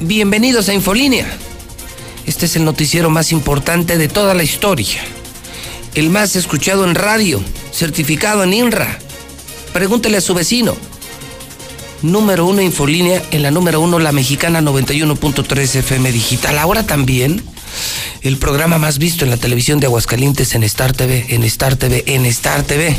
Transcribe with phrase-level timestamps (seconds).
[0.00, 1.26] Bienvenidos a Infolínea.
[2.26, 5.00] Este es el noticiero más importante de toda la historia.
[5.94, 7.40] El más escuchado en radio,
[7.72, 8.98] certificado en INRA.
[9.72, 10.76] Pregúntele a su vecino.
[12.02, 16.58] Número uno Infolínea, en la número uno La Mexicana 91.3 FM Digital.
[16.58, 17.42] Ahora también
[18.20, 22.04] el programa más visto en la televisión de Aguascalientes en Star TV, en Star TV,
[22.06, 22.98] en Star TV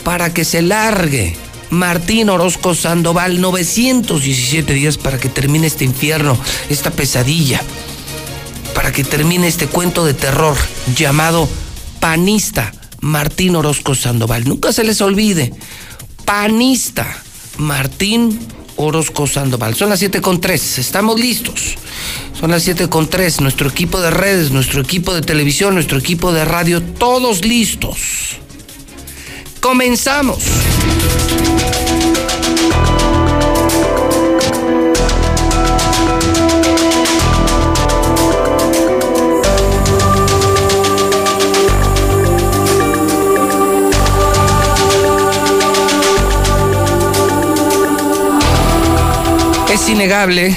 [0.05, 1.35] para que se largue
[1.69, 3.41] Martín Orozco Sandoval.
[3.41, 7.61] 917 días para que termine este infierno, esta pesadilla.
[8.73, 10.55] Para que termine este cuento de terror
[10.95, 11.49] llamado
[11.99, 14.45] panista Martín Orozco Sandoval.
[14.45, 15.53] Nunca se les olvide,
[16.25, 17.23] panista
[17.57, 18.39] Martín
[18.77, 19.75] Orozco Sandoval.
[19.75, 21.75] Son las 7 con 3, estamos listos.
[22.39, 26.31] Son las 7 con 3, nuestro equipo de redes, nuestro equipo de televisión, nuestro equipo
[26.31, 28.37] de radio, todos listos.
[29.59, 30.43] Comenzamos.
[49.87, 50.53] Innegable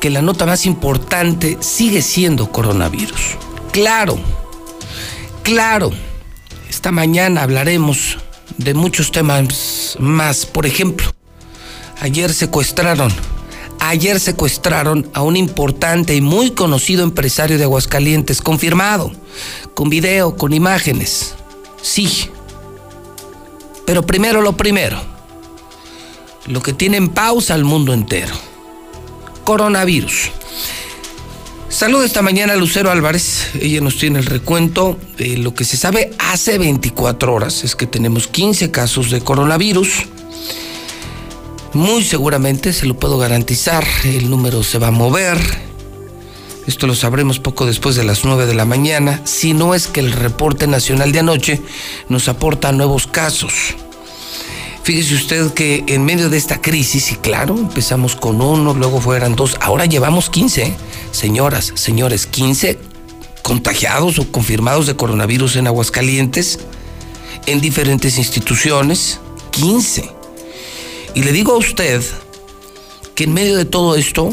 [0.00, 3.36] que la nota más importante sigue siendo coronavirus.
[3.70, 4.18] Claro,
[5.44, 5.92] claro,
[6.68, 8.18] esta mañana hablaremos
[8.58, 10.46] de muchos temas más.
[10.46, 11.14] Por ejemplo,
[12.00, 13.12] ayer secuestraron,
[13.78, 19.12] ayer secuestraron a un importante y muy conocido empresario de Aguascalientes, confirmado,
[19.74, 21.36] con video, con imágenes.
[21.82, 22.30] Sí.
[23.86, 25.15] Pero primero lo primero
[26.46, 28.34] lo que tiene en pausa al mundo entero.
[29.44, 30.30] Coronavirus.
[31.68, 33.50] Saludo esta mañana a Lucero Álvarez.
[33.60, 34.98] Ella nos tiene el recuento.
[35.18, 40.04] de lo que se sabe hace 24 horas es que tenemos 15 casos de coronavirus.
[41.74, 45.38] Muy seguramente, se lo puedo garantizar, el número se va a mover.
[46.66, 50.00] Esto lo sabremos poco después de las 9 de la mañana, si no es que
[50.00, 51.60] el reporte nacional de anoche
[52.08, 53.76] nos aporta nuevos casos.
[54.86, 59.34] Fíjese usted que en medio de esta crisis, y claro, empezamos con uno, luego fueron
[59.34, 60.76] dos, ahora llevamos 15,
[61.10, 62.78] señoras, señores, 15
[63.42, 66.60] contagiados o confirmados de coronavirus en Aguascalientes,
[67.46, 69.18] en diferentes instituciones,
[69.50, 70.08] 15.
[71.16, 72.00] Y le digo a usted
[73.16, 74.32] que en medio de todo esto,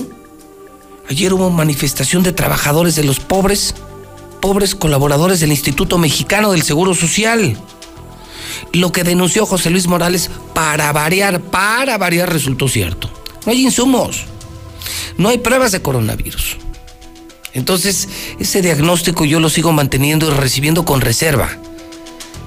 [1.10, 3.74] ayer hubo manifestación de trabajadores de los pobres,
[4.40, 7.58] pobres colaboradores del Instituto Mexicano del Seguro Social
[8.72, 13.10] lo que denunció José Luis Morales, para variar, para variar, resultó cierto.
[13.46, 14.24] No hay insumos,
[15.18, 16.58] no hay pruebas de coronavirus.
[17.54, 18.10] Entonces,
[18.40, 21.50] ese diagnóstico yo lo sigo manteniendo y recibiendo con reserva.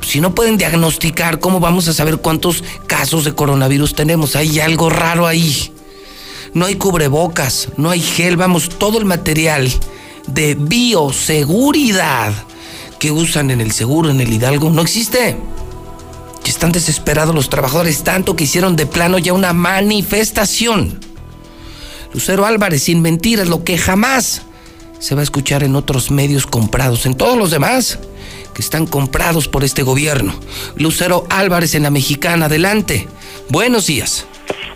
[0.06, 4.36] Si no pueden diagnosticar, ¿cómo vamos a saber cuántos casos de coronavirus tenemos?
[4.36, 5.72] Hay algo raro ahí.
[6.54, 9.70] No hay cubrebocas, no hay gel, vamos, todo el material
[10.26, 12.32] de bioseguridad
[12.98, 15.36] que usan en el seguro, en el Hidalgo, no existe
[16.50, 20.98] están desesperados los trabajadores tanto que hicieron de plano ya una manifestación.
[22.12, 24.42] Lucero Álvarez, sin mentiras, lo que jamás
[24.98, 27.98] se va a escuchar en otros medios comprados, en todos los demás
[28.54, 30.34] que están comprados por este gobierno.
[30.76, 33.06] Lucero Álvarez en la Mexicana, adelante.
[33.50, 34.26] Buenos días.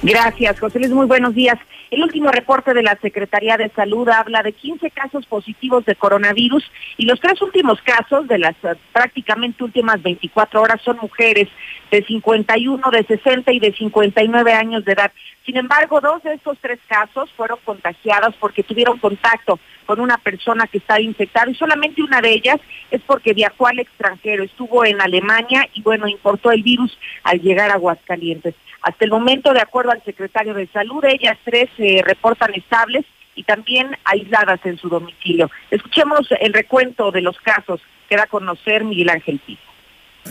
[0.03, 1.59] Gracias, José Luis, muy buenos días.
[1.91, 6.63] El último reporte de la Secretaría de Salud habla de 15 casos positivos de coronavirus
[6.97, 11.49] y los tres últimos casos de las eh, prácticamente últimas 24 horas son mujeres
[11.91, 15.11] de 51, de 60 y de 59 años de edad.
[15.45, 20.69] Sin embargo, dos de estos tres casos fueron contagiadas porque tuvieron contacto con una persona
[20.69, 22.61] que estaba infectada y solamente una de ellas
[22.93, 27.73] es porque viajó al extranjero, estuvo en Alemania y bueno, importó el virus al llegar
[27.73, 28.55] a Aguascalientes.
[28.83, 33.05] Hasta el momento, de acuerdo al secretario de Salud, ellas tres se reportan estables
[33.35, 35.51] y también aisladas en su domicilio.
[35.71, 39.63] Escuchemos el recuento de los casos que da a conocer Miguel Ángel Pico.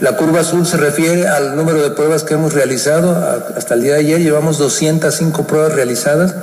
[0.00, 3.10] La curva azul se refiere al número de pruebas que hemos realizado.
[3.56, 6.34] Hasta el día de ayer llevamos 205 pruebas realizadas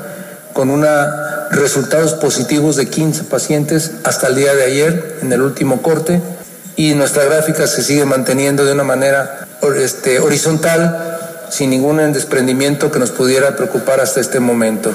[0.53, 5.81] con una, resultados positivos de 15 pacientes hasta el día de ayer en el último
[5.81, 6.21] corte
[6.75, 11.17] y nuestra gráfica se sigue manteniendo de una manera este, horizontal
[11.49, 14.91] sin ningún desprendimiento que nos pudiera preocupar hasta este momento.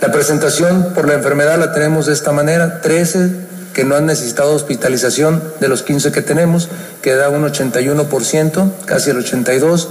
[0.00, 4.54] La presentación por la enfermedad la tenemos de esta manera, 13 que no han necesitado
[4.54, 6.68] hospitalización de los 15 que tenemos,
[7.00, 9.88] que da un 81%, casi el 82%.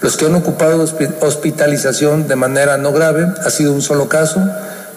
[0.00, 0.86] Los que han ocupado
[1.20, 4.40] hospitalización de manera no grave ha sido un solo caso,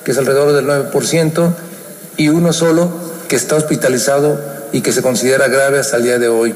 [0.03, 1.53] que es alrededor del 9%,
[2.17, 2.91] y uno solo
[3.27, 4.39] que está hospitalizado
[4.71, 6.55] y que se considera grave hasta el día de hoy.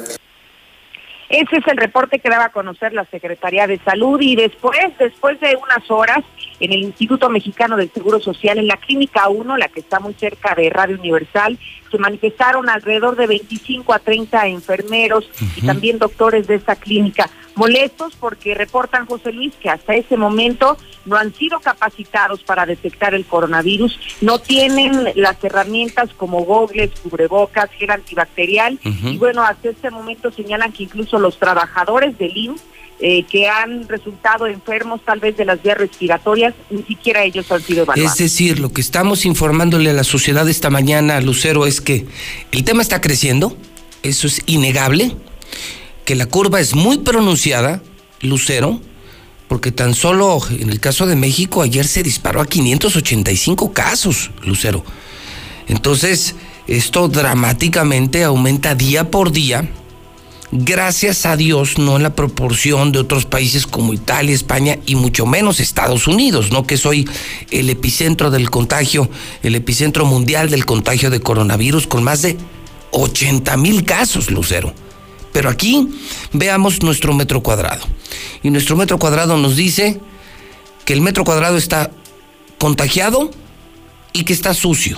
[1.29, 5.39] Ese es el reporte que daba a conocer la Secretaría de Salud y después, después
[5.39, 6.23] de unas horas,
[6.59, 10.13] en el Instituto Mexicano del Seguro Social, en la Clínica 1, la que está muy
[10.13, 11.57] cerca de Radio Universal,
[11.89, 18.13] se manifestaron alrededor de 25 a 30 enfermeros y también doctores de esta clínica molestos
[18.19, 23.25] porque reportan, José Luis, que hasta ese momento no han sido capacitados para detectar el
[23.25, 30.31] coronavirus, no tienen las herramientas como gogles, cubrebocas, gel antibacterial, y bueno, hasta este momento
[30.31, 32.61] señalan que incluso los trabajadores del IMSS
[33.01, 37.61] eh, que han resultado enfermos tal vez de las vías respiratorias, ni siquiera ellos han
[37.61, 38.13] sido evaluados.
[38.13, 42.05] Es decir, lo que estamos informándole a la sociedad esta mañana, Lucero, es que
[42.53, 43.57] el tema está creciendo,
[44.01, 45.13] eso es innegable,
[46.05, 47.81] que la curva es muy pronunciada,
[48.21, 48.79] Lucero,
[49.47, 54.83] porque tan solo en el caso de México ayer se disparó a 585 casos, Lucero.
[55.67, 56.35] Entonces,
[56.67, 59.69] esto dramáticamente aumenta día por día.
[60.51, 65.25] Gracias a Dios, no en la proporción de otros países como Italia, España y mucho
[65.25, 67.09] menos Estados Unidos, no que soy
[67.49, 69.09] el epicentro del contagio,
[69.41, 72.37] el epicentro mundial del contagio de coronavirus con más de
[72.91, 74.84] 80 mil casos, Lucero.
[75.35, 75.89] Pero aquí
[76.31, 77.85] veamos nuestro metro cuadrado.
[78.41, 79.99] Y nuestro metro cuadrado nos dice
[80.85, 81.91] que el metro cuadrado está
[82.57, 83.31] contagiado
[84.13, 84.95] y que está sucio.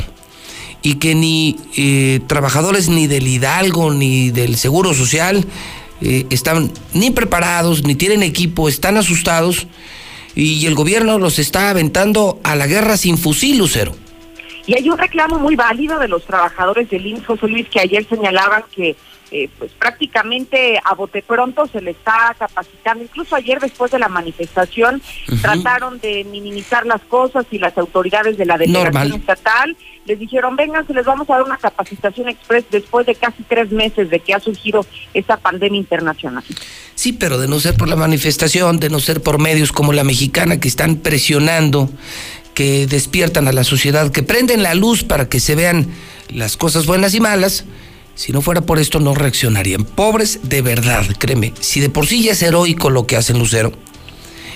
[0.84, 5.44] Y que ni eh, trabajadores ni del Hidalgo ni del Seguro Social
[6.02, 9.66] eh, están ni preparados, ni tienen equipo, están asustados.
[10.36, 13.96] Y el gobierno los está aventando a la guerra sin fusil, Lucero.
[14.68, 18.62] Y hay un reclamo muy válido de los trabajadores del José Luis, que ayer señalaban
[18.76, 18.96] que
[19.32, 23.04] eh, pues prácticamente a bote pronto se le está capacitando.
[23.04, 25.02] Incluso ayer después de la manifestación
[25.42, 29.76] trataron de minimizar las cosas y las autoridades de la delegación estatal
[30.08, 33.72] les dijeron, vengan, se les vamos a dar una capacitación express después de casi tres
[33.72, 36.44] meses de que ha surgido esta pandemia internacional.
[36.96, 40.06] Sí, pero de no ser por la manifestación, de no ser por medios como la
[40.06, 41.90] mexicana que están presionando,
[42.54, 45.88] que despiertan a la sociedad, que prenden la luz para que se vean
[46.30, 47.66] las cosas buenas y malas,
[48.18, 49.86] si no fuera por esto, no reaccionarían.
[49.86, 51.54] Pobres de verdad, créeme.
[51.60, 53.72] Si de por sí ya es heroico lo que hacen Lucero,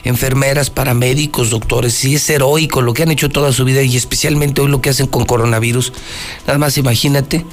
[0.03, 4.61] enfermeras, paramédicos, doctores, si es heroico lo que han hecho toda su vida y especialmente
[4.61, 5.93] hoy lo que hacen con coronavirus,
[6.47, 7.45] nada más imagínate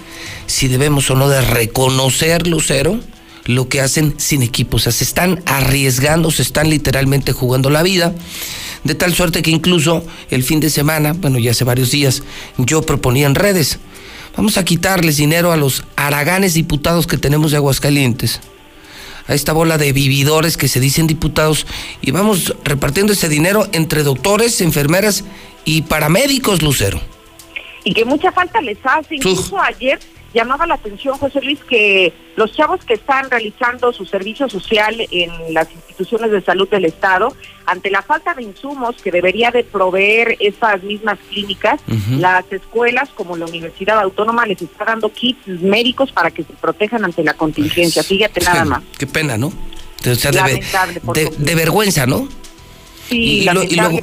[0.46, 2.98] si debemos o no reconocer, Lucero,
[3.44, 4.78] lo que hacen sin equipo.
[4.78, 8.14] O sea, se están arriesgando, se están literalmente jugando la vida.
[8.82, 12.22] De tal suerte que incluso el fin de semana, bueno, ya hace varios días,
[12.56, 13.78] yo proponía en redes,
[14.38, 18.40] Vamos a quitarles dinero a los haraganes diputados que tenemos de Aguascalientes,
[19.26, 21.66] a esta bola de vividores que se dicen diputados,
[22.00, 25.24] y vamos repartiendo ese dinero entre doctores, enfermeras
[25.64, 27.00] y paramédicos, Lucero.
[27.82, 29.16] Y que mucha falta les hace.
[29.16, 29.98] Incluso ayer
[30.38, 35.30] llamaba la atención, José Luis, que los chavos que están realizando su servicio social en
[35.52, 37.34] las instituciones de salud del Estado,
[37.66, 41.80] ante la falta de insumos que debería de proveer esas mismas clínicas,
[42.10, 47.04] las escuelas como la Universidad Autónoma les está dando kits médicos para que se protejan
[47.04, 48.04] ante la contingencia.
[48.04, 48.82] Fíjate nada más.
[48.96, 49.52] Qué pena, ¿no?
[50.04, 52.28] de, vergüenza, ¿no?
[53.08, 54.00] Sí, y, luego,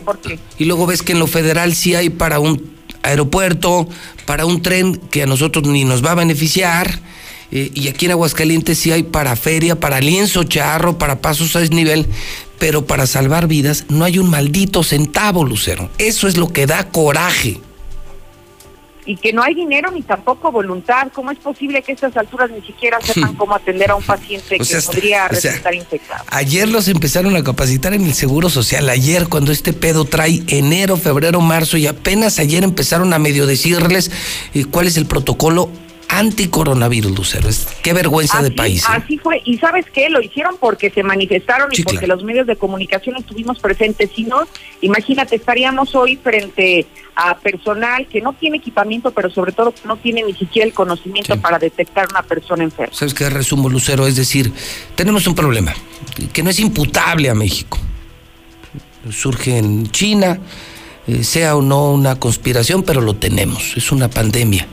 [0.58, 2.75] y luego ves que en lo federal sí hay para un
[3.06, 3.88] aeropuerto,
[4.26, 7.00] para un tren que a nosotros ni nos va a beneficiar.
[7.52, 11.60] Eh, y aquí en Aguascalientes sí hay para feria, para lienzo charro, para pasos a
[11.60, 12.08] desnivel,
[12.60, 15.90] pero para salvar vidas no hay un maldito centavo, Lucero.
[15.98, 17.60] Eso es lo que da coraje
[19.06, 21.08] y que no hay dinero ni tampoco voluntad.
[21.14, 24.58] ¿Cómo es posible que a estas alturas ni siquiera sepan cómo atender a un paciente
[24.58, 26.24] que podría resultar infectado?
[26.28, 30.98] Ayer los empezaron a capacitar en el Seguro Social, ayer cuando este pedo trae enero,
[30.98, 34.12] febrero, marzo y apenas ayer empezaron a medio decirles
[34.54, 35.70] eh, cuál es el protocolo
[36.10, 37.50] anticoronavirus, Lucero.
[37.82, 38.84] qué vergüenza de país.
[38.84, 38.88] ¿eh?
[38.90, 39.42] Así fue.
[39.46, 43.60] Y sabes qué, lo hicieron porque se manifestaron y porque los medios de comunicación estuvimos
[43.60, 44.12] presentes.
[44.16, 44.44] Si no,
[44.82, 46.86] imagínate, estaríamos hoy frente
[47.16, 50.74] a personal que no tiene equipamiento, pero sobre todo que no tiene ni siquiera el
[50.74, 52.94] conocimiento para detectar una persona enferma.
[52.94, 54.06] ¿Sabes qué resumo, Lucero?
[54.06, 54.52] Es decir,
[54.96, 55.74] tenemos un problema
[56.34, 57.78] que no es imputable a México.
[59.12, 60.40] Surge en China,
[61.08, 63.78] eh, sea o no una conspiración, pero lo tenemos.
[63.78, 64.68] Es una pandemia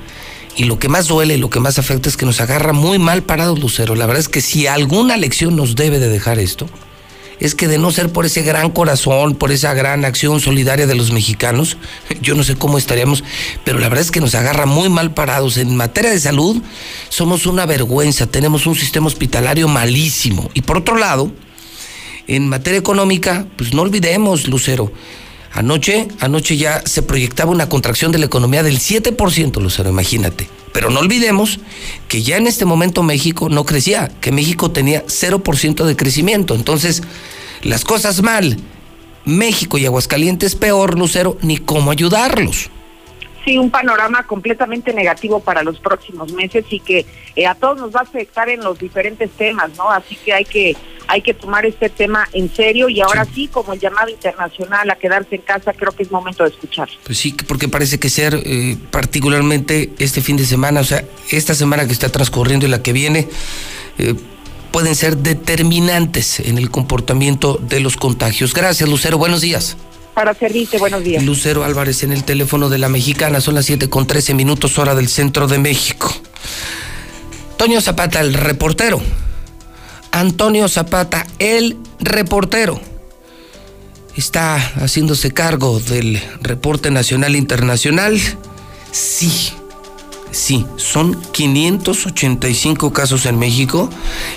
[0.57, 3.23] y lo que más duele lo que más afecta es que nos agarra muy mal
[3.23, 3.95] parados, Lucero.
[3.95, 6.69] La verdad es que si alguna lección nos debe de dejar esto,
[7.41, 10.95] es que de no ser por ese gran corazón, por esa gran acción solidaria de
[10.95, 11.77] los mexicanos,
[12.23, 13.25] yo no sé cómo estaríamos,
[13.65, 15.57] pero la verdad es que nos agarra muy mal parados.
[15.57, 16.63] En materia de salud,
[17.09, 20.51] somos una vergüenza, tenemos un sistema hospitalario malísimo.
[20.55, 21.33] Y por otro lado,
[22.29, 24.93] en materia económica, pues no olvidemos, Lucero,
[25.55, 30.49] Anoche, anoche ya se proyectaba una contracción de la economía del 7%, Lucero, imagínate.
[30.73, 31.61] Pero no olvidemos
[32.09, 36.55] que ya en este momento México no crecía, que México tenía 0% de crecimiento.
[36.55, 37.03] Entonces,
[37.63, 38.57] las cosas mal.
[39.25, 42.71] México y Aguascalientes peor, Lucero, ni cómo ayudarlos
[43.45, 47.07] sí un panorama completamente negativo para los próximos meses y que
[47.37, 49.91] eh, a todos nos va a afectar en los diferentes temas, ¿no?
[49.91, 50.77] Así que hay que
[51.09, 53.49] hay que tomar este tema en serio y ahora sí.
[53.49, 56.89] como el llamado internacional a quedarse en casa, creo que es momento de escuchar.
[57.05, 61.55] Pues sí, porque parece que ser eh, particularmente este fin de semana, o sea, esta
[61.55, 63.29] semana que está transcurriendo y la que viene,
[63.99, 64.15] eh,
[64.71, 68.55] pueden ser determinantes en el comportamiento de los contagios.
[68.55, 69.19] Gracias, Lucero.
[69.19, 69.77] Buenos días.
[70.15, 71.23] Para servirte, buenos días.
[71.25, 74.95] Lucero Álvarez en el teléfono de la mexicana, son las 7 con 13 minutos hora
[74.95, 76.13] del centro de México.
[77.57, 79.01] Toño Zapata, el reportero.
[80.13, 82.81] Antonio Zapata, el reportero.
[84.17, 88.21] Está haciéndose cargo del reporte nacional internacional.
[88.93, 89.53] Sí,
[90.33, 93.91] Sí, son 585 casos en México.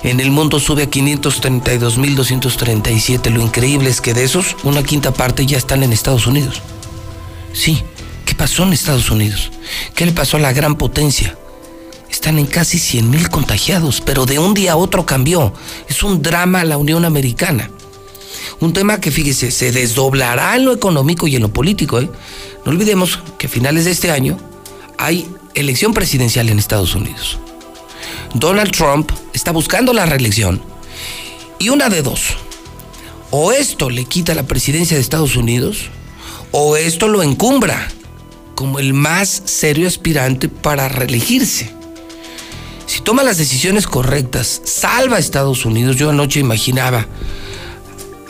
[0.04, 3.32] En el mundo sube a 532.237.
[3.32, 6.62] Lo increíble es que de esos, una quinta parte ya están en Estados Unidos.
[7.54, 7.82] Sí,
[8.26, 9.54] ¿qué pasó en Estados Unidos?
[9.96, 11.38] ¿Qué le pasó a la gran potencia?
[12.26, 15.54] Están en casi 100.000 contagiados, pero de un día a otro cambió.
[15.88, 17.70] Es un drama la Unión Americana.
[18.60, 22.00] Un tema que, fíjese, se desdoblará en lo económico y en lo político.
[22.00, 22.10] ¿eh?
[22.66, 24.40] No olvidemos que a finales de este año
[24.98, 27.38] hay elección presidencial en Estados Unidos.
[28.34, 30.60] Donald Trump está buscando la reelección
[31.60, 32.38] y una de dos.
[33.30, 35.92] O esto le quita la presidencia de Estados Unidos
[36.50, 37.88] o esto lo encumbra
[38.56, 41.85] como el más serio aspirante para reelegirse.
[42.86, 45.96] Si toma las decisiones correctas, salva a Estados Unidos.
[45.96, 47.06] Yo anoche imaginaba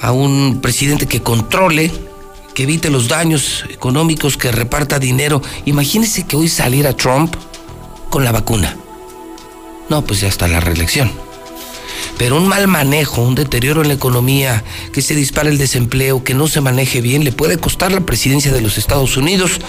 [0.01, 1.91] a un presidente que controle
[2.53, 5.41] que evite los daños económicos, que reparta dinero.
[5.65, 7.35] Imagínese que hoy saliera Trump
[8.09, 8.77] con la vacuna.
[9.89, 11.11] No, pues ya está la reelección.
[12.17, 16.33] Pero un mal manejo, un deterioro en la economía, que se dispare el desempleo, que
[16.33, 19.59] no se maneje bien, le puede costar la presidencia de los Estados Unidos.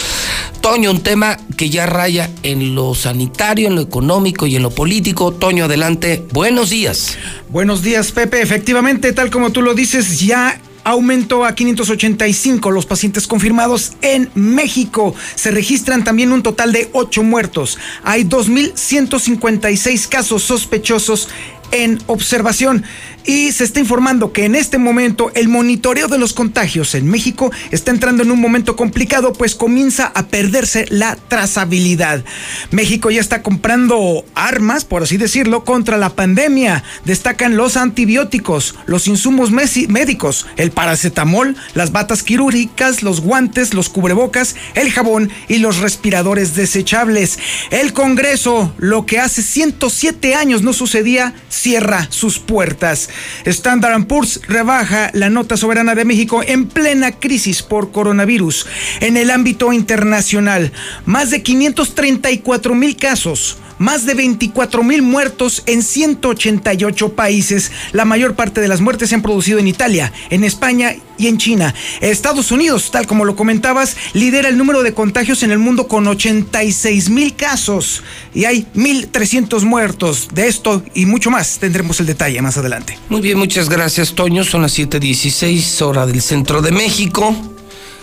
[0.60, 4.70] Toño, un tema que ya raya en lo sanitario, en lo económico y en lo
[4.70, 5.32] político.
[5.32, 6.24] Toño, adelante.
[6.32, 7.16] Buenos días.
[7.48, 8.42] Buenos días, Pepe.
[8.42, 15.16] Efectivamente, tal como tú lo dices, ya aumentó a 585 los pacientes confirmados en México.
[15.34, 17.76] Se registran también un total de 8 muertos.
[18.04, 21.28] Hay 2.156 casos sospechosos
[21.72, 22.84] en observación
[23.26, 27.50] y se está informando que en este momento el monitoreo de los contagios en México
[27.70, 32.24] está entrando en un momento complicado pues comienza a perderse la trazabilidad.
[32.70, 36.84] México ya está comprando armas, por así decirlo, contra la pandemia.
[37.04, 44.56] Destacan los antibióticos, los insumos médicos, el paracetamol, las batas quirúrgicas, los guantes, los cubrebocas,
[44.74, 47.38] el jabón y los respiradores desechables.
[47.70, 53.08] El Congreso, lo que hace 107 años no sucedía, cierra sus puertas.
[53.44, 58.66] Standard Poor's rebaja la nota soberana de México en plena crisis por coronavirus.
[59.00, 60.72] En el ámbito internacional,
[61.04, 67.72] más de 534 mil casos más de 24 mil muertos en 188 países.
[67.92, 71.38] La mayor parte de las muertes se han producido en Italia, en España y en
[71.38, 71.74] China.
[72.00, 76.06] Estados Unidos, tal como lo comentabas, lidera el número de contagios en el mundo con
[76.06, 78.02] 86 mil casos
[78.34, 80.28] y hay 1.300 muertos.
[80.32, 82.98] De esto y mucho más tendremos el detalle más adelante.
[83.08, 84.44] Muy bien, muchas gracias Toño.
[84.44, 87.34] Son las 7.16 hora del centro de México,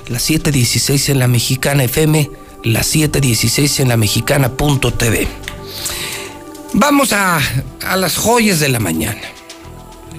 [0.08, 2.30] las 7.16 en la mexicana FM,
[2.64, 5.53] las 7.16 en la mexicana.tv.
[6.74, 7.40] Vamos a,
[7.86, 9.22] a las joyas de la mañana.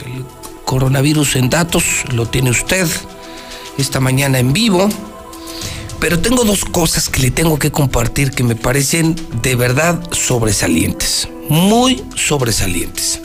[0.04, 0.24] El
[0.64, 2.88] coronavirus en datos lo tiene usted
[3.76, 4.88] esta mañana en vivo.
[5.98, 11.28] Pero tengo dos cosas que le tengo que compartir que me parecen de verdad sobresalientes,
[11.48, 13.20] muy sobresalientes.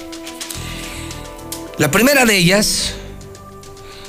[1.78, 2.96] La primera de ellas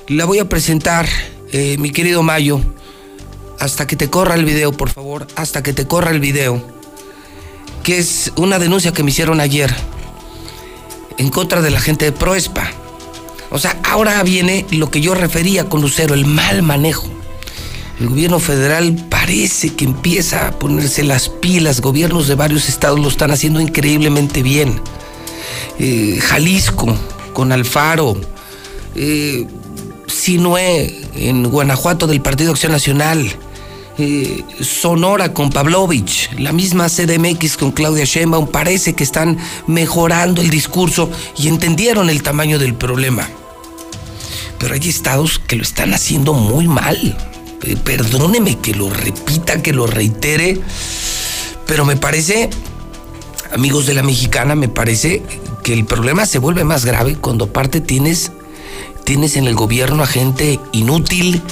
[0.08, 1.06] la voy a presentar,
[1.52, 2.60] eh, mi querido Mayo,
[3.58, 6.79] hasta que te corra el video, por favor, hasta que te corra el video,
[7.82, 9.75] que es una denuncia que me hicieron ayer
[11.18, 12.70] en contra de la gente de Proespa.
[13.50, 17.08] O sea, ahora viene lo que yo refería con Lucero, el mal manejo.
[18.00, 21.80] El gobierno federal parece que empieza a ponerse las pilas.
[21.80, 24.80] Gobiernos de varios estados lo están haciendo increíblemente bien.
[25.78, 26.96] Eh, Jalisco
[27.34, 28.16] con Alfaro,
[28.94, 29.46] eh,
[31.16, 33.30] en Guanajuato del Partido Acción Nacional,
[34.00, 40.50] eh, Sonora con Pavlovich, la misma CDMX con Claudia Sheinbaum, parece que están mejorando el
[40.50, 43.28] discurso y entendieron el tamaño del problema.
[44.59, 47.16] Pero hay estados que lo están haciendo muy mal
[47.85, 50.61] perdóneme que lo repita, que lo reitere,
[51.66, 52.50] pero me parece,
[53.52, 55.23] amigos de la mexicana, me parece
[55.62, 58.33] que el problema se vuelve más grave cuando aparte tienes,
[59.04, 61.42] tienes en el gobierno a gente inútil,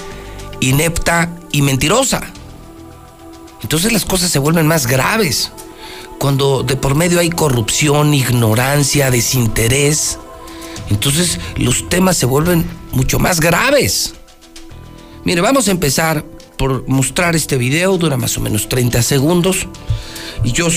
[0.60, 2.22] inepta y mentirosa.
[3.62, 5.52] Entonces las cosas se vuelven más graves.
[6.18, 10.18] Cuando de por medio hay corrupción, ignorancia, desinterés,
[10.90, 14.14] entonces los temas se vuelven mucho más graves.
[15.24, 16.24] Mire, vamos a empezar
[16.56, 19.68] por mostrar este video, dura más o menos 30 segundos.
[20.44, 20.68] Y yo,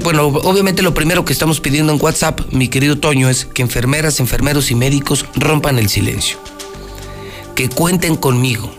[0.00, 4.20] bueno, obviamente lo primero que estamos pidiendo en WhatsApp, mi querido Toño, es que enfermeras,
[4.20, 6.38] enfermeros y médicos rompan el silencio.
[7.54, 8.70] Que cuenten conmigo.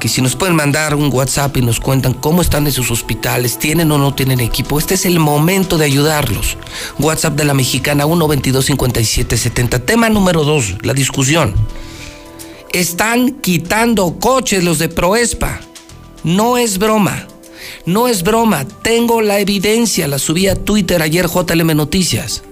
[0.00, 3.58] Que si nos pueden mandar un WhatsApp y nos cuentan cómo están en sus hospitales,
[3.58, 6.56] tienen o no tienen equipo, este es el momento de ayudarlos.
[6.98, 9.84] WhatsApp de la mexicana 1225770.
[9.84, 11.54] Tema número 2, la discusión.
[12.72, 15.60] Están quitando coches los de Proespa.
[16.24, 17.26] No es broma.
[17.84, 18.64] No es broma.
[18.82, 20.08] Tengo la evidencia.
[20.08, 22.42] La subí a Twitter ayer JLM Noticias.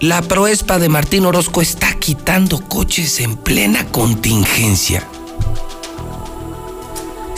[0.00, 5.08] La Proespa de Martín Orozco está quitando coches en plena contingencia.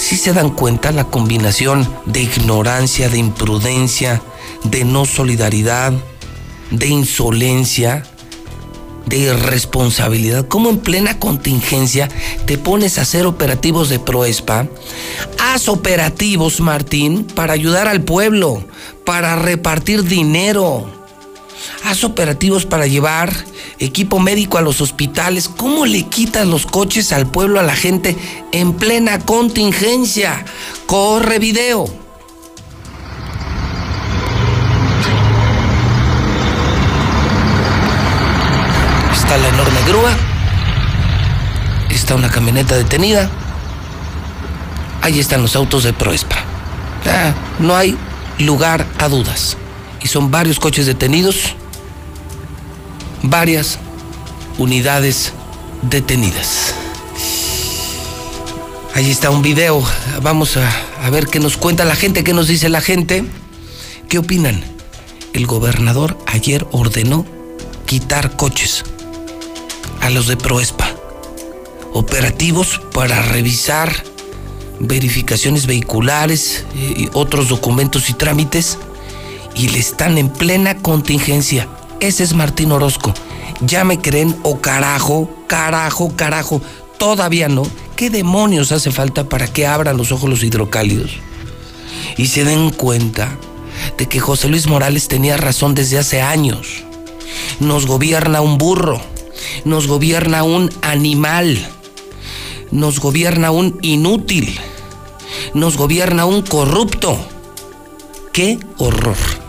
[0.04, 4.20] Si se dan cuenta la combinación de ignorancia, de imprudencia,
[4.62, 5.94] de no solidaridad,
[6.70, 8.02] de insolencia,
[9.06, 10.46] de irresponsabilidad.
[10.46, 12.10] ¿Cómo en plena contingencia
[12.44, 14.68] te pones a hacer operativos de Proespa?
[15.40, 18.62] Haz operativos, Martín, para ayudar al pueblo,
[19.06, 20.93] para repartir dinero.
[21.84, 23.32] Haz operativos para llevar
[23.78, 25.48] equipo médico a los hospitales.
[25.48, 28.16] ¿Cómo le quitas los coches al pueblo, a la gente
[28.52, 30.44] en plena contingencia?
[30.86, 32.04] Corre video.
[39.38, 40.10] la enorme grúa,
[41.90, 43.28] está una camioneta detenida,
[45.02, 46.36] ahí están los autos de Proespa.
[47.06, 47.96] Ah, no hay
[48.38, 49.56] lugar a dudas.
[50.04, 51.54] Y son varios coches detenidos,
[53.22, 53.78] varias
[54.58, 55.32] unidades
[55.82, 56.74] detenidas.
[58.94, 59.82] Ahí está un video.
[60.22, 60.70] Vamos a,
[61.02, 63.24] a, ver qué nos cuenta la gente, qué nos dice la gente.
[64.08, 64.62] ¿Qué opinan?
[65.32, 67.26] El gobernador ayer ordenó
[67.86, 68.84] quitar coches
[70.00, 70.94] a los de Proespa.
[71.94, 73.90] Operativos para revisar
[74.80, 78.78] verificaciones vehiculares eh, y otros documentos y trámites
[79.54, 81.68] y le están en plena contingencia.
[82.00, 83.14] Ese es Martín Orozco.
[83.60, 86.60] Ya me creen o carajo, carajo, carajo.
[86.98, 87.62] Todavía no.
[87.96, 91.12] ¿Qué demonios hace falta para que abran los ojos los hidrocálidos?
[92.16, 93.36] Y se den cuenta
[93.96, 96.84] de que José Luis Morales tenía razón desde hace años.
[97.60, 99.00] Nos gobierna un burro
[99.64, 101.58] nos gobierna un animal,
[102.70, 104.58] nos gobierna un inútil,
[105.54, 107.16] nos gobierna un corrupto.
[108.32, 109.43] ¡Qué horror!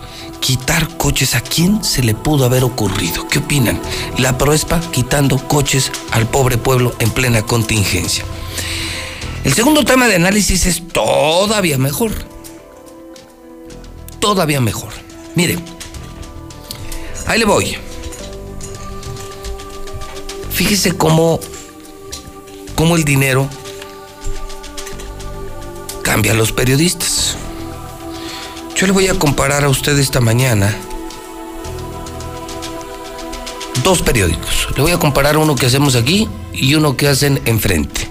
[0.46, 3.28] Quitar coches, ¿a quién se le pudo haber ocurrido?
[3.28, 3.82] ¿Qué opinan?
[4.20, 8.24] La Proespa quitando coches al pobre pueblo en plena contingencia.
[9.44, 12.12] El segundo tema de análisis es todavía mejor.
[14.20, 14.94] Todavía mejor.
[15.34, 15.58] Mire,
[17.26, 17.78] ahí le voy.
[20.52, 21.40] Fíjese cómo,
[22.76, 23.50] cómo el dinero
[26.04, 27.36] cambia a los periodistas.
[28.76, 30.76] Yo le voy a comparar a usted esta mañana
[33.86, 34.68] dos periódicos.
[34.76, 38.10] Le voy a comparar uno que hacemos aquí y uno que hacen enfrente.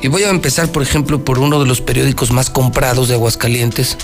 [0.00, 3.98] Y voy a empezar, por ejemplo, por uno de los periódicos más comprados de Aguascalientes.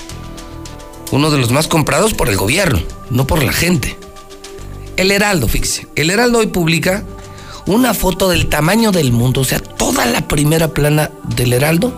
[1.12, 3.96] Uno de los más comprados por el gobierno, no por la gente.
[4.96, 5.86] El Heraldo, fíjese.
[5.94, 7.04] El Heraldo hoy publica
[7.66, 11.94] una foto del tamaño del mundo, o sea, toda la primera plana del Heraldo,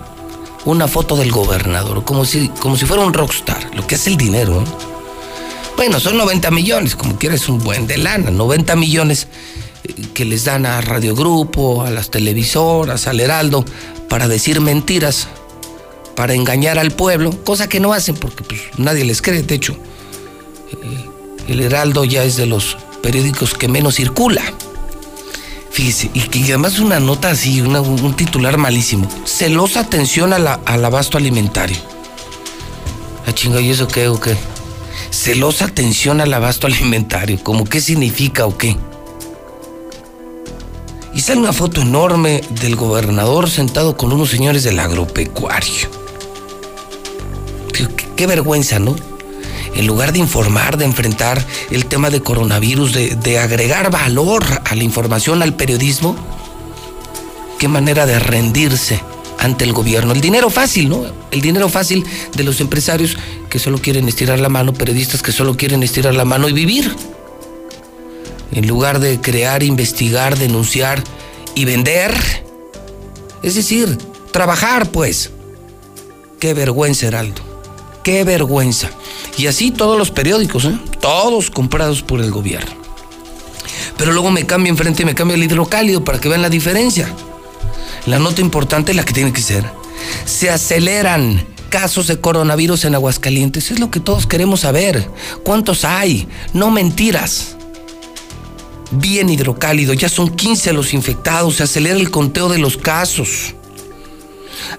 [0.64, 4.16] una foto del gobernador, como si, como si fuera un rockstar, lo que es el
[4.16, 4.64] dinero.
[5.76, 9.28] Bueno, son 90 millones, como quieres un buen de lana, 90 millones
[9.84, 13.64] eh, que les dan a Radio Grupo, a las televisoras, al Heraldo,
[14.08, 15.28] para decir mentiras,
[16.16, 19.42] para engañar al pueblo, cosa que no hacen porque pues, nadie les cree.
[19.42, 19.74] De hecho,
[20.72, 21.06] eh,
[21.46, 24.42] el Heraldo ya es de los periódicos que menos circula.
[25.78, 29.08] Fíjese, y que además una nota así, un titular malísimo.
[29.24, 31.76] Celosa atención a la, al abasto alimentario.
[33.24, 34.36] Ah, chinga, ¿y eso qué o qué?
[35.12, 37.38] Celosa atención al abasto alimentario.
[37.44, 38.76] ¿Cómo qué significa o qué?
[41.14, 45.88] Y sale una foto enorme del gobernador sentado con unos señores del agropecuario.
[48.16, 48.96] qué vergüenza, ¿no?
[49.78, 54.82] En lugar de informar, de enfrentar el tema de coronavirus, de, agregar valor a la
[54.82, 56.16] información, al periodismo,
[57.60, 59.00] qué manera de rendirse
[59.38, 60.12] ante el gobierno.
[60.12, 61.04] El dinero fácil, ¿no?
[61.30, 63.16] El dinero fácil de los empresarios
[63.48, 66.92] que solo quieren estirar la mano, periodistas que solo quieren estirar la mano y vivir.
[68.50, 71.04] En lugar de crear, investigar, denunciar
[71.54, 72.12] y vender.
[73.44, 73.96] Es decir,
[74.32, 75.30] trabajar, pues.
[76.40, 77.42] Qué vergüenza, Heraldo.
[78.02, 78.90] Qué vergüenza.
[79.38, 80.76] Y así todos los periódicos, ¿eh?
[81.00, 82.72] todos comprados por el gobierno.
[83.96, 87.08] Pero luego me cambia enfrente y me cambia el hidrocálido para que vean la diferencia.
[88.06, 89.64] La nota importante es la que tiene que ser.
[90.24, 93.70] Se aceleran casos de coronavirus en Aguascalientes.
[93.70, 95.08] Es lo que todos queremos saber.
[95.44, 96.26] ¿Cuántos hay?
[96.52, 97.56] No mentiras.
[98.90, 103.54] Bien hidrocálido, ya son 15 los infectados, se acelera el conteo de los casos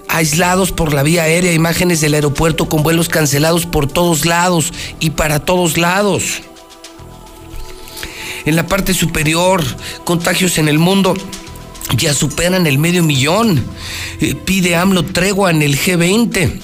[0.08, 5.10] aislados por la vía aérea, imágenes del aeropuerto con vuelos cancelados por todos lados y
[5.10, 6.42] para todos lados.
[8.44, 9.62] En la parte superior,
[10.04, 11.14] contagios en el mundo
[11.96, 13.64] ya superan el medio millón.
[14.20, 16.60] Eh, pide AMLO tregua en el G20.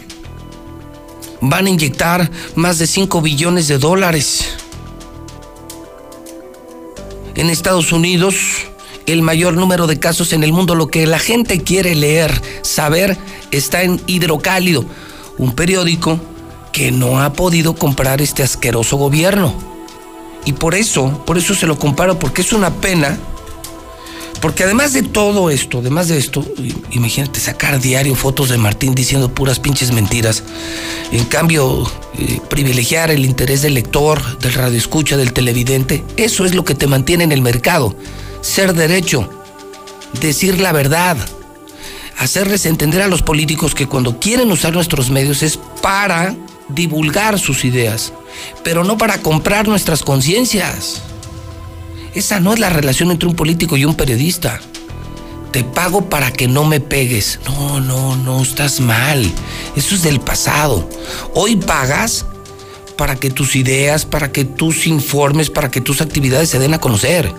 [1.40, 4.48] Van a inyectar más de 5 billones de dólares.
[7.35, 8.35] En Estados Unidos,
[9.07, 10.75] el mayor número de casos en el mundo.
[10.75, 13.16] Lo que la gente quiere leer, saber,
[13.51, 14.85] está en Hidrocálido,
[15.38, 16.21] un periódico
[16.73, 19.55] que no ha podido comprar este asqueroso gobierno.
[20.45, 23.19] Y por eso, por eso se lo comparo, porque es una pena.
[24.40, 26.45] Porque además de todo esto, además de esto,
[26.90, 30.42] imagínate sacar diario fotos de Martín diciendo puras pinches mentiras.
[31.11, 36.64] En cambio, eh, privilegiar el interés del lector, del radioescucha, del televidente, eso es lo
[36.64, 37.97] que te mantiene en el mercado
[38.46, 39.28] ser derecho,
[40.20, 41.16] decir la verdad,
[42.18, 46.35] hacerles entender a los políticos que cuando quieren usar nuestros medios es para
[46.68, 48.12] divulgar sus ideas,
[48.62, 51.02] pero no para comprar nuestras conciencias.
[52.14, 54.61] Esa no es la relación entre un político y un periodista.
[55.52, 57.40] Te pago para que no me pegues.
[57.46, 59.30] No, no, no, estás mal.
[59.74, 60.88] Eso es del pasado.
[61.35, 62.24] Hoy pagas
[62.96, 66.80] para que tus ideas, para que tus informes, para que tus actividades se den a
[66.80, 67.30] conocer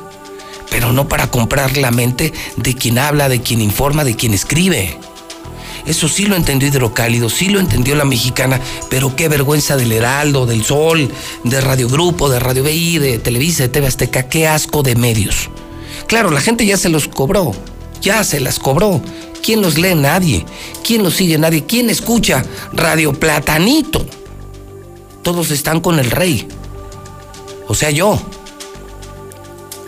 [0.70, 4.98] pero no para comprar la mente de quien habla, de quien informa, de quien escribe.
[5.86, 10.46] Eso sí lo entendió Hidrocálido, sí lo entendió la mexicana, pero qué vergüenza del Heraldo,
[10.46, 11.10] del Sol,
[11.46, 15.50] de Radio Grupo, de Radio BI, de Televisa, de TV Azteca, qué asco de medios.
[16.08, 17.54] Claro, la gente ya se los cobró,
[18.02, 19.02] ya se las cobró.
[19.42, 19.96] ¿Quién los lee?
[19.96, 20.46] Nadie.
[20.84, 21.38] ¿Quién los sigue?
[21.38, 21.64] Nadie.
[21.66, 22.44] ¿Quién escucha?
[22.74, 24.06] Radio Platanito.
[25.24, 26.48] Todos están con el rey.
[27.70, 28.20] O sea, yo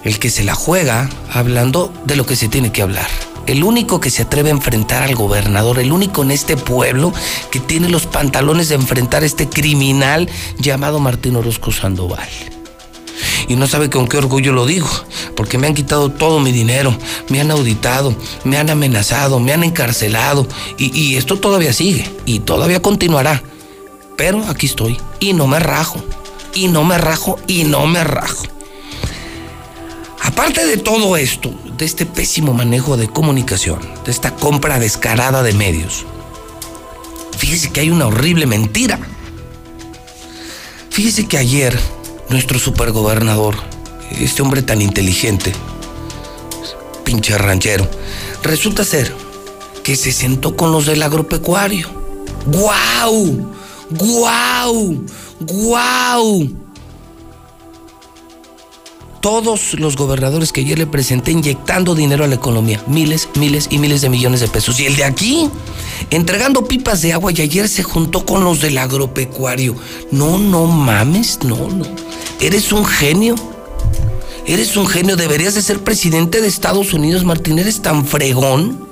[0.03, 3.07] el que se la juega hablando de lo que se tiene que hablar.
[3.47, 7.11] El único que se atreve a enfrentar al gobernador, el único en este pueblo
[7.51, 12.29] que tiene los pantalones de enfrentar a este criminal llamado Martín Orozco Sandoval.
[13.47, 14.87] Y no sabe con qué orgullo lo digo,
[15.35, 16.95] porque me han quitado todo mi dinero,
[17.29, 22.41] me han auditado, me han amenazado, me han encarcelado, y, y esto todavía sigue, y
[22.41, 23.41] todavía continuará.
[24.15, 25.99] Pero aquí estoy, y no me rajo,
[26.53, 28.45] y no me rajo, y no me rajo.
[30.23, 35.53] Aparte de todo esto, de este pésimo manejo de comunicación, de esta compra descarada de
[35.53, 36.05] medios,
[37.37, 38.99] fíjese que hay una horrible mentira.
[40.89, 41.79] Fíjese que ayer
[42.29, 43.55] nuestro supergobernador,
[44.19, 45.53] este hombre tan inteligente,
[47.05, 47.89] pinche ranchero,
[48.43, 49.15] resulta ser
[49.83, 51.87] que se sentó con los del agropecuario.
[52.45, 53.49] ¡Guau!
[53.89, 55.05] ¡Guau!
[55.39, 56.68] ¡Guau!
[59.21, 63.77] Todos los gobernadores que ayer le presenté inyectando dinero a la economía, miles, miles y
[63.77, 64.79] miles de millones de pesos.
[64.79, 65.49] Y el de aquí,
[66.09, 69.75] entregando pipas de agua y ayer se juntó con los del agropecuario.
[70.11, 71.85] No, no mames, no, no.
[72.39, 73.35] Eres un genio.
[74.45, 77.59] Eres un genio, deberías de ser presidente de Estados Unidos, Martín.
[77.59, 78.87] Eres tan fregón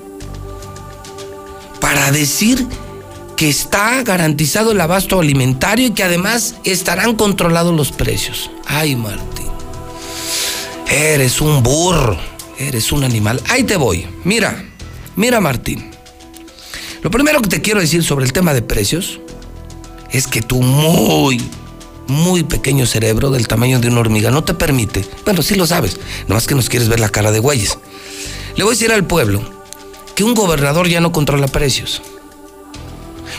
[1.80, 2.68] para decir
[3.38, 8.52] que está garantizado el abasto alimentario y que además estarán controlados los precios.
[8.66, 9.47] Ay, Martín.
[10.90, 12.18] Eres un burro,
[12.58, 13.42] eres un animal.
[13.50, 14.08] Ahí te voy.
[14.24, 14.66] Mira,
[15.16, 15.92] mira, Martín.
[17.02, 19.20] Lo primero que te quiero decir sobre el tema de precios
[20.12, 21.42] es que tu muy,
[22.08, 26.00] muy pequeño cerebro del tamaño de una hormiga no te permite, bueno, sí lo sabes,
[26.28, 27.78] no más que nos quieres ver la cara de güeyes.
[28.56, 29.42] Le voy a decir al pueblo
[30.16, 32.02] que un gobernador ya no controla precios.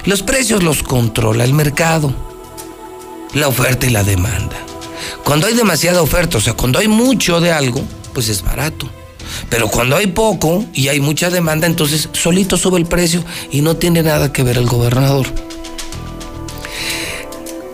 [0.05, 2.15] Los precios los controla el mercado,
[3.35, 4.68] la oferta y la demanda.
[5.25, 7.83] Cuando hay demasiada oferta, o sea, cuando hay mucho de algo,
[8.15, 8.89] pues es barato.
[9.51, 13.77] Pero cuando hay poco y hay mucha demanda, entonces solito sube el precio y no
[13.77, 15.27] tiene nada que ver el gobernador.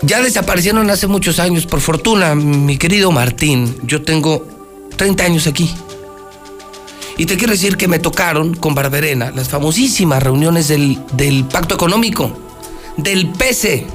[0.03, 3.75] Ya desaparecieron hace muchos años, por fortuna, mi querido Martín.
[3.85, 4.47] Yo tengo
[4.97, 5.71] 30 años aquí.
[7.17, 11.77] Y te quiero decir que me tocaron con Barberena las famosísimas reuniones del, del Pacto
[11.77, 12.37] Económico,
[12.97, 13.87] del PESE,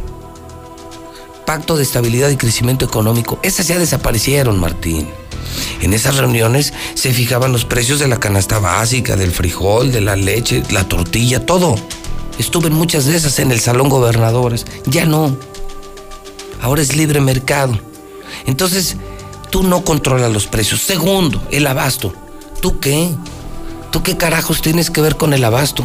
[1.50, 3.40] Pacto de Estabilidad y Crecimiento Económico.
[3.42, 5.10] Esas ya desaparecieron, Martín.
[5.82, 10.16] En esas reuniones se fijaban los precios de la canasta básica, del frijol, de la
[10.16, 11.74] leche, la tortilla, todo.
[12.38, 14.68] Estuve muchas de esas en el Salón Gobernadores.
[14.86, 15.36] Ya no.
[16.62, 17.80] Ahora es libre mercado.
[18.46, 18.98] Entonces,
[19.50, 20.82] tú no controlas los precios.
[20.82, 22.14] Segundo, el abasto.
[22.62, 23.10] ¿Tú qué?
[23.92, 25.84] ¿Tú qué carajos tienes que ver con el abasto?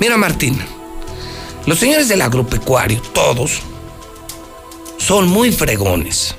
[0.00, 0.60] Mira, Martín,
[1.66, 3.62] los señores del agropecuario, todos,
[5.02, 6.36] son muy fregones.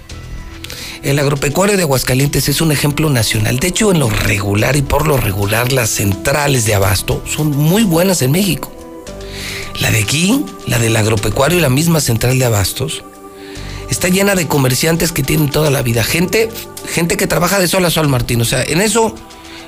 [1.03, 3.59] El agropecuario de Aguascalientes es un ejemplo nacional.
[3.59, 7.83] De hecho, en lo regular y por lo regular, las centrales de abasto son muy
[7.83, 8.71] buenas en México.
[9.81, 13.03] La de aquí, la del agropecuario y la misma central de abastos,
[13.89, 16.01] está llena de comerciantes que tienen toda la vida.
[16.01, 16.49] Gente,
[16.87, 18.39] gente que trabaja de sol a sol, Martín.
[18.39, 19.13] O sea, en eso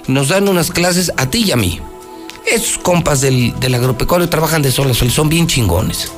[0.08, 1.82] nos dan unas clases a ti y a mí.
[2.50, 6.14] Esos compas del, del agropecuario trabajan de sol a sol, son bien chingones.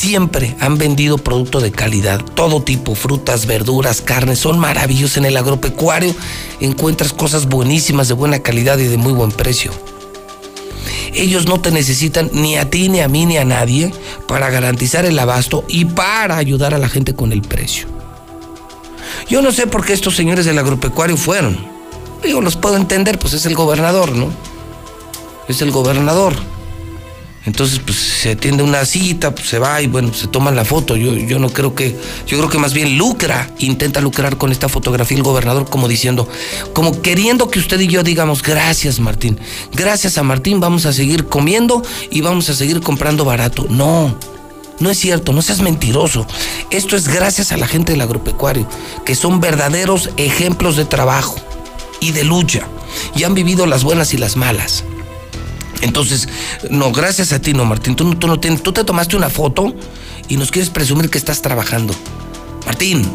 [0.00, 5.36] Siempre han vendido producto de calidad, todo tipo, frutas, verduras, carnes, son maravillosos en el
[5.36, 6.14] agropecuario.
[6.58, 9.70] Encuentras cosas buenísimas, de buena calidad y de muy buen precio.
[11.12, 13.92] Ellos no te necesitan ni a ti, ni a mí, ni a nadie
[14.26, 17.86] para garantizar el abasto y para ayudar a la gente con el precio.
[19.28, 21.58] Yo no sé por qué estos señores del agropecuario fueron.
[22.22, 24.30] Digo, los puedo entender, pues es el gobernador, ¿no?
[25.46, 26.32] Es el gobernador.
[27.46, 30.96] Entonces, pues se atiende una cita, pues, se va y bueno, se toma la foto.
[30.96, 34.68] Yo, yo no creo que, yo creo que más bien lucra, intenta lucrar con esta
[34.68, 36.28] fotografía el gobernador, como diciendo,
[36.74, 39.38] como queriendo que usted y yo digamos, gracias Martín,
[39.72, 43.66] gracias a Martín vamos a seguir comiendo y vamos a seguir comprando barato.
[43.70, 44.14] No,
[44.78, 46.26] no es cierto, no seas mentiroso.
[46.70, 48.66] Esto es gracias a la gente del agropecuario,
[49.06, 51.36] que son verdaderos ejemplos de trabajo
[52.00, 52.66] y de lucha,
[53.14, 54.84] y han vivido las buenas y las malas.
[55.82, 56.28] Entonces,
[56.70, 57.96] no, gracias a ti, no, Martín.
[57.96, 59.74] Tú, tú, no tú te tomaste una foto
[60.28, 61.94] y nos quieres presumir que estás trabajando.
[62.66, 63.10] Martín,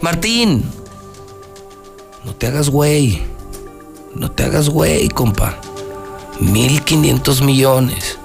[0.00, 0.64] Martín,
[2.24, 3.22] no te hagas güey.
[4.14, 5.58] No te hagas güey, compa.
[6.40, 8.18] 1500 millones.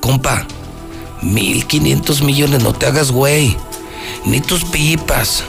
[0.00, 0.46] Compa,
[1.22, 3.56] 1500 millones, no te hagas güey.
[4.24, 5.44] Ni tus pipas.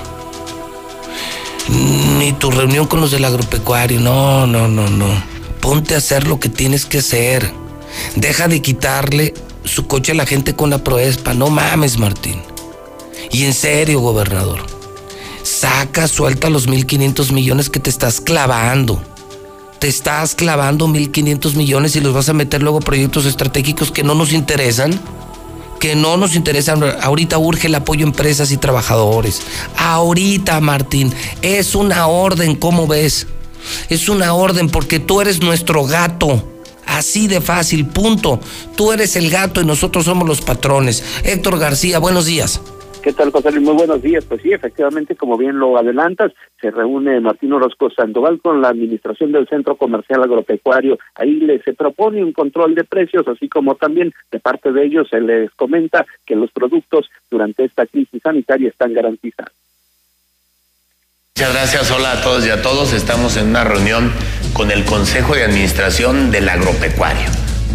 [2.17, 3.99] Ni tu reunión con los del agropecuario.
[3.99, 5.32] No, no, no, no
[5.63, 7.49] ponte a hacer lo que tienes que hacer.
[8.17, 11.33] Deja de quitarle su coche a la gente con la proespa.
[11.33, 12.41] No mames, Martín.
[13.31, 14.59] Y en serio, gobernador.
[15.41, 19.01] Saca, suelta los 1.500 millones que te estás clavando.
[19.79, 24.03] Te estás clavando 1.500 millones y los vas a meter luego a proyectos estratégicos que
[24.03, 24.99] no nos interesan.
[25.79, 26.83] Que no nos interesan.
[27.01, 29.41] Ahorita urge el apoyo a empresas y trabajadores.
[29.77, 31.13] Ahorita, Martín.
[31.41, 33.27] Es una orden, ¿cómo ves?
[33.89, 36.43] Es una orden porque tú eres nuestro gato.
[36.85, 38.39] Así de fácil, punto.
[38.75, 41.03] Tú eres el gato y nosotros somos los patrones.
[41.23, 42.61] Héctor García, buenos días.
[43.03, 43.65] ¿Qué tal, José Luis?
[43.65, 44.23] Muy buenos días.
[44.23, 49.33] Pues sí, efectivamente, como bien lo adelantas, se reúne Martín Orozco Sandoval con la administración
[49.33, 50.97] del Centro Comercial Agropecuario.
[51.15, 55.09] Ahí le se propone un control de precios, así como también de parte de ellos
[55.09, 59.62] se les comenta que los productos durante esta crisis sanitaria están garantizados.
[61.35, 62.93] Muchas gracias, hola a todos y a todos.
[62.93, 64.13] Estamos en una reunión
[64.53, 67.25] con el Consejo de Administración del Agropecuario.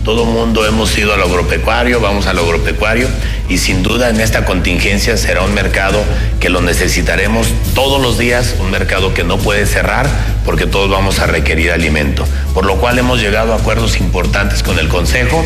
[0.05, 3.09] Todo mundo hemos ido al agropecuario, vamos al agropecuario
[3.49, 6.05] y sin duda en esta contingencia será un mercado
[6.39, 10.09] que lo necesitaremos todos los días, un mercado que no puede cerrar
[10.45, 12.25] porque todos vamos a requerir alimento.
[12.55, 15.45] Por lo cual hemos llegado a acuerdos importantes con el Consejo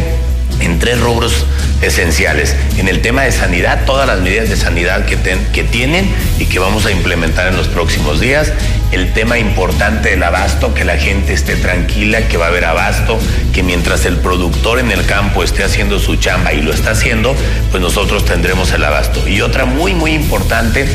[0.62, 1.46] en tres rubros
[1.82, 2.56] esenciales.
[2.78, 5.18] En el tema de sanidad, todas las medidas de sanidad que,
[5.52, 8.52] que tienen y que vamos a implementar en los próximos días.
[8.92, 13.18] El tema importante del abasto, que la gente esté tranquila, que va a haber abasto,
[13.52, 17.34] que mientras el productor en el campo esté haciendo su chamba y lo está haciendo,
[17.70, 19.26] pues nosotros tendremos el abasto.
[19.26, 20.86] Y otra muy, muy importante,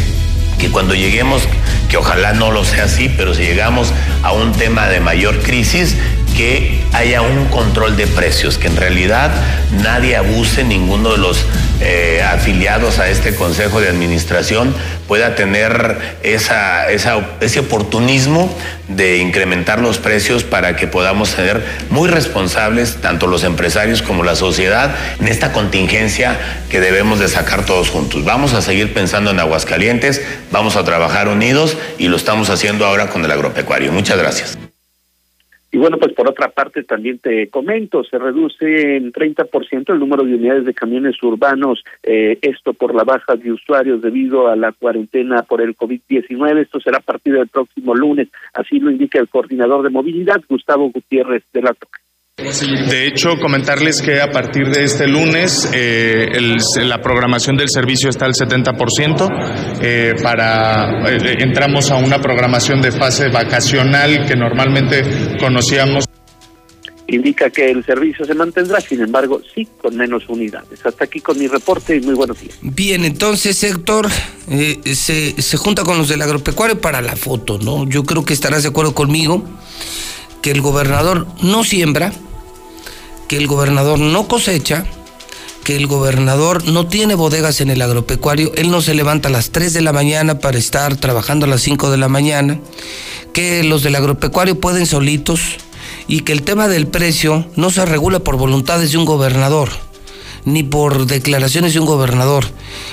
[0.57, 1.47] que cuando lleguemos,
[1.89, 3.93] que ojalá no lo sea así, pero si llegamos
[4.23, 5.95] a un tema de mayor crisis,
[6.35, 9.31] que haya un control de precios, que en realidad
[9.83, 11.43] nadie abuse, ninguno de los
[11.81, 14.73] eh, afiliados a este Consejo de Administración
[15.07, 18.55] pueda tener esa, ese oportunismo
[18.87, 24.35] de incrementar los precios para que podamos ser muy responsables, tanto los empresarios como la
[24.35, 26.37] sociedad, en esta contingencia
[26.69, 28.23] que debemos de sacar todos juntos.
[28.23, 30.21] Vamos a seguir pensando en Aguascalientes,
[30.51, 33.91] vamos a trabajar unidos y lo estamos haciendo ahora con el agropecuario.
[33.91, 34.57] Muchas gracias.
[35.71, 40.23] Y bueno, pues por otra parte también te comento, se reduce en 30% el número
[40.23, 44.71] de unidades de camiones urbanos, eh, esto por la baja de usuarios debido a la
[44.71, 46.61] cuarentena por el COVID-19.
[46.61, 50.89] Esto será a partir del próximo lunes, así lo indica el coordinador de movilidad, Gustavo
[50.89, 51.99] Gutiérrez de la Toca.
[52.37, 56.27] De hecho, comentarles que a partir de este lunes eh,
[56.83, 59.79] la programación del servicio está al 70%.
[59.81, 65.01] Eh, para, eh, entramos a una programación de fase vacacional que normalmente
[65.39, 66.05] conocíamos.
[67.07, 70.85] Indica que el servicio se mantendrá, sin embargo, sí con menos unidades.
[70.85, 72.55] Hasta aquí con mi reporte y muy buenos días.
[72.61, 74.09] Bien, entonces, Héctor,
[74.85, 77.89] se, se junta con los del agropecuario para la foto, ¿no?
[77.89, 79.43] Yo creo que estarás de acuerdo conmigo
[80.43, 82.13] que el gobernador no siembra,
[83.27, 84.85] que el gobernador no cosecha,
[85.63, 89.51] que el gobernador no tiene bodegas en el agropecuario, él no se levanta a las
[89.51, 92.59] 3 de la mañana para estar trabajando a las 5 de la mañana,
[93.33, 95.41] que los del agropecuario pueden solitos
[96.07, 99.69] y que el tema del precio no se regula por voluntades de un gobernador
[100.45, 102.45] ni por declaraciones de un gobernador.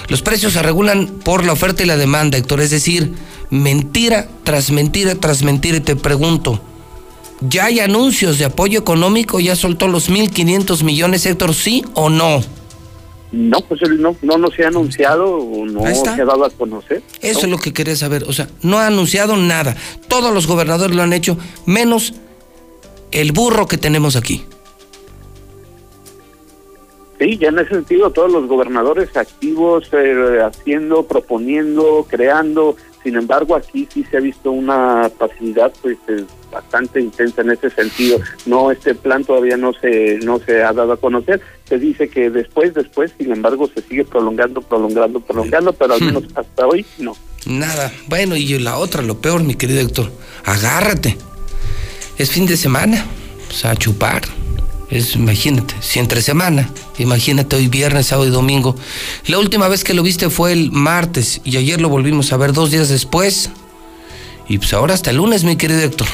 [0.09, 3.15] Los precios se regulan por la oferta y la demanda, Héctor, es decir,
[3.49, 5.77] mentira tras mentira tras mentira.
[5.77, 6.61] Y te pregunto,
[7.41, 12.41] ya hay anuncios de apoyo económico, ya soltó los 1.500 millones, Héctor, ¿sí o no?
[13.33, 17.03] No, pues no, no, no se ha anunciado o no se ha dado a conocer.
[17.21, 19.77] Eso es lo que quería saber, o sea, no ha anunciado nada.
[20.09, 22.15] Todos los gobernadores lo han hecho, menos
[23.11, 24.45] el burro que tenemos aquí.
[27.19, 32.77] Sí, ya en ese sentido todos los gobernadores activos eh, haciendo, proponiendo, creando.
[33.05, 35.99] Sin embargo, aquí sí se ha visto una facilidad pues
[36.51, 38.19] bastante intensa en ese sentido.
[38.47, 41.41] No, este plan todavía no se no se ha dado a conocer.
[41.69, 46.07] Se dice que después, después, sin embargo, se sigue prolongando, prolongando, prolongando, pero al hmm.
[46.07, 47.15] menos hasta hoy no.
[47.45, 47.93] Nada.
[48.07, 50.11] Bueno, y la otra, lo peor, mi querido Héctor,
[50.45, 51.19] agárrate.
[52.17, 53.05] Es fin de semana,
[53.51, 54.23] o sea, a chupar.
[54.95, 58.77] Es, imagínate, si entre semana, imagínate hoy viernes, sábado y domingo.
[59.27, 62.53] La última vez que lo viste fue el martes y ayer lo volvimos a ver
[62.53, 63.51] dos días después.
[64.49, 66.07] Y pues ahora hasta el lunes, mi querido Héctor.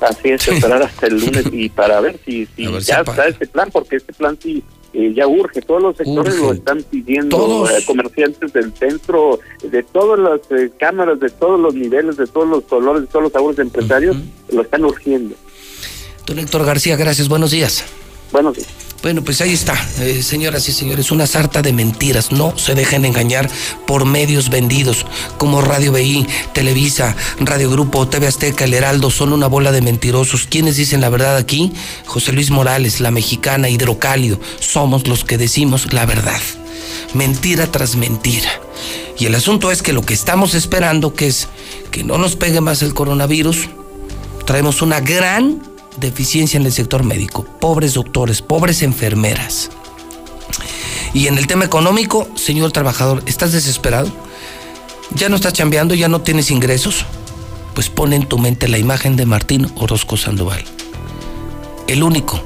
[0.00, 3.96] Así es, esperar hasta el lunes y para ver si, ya está este plan, porque
[3.96, 7.70] este plan sí eh, ya urge, todos los sectores lo están pidiendo, ¿Todos?
[7.72, 12.46] Eh, comerciantes del centro, de todas las eh, cámaras, de todos los niveles, de todos
[12.48, 14.16] los colores, de todos los sabores de empresarios,
[14.52, 15.34] lo están urgiendo.
[16.26, 17.84] Don Héctor García, gracias, buenos días.
[18.32, 18.68] Buenos días.
[19.02, 22.32] Bueno, pues ahí está, eh, señoras y señores, una sarta de mentiras.
[22.32, 23.50] No se dejen engañar
[23.86, 25.04] por medios vendidos
[25.36, 29.10] como Radio BI, Televisa, Radio Grupo, TV Azteca, El Heraldo.
[29.10, 30.46] Son una bola de mentirosos.
[30.46, 31.74] ¿Quiénes dicen la verdad aquí?
[32.06, 34.40] José Luis Morales, La Mexicana, Hidrocálido.
[34.58, 36.40] Somos los que decimos la verdad.
[37.12, 38.48] Mentira tras mentira.
[39.18, 41.48] Y el asunto es que lo que estamos esperando, que es
[41.90, 43.68] que no nos pegue más el coronavirus,
[44.46, 49.70] traemos una gran deficiencia en el sector médico, pobres doctores, pobres enfermeras.
[51.12, 54.10] Y en el tema económico, señor trabajador, ¿estás desesperado?
[55.14, 55.94] ¿Ya no estás chambeando?
[55.94, 57.06] ¿Ya no tienes ingresos?
[57.74, 60.64] Pues pon en tu mente la imagen de Martín Orozco Sandoval.
[61.86, 62.42] El único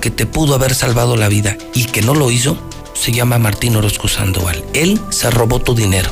[0.00, 2.58] que te pudo haber salvado la vida y que no lo hizo,
[2.94, 4.64] se llama Martín Orozco Sandoval.
[4.74, 6.10] Él se robó tu dinero.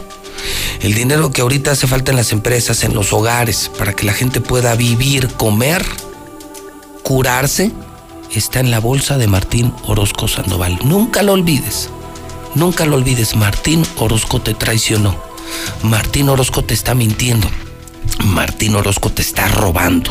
[0.80, 4.12] El dinero que ahorita hace falta en las empresas, en los hogares, para que la
[4.12, 5.84] gente pueda vivir, comer,
[7.06, 7.70] curarse,
[8.34, 10.76] está en la bolsa de Martín Orozco Sandoval.
[10.82, 11.88] Nunca lo olvides.
[12.56, 13.36] Nunca lo olvides.
[13.36, 15.14] Martín Orozco te traicionó.
[15.84, 17.48] Martín Orozco te está mintiendo.
[18.24, 20.10] Martín Orozco te está robando.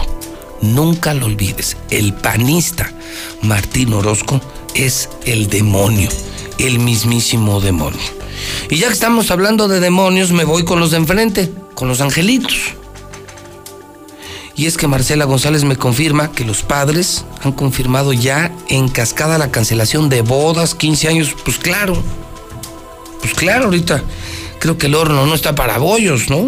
[0.61, 1.75] Nunca lo olvides.
[1.89, 2.93] El panista
[3.41, 4.39] Martín Orozco
[4.73, 6.07] es el demonio.
[6.59, 7.99] El mismísimo demonio.
[8.69, 11.99] Y ya que estamos hablando de demonios, me voy con los de enfrente, con los
[11.99, 12.55] angelitos.
[14.57, 19.37] Y es que Marcela González me confirma que los padres han confirmado ya en cascada
[19.37, 21.35] la cancelación de bodas, 15 años.
[21.43, 22.01] Pues claro,
[23.19, 24.01] pues claro, ahorita
[24.59, 26.47] creo que el horno no está para bollos, ¿no?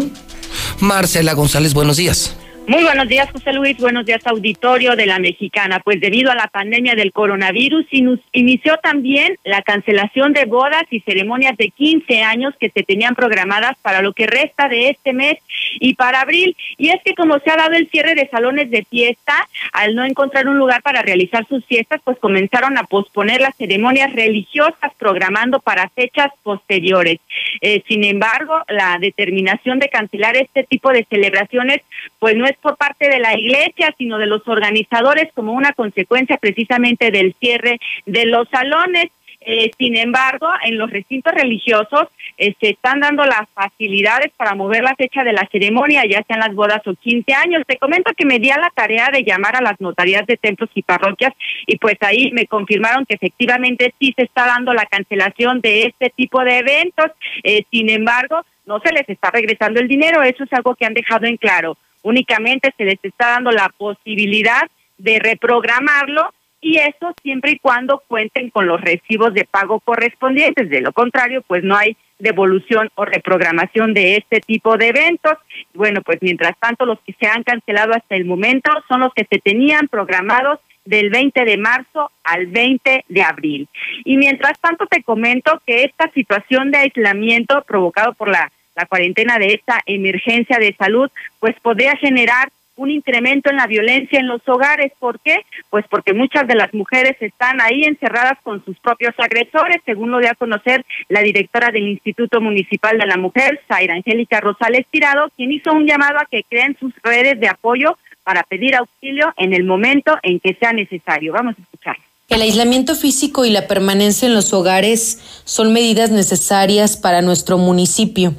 [0.80, 2.34] Marcela González, buenos días.
[2.68, 3.78] Muy buenos días, José Luis.
[3.78, 5.80] Buenos días, auditorio de la Mexicana.
[5.80, 7.86] Pues debido a la pandemia del coronavirus,
[8.32, 13.72] inició también la cancelación de bodas y ceremonias de 15 años que se tenían programadas
[13.80, 15.38] para lo que resta de este mes
[15.80, 16.54] y para abril.
[16.76, 20.04] Y es que como se ha dado el cierre de salones de fiesta, al no
[20.04, 25.60] encontrar un lugar para realizar sus fiestas, pues comenzaron a posponer las ceremonias religiosas, programando
[25.60, 27.18] para fechas posteriores.
[27.62, 31.80] Eh, sin embargo, la determinación de cancelar este tipo de celebraciones,
[32.18, 36.36] pues no es por parte de la iglesia, sino de los organizadores como una consecuencia
[36.36, 39.06] precisamente del cierre de los salones.
[39.40, 44.82] Eh, sin embargo, en los recintos religiosos eh, se están dando las facilidades para mover
[44.82, 47.62] la fecha de la ceremonia, ya sean las bodas o 15 años.
[47.66, 50.70] Te comento que me di a la tarea de llamar a las notarías de templos
[50.74, 51.32] y parroquias
[51.66, 56.10] y pues ahí me confirmaron que efectivamente sí se está dando la cancelación de este
[56.10, 57.06] tipo de eventos.
[57.42, 60.94] Eh, sin embargo, no se les está regresando el dinero, eso es algo que han
[60.94, 61.78] dejado en claro
[62.08, 64.62] únicamente se les está dando la posibilidad
[64.96, 70.70] de reprogramarlo y eso siempre y cuando cuenten con los recibos de pago correspondientes.
[70.70, 75.34] De lo contrario, pues no hay devolución o reprogramación de este tipo de eventos.
[75.74, 79.26] Bueno, pues mientras tanto, los que se han cancelado hasta el momento son los que
[79.30, 83.68] se tenían programados del 20 de marzo al 20 de abril.
[84.04, 89.38] Y mientras tanto te comento que esta situación de aislamiento provocado por la la cuarentena
[89.38, 91.10] de esta emergencia de salud,
[91.40, 94.92] pues podría generar un incremento en la violencia en los hogares.
[95.00, 95.44] ¿Por qué?
[95.68, 100.20] Pues porque muchas de las mujeres están ahí encerradas con sus propios agresores, según lo
[100.20, 105.28] dio a conocer la directora del Instituto Municipal de la Mujer, Zaira Angélica Rosales Tirado,
[105.36, 109.54] quien hizo un llamado a que creen sus redes de apoyo para pedir auxilio en
[109.54, 111.32] el momento en que sea necesario.
[111.32, 111.96] Vamos a escuchar.
[112.28, 118.34] El aislamiento físico y la permanencia en los hogares son medidas necesarias para nuestro municipio.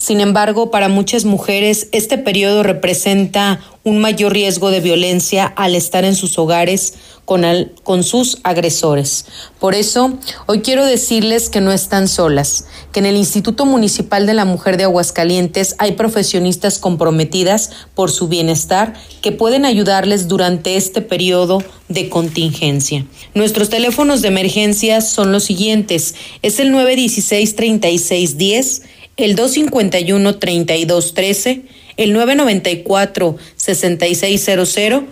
[0.00, 6.06] Sin embargo, para muchas mujeres este periodo representa un mayor riesgo de violencia al estar
[6.06, 6.94] en sus hogares
[7.26, 7.44] con,
[7.82, 9.26] con, sus agresores.
[9.58, 10.14] Por eso,
[10.46, 14.78] hoy quiero decirles que no están solas, que en el Instituto Municipal de la Mujer
[14.78, 22.08] de Aguascalientes hay profesionistas comprometidas por su bienestar que pueden ayudarles durante este periodo de
[22.08, 23.04] contingencia.
[23.34, 26.14] Nuestros teléfonos de emergencia son los siguientes.
[26.42, 28.80] Es el 916-3610,
[29.20, 31.62] el 251-3213,
[31.96, 35.04] el 994-6600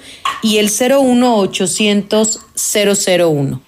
[0.42, 3.62] y el 01800 001.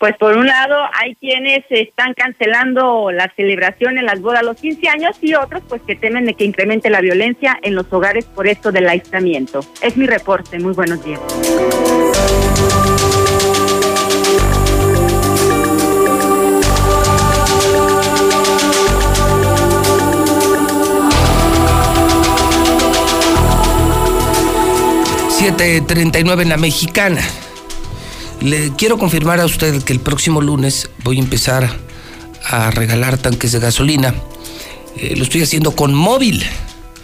[0.00, 4.56] Pues por un lado hay quienes están cancelando la celebración en las bodas a los
[4.56, 8.24] 15 años y otros pues que temen de que incremente la violencia en los hogares
[8.24, 9.60] por esto del aislamiento.
[9.82, 10.58] Es mi reporte.
[10.58, 11.20] Muy buenos días.
[25.40, 27.22] ...7.39 en la mexicana.
[28.42, 31.78] Le quiero confirmar a usted que el próximo lunes voy a empezar
[32.44, 34.14] a regalar tanques de gasolina.
[34.98, 36.44] Eh, lo estoy haciendo con móvil.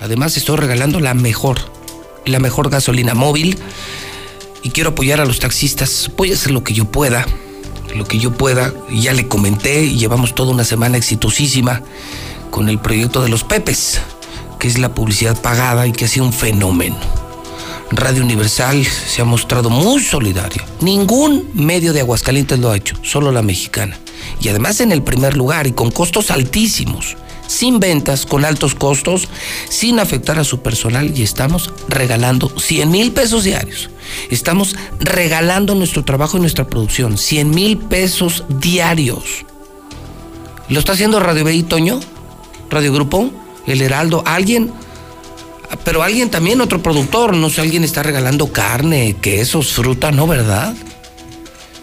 [0.02, 1.56] Además estoy regalando la mejor,
[2.26, 3.56] la mejor gasolina móvil.
[4.62, 6.10] Y quiero apoyar a los taxistas.
[6.14, 7.24] Voy a hacer lo que yo pueda.
[7.94, 8.74] Lo que yo pueda.
[8.90, 11.80] Ya le comenté y llevamos toda una semana exitosísima
[12.50, 14.02] con el proyecto de los Pepes,
[14.58, 17.25] que es la publicidad pagada y que ha sido un fenómeno.
[17.90, 20.62] Radio Universal se ha mostrado muy solidario.
[20.80, 23.98] Ningún medio de Aguascalientes lo ha hecho, solo la mexicana.
[24.40, 27.16] Y además en el primer lugar y con costos altísimos,
[27.46, 29.28] sin ventas, con altos costos,
[29.68, 33.88] sin afectar a su personal y estamos regalando 100 mil pesos diarios.
[34.30, 39.46] Estamos regalando nuestro trabajo y nuestra producción, 100 mil pesos diarios.
[40.68, 42.00] ¿Lo está haciendo Radio B Toño?
[42.68, 43.30] ¿Radio Grupo?
[43.66, 44.24] ¿El Heraldo?
[44.26, 44.72] ¿Alguien?
[45.84, 50.74] Pero alguien también, otro productor, no sé, alguien está regalando carne, quesos, fruta, ¿no, verdad?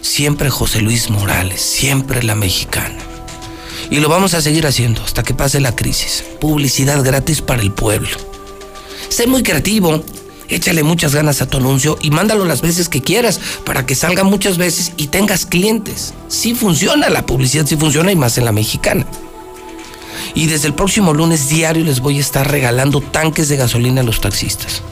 [0.04, 2.98] siempre José Luis Morales, siempre la mexicana.
[3.90, 6.24] Y lo vamos a seguir haciendo hasta que pase la crisis.
[6.40, 8.16] Publicidad gratis para el pueblo.
[9.08, 10.04] Sé muy creativo,
[10.48, 14.24] échale muchas ganas a tu anuncio y mándalo las veces que quieras para que salga
[14.24, 16.12] muchas veces y tengas clientes.
[16.28, 19.06] Sí funciona la publicidad, sí funciona y más en la mexicana.
[20.34, 24.04] Y desde el próximo lunes diario les voy a estar regalando tanques de gasolina a
[24.04, 24.82] los taxistas.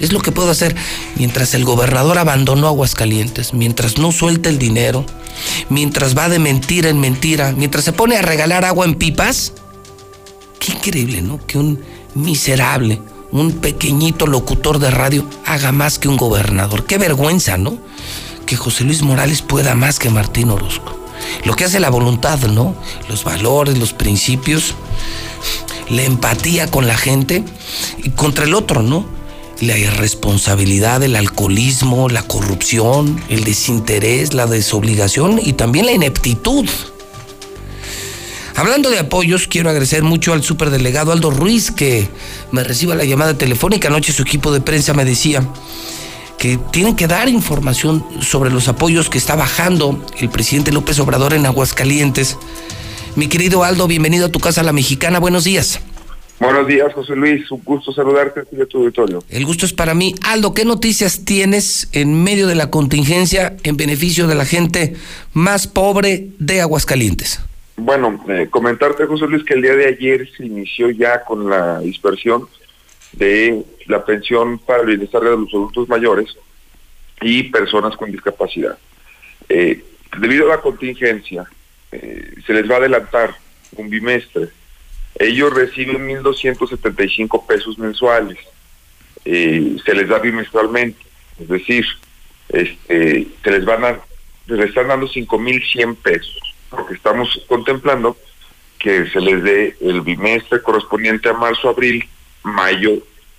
[0.00, 0.76] Es lo que puedo hacer
[1.16, 5.04] mientras el gobernador abandonó Aguascalientes, mientras no suelta el dinero,
[5.68, 9.52] mientras va de mentira en mentira, mientras se pone a regalar agua en pipas.
[10.60, 11.44] Qué increíble, ¿no?
[11.46, 11.80] Que un
[12.14, 13.00] miserable,
[13.32, 16.86] un pequeñito locutor de radio haga más que un gobernador.
[16.86, 17.78] Qué vergüenza, ¿no?
[18.46, 20.97] Que José Luis Morales pueda más que Martín Orozco.
[21.44, 22.74] Lo que hace la voluntad, ¿no?
[23.08, 24.74] Los valores, los principios,
[25.90, 27.44] la empatía con la gente
[28.02, 29.18] y contra el otro, ¿no?
[29.60, 36.68] la irresponsabilidad, el alcoholismo, la corrupción, el desinterés, la desobligación y también la ineptitud.
[38.54, 42.08] Hablando de apoyos, quiero agradecer mucho al superdelegado Aldo Ruiz que
[42.50, 43.88] me reciba la llamada telefónica.
[43.88, 45.48] Anoche su equipo de prensa me decía
[46.38, 51.34] que tienen que dar información sobre los apoyos que está bajando el presidente López Obrador
[51.34, 52.38] en Aguascalientes.
[53.16, 55.18] Mi querido Aldo, bienvenido a tu casa la mexicana.
[55.18, 55.80] Buenos días.
[56.38, 57.50] Buenos días, José Luis.
[57.50, 59.24] Un gusto saludarte y a tu auditorio.
[59.28, 60.14] El gusto es para mí.
[60.22, 64.94] Aldo, ¿qué noticias tienes en medio de la contingencia en beneficio de la gente
[65.32, 67.40] más pobre de Aguascalientes?
[67.76, 71.80] Bueno, eh, comentarte, José Luis, que el día de ayer se inició ya con la
[71.80, 72.46] dispersión
[73.12, 76.36] de la pensión para el bienestar de los adultos mayores
[77.20, 78.78] y personas con discapacidad.
[79.48, 79.84] Eh,
[80.18, 81.44] debido a la contingencia,
[81.90, 83.34] eh, se les va a adelantar
[83.76, 84.50] un bimestre
[85.18, 88.38] ellos reciben 1.275 pesos mensuales.
[89.24, 91.00] Eh, se les da bimestralmente.
[91.40, 91.84] Es decir,
[92.48, 94.00] este, se les van a,
[94.46, 96.38] se les están dando 5.100 pesos.
[96.70, 98.16] Porque estamos contemplando
[98.78, 102.08] que se les dé el bimestre correspondiente a marzo, abril,
[102.42, 102.98] mayo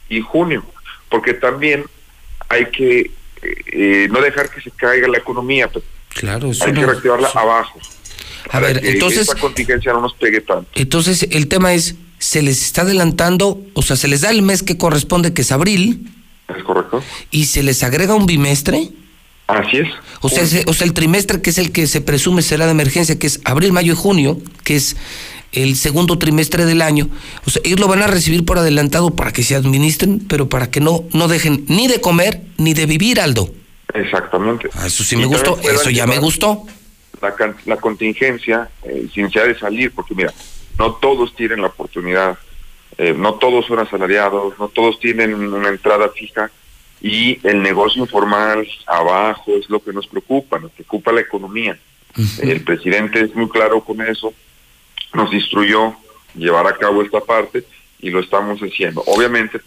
[0.10, 0.64] y junio.
[1.10, 1.86] Porque también
[2.50, 5.70] hay que eh, no dejar que se caiga la economía.
[6.10, 7.80] Claro, hay que reactivarla abajo.
[8.52, 9.22] A ver, entonces.
[9.22, 10.70] Esta contingencia no nos pegue tanto.
[10.76, 14.64] Entonces, el tema es: se les está adelantando, o sea, se les da el mes
[14.64, 16.12] que corresponde, que es abril.
[16.47, 17.04] Es correcto.
[17.32, 18.89] Y se les agrega un bimestre.
[19.47, 19.89] Así es.
[20.22, 23.18] O sea, o sea, el trimestre que es el que se presume será de emergencia,
[23.18, 24.95] que es abril, mayo y junio, que es
[25.52, 27.10] el segundo trimestre del año.
[27.45, 30.70] O sea, ellos lo van a recibir por adelantado para que se administren, pero para
[30.72, 33.54] que no, no dejen ni de comer ni de vivir, Aldo.
[33.93, 34.70] Exactamente.
[34.76, 36.66] Ah, eso sí me gustó, eso ya me gustó
[37.66, 40.34] la, contingencia eh, sin necesidad de salir, porque mira,
[40.78, 42.38] no todos tienen la oportunidad,
[42.97, 46.52] eh, no todos son asalariados, no todos tienen una entrada fija
[47.02, 51.78] y el negocio informal abajo es lo que nos preocupa, nos preocupa la economía.
[52.41, 54.34] El presidente es muy claro con eso,
[55.14, 55.95] nos instruyó
[56.36, 57.64] llevar a cabo esta parte
[57.99, 59.03] y lo estamos haciendo.
[59.07, 59.60] Obviamente,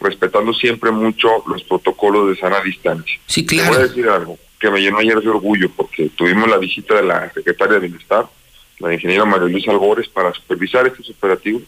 [0.00, 3.18] respetando siempre mucho los protocolos de sana distancia.
[3.26, 3.72] Sí, claro.
[3.72, 7.02] voy a decir algo que me llenó ayer de orgullo porque tuvimos la visita de
[7.02, 8.26] la secretaria de Bienestar,
[8.78, 11.62] la ingeniera María Luisa Albores, para supervisar estos operativos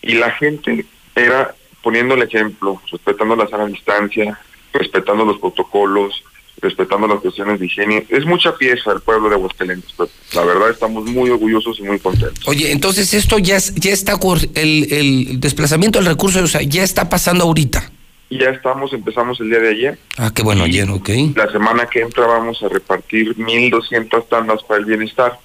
[0.00, 4.38] y la gente era poniendo el ejemplo, respetando la sana distancia,
[4.72, 6.22] respetando los protocolos,
[6.62, 8.06] respetando las cuestiones de higiene.
[8.08, 11.98] Es mucha pieza el pueblo de Aguascalientes, pero la verdad estamos muy orgullosos y muy
[11.98, 12.46] contentos.
[12.46, 14.18] Oye, entonces esto ya, ya está,
[14.54, 17.90] el, el desplazamiento del recurso, o sea, ya está pasando ahorita
[18.38, 19.98] ya estamos, empezamos el día de ayer.
[20.16, 21.08] Ah, qué bueno, ayer, ok.
[21.34, 25.38] La semana que entra vamos a repartir 1.200 tandas para el bienestar.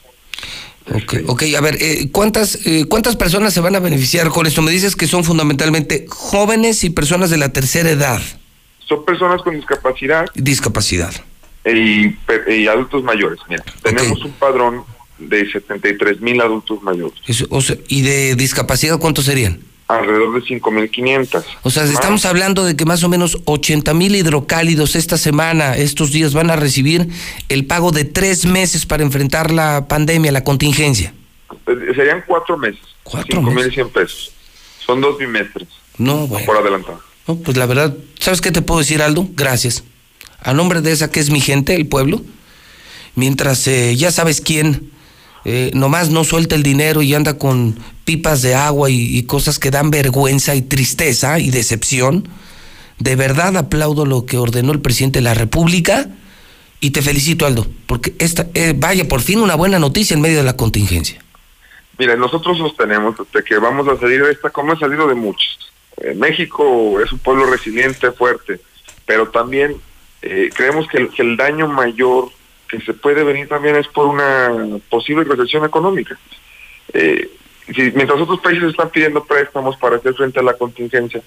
[0.93, 4.61] Ok, ok, a ver, eh, ¿cuántas, eh, ¿cuántas personas se van a beneficiar con esto?
[4.61, 8.21] Me dices que son fundamentalmente jóvenes y personas de la tercera edad.
[8.87, 10.25] Son personas con discapacidad.
[10.33, 11.13] Discapacidad.
[11.65, 12.15] Y,
[12.67, 13.39] adultos mayores.
[13.49, 14.83] Mira, tenemos un padrón
[15.17, 17.19] de 73 mil adultos mayores.
[17.89, 19.59] ¿Y de discapacidad cuántos serían?
[19.87, 21.43] alrededor de 5.500.
[21.63, 26.33] O sea, estamos hablando de que más o menos 80.000 hidrocálidos esta semana, estos días,
[26.33, 27.07] van a recibir
[27.47, 31.13] el pago de tres meses para enfrentar la pandemia, la contingencia.
[31.67, 32.81] Eh, serían cuatro meses.
[33.03, 34.33] ¿Cuatro 5.100 pesos.
[34.85, 35.69] Son dos bimestres.
[35.97, 36.45] No, bueno.
[36.45, 37.06] Por adelantado.
[37.27, 39.27] No, pues la verdad, ¿sabes qué te puedo decir, Aldo?
[39.35, 39.83] Gracias.
[40.39, 42.21] A nombre de esa que es mi gente, el pueblo,
[43.15, 44.91] mientras eh, ya sabes quién
[45.49, 49.71] eh, nomás no suelta el dinero y anda con pipas de agua y, cosas que
[49.71, 52.27] dan vergüenza y tristeza y decepción.
[52.99, 56.09] De verdad aplaudo lo que ordenó el presidente de la República
[56.79, 60.37] y te felicito, Aldo, porque esta, eh, vaya por fin una buena noticia en medio
[60.37, 61.23] de la contingencia.
[61.97, 63.15] Mira, nosotros sostenemos
[63.45, 65.57] que vamos a salir de esta como ha salido de muchos.
[65.97, 68.59] Eh, México es un pueblo resiliente, fuerte,
[69.05, 69.75] pero también
[70.19, 72.29] creemos que el, que el daño mayor
[72.67, 76.17] que se puede venir también es por una posible recesión económica.
[76.93, 77.29] Eh,
[77.73, 81.21] si, mientras otros países están pidiendo préstamos para hacer frente a la contingencia,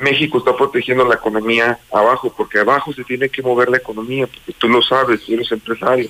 [0.00, 4.52] México está protegiendo la economía abajo, porque abajo se tiene que mover la economía, porque
[4.52, 6.08] tú lo sabes, tú eres empresario.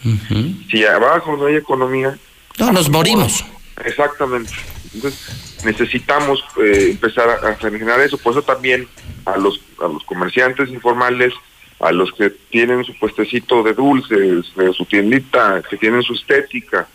[0.70, 2.18] Si abajo no hay economía...
[2.58, 3.44] No, nos morimos.
[3.84, 4.52] Exactamente.
[4.92, 8.18] Entonces necesitamos eh, empezar a, a, generar eso.
[8.18, 8.86] Por eso también
[9.26, 11.32] a los, a los comerciantes informales,
[11.80, 16.88] a los que tienen su puestecito de dulces, de su tiendita, que tienen su estética,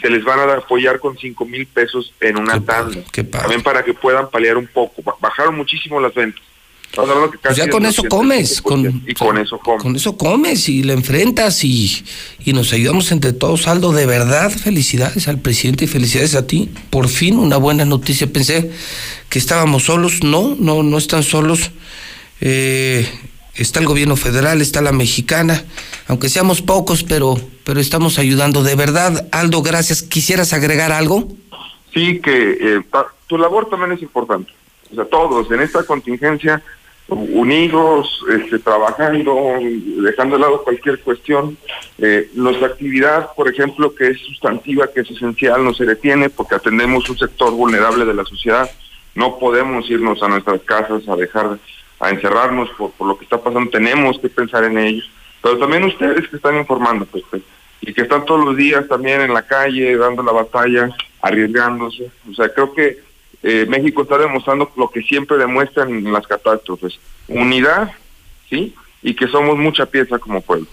[0.00, 3.00] se les van a apoyar con cinco mil pesos en una Qué tanda.
[3.12, 3.42] qué padre.
[3.42, 5.02] También para que puedan paliar un poco.
[5.02, 6.42] Ba- Bajaron muchísimo las ventas.
[6.90, 9.82] Estamos hablando que Pues ya con eso 85%, comes, con, y con eso comes.
[9.82, 12.04] Con eso comes y le enfrentas y,
[12.44, 13.92] y nos ayudamos entre todos, Aldo.
[13.92, 16.68] De verdad, felicidades al presidente y felicidades a ti.
[16.90, 18.26] Por fin una buena noticia.
[18.26, 18.72] Pensé
[19.28, 20.24] que estábamos solos.
[20.24, 21.70] No, no, no están solos.
[22.40, 23.08] Eh,
[23.54, 25.62] está el gobierno federal, está la mexicana,
[26.08, 28.64] aunque seamos pocos, pero, pero estamos ayudando.
[28.64, 30.02] De verdad, Aldo, gracias.
[30.02, 31.28] ¿Quisieras agregar algo?
[31.92, 32.82] sí que eh,
[33.26, 34.52] tu labor también es importante.
[34.92, 36.62] O sea, todos en esta contingencia,
[37.10, 39.58] unidos, este, trabajando,
[40.02, 41.56] dejando de lado cualquier cuestión.
[41.98, 46.54] Eh, nuestra actividad, por ejemplo, que es sustantiva, que es esencial, no se detiene porque
[46.54, 48.70] atendemos un sector vulnerable de la sociedad.
[49.14, 51.58] No podemos irnos a nuestras casas a dejar,
[51.98, 53.70] a encerrarnos por, por lo que está pasando.
[53.70, 55.10] Tenemos que pensar en ellos.
[55.42, 57.42] Pero también ustedes que están informando, pues, pues,
[57.80, 60.90] y que están todos los días también en la calle, dando la batalla,
[61.22, 62.10] arriesgándose.
[62.30, 62.98] O sea, creo que
[63.42, 67.92] eh, México está demostrando lo que siempre demuestran en las catástrofes, unidad,
[68.48, 68.74] ¿sí?
[69.02, 70.66] Y que somos mucha pieza como pueblo.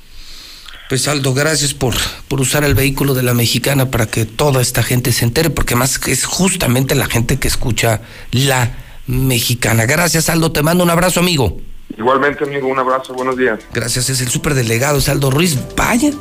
[0.89, 1.95] Pues Aldo, gracias por,
[2.30, 5.76] por usar el vehículo de la mexicana para que toda esta gente se entere, porque
[5.76, 8.01] más que es justamente la gente que escucha
[8.32, 8.72] la
[9.05, 9.86] mexicana.
[9.86, 11.59] Gracias Aldo, te mando un abrazo amigo.
[11.97, 13.59] Igualmente, amigo, un abrazo, buenos días.
[13.74, 15.57] Gracias, es el superdelegado, es Aldo Ruiz.
[15.76, 16.11] Vaya.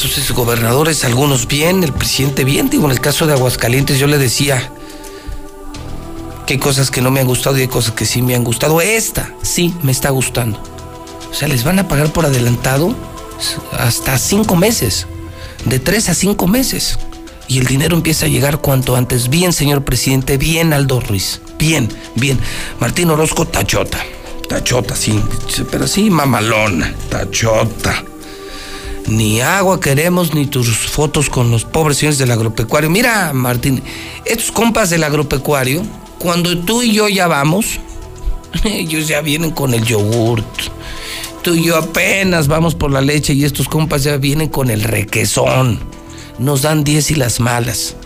[0.00, 2.70] Entonces, gobernadores, algunos bien, el presidente bien.
[2.70, 4.70] Digo, en el caso de Aguascalientes yo le decía
[6.46, 8.44] que hay cosas que no me han gustado y hay cosas que sí me han
[8.44, 8.80] gustado.
[8.80, 10.62] Esta sí me está gustando.
[11.28, 12.94] O sea, les van a pagar por adelantado
[13.72, 15.08] hasta cinco meses.
[15.64, 16.96] De tres a cinco meses.
[17.48, 19.28] Y el dinero empieza a llegar cuanto antes.
[19.28, 21.40] Bien, señor presidente, bien, Aldo Ruiz.
[21.58, 22.38] Bien, bien.
[22.78, 23.98] Martín Orozco, tachota.
[24.48, 25.20] Tachota, sí.
[25.72, 26.94] Pero sí, mamalona.
[27.10, 28.04] Tachota.
[29.08, 32.90] Ni agua queremos, ni tus fotos con los pobres señores del agropecuario.
[32.90, 33.82] Mira, Martín,
[34.26, 35.82] estos compas del agropecuario,
[36.18, 37.80] cuando tú y yo ya vamos,
[38.64, 40.44] ellos ya vienen con el yogurt.
[41.42, 44.82] Tú y yo apenas vamos por la leche y estos compas ya vienen con el
[44.82, 45.80] requesón.
[46.38, 47.96] Nos dan 10 y las malas.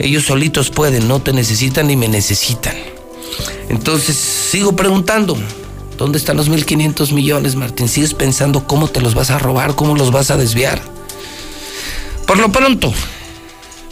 [0.00, 2.74] Ellos solitos pueden, no te necesitan ni me necesitan.
[3.68, 5.36] Entonces, sigo preguntando,
[6.00, 7.86] ¿dónde están los 1.500 millones, Martín?
[7.86, 10.80] ¿Sigues pensando cómo te los vas a robar, cómo los vas a desviar?
[12.26, 12.90] Por lo pronto,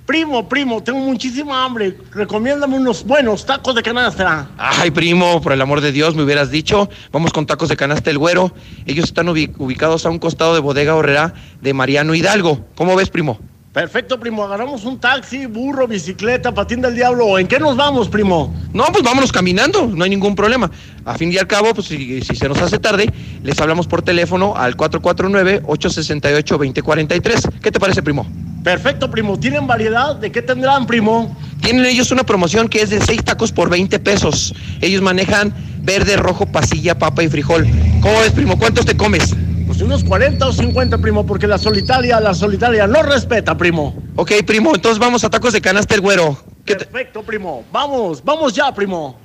[0.06, 1.98] Primo, primo, tengo muchísima hambre.
[2.12, 4.50] Recomiéndame unos buenos tacos de canasta.
[4.58, 6.90] Ay, primo, por el amor de Dios, me hubieras dicho.
[7.12, 8.54] Vamos con tacos de canasta El Güero.
[8.86, 12.64] Ellos están ubi- ubicados a un costado de Bodega Horrera de Mariano Hidalgo.
[12.76, 13.40] ¿Cómo ves, primo?
[13.76, 14.42] Perfecto, primo.
[14.42, 17.38] Agarramos un taxi, burro, bicicleta, patín del diablo.
[17.38, 18.56] ¿En qué nos vamos, primo?
[18.72, 20.72] No, pues vámonos caminando, no hay ningún problema.
[21.04, 23.12] A fin y al cabo, pues si, si se nos hace tarde,
[23.44, 27.60] les hablamos por teléfono al 449-868-2043.
[27.60, 28.26] ¿Qué te parece, primo?
[28.64, 29.38] Perfecto, primo.
[29.38, 30.16] ¿Tienen variedad?
[30.16, 31.36] ¿De qué tendrán, primo?
[31.62, 34.56] Tienen ellos una promoción que es de 6 tacos por 20 pesos.
[34.80, 37.68] Ellos manejan verde, rojo, pasilla, papa y frijol.
[38.00, 38.58] ¿Cómo ves, primo?
[38.58, 39.36] ¿Cuántos te comes?
[39.66, 43.96] Pues unos 40 o 50, primo, porque la solitaria, la solitaria no respeta, primo.
[44.16, 46.38] Ok, primo, entonces vamos a tacos de canasta el güero.
[46.66, 47.64] Perfecto, primo.
[47.72, 49.20] Vamos, vamos ya, primo.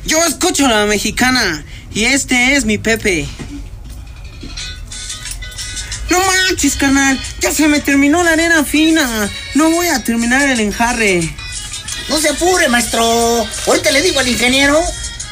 [0.06, 3.26] Yo escucho la mexicana y este es mi Pepe.
[6.10, 7.18] No manches, carnal.
[7.40, 9.30] Ya se me terminó la arena fina.
[9.54, 11.34] No voy a terminar el enjarre.
[12.08, 13.46] No se apure, maestro.
[13.66, 14.82] Ahorita le digo al ingeniero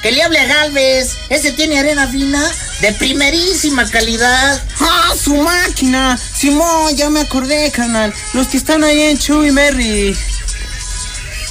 [0.02, 1.16] que le hable a Galvez.
[1.28, 2.42] Ese tiene arena fina
[2.80, 4.62] de primerísima calidad.
[4.80, 6.18] ¡Ah, su máquina!
[6.18, 8.14] Simón, ya me acordé, carnal.
[8.32, 10.16] Los que están ahí en Chuy Merry.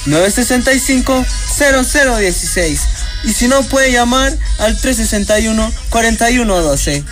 [0.06, 2.80] 965-0016.
[3.24, 7.04] Y si no, puede llamar al 361-4112.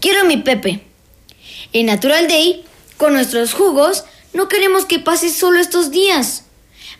[0.04, 0.80] Quiero mi Pepe.
[1.72, 2.62] En Natural Day,
[2.98, 6.44] con nuestros jugos, no queremos que pases solo estos días.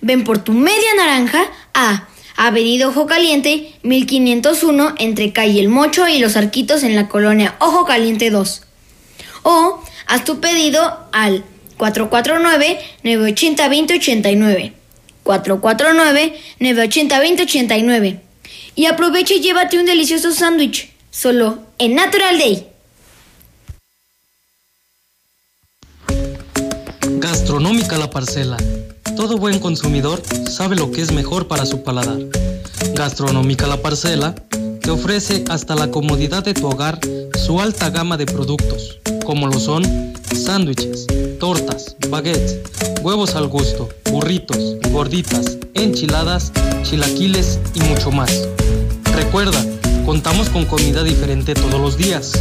[0.00, 1.44] Ven por tu media naranja
[1.74, 7.56] a Avenida Ojo Caliente 1501 entre calle El Mocho y Los Arquitos en la colonia
[7.58, 8.62] Ojo Caliente 2.
[9.42, 11.44] O haz tu pedido al
[11.76, 14.72] 449-980-2089.
[15.26, 18.20] 449-980-2089.
[18.76, 22.68] Y aprovecha y llévate un delicioso sándwich, solo en Natural Day.
[27.24, 28.58] Gastronómica La Parcela.
[29.16, 32.18] Todo buen consumidor sabe lo que es mejor para su paladar.
[32.94, 34.34] Gastronómica La Parcela
[34.82, 37.00] te ofrece hasta la comodidad de tu hogar
[37.42, 41.06] su alta gama de productos, como lo son sándwiches,
[41.40, 42.58] tortas, baguettes,
[43.00, 46.52] huevos al gusto, burritos, gorditas, enchiladas,
[46.82, 48.46] chilaquiles y mucho más.
[49.14, 49.64] Recuerda,
[50.04, 52.32] contamos con comida diferente todos los días.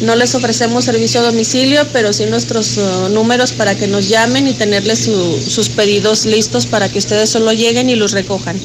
[0.00, 4.46] No les ofrecemos servicio a domicilio, pero sí nuestros uh, números para que nos llamen
[4.46, 8.56] y tenerles su- sus pedidos listos para que ustedes solo lleguen y los recojan.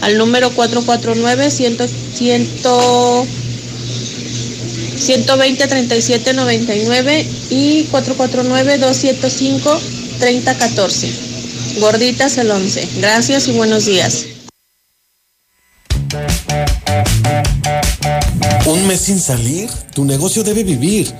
[0.00, 1.76] Al número 449 100
[4.98, 9.80] 120 37 99 y 449 205
[10.18, 11.12] 30 14.
[11.80, 12.88] Gorditas el 11.
[12.96, 14.24] Gracias y buenos días.
[18.96, 19.70] Sin salir?
[19.92, 21.14] Tu negocio debe vivir.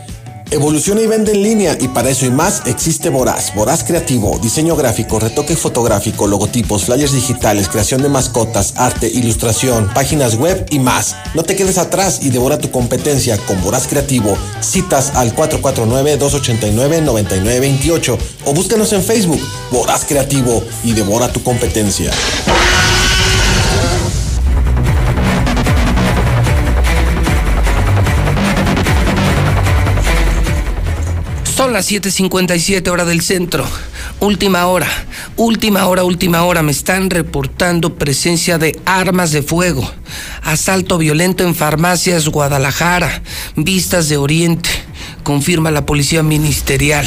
[0.50, 3.54] Evoluciona y vende en línea y para eso y más existe Voraz.
[3.54, 10.36] Voraz Creativo, diseño gráfico, retoque fotográfico, logotipos, flyers digitales, creación de mascotas, arte, ilustración, páginas
[10.36, 11.16] web y más.
[11.34, 14.38] No te quedes atrás y devora tu competencia con Voraz Creativo.
[14.60, 22.10] Citas al 449-289-9928 o búscanos en Facebook, Voraz Creativo y devora tu competencia.
[31.78, 33.64] Las 7:57 hora del centro.
[34.18, 34.88] Última hora,
[35.36, 36.60] última hora, última hora.
[36.60, 39.88] Me están reportando presencia de armas de fuego.
[40.42, 43.22] Asalto violento en farmacias Guadalajara.
[43.54, 44.68] Vistas de Oriente.
[45.28, 47.04] Confirma la policía ministerial.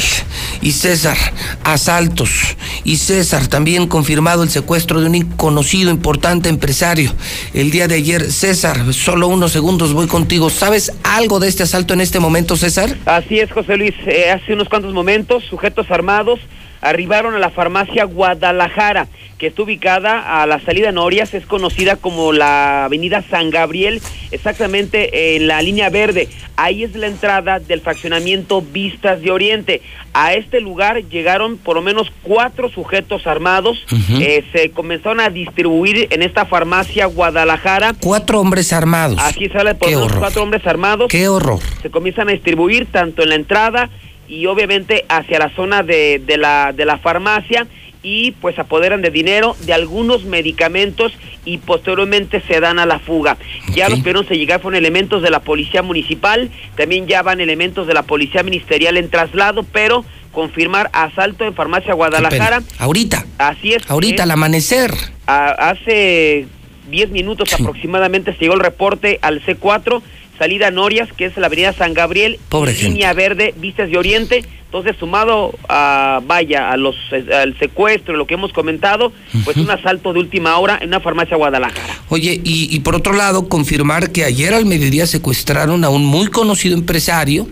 [0.60, 1.16] Y César,
[1.64, 2.56] asaltos.
[2.84, 7.12] Y César, también confirmado el secuestro de un conocido importante empresario.
[7.52, 10.50] El día de ayer, César, solo unos segundos voy contigo.
[10.50, 12.96] ¿Sabes algo de este asalto en este momento, César?
[13.06, 13.94] Así es, José Luis.
[14.06, 16.38] Eh, hace unos cuantos momentos, sujetos armados
[16.82, 19.06] arribaron a la farmacia Guadalajara,
[19.38, 25.36] que está ubicada a la salida Norias, es conocida como la avenida San Gabriel, exactamente
[25.36, 26.28] en la línea verde.
[26.56, 29.80] Ahí es la entrada del fraccionamiento Vistas de Oriente.
[30.12, 33.84] A este lugar llegaron por lo menos cuatro sujetos armados.
[34.20, 37.94] Eh, se comenzaron a distribuir en esta farmacia Guadalajara.
[38.00, 39.18] Cuatro hombres armados.
[39.20, 40.20] Aquí sale por Qué lo menos horror.
[40.20, 41.60] cuatro hombres armados Qué horror.
[41.80, 43.88] se comienzan a distribuir tanto en la entrada
[44.32, 47.66] y obviamente hacia la zona de, de la, de la farmacia
[48.02, 51.12] y pues apoderan de dinero de algunos medicamentos
[51.44, 53.36] y posteriormente se dan a la fuga.
[53.74, 57.86] Ya los primeros en llegar fueron elementos de la policía municipal, también ya van elementos
[57.86, 62.62] de la policía ministerial en traslado, pero confirmar asalto en farmacia Guadalajara.
[62.78, 63.26] Ahorita.
[63.38, 63.88] Así es.
[63.90, 64.92] Ahorita, al amanecer.
[65.26, 66.46] a- hace
[66.90, 70.02] 10 minutos aproximadamente se llegó el reporte al C4,
[70.38, 74.44] salida Norias, que es la avenida San Gabriel, Pobre línea verde, vistas de Oriente.
[74.64, 79.12] Entonces, sumado a, vaya, a los, al secuestro, lo que hemos comentado,
[79.44, 81.94] pues un asalto de última hora en una farmacia Guadalajara.
[82.08, 86.28] Oye, y, y por otro lado, confirmar que ayer al mediodía secuestraron a un muy
[86.28, 87.46] conocido empresario.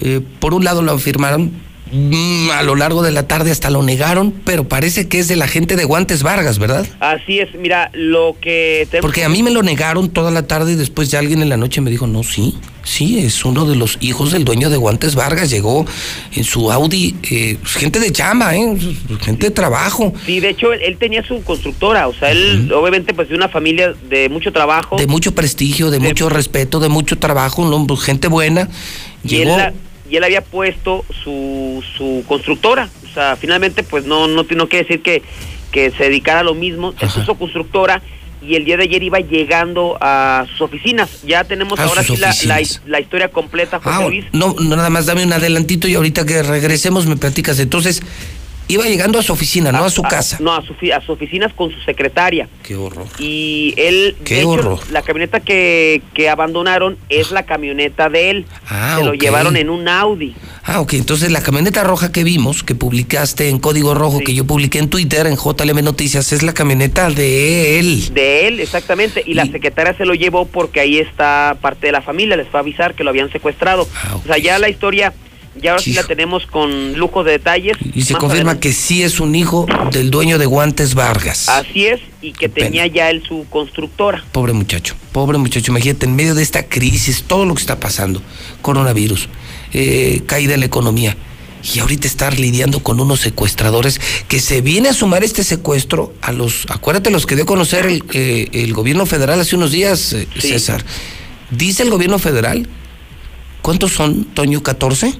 [0.00, 1.50] Eh, por un lado lo afirmaron,
[2.52, 5.48] a lo largo de la tarde hasta lo negaron, pero parece que es de la
[5.48, 6.86] gente de Guantes Vargas, ¿verdad?
[7.00, 9.02] Así es, mira, lo que tenemos...
[9.06, 11.56] Porque a mí me lo negaron toda la tarde y después ya alguien en la
[11.56, 15.14] noche me dijo, no, sí, sí, es uno de los hijos del dueño de Guantes
[15.14, 15.86] Vargas, llegó
[16.34, 18.76] en su Audi, eh, gente de chama, ¿eh?
[19.20, 23.14] gente de trabajo, Sí, de hecho, él, él tenía su constructora, o sea, él obviamente
[23.14, 24.96] pues de una familia de mucho trabajo.
[24.96, 28.68] de mucho prestigio, de mucho respeto, de mucho trabajo, hombre- gente buena.
[29.24, 29.72] Llegó, la-
[30.10, 32.88] y él había puesto su, su constructora.
[33.08, 35.22] O sea, finalmente, pues no, no, tiene que decir que,
[35.72, 36.94] que se dedicara a lo mismo.
[37.00, 38.02] Él puso constructora
[38.40, 41.22] y el día de ayer iba llegando a sus oficinas.
[41.26, 42.34] Ya tenemos A ahora sí la,
[42.86, 44.24] la, historia completa, José Ah, Luis.
[44.32, 47.58] no, no, nada más dame un adelantito y ahorita que regresemos me platicas.
[47.58, 48.02] Entonces,
[48.68, 50.38] iba llegando a su oficina, no a su casa.
[50.40, 52.48] No, a, su, a sus oficinas con su secretaria.
[52.62, 53.06] Qué horror.
[53.18, 54.78] Y él, Qué de hecho, horror.
[54.90, 58.46] la camioneta que, que abandonaron es la camioneta de él.
[58.68, 60.34] Ah, Se lo llevaron en un Audi.
[60.64, 60.94] Ah, ok.
[60.94, 64.90] Entonces la camioneta roja que vimos, que publicaste en Código Rojo, que yo publiqué en
[64.90, 68.12] Twitter, en JLM Noticias, es la camioneta de él.
[68.12, 69.22] De él, exactamente.
[69.24, 72.36] Y, la secretaria se lo llevó porque ahí está parte de la familia.
[72.36, 73.88] Les fue a avisar que lo habían secuestrado.
[73.94, 75.12] Ah, O sea, ya la historia
[75.62, 77.76] y ahora sí la tenemos con lujo de detalles.
[77.94, 78.68] Y se Más confirma adelante.
[78.68, 81.48] que sí es un hijo del dueño de Guantes Vargas.
[81.48, 84.24] Así es, y que tenía ya él su constructora.
[84.32, 85.70] Pobre muchacho, pobre muchacho.
[85.70, 88.22] Imagínate, en medio de esta crisis, todo lo que está pasando,
[88.62, 89.28] coronavirus,
[89.72, 91.16] eh, caída en la economía,
[91.74, 96.30] y ahorita estar lidiando con unos secuestradores que se viene a sumar este secuestro a
[96.32, 100.12] los, acuérdate, los que dio a conocer el, eh, el gobierno federal hace unos días,
[100.12, 100.84] eh, César.
[101.50, 102.68] Dice el gobierno federal,
[103.60, 104.62] ¿cuántos son, Toño?
[104.62, 105.18] ¿14?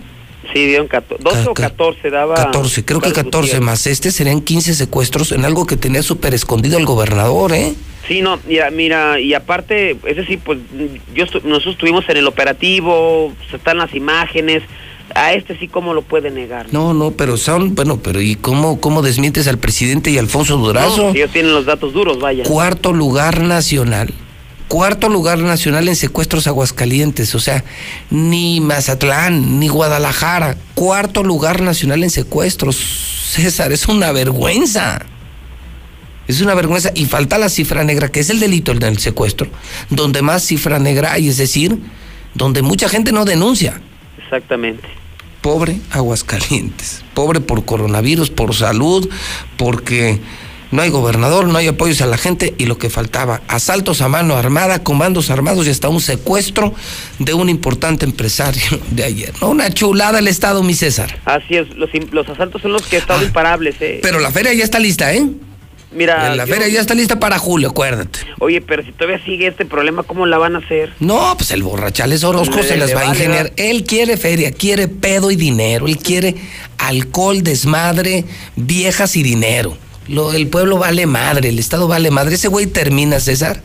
[0.52, 2.34] Sí, dieron 14, 12 o 14 daba.
[2.34, 3.66] 14, creo que Carlos 14 Gutiérrez.
[3.66, 7.74] más este serían 15 secuestros en algo que tenía súper escondido el gobernador, ¿eh?
[8.06, 10.58] Sí, no, mira, mira, y aparte, es decir, pues
[11.14, 14.62] yo estu- nosotros estuvimos en el operativo, están las imágenes,
[15.14, 16.66] a este sí, ¿cómo lo puede negar?
[16.72, 21.08] No, no, pero son, bueno, pero ¿y cómo, cómo desmientes al presidente y Alfonso Durazo?
[21.08, 22.44] No, ellos tienen los datos duros, vaya.
[22.44, 24.14] Cuarto lugar nacional.
[24.68, 27.64] Cuarto lugar nacional en secuestros Aguascalientes, o sea,
[28.10, 30.56] ni Mazatlán, ni Guadalajara.
[30.74, 32.76] Cuarto lugar nacional en secuestros.
[32.76, 35.00] César, es una vergüenza.
[36.26, 36.92] Es una vergüenza.
[36.94, 39.48] Y falta la cifra negra, que es el delito el del secuestro,
[39.88, 41.78] donde más cifra negra hay, es decir,
[42.34, 43.80] donde mucha gente no denuncia.
[44.22, 44.86] Exactamente.
[45.40, 47.02] Pobre Aguascalientes.
[47.14, 49.08] Pobre por coronavirus, por salud,
[49.56, 50.20] porque
[50.70, 54.08] no hay gobernador, no hay apoyos a la gente y lo que faltaba, asaltos a
[54.08, 56.74] mano armada, comandos armados y hasta un secuestro
[57.18, 59.32] de un importante empresario de ayer.
[59.40, 59.48] ¿no?
[59.50, 61.20] Una chulada el Estado, mi César.
[61.24, 64.00] Así es, los, los asaltos son los que han estado imparables, ¿eh?
[64.02, 65.26] Pero la feria ya está lista, ¿eh?
[65.90, 68.18] Mira, la yo- feria ya está lista para julio, acuérdate.
[68.40, 70.92] Oye, pero si todavía sigue este problema, ¿cómo la van a hacer?
[71.00, 73.54] No, pues el borrachales Orozco se las va a ingeniar.
[73.56, 76.34] Él quiere feria, quiere pedo y dinero, él quiere
[76.76, 79.78] alcohol, desmadre, viejas y dinero.
[80.08, 82.34] Lo, el pueblo vale madre, el Estado vale madre.
[82.34, 83.62] Ese güey termina, César,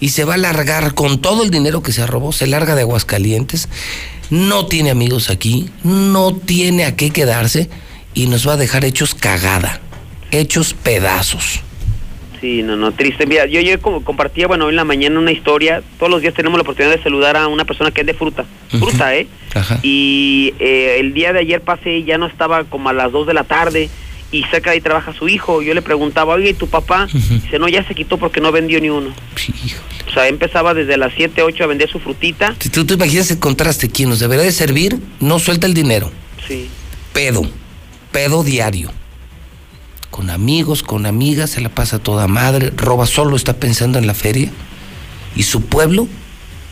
[0.00, 2.82] y se va a largar con todo el dinero que se robó, se larga de
[2.82, 3.68] Aguascalientes,
[4.30, 7.70] no tiene amigos aquí, no tiene a qué quedarse
[8.14, 9.80] y nos va a dejar hechos cagada,
[10.30, 11.60] hechos pedazos.
[12.40, 13.26] Sí, no, no, triste.
[13.26, 15.82] Mira, yo, yo como compartía, bueno, hoy en la mañana una historia.
[15.98, 18.44] Todos los días tenemos la oportunidad de saludar a una persona que es de fruta.
[18.68, 19.26] Fruta, ¿eh?
[19.54, 19.78] Ajá.
[19.82, 23.26] Y eh, el día de ayer pasé y ya no estaba como a las 2
[23.26, 23.88] de la tarde.
[24.36, 25.62] Y cerca de ahí trabaja su hijo.
[25.62, 27.08] Yo le preguntaba, oye, ¿y tu papá?
[27.12, 29.14] Dice, no, ya se quitó porque no vendió ni uno.
[30.06, 32.54] O sea, empezaba desde las 7, 8 a vender su frutita.
[32.58, 36.10] Si tú te imaginas el contraste, quien nos debería de servir no suelta el dinero.
[36.46, 36.68] Sí.
[37.12, 37.48] pedo,
[38.12, 38.92] pedo diario.
[40.10, 44.14] Con amigos, con amigas, se la pasa toda madre, roba solo, está pensando en la
[44.14, 44.50] feria.
[45.34, 46.08] Y su pueblo,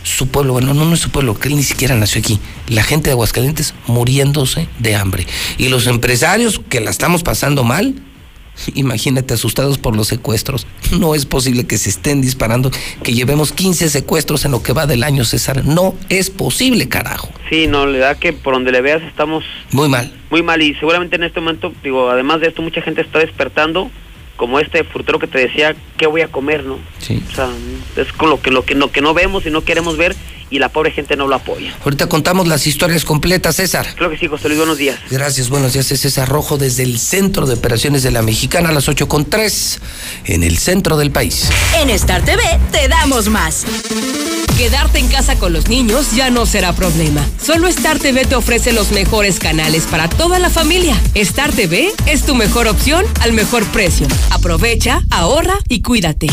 [0.04, 2.38] su pueblo, bueno, no, no es su pueblo, que él ni siquiera nació aquí.
[2.68, 5.26] La gente de Aguascalientes muriéndose de hambre.
[5.58, 7.94] Y los empresarios que la estamos pasando mal,
[8.74, 10.66] imagínate asustados por los secuestros.
[11.00, 12.70] No es posible que se estén disparando,
[13.02, 15.64] que llevemos 15 secuestros en lo que va del año, César.
[15.64, 17.30] No es posible, carajo.
[17.50, 19.42] Sí, no, le da que por donde le veas estamos
[19.72, 20.12] Muy mal.
[20.30, 20.62] muy mal.
[20.62, 23.90] Y seguramente en este momento, digo, además de esto, mucha gente está despertando.
[24.36, 26.78] Como este frutero que te decía, ¿qué voy a comer, no?
[26.98, 27.22] Sí.
[27.30, 27.50] O sea,
[27.96, 30.16] es con lo que, lo que, lo que no vemos y no queremos ver
[30.50, 31.74] y la pobre gente no lo apoya.
[31.84, 33.86] Ahorita contamos las historias completas, César.
[33.96, 34.98] Creo que sí, José Luis, buenos días.
[35.10, 35.90] Gracias, buenos días.
[35.90, 39.24] Es César Rojo desde el Centro de Operaciones de la Mexicana a las 8 con
[39.24, 39.80] 3
[40.26, 41.50] en el centro del país.
[41.80, 43.64] En Star TV te damos más.
[44.56, 47.28] Quedarte en casa con los niños ya no será problema.
[47.42, 50.96] Solo Star TV te ofrece los mejores canales para toda la familia.
[51.14, 54.06] Star TV es tu mejor opción al mejor precio.
[54.30, 56.28] Aprovecha, ahorra y cuídate.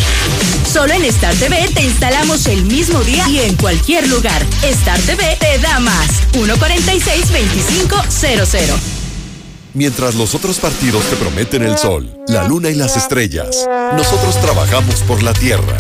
[0.72, 4.46] Solo en Star TV te instalamos el mismo día y en cualquier lugar.
[4.62, 6.22] Star TV te da más.
[6.34, 8.78] 146-2500.
[9.74, 14.98] Mientras los otros partidos te prometen el sol, la luna y las estrellas, nosotros trabajamos
[15.08, 15.76] por la tierra.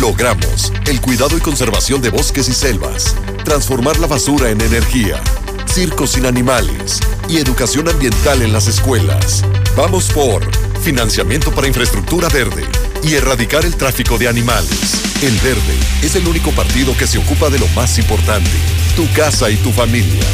[0.00, 5.20] Logramos el cuidado y conservación de bosques y selvas, transformar la basura en energía,
[5.64, 9.42] circos sin animales y educación ambiental en las escuelas.
[9.74, 10.44] Vamos por
[10.80, 12.64] financiamiento para infraestructura verde
[13.02, 15.00] y erradicar el tráfico de animales.
[15.22, 18.50] El Verde es el único partido que se ocupa de lo más importante,
[18.96, 20.24] tu casa y tu familia.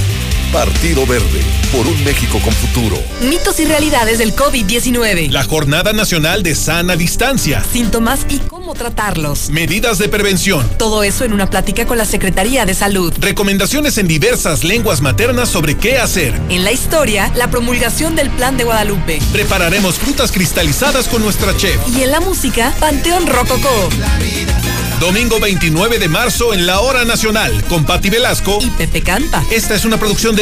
[0.52, 1.40] Partido Verde,
[1.72, 3.02] por un México con futuro.
[3.22, 5.30] Mitos y realidades del COVID-19.
[5.30, 7.64] La Jornada Nacional de Sana Distancia.
[7.72, 9.48] Síntomas y cómo tratarlos.
[9.48, 10.68] Medidas de prevención.
[10.76, 13.14] Todo eso en una plática con la Secretaría de Salud.
[13.18, 16.38] Recomendaciones en diversas lenguas maternas sobre qué hacer.
[16.50, 19.20] En la historia, la promulgación del Plan de Guadalupe.
[19.32, 21.78] Prepararemos frutas cristalizadas con nuestra chef.
[21.96, 23.88] Y en la música, Panteón Rococó.
[25.02, 29.42] Domingo 29 de marzo en la Hora Nacional con Patti Velasco y Pepe Canta.
[29.50, 30.41] Esta es una producción de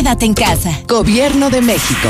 [0.01, 0.71] Quédate en casa.
[0.87, 2.09] Gobierno de México.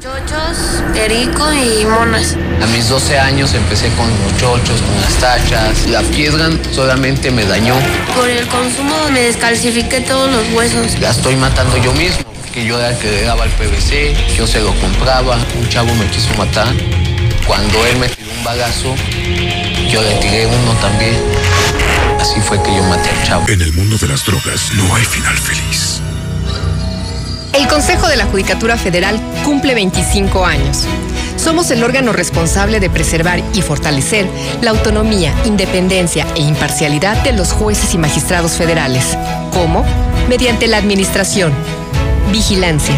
[0.00, 2.34] Chochos, perico y monas.
[2.60, 5.86] A mis 12 años empecé con los chochos, con las tachas.
[5.86, 7.76] La piedra solamente me dañó.
[8.16, 10.98] Por el consumo me descalcifiqué todos los huesos.
[10.98, 14.48] La estoy matando yo mismo, que yo era el que le daba el PVC, yo
[14.48, 15.38] se lo compraba.
[15.56, 16.66] Un chavo me quiso matar.
[17.46, 18.96] Cuando él me tiró un bagazo,
[19.88, 21.39] yo le tiré uno también.
[22.20, 23.48] Así fue que yo maté al chavo.
[23.48, 26.02] En el mundo de las drogas no hay final feliz.
[27.54, 30.84] El Consejo de la Judicatura Federal cumple 25 años.
[31.36, 34.28] Somos el órgano responsable de preservar y fortalecer
[34.60, 39.16] la autonomía, independencia e imparcialidad de los jueces y magistrados federales.
[39.50, 39.84] ¿Cómo?
[40.28, 41.54] Mediante la administración,
[42.30, 42.96] vigilancia,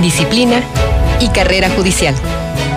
[0.00, 0.62] disciplina
[1.20, 2.14] y carrera judicial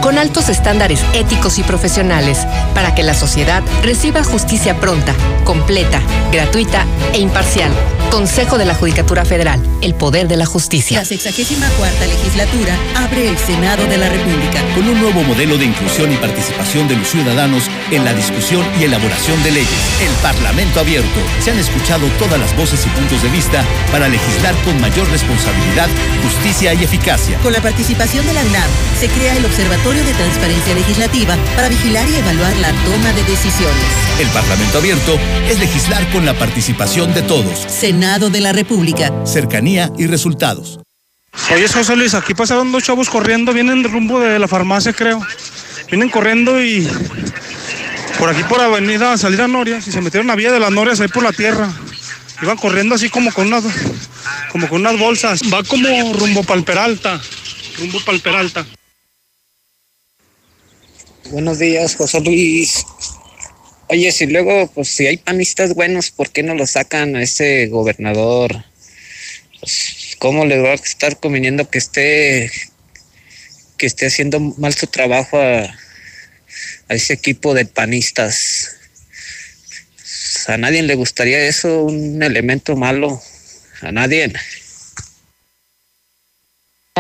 [0.06, 2.46] con altos estándares éticos y profesionales
[2.76, 6.00] para que la sociedad reciba justicia pronta, completa,
[6.32, 7.72] gratuita e imparcial.
[8.12, 11.00] Consejo de la Judicatura Federal, el poder de la justicia.
[11.00, 14.62] La 64 legislatura abre el Senado de la República.
[14.76, 18.84] Con un nuevo modelo de inclusión y participación de los ciudadanos en la discusión y
[18.84, 20.00] elaboración de leyes.
[20.02, 21.20] El Parlamento abierto.
[21.42, 25.90] Se han escuchado todas las voces y puntos de vista para legislar con mayor responsabilidad,
[26.24, 27.40] justicia y eficacia.
[27.40, 32.08] Con la participación de la UNAM, se crea el Observatorio de Transparencia Legislativa para vigilar
[32.10, 33.84] y evaluar la toma de decisiones.
[34.20, 35.18] El Parlamento abierto
[35.50, 37.60] es legislar con la participación de todos.
[37.72, 39.14] Senado de la República.
[39.26, 40.80] Cercanía y resultados.
[41.54, 45.22] Oye, José Luis, aquí pasaron dos chavos corriendo, vienen de rumbo de la farmacia, creo.
[45.90, 46.88] Vienen corriendo y
[48.18, 51.08] por aquí por avenida Salida Norias y se metieron a vía de las Norias ahí
[51.08, 51.72] por la tierra.
[52.42, 53.64] Iban corriendo así como con unas,
[54.52, 55.42] como con unas bolsas.
[55.54, 57.22] Va como rumbo para el Peralta.
[57.78, 58.66] Rumbo para el Peralta.
[61.32, 62.86] Buenos días, José Luis.
[63.90, 67.66] Oye, si luego, pues si hay panistas buenos, ¿por qué no lo sacan a ese
[67.66, 68.64] gobernador?
[69.60, 72.52] Pues, ¿Cómo le va a estar conveniendo que esté
[73.78, 75.76] que esté haciendo mal su trabajo a,
[76.90, 78.76] ese equipo de panistas?
[79.96, 83.20] Pues, a nadie le gustaría eso, un elemento malo.
[83.82, 84.32] A nadie.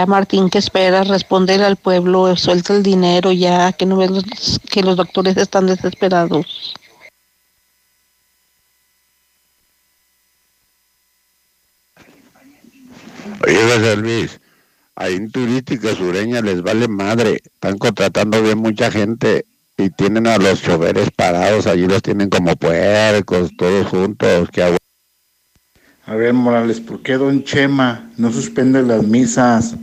[0.05, 1.07] Martín, ¿qué esperas?
[1.07, 5.67] Responder al pueblo, suelta el dinero ya, que no ves los- que los doctores están
[5.67, 6.73] desesperados.
[13.45, 14.39] Oye, José Luis,
[14.95, 17.41] ahí en Turística Sureña les vale madre.
[17.45, 19.45] Están contratando bien mucha gente
[19.77, 21.67] y tienen a los choferes parados.
[21.67, 24.49] Allí los tienen como puercos, todos juntos.
[24.51, 24.77] Agu-
[26.07, 29.73] A ver, Morales, ¿por qué Don Chema no suspende las misas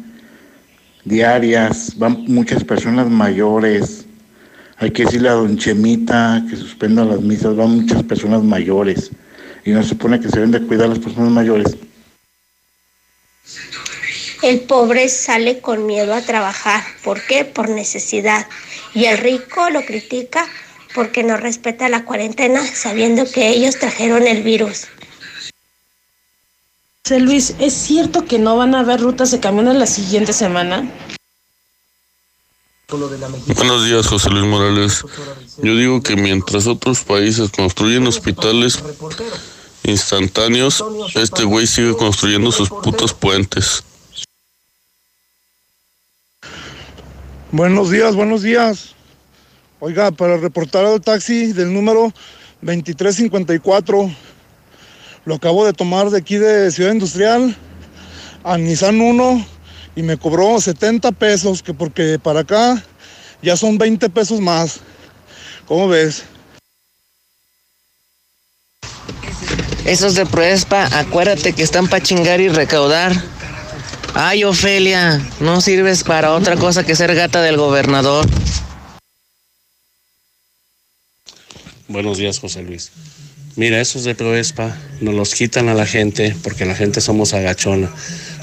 [1.04, 1.98] diarias?
[1.98, 4.06] Van muchas personas mayores.
[4.76, 7.56] Hay que decirle a Don Chemita que suspenda las misas.
[7.56, 9.10] Van muchas personas mayores.
[9.64, 11.76] Y no se supone que se deben de cuidar a las personas mayores.
[14.42, 16.84] El pobre sale con miedo a trabajar.
[17.02, 17.44] ¿Por qué?
[17.44, 18.46] Por necesidad.
[18.94, 20.46] Y el rico lo critica
[20.94, 24.86] porque no respeta la cuarentena sabiendo que ellos trajeron el virus.
[27.04, 30.88] José Luis, ¿es cierto que no van a haber rutas de camiones la siguiente semana?
[32.88, 35.02] Buenos días, José Luis Morales.
[35.60, 38.80] Yo digo que mientras otros países construyen hospitales
[39.82, 40.84] instantáneos,
[41.16, 43.82] este güey sigue construyendo sus putos puentes.
[47.50, 48.94] Buenos días, buenos días.
[49.80, 52.12] Oiga, para reportar al taxi del número
[52.60, 54.08] 2354,
[55.24, 57.56] lo acabo de tomar de aquí de Ciudad Industrial
[58.44, 59.46] a Nissan 1
[59.94, 62.82] y me cobró 70 pesos, que porque para acá
[63.42, 64.80] ya son 20 pesos más.
[65.66, 66.24] ¿Cómo ves?
[69.84, 73.12] Esos de Proespa, acuérdate que están para chingar y recaudar.
[74.14, 78.26] Ay, Ofelia, no sirves para otra cosa que ser gata del gobernador.
[81.88, 82.92] Buenos días, José Luis.
[83.54, 87.90] Mira, esos de Proespa nos los quitan a la gente porque la gente somos agachona.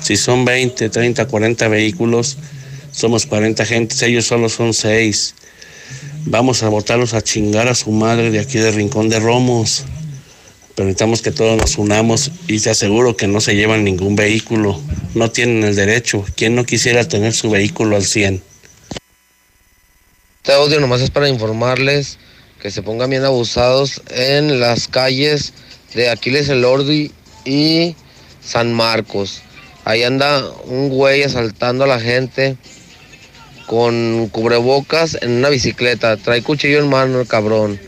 [0.03, 2.38] Si son 20, 30, 40 vehículos,
[2.91, 5.34] somos 40 gentes, ellos solo son 6.
[6.26, 9.86] Vamos a botarlos a chingar a su madre de aquí de Rincón de Romos.
[10.76, 14.80] Pero necesitamos que todos nos unamos y te aseguro que no se llevan ningún vehículo.
[15.15, 16.23] No tienen el derecho.
[16.36, 18.44] ¿Quién no quisiera tener su vehículo al 100?
[20.44, 22.19] Este audio nomás es para informarles
[22.61, 25.53] que se pongan bien abusados en las calles
[25.94, 27.11] de Aquiles el Ordi
[27.45, 27.95] y
[28.41, 29.41] San Marcos.
[29.86, 32.57] Ahí anda un güey asaltando a la gente
[33.65, 36.18] con cubrebocas en una bicicleta.
[36.18, 37.80] Trae cuchillo en mano el cabrón.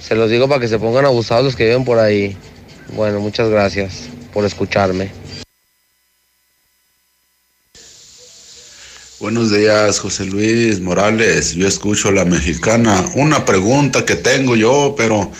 [0.00, 2.36] Se los digo para que se pongan abusados los que viven por ahí.
[2.94, 5.25] Bueno, muchas gracias por escucharme.
[9.18, 11.54] Buenos días, José Luis Morales.
[11.54, 13.02] Yo escucho la mexicana.
[13.14, 15.32] Una pregunta que tengo yo, pero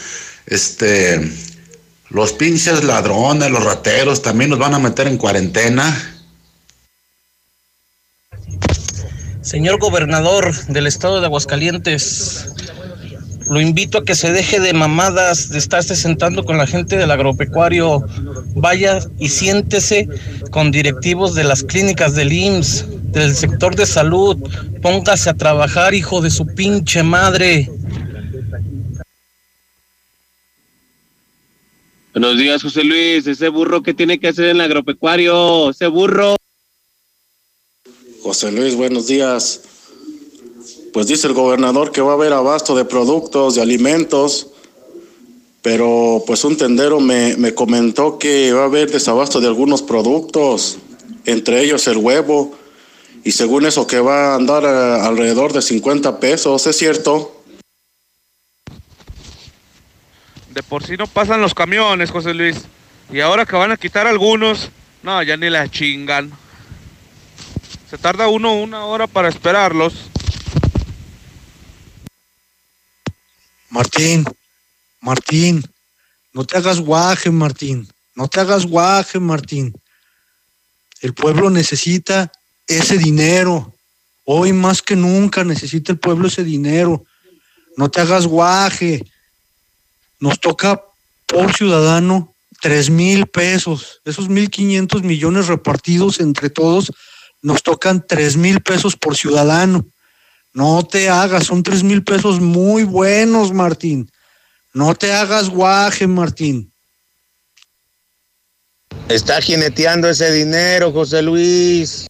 [0.47, 1.21] este,
[2.09, 5.95] los pinches ladrones, los rateros, también nos van a meter en cuarentena.
[9.43, 12.47] Señor gobernador del estado de Aguascalientes,
[13.49, 17.11] lo invito a que se deje de mamadas, de estarse sentando con la gente del
[17.11, 18.05] agropecuario.
[18.55, 20.09] Vaya y siéntese
[20.51, 24.37] con directivos de las clínicas del IMSS, del sector de salud.
[24.83, 27.71] Póngase a trabajar, hijo de su pinche madre.
[32.13, 33.27] Buenos días, José Luis.
[33.27, 36.37] Ese burro que tiene que hacer en el agropecuario, ese burro.
[38.23, 39.61] José Luis, buenos días.
[40.97, 44.47] Pues dice el gobernador que va a haber abasto de productos, de alimentos,
[45.61, 50.79] pero pues un tendero me, me comentó que va a haber desabasto de algunos productos,
[51.27, 52.57] entre ellos el huevo,
[53.25, 57.43] y según eso que va a andar eh, alrededor de 50 pesos, ¿es cierto?
[60.49, 62.63] De por sí no pasan los camiones, José Luis.
[63.13, 64.71] Y ahora que van a quitar algunos,
[65.03, 66.33] no, ya ni la chingan.
[67.91, 69.93] Se tarda uno una hora para esperarlos.
[73.77, 74.25] Martín,
[75.03, 75.63] Martín,
[76.33, 77.87] no te hagas guaje, Martín.
[78.15, 79.75] No te hagas guaje, Martín.
[81.03, 82.33] El pueblo necesita
[82.67, 83.75] ese dinero.
[84.25, 87.05] Hoy más que nunca necesita el pueblo ese dinero.
[87.77, 89.05] No te hagas guaje.
[90.21, 90.81] Nos toca
[91.27, 92.33] por ciudadano
[92.63, 94.01] tres mil pesos.
[94.07, 96.91] Esos mil quinientos millones repartidos entre todos
[97.43, 99.85] nos tocan tres mil pesos por ciudadano.
[100.57, 104.11] No te hagas, son tres mil pesos muy buenos, Martín.
[104.73, 106.73] No te hagas guaje, Martín.
[109.07, 112.07] Está jineteando ese dinero, José Luis.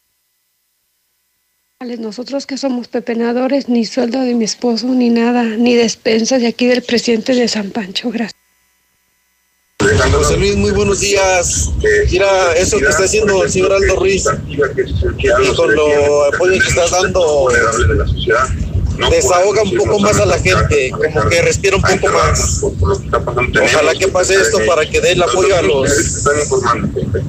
[1.99, 6.67] Nosotros que somos pepenadores, ni sueldo de mi esposo, ni nada, ni despensa de aquí
[6.67, 8.13] del presidente de San Pancho.
[8.13, 8.36] Gracias.
[10.13, 11.71] José Luis, muy buenos días.
[12.11, 16.89] Mira, eso que está haciendo el señor Aldo Ruiz y con lo apoyo que está
[16.89, 17.49] dando,
[19.11, 22.63] desahoga un poco más a la gente, como que respira un poco más.
[22.63, 25.91] Ojalá que pase esto para que dé el apoyo a los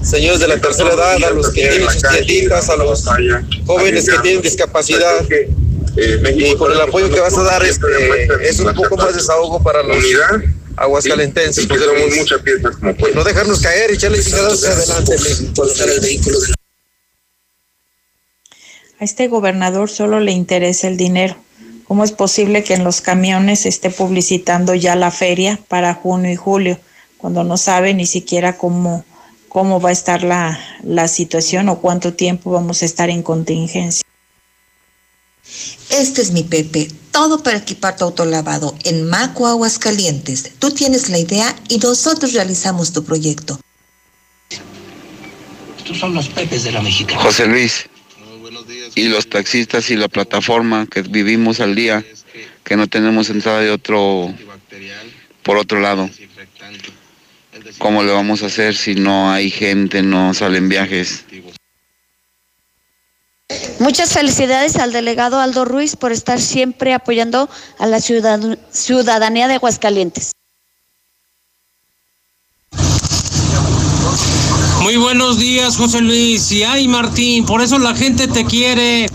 [0.02, 3.06] señores de la tercera edad, a los que tienen sus tienditas, a los
[3.66, 5.26] jóvenes que tienen discapacidad.
[5.98, 7.88] Y con el apoyo que vas a dar, este,
[8.42, 9.98] es un poco más desahogo para los
[10.78, 11.68] aguascalentenses.
[11.68, 13.16] Somos muchas piezas como pueblo.
[13.16, 15.16] No dejarnos caer y echarle chingadas hacia adelante.
[15.16, 16.38] el vehículo
[19.00, 21.36] A este gobernador solo le interesa el dinero.
[21.86, 26.32] ¿Cómo es posible que en los camiones se esté publicitando ya la feria para junio
[26.32, 26.80] y julio,
[27.18, 29.06] cuando no sabe ni siquiera cómo,
[29.48, 34.07] cómo va a estar la, la situación o cuánto tiempo vamos a estar en contingencia?
[35.90, 40.52] Este es mi Pepe, todo para equipar tu autolavado en Maco Aguascalientes.
[40.60, 43.60] Tú tienes la idea y nosotros realizamos tu proyecto.
[45.78, 47.22] Estos son los Pepes de la mexicana.
[47.22, 47.90] José Luis.
[48.96, 52.04] Y los taxistas y la plataforma que vivimos al día,
[52.64, 54.34] que no tenemos entrada de otro,
[55.44, 56.10] por otro lado.
[57.78, 61.26] ¿Cómo le vamos a hacer si no hay gente, no salen viajes?
[63.80, 70.32] Muchas felicidades al delegado Aldo Ruiz por estar siempre apoyando a la ciudadanía de Aguascalientes.
[74.82, 76.52] Muy buenos días, José Luis.
[76.52, 79.08] Y ay, Martín, por eso la gente te quiere.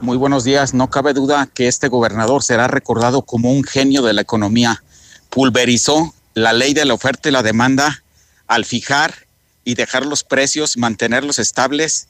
[0.00, 0.74] Muy buenos días.
[0.74, 4.82] No cabe duda que este gobernador será recordado como un genio de la economía.
[5.28, 8.02] Pulverizó la ley de la oferta y la demanda
[8.46, 9.27] al fijar
[9.68, 12.08] y dejar los precios, mantenerlos estables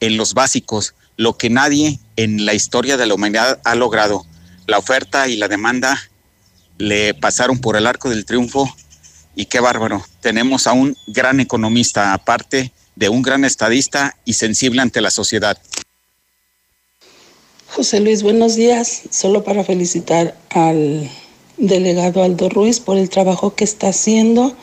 [0.00, 4.24] en los básicos, lo que nadie en la historia de la humanidad ha logrado.
[4.66, 6.00] La oferta y la demanda
[6.78, 8.74] le pasaron por el arco del triunfo
[9.36, 10.02] y qué bárbaro.
[10.22, 15.58] Tenemos a un gran economista, aparte de un gran estadista y sensible ante la sociedad.
[17.68, 19.02] José Luis, buenos días.
[19.10, 21.10] Solo para felicitar al
[21.58, 24.56] delegado Aldo Ruiz por el trabajo que está haciendo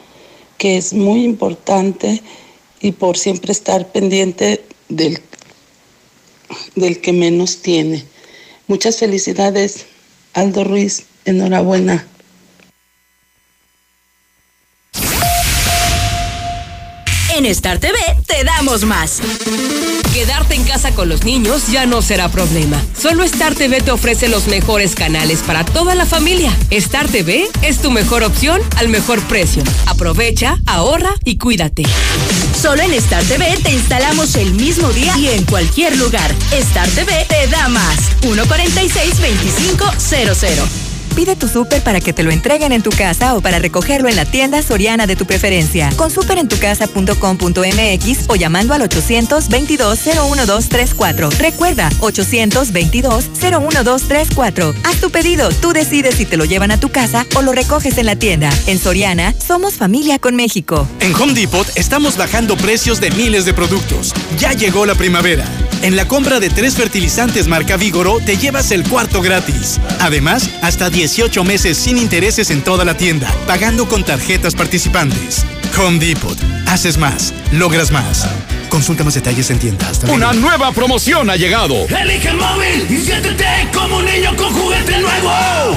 [0.62, 2.22] que es muy importante
[2.82, 5.20] y por siempre estar pendiente del,
[6.76, 8.06] del que menos tiene.
[8.68, 9.88] Muchas felicidades,
[10.34, 11.06] Aldo Ruiz.
[11.26, 12.08] Enhorabuena.
[17.36, 17.98] En Star TV
[18.28, 19.20] te damos más.
[20.14, 22.84] Quedarte en casa con los niños ya no será problema.
[23.00, 26.54] Solo Star TV te ofrece los mejores canales para toda la familia.
[26.70, 29.64] Star TV es tu mejor opción al mejor precio.
[29.86, 31.84] Aprovecha, ahorra y cuídate.
[32.62, 36.36] Solo en Star TV te instalamos el mismo día y en cualquier lugar.
[36.52, 37.96] Star TV te da más.
[38.22, 40.91] 146-2500.
[41.16, 44.16] Pide tu súper para que te lo entreguen en tu casa o para recogerlo en
[44.16, 45.90] la tienda soriana de tu preferencia.
[45.96, 51.38] Con superentucasa.com.mx o llamando al 822-01234.
[51.38, 54.74] Recuerda, 822-01234.
[54.84, 57.98] Haz tu pedido, tú decides si te lo llevan a tu casa o lo recoges
[57.98, 58.50] en la tienda.
[58.68, 60.88] En Soriana, somos familia con México.
[61.00, 64.14] En Home Depot estamos bajando precios de miles de productos.
[64.38, 65.46] Ya llegó la primavera.
[65.82, 69.80] En la compra de tres fertilizantes marca Vigoro te llevas el cuarto gratis.
[70.00, 75.44] Además, hasta 18 meses sin intereses en toda la tienda, pagando con tarjetas participantes.
[75.78, 76.38] Home Depot.
[76.68, 78.28] Haces más, logras más.
[78.70, 80.00] Consulta más detalles en tiendas.
[80.08, 81.88] Una nueva promoción ha llegado.
[81.88, 85.30] Elige el móvil y siéntete como un niño con juguete nuevo.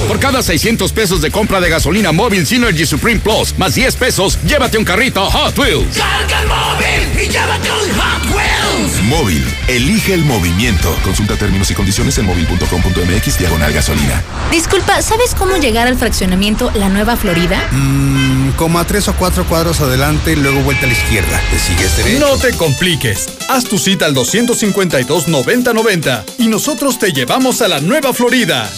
[0.06, 4.38] Por cada 600 pesos de compra de gasolina móvil Synergy Supreme Plus, más 10 pesos,
[4.46, 5.96] llévate un carrito Hot Wheels.
[5.96, 9.02] Carga el móvil y llévate un Hot Wheels.
[9.04, 10.96] Móvil, elige el movimiento.
[11.02, 14.22] Consulta términos y condiciones en móvil.com.mx diagonal gasolina.
[14.52, 17.68] Disculpa, ¿sabes cómo llegar al fraccionamiento La Nueva Florida?
[17.72, 21.40] Mmm, como a tres o cuatro cuadros adelante y luego vuelta a la izquierda.
[21.50, 22.20] ¿Te sigues derecho?
[22.20, 23.28] No te compliques.
[23.48, 28.68] Haz tu cita al 252-9090 y nosotros te llevamos a la Nueva Florida.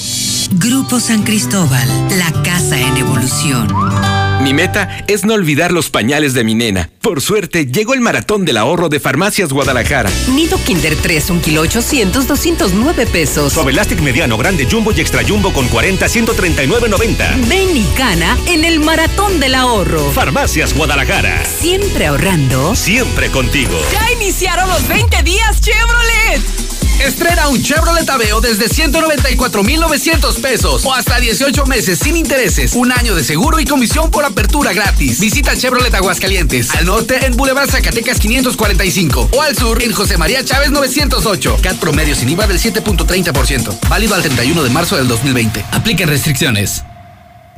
[0.52, 1.88] Grupo San Cristóbal,
[2.18, 4.25] la casa en evolución.
[4.40, 6.90] Mi meta es no olvidar los pañales de mi nena.
[7.00, 10.10] Por suerte, llegó el maratón del ahorro de Farmacias Guadalajara.
[10.34, 13.52] Nido Kinder 3, un kilo 800, 209 pesos.
[13.52, 17.48] Suave Elastic mediano, grande, jumbo y extra jumbo con 40, 139.90.
[17.48, 20.10] Ven y gana en el maratón del ahorro.
[20.12, 21.44] Farmacias Guadalajara.
[21.44, 22.74] Siempre ahorrando.
[22.76, 23.78] Siempre contigo.
[23.92, 26.75] Ya iniciaron los 20 días Chevrolet.
[27.00, 33.14] Estrena un Chevrolet Aveo desde 194,900 pesos o hasta 18 meses sin intereses, un año
[33.14, 35.20] de seguro y comisión por apertura gratis.
[35.20, 40.44] Visita Chevrolet Aguascalientes, al norte en Boulevard Zacatecas 545 o al sur en José María
[40.44, 41.58] Chávez 908.
[41.62, 45.64] CAT promedio sin IVA del 7.30%, válido al 31 de marzo del 2020.
[45.72, 46.82] Apliquen restricciones.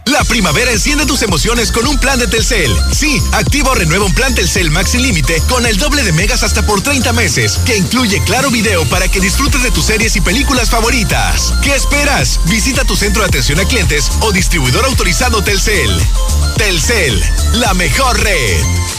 [0.09, 2.74] La primavera enciende tus emociones con un plan de Telcel.
[2.93, 6.43] Sí, activa o renueva un plan Telcel Max sin límite con el doble de megas
[6.43, 10.22] hasta por 30 meses, que incluye claro video para que disfrutes de tus series y
[10.22, 11.52] películas favoritas.
[11.62, 12.40] ¿Qué esperas?
[12.47, 15.90] Visita tu centro de atención a clientes o distribuidor autorizado Telcel.
[16.56, 17.22] Telcel,
[17.52, 18.98] la mejor red.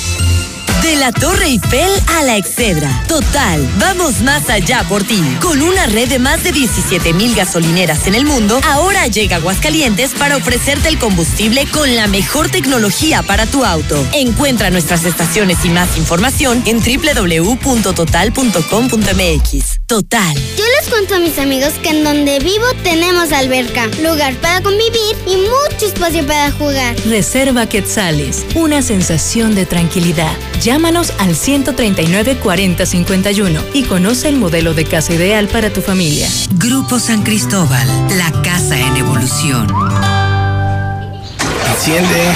[0.81, 3.03] De la Torre Eiffel a la Excedra.
[3.07, 5.21] Total, vamos más allá por ti.
[5.41, 10.11] Con una red de más de 17 mil gasolineras en el mundo, ahora llega Aguascalientes
[10.11, 14.07] para ofrecerte el combustible con la mejor tecnología para tu auto.
[14.13, 19.79] Encuentra nuestras estaciones y más información en www.total.com.mx.
[19.85, 20.35] Total.
[20.57, 25.15] Yo les cuento a mis amigos que en donde vivo tenemos alberca, lugar para convivir
[25.25, 26.95] y mucho espacio para jugar.
[27.05, 30.35] Reserva Quetzales, una sensación de tranquilidad.
[30.69, 36.27] Llámanos al 139 40 51 y conoce el modelo de casa ideal para tu familia.
[36.59, 39.67] Grupo San Cristóbal, la casa en evolución.
[41.71, 42.35] Enciende.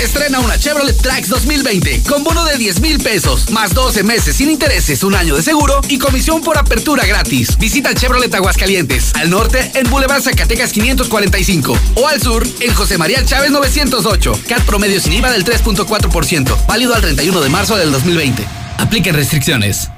[0.00, 4.50] Estrena una Chevrolet Trax 2020 con bono de 10 mil pesos, más 12 meses sin
[4.50, 7.58] intereses, un año de seguro y comisión por apertura gratis.
[7.58, 13.22] Visita Chevrolet Aguascalientes, al norte en Boulevard Zacatecas 545 o al sur en José María
[13.26, 14.40] Chávez 908.
[14.48, 18.42] CAT promedio sin IVA del 3.4%, válido al 31 de marzo del 2020.
[18.78, 19.90] Apliquen restricciones.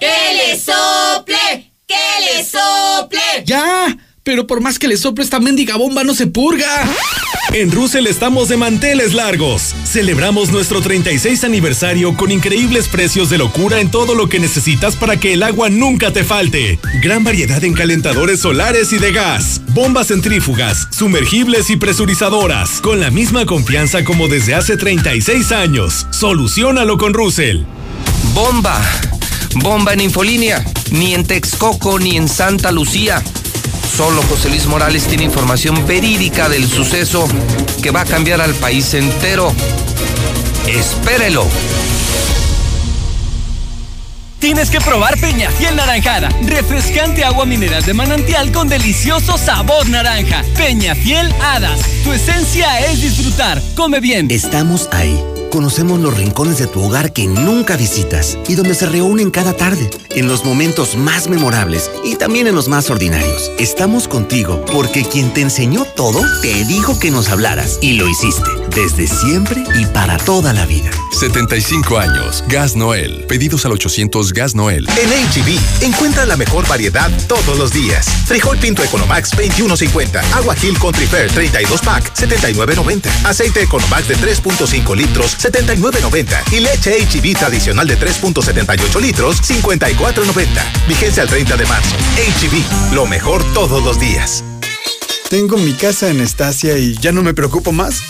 [0.00, 1.72] ¡Que le sople!
[1.86, 1.94] ¡Que
[2.24, 3.44] le sople!
[3.44, 3.96] ¡Ya!
[4.26, 6.66] Pero por más que le soplo esta mendiga bomba no se purga.
[7.52, 9.72] En Russell estamos de manteles largos.
[9.84, 15.16] Celebramos nuestro 36 aniversario con increíbles precios de locura en todo lo que necesitas para
[15.16, 16.80] que el agua nunca te falte.
[17.00, 23.12] Gran variedad en calentadores solares y de gas, bombas centrífugas, sumergibles y presurizadoras, con la
[23.12, 26.08] misma confianza como desde hace 36 años.
[26.10, 27.62] Solucionalo con Russell.
[28.34, 28.82] Bomba.
[29.54, 30.64] Bomba en Infolínea.
[30.90, 33.22] Ni en Texcoco ni en Santa Lucía.
[33.96, 37.26] Solo José Luis Morales tiene información verídica del suceso
[37.82, 39.54] que va a cambiar al país entero.
[40.66, 41.46] Espérelo.
[44.38, 50.44] Tienes que probar Peñafiel Naranjada, refrescante agua mineral de manantial con delicioso sabor naranja.
[50.58, 53.62] Peñafiel Hadas, tu esencia es disfrutar.
[53.76, 54.30] Come bien.
[54.30, 59.30] Estamos ahí Conocemos los rincones de tu hogar que nunca visitas y donde se reúnen
[59.30, 63.50] cada tarde, en los momentos más memorables y también en los más ordinarios.
[63.58, 68.50] Estamos contigo porque quien te enseñó todo te dijo que nos hablaras y lo hiciste
[68.76, 70.90] desde siempre y para toda la vida.
[71.18, 72.44] 75 años.
[72.46, 73.24] Gas Noel.
[73.26, 74.86] Pedidos al 800 Gas Noel.
[75.00, 78.06] En HB, e encuentra la mejor variedad todos los días.
[78.26, 80.22] Frijol Pinto Economax 21.50.
[80.34, 83.08] Agua Hill Country Fair 32 pack 79.90.
[83.24, 86.52] Aceite Economax de 3.5 litros 79.90.
[86.52, 90.46] Y leche HB e tradicional de 3.78 litros 54.90.
[90.88, 91.96] Vigencia al 30 de marzo.
[92.16, 94.44] HB, e lo mejor todos los días.
[95.30, 98.02] Tengo mi casa en Estacia y ya no me preocupo más.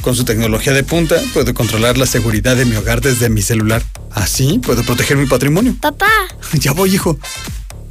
[0.00, 3.82] Con su tecnología de punta, puedo controlar la seguridad de mi hogar desde mi celular.
[4.10, 5.76] Así puedo proteger mi patrimonio.
[5.80, 6.10] Papá.
[6.54, 7.18] Ya voy, hijo.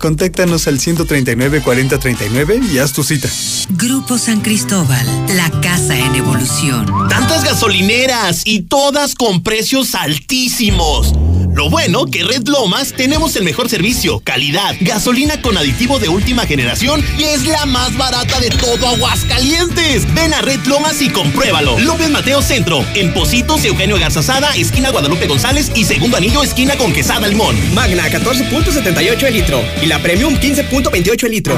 [0.01, 3.29] Contáctanos al 139 4039 y haz tu cita.
[3.69, 5.05] Grupo San Cristóbal,
[5.35, 6.87] la casa en evolución.
[7.07, 11.13] Tantas gasolineras y todas con precios altísimos.
[11.53, 16.45] Lo bueno que Red Lomas tenemos el mejor servicio, calidad, gasolina con aditivo de última
[16.45, 20.11] generación y es la más barata de todo Aguascalientes.
[20.13, 21.77] Ven a Red Lomas y compruébalo.
[21.79, 26.93] López Mateo Centro, en Positos, Eugenio Garzazada, esquina Guadalupe González y segundo anillo, esquina con
[26.93, 27.55] Quesada Limón.
[27.73, 31.55] Magna 14.78 el litro y la Premium 15.28 el litro.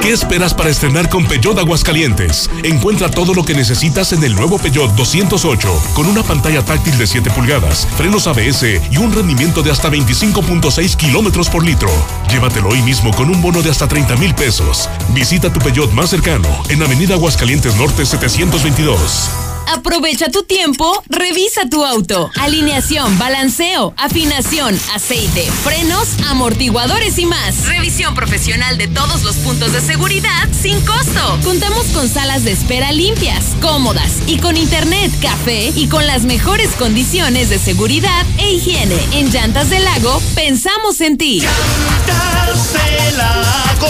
[0.00, 2.48] ¿Qué esperas para estrenar con Peugeot Aguascalientes?
[2.64, 7.06] Encuentra todo lo que necesitas en el nuevo Peugeot 208 con una pantalla táctil de
[7.06, 11.90] 7 pulgadas, frenos ABS y un rendimiento de hasta 25.6 kilómetros por litro.
[12.30, 14.88] Llévatelo hoy mismo con un bono de hasta 30 mil pesos.
[15.14, 19.49] Visita tu Peugeot más cercano en Avenida Aguascalientes Norte 722.
[19.68, 22.30] Aprovecha tu tiempo, revisa tu auto.
[22.40, 27.66] Alineación, balanceo, afinación, aceite, frenos, amortiguadores y más.
[27.66, 31.38] Revisión profesional de todos los puntos de seguridad sin costo.
[31.44, 36.70] Contamos con salas de espera limpias, cómodas y con internet, café y con las mejores
[36.76, 38.98] condiciones de seguridad e higiene.
[39.12, 41.40] En Llantas del Lago, pensamos en ti.
[41.40, 43.88] Llantas del Lago,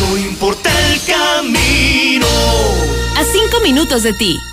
[0.00, 2.26] no importa el camino
[3.32, 4.51] cinco minutos de ti.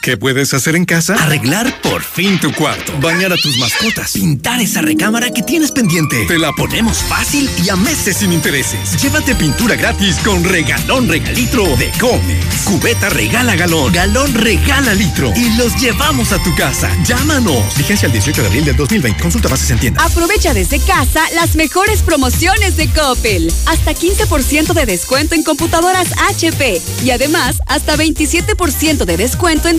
[0.00, 1.14] ¿Qué puedes hacer en casa?
[1.14, 2.92] Arreglar por fin tu cuarto.
[3.00, 4.12] Bañar a tus mascotas.
[4.12, 6.24] Pintar esa recámara que tienes pendiente.
[6.26, 9.02] Te la ponemos fácil y a meses sin intereses.
[9.02, 12.64] Llévate pintura gratis con regalón regalitro de Comex.
[12.64, 13.92] Cubeta regala galón.
[13.92, 15.32] Galón regala litro.
[15.34, 16.90] Y los llevamos a tu casa.
[17.04, 17.76] Llámanos.
[17.76, 19.20] Vigencia el 18 de abril del 2020.
[19.20, 20.04] Consulta bases en tienda.
[20.04, 23.52] Aprovecha desde casa las mejores promociones de Coppel.
[23.66, 26.80] Hasta 15% de descuento en computadoras HP.
[27.04, 29.76] Y además, hasta 27% de descuento en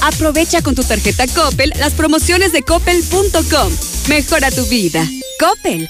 [0.00, 3.72] Aprovecha con tu tarjeta Coppel las promociones de coppel.com.
[4.08, 5.04] Mejora tu vida.
[5.38, 5.88] Coppel.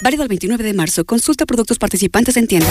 [0.00, 1.04] Válido el 29 de marzo.
[1.04, 2.66] Consulta productos participantes en tienda.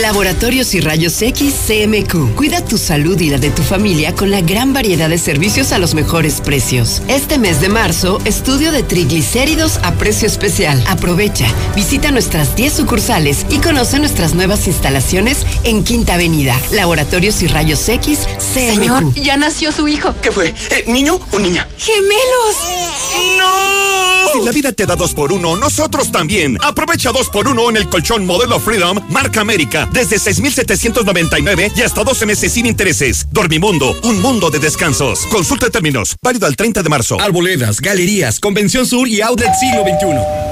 [0.00, 2.34] Laboratorios y Rayos X CMQ.
[2.34, 5.78] Cuida tu salud y la de tu familia con la gran variedad de servicios a
[5.78, 7.02] los mejores precios.
[7.08, 10.82] Este mes de marzo, estudio de triglicéridos a precio especial.
[10.88, 11.46] Aprovecha,
[11.76, 16.58] visita nuestras 10 sucursales y conoce nuestras nuevas instalaciones en Quinta Avenida.
[16.72, 18.74] Laboratorios y Rayos X CMQ.
[18.74, 20.14] Señor, ya nació su hijo.
[20.22, 20.54] ¿Qué fue?
[20.70, 21.68] ¿Eh, ¿Niño o niña?
[21.76, 22.56] ¡Gemelos!
[23.38, 23.82] ¡No!
[24.32, 26.56] Si la vida te da dos por uno, nosotros también.
[26.62, 32.04] Aprovecha dos por uno en el colchón modelo Freedom, marca América, desde 6,799 y hasta
[32.04, 33.26] 12 meses sin intereses.
[33.32, 35.26] Dormimundo, un mundo de descansos.
[35.26, 37.20] Consulta términos, válido al 30 de marzo.
[37.20, 40.51] Arboledas, galerías, Convención Sur y Outlet Siglo XXI.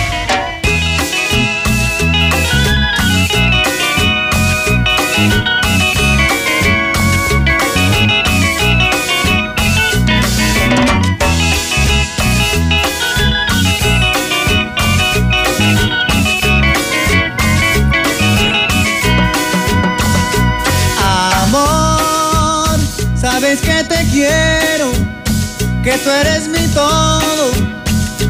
[25.83, 27.51] Que tú eres mi todo,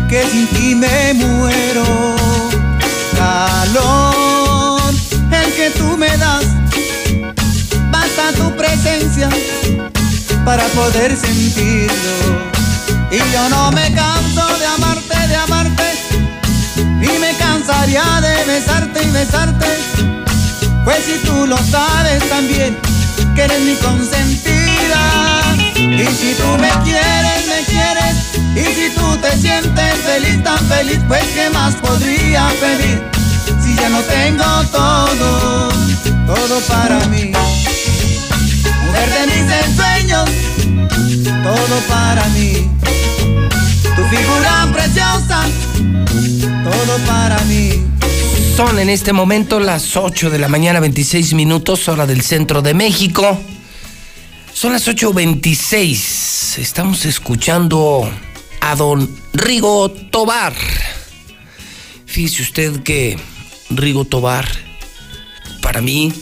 [0.07, 1.83] que sin ti me muero.
[3.17, 4.93] Calor,
[5.31, 6.45] el que tú me das,
[7.91, 9.29] basta tu presencia
[10.45, 12.51] para poder sentirlo.
[13.11, 15.83] Y yo no me canso de amarte, de amarte,
[16.77, 19.67] y me cansaría de besarte y besarte,
[20.85, 22.77] pues si tú lo sabes también,
[23.35, 25.40] que eres mi consentida.
[25.91, 28.15] Y si tú me quieres, me quieres.
[28.55, 33.01] Y si tú te sientes feliz, tan feliz, pues ¿qué más podría pedir?
[33.61, 35.69] Si ya no tengo todo,
[36.25, 37.31] todo para mí.
[38.85, 40.29] Mujer de mis ensueños,
[41.43, 42.69] todo para mí.
[43.83, 45.45] Tu figura preciosa,
[46.63, 47.83] todo para mí.
[48.55, 52.73] Son en este momento las 8 de la mañana, 26 minutos, hora del centro de
[52.73, 53.37] México.
[54.61, 56.59] Son las 8.26.
[56.59, 58.07] Estamos escuchando
[58.59, 60.53] a don Rigo Tobar.
[62.05, 63.17] Fíjese usted que
[63.71, 64.47] Rigo Tobar,
[65.63, 66.13] para mí,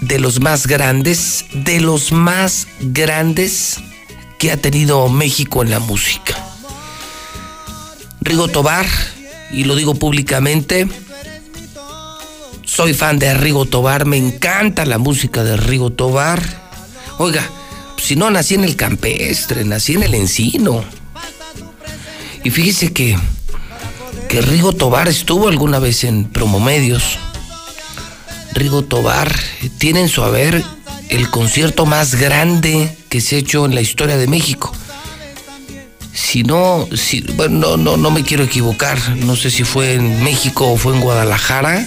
[0.00, 3.76] de los más grandes, de los más grandes
[4.38, 6.34] que ha tenido México en la música.
[8.22, 8.86] Rigo Tobar,
[9.52, 10.88] y lo digo públicamente,
[12.64, 16.64] soy fan de Rigo Tobar, me encanta la música de Rigo Tobar.
[17.18, 17.46] Oiga,
[18.06, 20.84] si no nací en el campestre, nací en el encino.
[22.44, 23.18] Y fíjese que,
[24.28, 27.18] que Rigo Tobar estuvo alguna vez en Promomedios.
[28.52, 29.34] Rigo Tobar
[29.78, 30.62] tiene en su haber
[31.08, 34.72] el concierto más grande que se ha hecho en la historia de México.
[36.12, 40.22] Si no, si, bueno, no, no, no me quiero equivocar, no sé si fue en
[40.22, 41.84] México o fue en Guadalajara,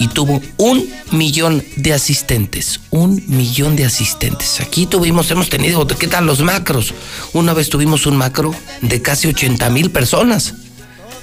[0.00, 2.80] y tuvo un millón de asistentes.
[2.90, 4.60] Un millón de asistentes.
[4.60, 6.94] Aquí tuvimos, hemos tenido, ¿qué tal los macros?
[7.34, 10.54] Una vez tuvimos un macro de casi 80 mil personas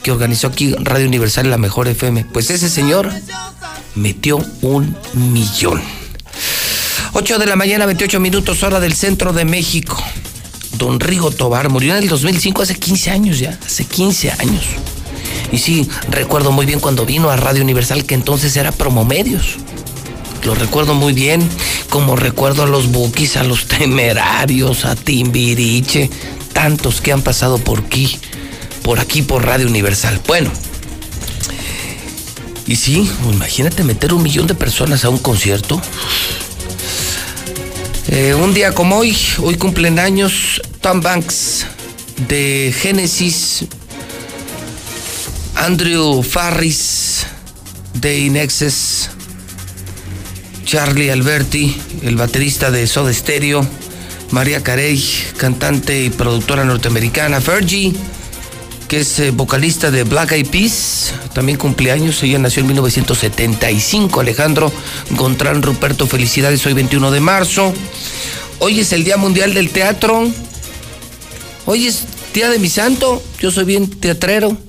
[0.03, 2.25] que organizó aquí Radio Universal la mejor FM.
[2.31, 3.11] Pues ese señor
[3.95, 5.81] metió un millón.
[7.13, 9.97] 8 de la mañana, 28 minutos, hora del centro de México.
[10.77, 14.65] Don Rigo Tobar murió en el 2005, hace 15 años ya, hace 15 años.
[15.51, 19.57] Y sí, recuerdo muy bien cuando vino a Radio Universal, que entonces era Promomedios.
[20.43, 21.47] Lo recuerdo muy bien,
[21.89, 26.09] como recuerdo a los Bukis, a los Temerarios, a Timbiriche,
[26.53, 28.17] tantos que han pasado por aquí,
[28.83, 30.21] por aquí, por Radio Universal.
[30.27, 30.51] Bueno,
[32.67, 35.81] y sí, imagínate meter un millón de personas a un concierto.
[38.09, 41.65] Eh, un día como hoy, hoy cumplen años Tom Banks
[42.27, 43.65] de Genesis,
[45.57, 47.25] Andrew Farris
[47.95, 49.09] de Inexes,
[50.65, 53.67] Charlie Alberti, el baterista de Soda Stereo,
[54.29, 55.03] María Carey,
[55.35, 57.93] cantante y productora norteamericana, Fergie,
[58.87, 64.71] que es eh, vocalista de Black Eyed Peas, también cumpleaños, ella nació en 1975, Alejandro
[65.11, 67.73] Gontrán Ruperto, felicidades, hoy 21 de marzo.
[68.59, 70.29] Hoy es el Día Mundial del Teatro.
[71.65, 72.03] Hoy es
[72.33, 74.66] Día de mi Santo, yo soy bien teatrero.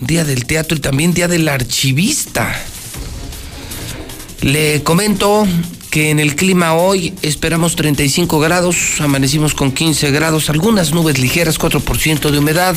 [0.00, 2.54] Día del Teatro y también Día del Archivista.
[4.40, 5.46] Le comento
[5.90, 11.58] que en el clima hoy esperamos 35 grados, amanecimos con 15 grados, algunas nubes ligeras,
[11.58, 12.76] 4% de humedad,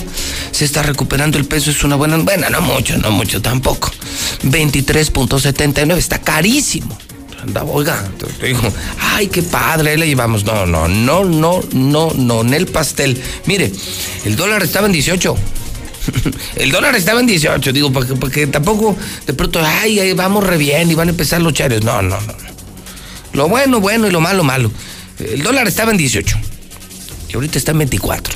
[0.52, 3.92] se está recuperando el peso, es una buena, bueno, no mucho, no mucho tampoco,
[4.44, 6.98] 23.79, está carísimo.
[7.42, 8.10] Anda, oiga,
[8.40, 8.62] te digo,
[9.00, 10.46] ay, qué padre, le llevamos.
[10.46, 13.22] No, no, no, no, no, no, en el pastel.
[13.46, 13.70] Mire,
[14.24, 15.36] el dólar estaba en 18.
[16.56, 20.92] El dólar estaba en 18, digo, porque, tampoco de pronto, ay, ahí vamos re bien
[20.92, 21.84] y van a empezar los charios.
[21.84, 22.34] No, no, no.
[23.34, 24.72] Lo bueno, bueno y lo malo, malo.
[25.20, 26.38] El dólar estaba en 18
[27.30, 28.36] y ahorita está en 24.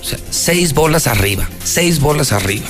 [0.00, 2.66] O sea, seis bolas arriba, seis bolas arriba.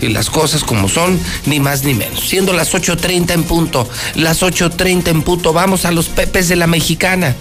[0.00, 2.28] Y las cosas como son, ni más ni menos.
[2.28, 6.66] Siendo las 8.30 en punto, las 8.30 en punto, vamos a los pepes de la
[6.66, 7.34] mexicana.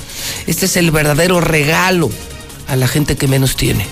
[0.47, 2.09] Este es el verdadero regalo
[2.67, 3.85] a la gente que menos tiene.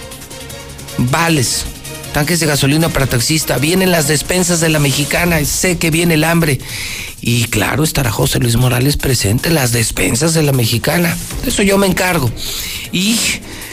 [0.97, 1.65] Vales,
[2.11, 6.23] tanques de gasolina para taxista, vienen las despensas de la mexicana, sé que viene el
[6.23, 6.59] hambre.
[7.21, 11.15] Y claro, estará José Luis Morales presente en las despensas de la mexicana.
[11.45, 12.31] eso yo me encargo.
[12.91, 13.17] Y,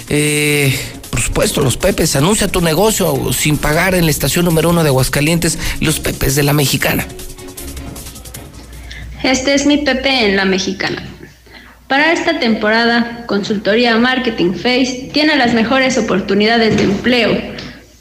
[0.09, 0.79] eh,
[1.11, 4.89] por supuesto, los Pepes, anuncia tu negocio sin pagar en la estación número uno de
[4.89, 7.07] Aguascalientes, los Pepes de la mexicana.
[9.23, 11.03] Este es mi Pepe en la mexicana.
[11.89, 17.59] Para esta temporada, Consultoría Marketing Face tiene las mejores oportunidades de empleo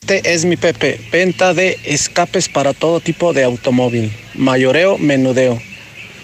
[0.00, 5.62] Este es mi Pepe, venta de escapes para todo tipo de automóvil, mayoreo, menudeo.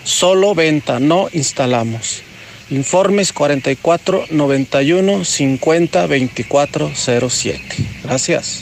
[0.03, 2.24] Solo venta, no instalamos.
[2.71, 7.63] Informes 44 91 50 24 07.
[8.05, 8.61] Gracias.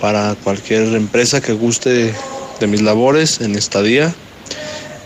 [0.00, 2.14] para cualquier empresa que guste
[2.60, 4.14] de mis labores en estadía.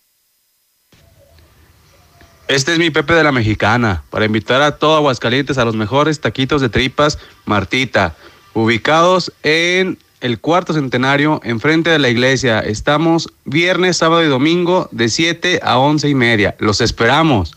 [2.48, 6.20] Este es mi Pepe de la Mexicana, para invitar a todo Aguascalientes a los mejores
[6.20, 8.14] taquitos de tripas Martita,
[8.54, 12.60] ubicados en el cuarto centenario, enfrente de la iglesia.
[12.60, 16.56] Estamos viernes, sábado y domingo de 7 a 11 y media.
[16.58, 17.56] Los esperamos.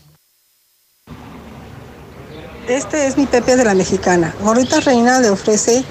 [2.68, 4.34] Este es mi Pepe de la Mexicana.
[4.40, 5.84] Gorrita Reina le ofrece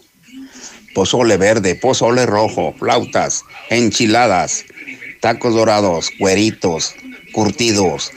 [0.93, 4.65] pozole verde, pozole rojo, flautas, enchiladas,
[5.19, 6.95] tacos dorados, cueritos,
[7.31, 8.11] curtidos,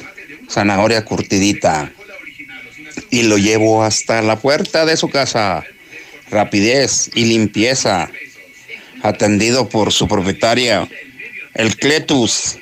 [0.49, 1.93] zanahoria curtidita.
[3.11, 5.65] Y lo llevo hasta la puerta de su casa.
[6.31, 8.11] Rapidez y limpieza.
[9.03, 10.89] atendido por su propietaria,
[11.55, 12.59] el Cletus.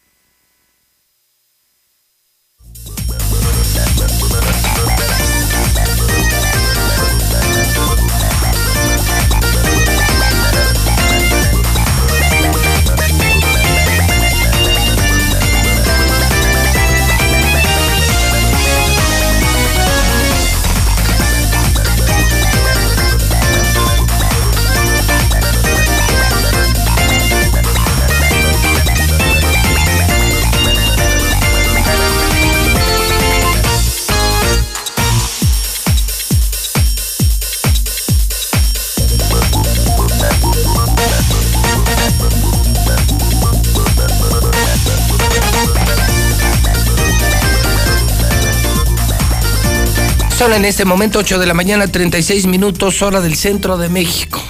[50.43, 54.43] Son en este momento 8 de la mañana, 36 minutos, hora del centro de México.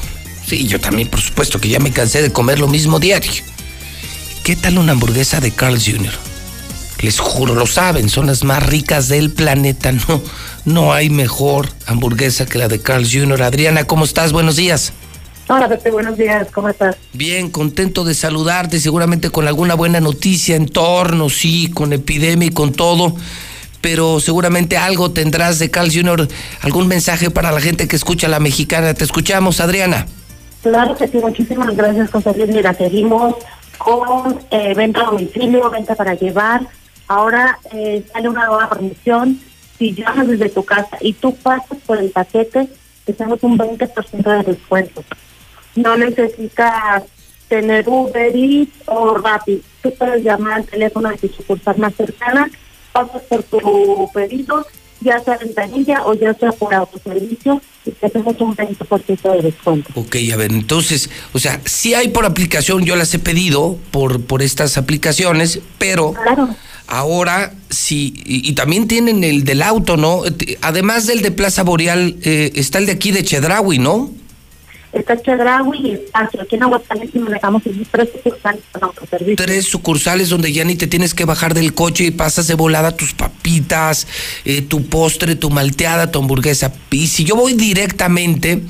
[0.43, 3.43] Sí, yo también, por supuesto, que ya me cansé de comer lo mismo diario.
[4.43, 6.11] ¿Qué tal una hamburguesa de Carl Jr.?
[7.03, 9.91] Les juro, lo saben, son las más ricas del planeta.
[9.91, 10.23] No,
[10.65, 13.43] no hay mejor hamburguesa que la de Carl Jr.
[13.43, 14.33] Adriana, ¿cómo estás?
[14.33, 14.93] Buenos días.
[15.47, 16.95] Hola, Pepe, buenos días, ¿cómo estás?
[17.13, 22.51] Bien, contento de saludarte, seguramente con alguna buena noticia en torno, sí, con epidemia y
[22.51, 23.15] con todo,
[23.83, 26.29] pero seguramente algo tendrás de Carl Jr.,
[26.61, 28.93] algún mensaje para la gente que escucha a la mexicana.
[28.93, 30.07] Te escuchamos, Adriana.
[30.61, 32.47] Claro que sí, muchísimas gracias, José Luis.
[32.47, 33.35] Mira, seguimos
[33.77, 36.61] con eh, venta a domicilio, venta para llevar.
[37.09, 39.41] Ahora eh, sale una nueva promoción.
[39.77, 42.69] Si llamas desde tu casa y tú pasas por el paquete,
[43.03, 45.03] te hacemos un 20% de descuento.
[45.75, 47.03] No necesitas
[47.49, 48.33] tener Uber
[48.85, 49.61] o Rappi.
[49.81, 52.49] Tú puedes llamar al teléfono de tu sucursal más cercana,
[52.93, 54.65] pasas por tu pedido,
[55.01, 59.91] ya sea ventanilla o ya sea por autoservicio, y te hacemos un 20% de descuento.
[59.95, 64.23] Ok, a ver, entonces, o sea, sí hay por aplicación, yo las he pedido por,
[64.23, 66.13] por estas aplicaciones, pero
[66.87, 70.21] ahora sí, y, y también tienen el del auto, ¿no?
[70.61, 74.11] Además del de Plaza Boreal, eh, está el de aquí de Chedraui, ¿no?
[74.93, 76.41] Está Chedraui y Espacio.
[76.41, 79.43] Aquí en Aguascalientes manejamos tres sucursales con autoservicio.
[79.43, 82.95] Tres sucursales donde ya ni te tienes que bajar del coche y pasas de volada
[82.95, 84.05] tus papitas,
[84.45, 86.71] eh, tu postre, tu malteada, tu hamburguesa.
[86.91, 88.61] Y si yo voy directamente,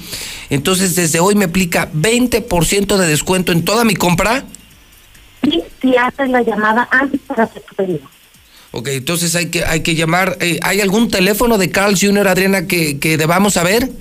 [0.49, 4.45] entonces desde hoy me aplica 20% de descuento en toda mi compra.
[5.41, 8.09] Y si haces la llamada antes para hacer tu pedido.
[8.71, 10.37] Ok, entonces hay que, hay que llamar.
[10.39, 13.91] eh, ¿Hay algún teléfono de Carl Jr., Adriana, que, que debamos saber?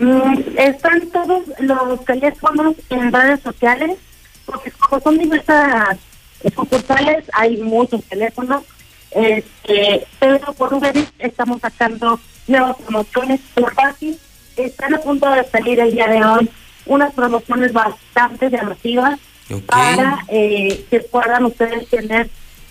[0.00, 3.98] Mm, están todos los teléfonos en redes sociales,
[4.46, 5.98] porque como son diversas
[6.54, 8.62] sucursales, hay muchos teléfonos.
[9.10, 14.18] Este, pero por Uber Eats estamos sacando nuevas promociones por fácil.
[14.56, 16.50] Están a punto de salir el día de hoy
[16.86, 19.18] unas promociones bastante llamativas
[19.66, 22.28] para eh, que puedan ustedes tener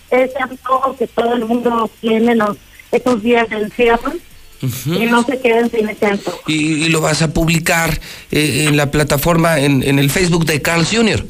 [0.09, 2.57] ese antojo que todo el mundo tiene los
[2.91, 4.13] estos días del cierre
[4.61, 6.39] y no se queden sin ese antojo.
[6.47, 7.99] Y, y lo vas a publicar
[8.31, 11.25] eh, en la plataforma, en, en el Facebook de Carl Jr.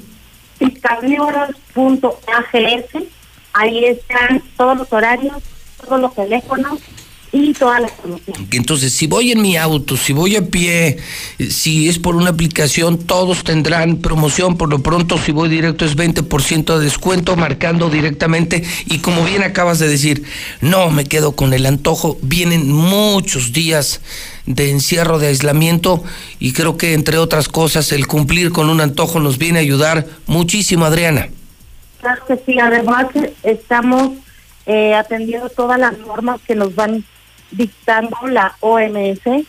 [0.82, 3.04] carnívoros.ags,
[3.54, 5.38] ahí están todos los horarios,
[5.82, 6.80] todos los teléfonos
[7.32, 8.48] y todas las promociones.
[8.52, 10.98] Entonces, si voy en mi auto, si voy a pie,
[11.49, 14.58] si es por una aplicación, todos tendrán promoción.
[14.58, 18.64] Por lo pronto, si voy directo es 20% de descuento, marcando directamente.
[18.86, 20.24] Y como bien acabas de decir,
[20.62, 22.18] no me quedo con el antojo.
[22.22, 24.02] Vienen muchos días
[24.45, 26.04] de encierro, de aislamiento.
[26.40, 30.08] Y creo que, entre otras cosas, el cumplir con un antojo nos viene a ayudar
[30.28, 31.30] muchísimo, Adriana.
[31.99, 33.08] Claro que sí, además
[33.44, 34.12] estamos
[34.66, 37.04] eh, atendiendo todas las normas que nos van
[37.52, 39.45] dictando la OMS,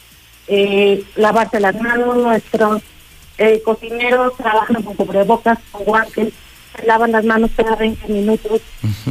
[0.48, 2.82] eh, lavarse las manos, nuestros
[3.38, 6.32] eh, cocineros trabajan con cubrebocas, con guantes,
[6.76, 8.60] se lavan las manos cada 20 minutos.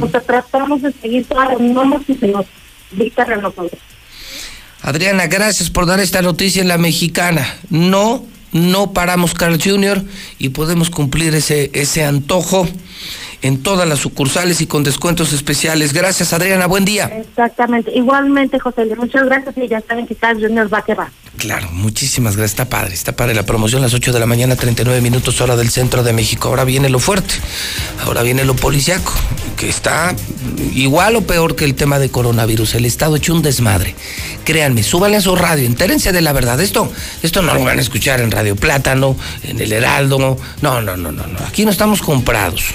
[0.00, 2.46] O sea, tratamos de seguir todas las normas que se nos
[2.90, 3.80] dictan a nosotros.
[4.82, 7.46] Adriana, gracias por dar esta noticia en la mexicana.
[7.68, 10.02] No, no paramos Carl Jr.
[10.38, 12.68] y podemos cumplir ese, ese antojo
[13.42, 15.92] en todas las sucursales y con descuentos especiales.
[15.92, 16.66] Gracias, Adriana.
[16.66, 17.06] Buen día.
[17.06, 17.92] Exactamente.
[17.94, 21.10] Igualmente, José Luis, muchas gracias y ya saben que Carl Junior va que va.
[21.38, 22.52] Claro, muchísimas gracias.
[22.52, 23.34] Está padre, está padre.
[23.34, 26.48] La promoción a las 8 de la mañana, 39 minutos hora del centro de México.
[26.48, 27.34] Ahora viene lo fuerte.
[28.04, 29.12] Ahora viene lo policiaco,
[29.56, 30.16] que está
[30.74, 32.74] igual o peor que el tema de coronavirus.
[32.74, 33.94] El Estado hecho un desmadre.
[34.44, 36.60] Créanme, súbanle a su radio, entérense de la verdad.
[36.60, 36.90] Esto,
[37.22, 40.18] esto no lo van a escuchar en Radio Plátano, en El Heraldo.
[40.60, 41.38] No, no, no, no, no.
[41.46, 42.74] Aquí no estamos comprados.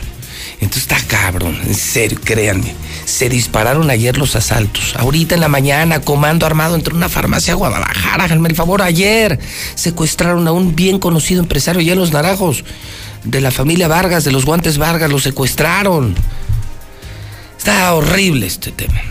[0.63, 2.73] Entonces está cabrón, en serio, créanme.
[3.05, 4.95] Se dispararon ayer los asaltos.
[4.97, 9.39] Ahorita en la mañana, comando armado entre una farmacia a Guadalajara, háganme el favor, ayer
[9.75, 12.63] secuestraron a un bien conocido empresario en Los Naranjos,
[13.23, 16.15] de la familia Vargas, de los guantes Vargas, lo secuestraron.
[17.57, 19.01] Está horrible este tema.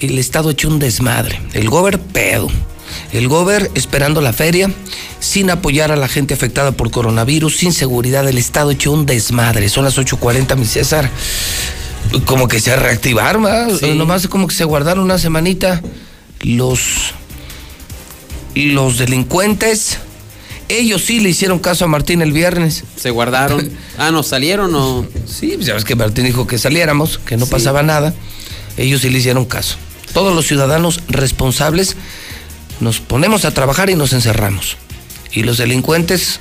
[0.00, 1.40] El Estado echó un desmadre.
[1.52, 2.48] El gober pedo.
[3.12, 4.70] El gober esperando la feria,
[5.20, 9.68] sin apoyar a la gente afectada por coronavirus, sin seguridad, el Estado echó un desmadre.
[9.68, 11.10] Son las 8.40, mi César.
[12.24, 13.70] Como que se reactivaron, ¿verdad?
[13.78, 13.92] Sí.
[13.94, 15.82] Nomás como que se guardaron una semanita
[16.40, 17.12] los,
[18.54, 19.98] los delincuentes.
[20.68, 22.84] Ellos sí le hicieron caso a Martín el viernes.
[22.96, 23.70] Se guardaron.
[23.98, 25.06] Ah, ¿no salieron o...?
[25.26, 27.50] Sí, pues ya ves que Martín dijo que saliéramos, que no Sí.
[27.50, 28.14] pasaba nada.
[28.78, 29.76] Ellos sí le hicieron caso.
[30.14, 31.96] Todos los ciudadanos responsables
[32.80, 34.76] nos ponemos a trabajar y nos encerramos.
[35.32, 36.40] Y los delincuentes,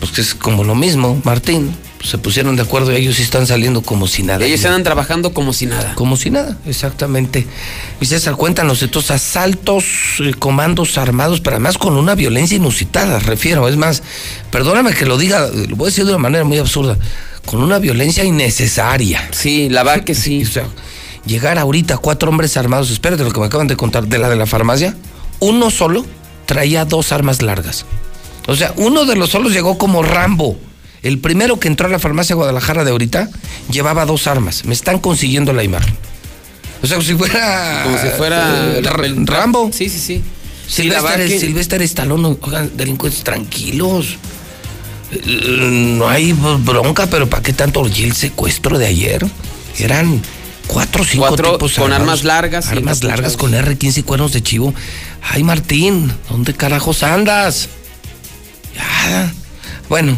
[0.00, 1.74] pues que es como lo mismo, Martín,
[2.04, 4.44] pues, se pusieron de acuerdo y ellos están saliendo como si nada.
[4.44, 5.94] Ellos andan trabajando como si nada.
[5.94, 7.46] Como si nada, exactamente.
[7.98, 9.84] Y César, cuéntanos estos asaltos,
[10.20, 13.66] eh, comandos armados, pero además con una violencia inusitada, refiero.
[13.68, 14.02] Es más,
[14.50, 16.98] perdóname que lo diga, eh, lo voy a decir de una manera muy absurda,
[17.46, 19.26] con una violencia innecesaria.
[19.32, 20.42] Sí, la verdad que sí.
[20.42, 20.66] O sea,
[21.26, 24.36] llegar ahorita cuatro hombres armados, espérate lo que me acaban de contar de la de
[24.36, 24.94] la farmacia,
[25.40, 26.04] uno solo
[26.46, 27.86] traía dos armas largas.
[28.46, 30.58] O sea, uno de los solos llegó como Rambo.
[31.02, 33.28] El primero que entró a la farmacia Guadalajara de ahorita
[33.70, 34.64] llevaba dos armas.
[34.64, 35.94] Me están consiguiendo la imagen.
[36.82, 37.82] O sea, como si fuera.
[37.84, 39.70] Como si fuera Ra- Rambo.
[39.72, 40.22] Sí, sí, sí.
[40.66, 44.16] Sí, Silvestre, que- Silvestre Stallone, oigan, delincuentes tranquilos.
[45.26, 47.86] No hay bronca, pero ¿para qué tanto?
[47.86, 49.24] Y el secuestro de ayer
[49.78, 50.20] eran
[50.66, 52.00] cuatro o cinco Cuatro tipos con armados.
[52.00, 54.74] armas largas Armas largas con R15 y cuernos de chivo.
[55.22, 57.68] Ay, Martín, ¿dónde carajos andas?
[58.74, 59.32] Ya.
[59.88, 60.16] Bueno,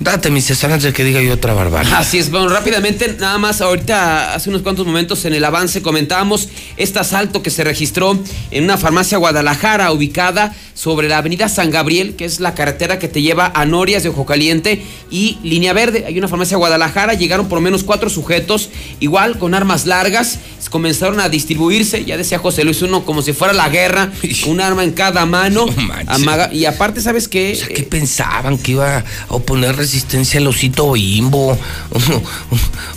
[0.00, 1.98] date mi César antes de que diga yo otra barbaridad.
[1.98, 6.48] Así es, bueno, rápidamente, nada más ahorita, hace unos cuantos momentos en el avance comentábamos
[6.78, 8.18] este asalto que se registró
[8.50, 13.08] en una farmacia Guadalajara ubicada sobre la avenida San Gabriel, que es la carretera que
[13.08, 16.04] te lleva a Norias de Ojo Caliente y Línea Verde.
[16.06, 18.70] Hay una farmacia Guadalajara, llegaron por lo menos cuatro sujetos,
[19.00, 20.38] igual con armas largas,
[20.70, 24.10] comenzaron a distribuirse, ya decía José Luis, uno como si fuera la guerra,
[24.46, 25.66] un arma en cada mano,
[26.06, 27.52] amaga- y aparte, ¿sabes qué?
[27.52, 28.56] O sea, ¿qué pensaban?
[28.56, 31.58] ¿Que iba a oponer resistencia al osito bimbo?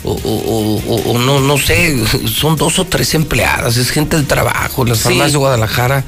[0.06, 1.96] O, o- o- o- o no, no sé,
[2.28, 5.04] son dos o tres empleadas, es gente del trabajo, las Sí.
[5.04, 6.04] farmacias de Guadalajara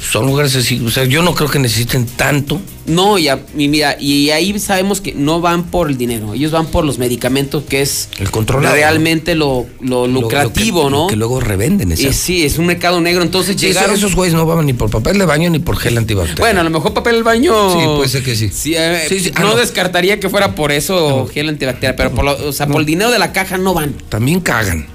[0.00, 2.60] son lugares así, o sea, yo no creo que necesiten tanto.
[2.86, 6.50] No, y, a- y mira, y ahí sabemos que no van por el dinero, ellos
[6.52, 11.06] van por los medicamentos, que es El controlado, realmente lo, lo lucrativo, lo que- ¿no?
[11.06, 13.94] que luego revenden, Y sí, es un mercado negro, entonces Sí, llegaron...
[13.96, 16.38] esos güeyes no van ni por papel de baño ni por gel antibacterial.
[16.40, 17.52] Bueno, a lo mejor papel del baño...
[17.72, 18.50] Sí, puede ser que sí.
[18.76, 19.56] eh, Sí, ah, no, no.
[19.56, 23.10] descartaría que fuera por eso gel antibacterial, pero por, lo- o sea, por el dinero
[23.10, 23.94] de la caja no van.
[24.10, 24.86] También cagan.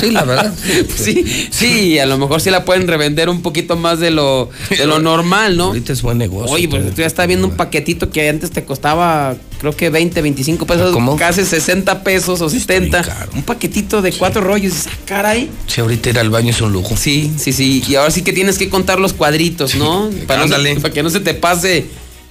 [0.00, 0.54] Sí, la verdad.
[0.96, 4.86] Sí, sí, a lo mejor sí la pueden revender un poquito más de lo, de
[4.86, 5.64] lo normal, ¿no?
[5.64, 6.54] Ahorita es buen negocio.
[6.54, 10.22] Oye, pues tú ya estás viendo un paquetito que antes te costaba, creo que 20,
[10.22, 11.16] 25 pesos, ¿Cómo?
[11.16, 13.28] casi 60 pesos o 70.
[13.34, 15.50] Un paquetito de cuatro rollos, ah, caray.
[15.66, 16.96] Si ahorita ir al baño es un lujo.
[16.96, 17.82] Sí, sí, sí.
[17.88, 20.08] Y ahora sí que tienes que contar los cuadritos, ¿no?
[20.28, 20.80] Para, no se- ándale.
[20.80, 21.86] para que no se te pase.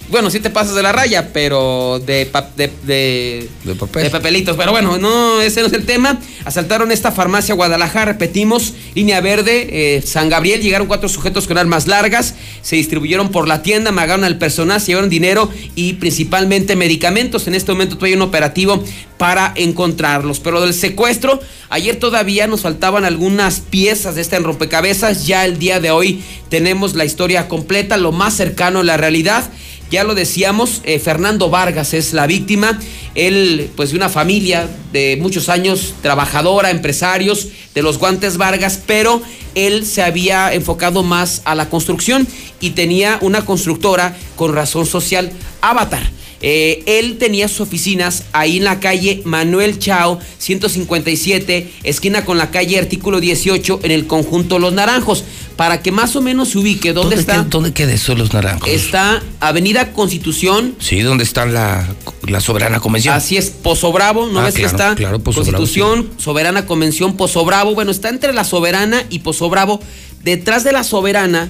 [0.10, 4.04] Bueno, sí te pasas de la raya, pero de, pa- de, de, De papel.
[4.04, 4.56] de papelitos.
[4.56, 6.18] Pero bueno, no, ese no es el tema.
[6.46, 9.68] Asaltaron esta farmacia Guadalajara, repetimos, línea verde,
[9.98, 10.62] eh, San Gabriel.
[10.62, 14.88] Llegaron cuatro sujetos con armas largas, se distribuyeron por la tienda, amagaron al personal, se
[14.88, 17.46] llevaron dinero y principalmente medicamentos.
[17.48, 18.82] En este momento todavía hay un operativo
[19.18, 20.40] para encontrarlos.
[20.40, 25.28] Pero del secuestro, ayer todavía nos faltaban algunas piezas de este rompecabezas.
[25.28, 29.44] Ya el día de hoy tenemos la historia completa, lo más cercano a la realidad.
[29.90, 32.80] Ya lo decíamos, eh, Fernando Vargas es la víctima.
[33.16, 39.22] Él, pues, de una familia de muchos años, trabajadora, empresarios de los guantes Vargas, pero
[39.56, 42.28] él se había enfocado más a la construcción
[42.60, 45.32] y tenía una constructora con razón social,
[45.62, 46.18] Avatar.
[46.42, 52.52] Eh, él tenía sus oficinas ahí en la calle Manuel Chao, 157, esquina con la
[52.52, 55.24] calle Artículo 18, en el conjunto Los Naranjos.
[55.58, 57.34] Para que más o menos se ubique dónde, está.
[57.34, 58.70] queda- ¿Dónde queda eso los naranjos?
[58.70, 60.76] Está Avenida Constitución.
[60.80, 61.86] Sí, ¿dónde está la,
[62.28, 63.16] la soberana convención?
[63.16, 64.94] Así es, Pozo Bravo, ¿no Ah, ves que está?
[64.96, 67.74] claro, Pozo Bravo, Constitución, Soberana Convención, Pozo Bravo.
[67.74, 69.82] Bueno, está entre la Soberana y Pozo Bravo.
[70.24, 71.50] Detrás de la Soberana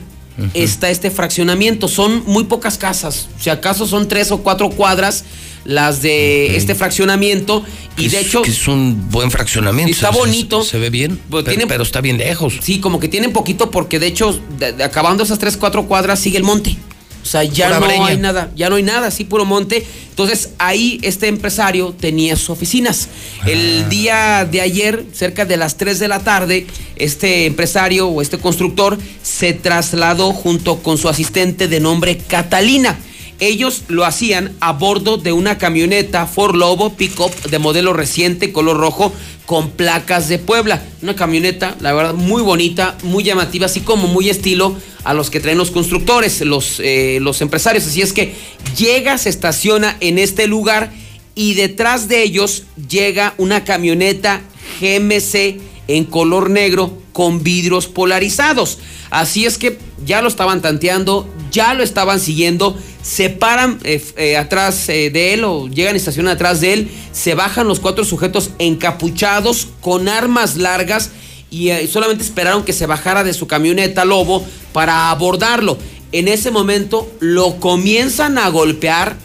[0.53, 1.88] está este fraccionamiento.
[1.88, 3.27] Son muy pocas casas.
[3.39, 5.25] Si acaso son tres o cuatro cuadras
[5.68, 7.64] las de este fraccionamiento.
[7.98, 8.41] Y de Es- hecho.
[8.41, 9.91] que es un buen fraccionamiento.
[9.94, 10.64] Está o sea, bonito.
[10.64, 12.56] Se, se ve bien, pero, tiene- pero está bien lejos.
[12.61, 16.19] Sí, como que tienen poquito porque de hecho, de- de- acabando esas tres, cuatro cuadras,
[16.19, 16.76] sigue el monte.
[17.23, 18.06] O sea, ya Pura no breña.
[18.06, 19.85] hay nada, ya no hay nada, sí, puro monte.
[20.11, 23.10] Entonces, ahí este empresario tenía sus oficinas.
[23.41, 23.49] Ah.
[23.49, 28.38] El día de ayer, cerca de las 3 de la tarde, este empresario o este
[28.38, 32.98] constructor se trasladó junto con su asistente de nombre Catalina.
[33.39, 38.77] Ellos lo hacían a bordo de una camioneta Ford Lobo Pickup de modelo reciente, color
[38.77, 39.14] rojo,
[39.45, 40.84] con placas de Puebla.
[41.01, 45.39] Una camioneta, la verdad, muy bonita, muy llamativa, así como muy estilo a los que
[45.39, 47.85] traen los constructores, los, eh, los empresarios.
[47.85, 48.34] Así es que
[48.76, 50.91] llega, se estaciona en este lugar
[51.35, 54.41] y detrás de ellos llega una camioneta
[54.81, 58.77] GMC en color negro con vidrios polarizados.
[59.10, 64.38] Así es que ya lo estaban tanteando, ya lo estaban siguiendo, se paran eh, eh,
[64.38, 68.06] atrás eh, de él o llegan y estacionan atrás de él, se bajan los cuatro
[68.06, 71.10] sujetos encapuchados con armas largas
[71.49, 75.80] y solamente esperaron que se bajara de su camioneta Lobo para abordarlo.
[76.11, 79.18] En ese momento lo comienzan a golpear,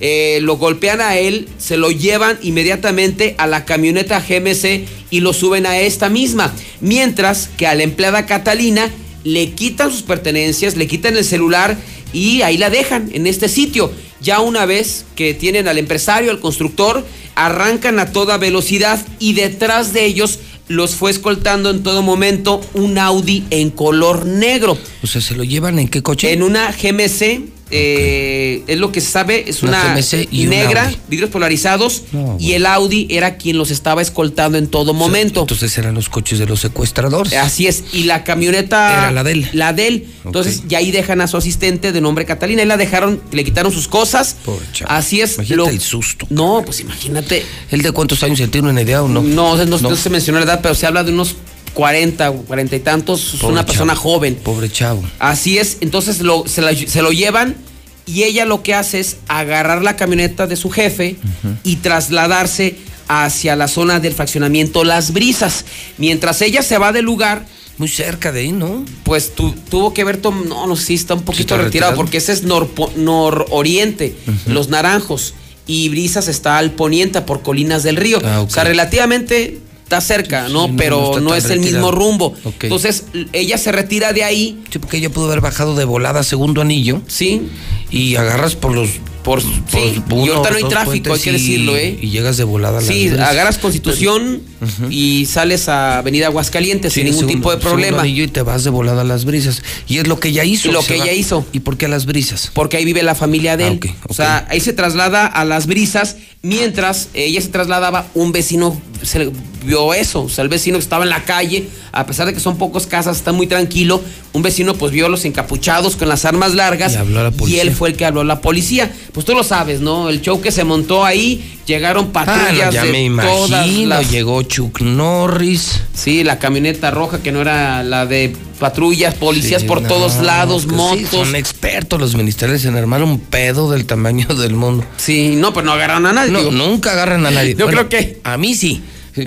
[0.00, 5.32] eh, lo golpean a él, se lo llevan inmediatamente a la camioneta GMC y lo
[5.32, 6.52] suben a esta misma.
[6.80, 8.90] Mientras que a la empleada Catalina
[9.24, 11.76] le quitan sus pertenencias, le quitan el celular
[12.12, 13.92] y ahí la dejan en este sitio.
[14.20, 17.04] Ya una vez que tienen al empresario, al constructor,
[17.34, 20.38] arrancan a toda velocidad y detrás de ellos
[20.68, 24.78] los fue escoltando en todo momento un Audi en color negro.
[25.02, 26.32] O sea, ¿se lo llevan en qué coche?
[26.32, 27.42] En una GMC,
[27.76, 29.96] eh, es lo que se sabe, es Una
[30.30, 34.94] y negra, vidrios polarizados, No, y el Audi era quien los estaba escoltando en todo
[34.94, 35.40] momento.
[35.40, 37.32] Entonces eran los coches de los secuestradores.
[37.34, 38.92] Así es, y la camioneta...
[38.92, 39.48] Era la de él.
[39.52, 40.06] La de él.
[40.24, 43.72] Entonces, ya ahí dejan a su asistente de nombre Catalina, y la dejaron, le quitaron
[43.72, 44.36] sus cosas.
[44.44, 44.90] Pobre chavo.
[44.90, 45.34] Así es.
[45.36, 46.26] Imagínate el susto.
[46.30, 47.44] No, pues imagínate.
[47.70, 48.38] ¿El de cuántos años?
[48.38, 49.20] ¿Se tiene una idea o no?
[49.22, 51.34] No, no, no se mencionó la edad, pero se habla de unos
[51.74, 53.34] 40, 40 y tantos.
[53.34, 54.36] Es Pobre una persona joven.
[54.36, 55.02] Pobre chavo.
[55.18, 57.56] Así es, entonces lo- se, la- se lo llevan
[58.06, 61.16] y ella lo que hace es agarrar la camioneta de su jefe
[61.62, 62.76] y trasladarse
[63.08, 65.64] hacia la zona del fraccionamiento Las Brisas.
[65.98, 67.46] Mientras ella se va del lugar...
[67.76, 68.84] Muy cerca de ahí, ¿no?
[69.02, 71.96] Pues tu- tuvo que ver, tom- no, no, sí, está un poquito está retirado, retirado?
[71.96, 74.14] porque ese es norpo- nororiente,
[74.46, 75.34] los naranjos,
[75.66, 78.20] y Brisas está al poniente, por Colinas del Río.
[78.24, 78.42] Ah.
[78.42, 80.64] O sea, relativamente está cerca, ¿no?
[80.64, 82.34] Sí, no, Pero no es el mismo rumbo.
[82.60, 84.58] Entonces, ella se retira de ahí.
[84.70, 87.00] Sí, porque ella pudo haber bajado de volada a segundo anillo.
[87.06, 87.42] Sí.
[87.90, 88.88] Y agarras por los.
[89.22, 91.98] Por, sí, y ahorita no hay tráfico, hay que decirlo, ¿eh?
[91.98, 94.42] Y llegas de volada a las Sí, agarras Constitución
[94.90, 98.02] y sales a Avenida Aguascalientes Sí, sin ningún segundo- tipo de problema.
[98.02, 99.62] anillo y te vas de volada a las brisas.
[99.88, 100.70] Y es lo que ella hizo.
[100.70, 101.46] Lo que va- ella hizo.
[101.54, 102.50] ¿Y por qué a las brisas?
[102.52, 103.76] Porque ahí vive la familia de Ah, él.
[103.82, 106.16] ok, O sea, ahí se traslada a las brisas.
[106.44, 109.30] Mientras ella se trasladaba, un vecino se
[109.64, 110.24] vio eso.
[110.24, 112.86] O sea, el vecino que estaba en la calle, a pesar de que son pocas
[112.86, 114.02] casas, está muy tranquilo.
[114.34, 116.92] Un vecino pues vio a los encapuchados con las armas largas.
[116.92, 117.62] Y habló a la policía.
[117.62, 118.92] él fue el que habló a la policía.
[119.12, 120.10] Pues tú lo sabes, ¿no?
[120.10, 123.88] El show que se montó ahí, llegaron Ah, patrullas no, ya de me todas imagino.
[123.88, 125.80] las Llegó Chuck Norris.
[125.94, 130.16] Sí, la camioneta roja que no era la de patrullas, policías Sí, por no, todos
[130.22, 131.08] lados, sí, motos.
[131.10, 134.84] son expertos los ministeriales en armar un pedo del tamaño del mundo.
[134.96, 136.30] Sí, no, pues no agarran a nadie.
[136.32, 136.50] No, digo.
[136.52, 137.54] nunca agarran a nadie.
[137.54, 138.82] Yo Bueno, creo que- A mí sí.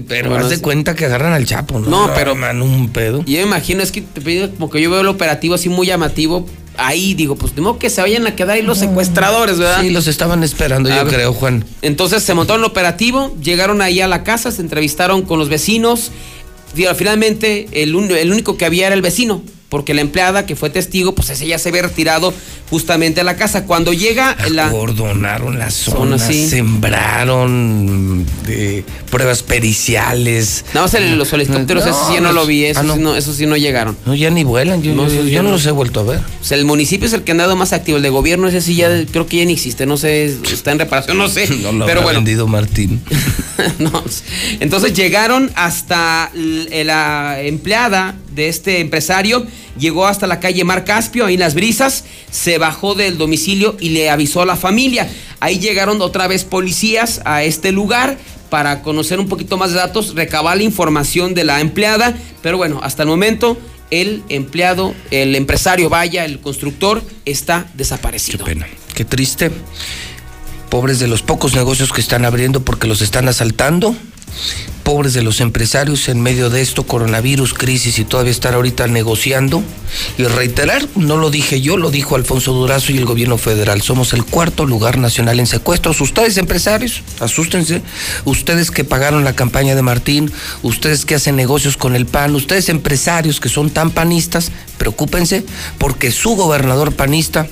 [0.07, 1.87] Pero Bueno, haz de cuenta que agarran al Chapo, ¿no?
[2.07, 3.23] No, pero- Arman un pedo.
[3.25, 5.87] Yo me imagino, es que te pido como que yo veo el operativo así muy
[5.87, 6.45] llamativo.
[6.79, 9.81] Ahí digo, pues tengo que se vayan a quedar ahí los secuestradores, ¿verdad?
[9.81, 11.13] Sí, los estaban esperando, A yo ver.
[11.13, 11.63] creo, Juan.
[11.81, 16.11] Entonces se montaron el operativo, llegaron ahí a la casa, se entrevistaron con los vecinos.
[16.95, 20.69] Finalmente, el, un- el único que había era el vecino, porque la empleada que fue
[20.69, 22.34] testigo, pues ese ya se había retirado
[22.69, 23.65] justamente a la casa.
[23.65, 24.68] Cuando llega la.
[24.68, 26.48] Acordonaron la zona, Zona, sí.
[26.49, 30.65] sembraron de pruebas periciales.
[30.73, 32.95] Nada más el- los helicópteros, eso sí ya no lo vi, eso, Ah, no.
[32.95, 33.98] sí no, eso sí no llegaron.
[34.06, 35.52] No, ya ni vuelan, yo No, yo- eso no no.
[35.52, 36.19] los he vuelto a ver.
[36.41, 38.61] O sea, el municipio es el que ha andado más activo, el de gobierno ese
[38.61, 41.48] sí ya creo que ya ni existe, no sé, está en reparación, no sé.
[41.68, 43.02] No lo pero bueno, vendido Martín.
[43.80, 44.03] No,
[44.60, 49.45] Entonces llegaron hasta l- la empleada de este empresario,
[49.77, 53.89] llegó hasta la calle Mar Caspio, ahí en las brisas, se bajó del domicilio y
[53.89, 55.09] le avisó a la familia.
[55.39, 58.17] Ahí llegaron otra vez policías a este lugar
[58.49, 62.79] para conocer un poquito más de datos, recabar la información de la empleada, pero bueno,
[62.81, 63.57] hasta el momento
[63.91, 68.45] el empleado, el empresario, vaya, el constructor, está desaparecido.
[68.45, 68.67] Qué pena.
[68.93, 69.51] Qué triste.
[70.69, 73.95] Pobres de los pocos negocios que están abriendo porque los están asaltando.
[74.88, 79.61] Pobres de los empresarios en medio de esto, coronavirus, crisis y todavía estar ahorita negociando.
[80.18, 83.81] Y reiterar, no lo dije yo, lo dijo Alfonso Durazo y el gobierno federal.
[83.81, 85.99] Somos el cuarto lugar nacional en secuestros.
[85.99, 87.81] Ustedes empresarios, asústense.
[88.23, 90.31] Ustedes que pagaron la campaña de Martín,
[90.64, 95.43] ustedes que hacen negocios con el PAN, ustedes empresarios que son tan panistas, preocúpense
[95.77, 97.47] porque su gobernador panista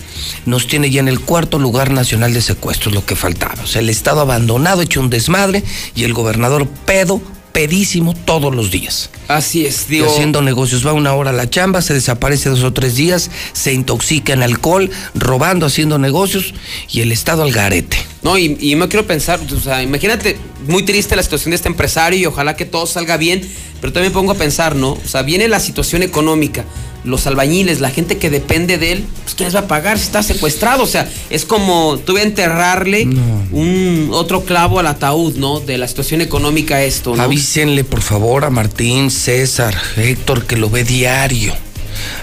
[0.45, 3.63] nos tiene ya en el cuarto lugar nacional de secuestros, lo que faltaba.
[3.63, 5.63] O sea, el Estado abandonado, hecho un desmadre
[5.95, 7.21] y el gobernador pedo,
[7.55, 9.09] pedísimo todos los días.
[9.29, 10.07] Así es, digo.
[10.11, 13.71] haciendo negocios, va una hora a la chamba, se desaparece dos o tres días, se
[13.71, 16.53] intoxica en alcohol, robando, haciendo negocios
[16.91, 17.97] y el Estado al garete.
[18.23, 20.37] No, y, y me quiero pensar, o sea, imagínate,
[20.67, 23.41] muy triste la situación de este empresario y ojalá que todo salga bien,
[23.79, 24.91] pero también pongo a pensar, ¿no?
[24.91, 26.65] O sea, viene la situación económica,
[27.05, 30.05] los albañiles, la gente que depende de él, pues ¿quién les va a pagar si
[30.05, 30.83] está secuestrado?
[30.83, 33.07] O sea, es como tuve a enterrarle
[33.51, 35.59] un otro clavo al ataúd, ¿no?
[35.59, 37.23] De la situación económica esto, ¿no?
[37.23, 41.53] Avísenle, por favor, a Martín, César, Héctor, que lo ve diario.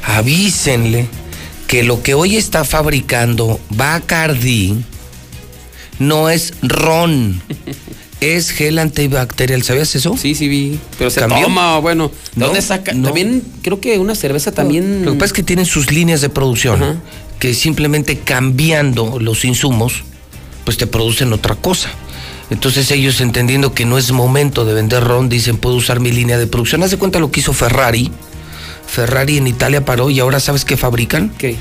[0.04, 1.06] Avísenle
[1.66, 4.76] que lo que hoy está fabricando Bacardi
[5.98, 7.40] no es ron,
[8.22, 9.62] es gel antibacterial.
[9.62, 10.16] ¿Sabías eso?
[10.16, 10.78] Sí, sí vi.
[10.98, 11.42] Pero se ¿Cambió?
[11.42, 12.92] toma, bueno, ¿de No, dónde saca?
[12.92, 13.04] no.
[13.08, 15.04] También creo que una cerveza también...
[15.04, 17.00] Lo que pasa es que tienen sus líneas de producción,
[17.38, 20.04] que simplemente cambiando los insumos,
[20.64, 21.90] pues te producen otra cosa.
[22.50, 26.38] Entonces ellos entendiendo que no es momento de vender ron, dicen, puedo usar mi línea
[26.38, 26.82] de producción.
[26.82, 28.10] Haz de cuenta lo que hizo Ferrari.
[28.86, 31.30] Ferrari en Italia paró y ahora ¿sabes qué fabrican?
[31.38, 31.56] ¿Qué?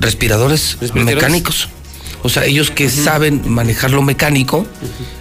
[0.00, 1.14] Respiradores, ¿Respiradores?
[1.16, 1.68] mecánicos.
[2.22, 4.66] O sea, ellos que saben manejar lo mecánico,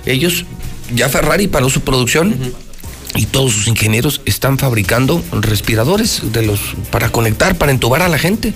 [0.06, 0.46] ellos,
[0.94, 2.36] ya Ferrari paró su producción
[3.16, 6.60] y todos sus ingenieros están fabricando respiradores de los,
[6.92, 8.54] para conectar, para entubar a la gente,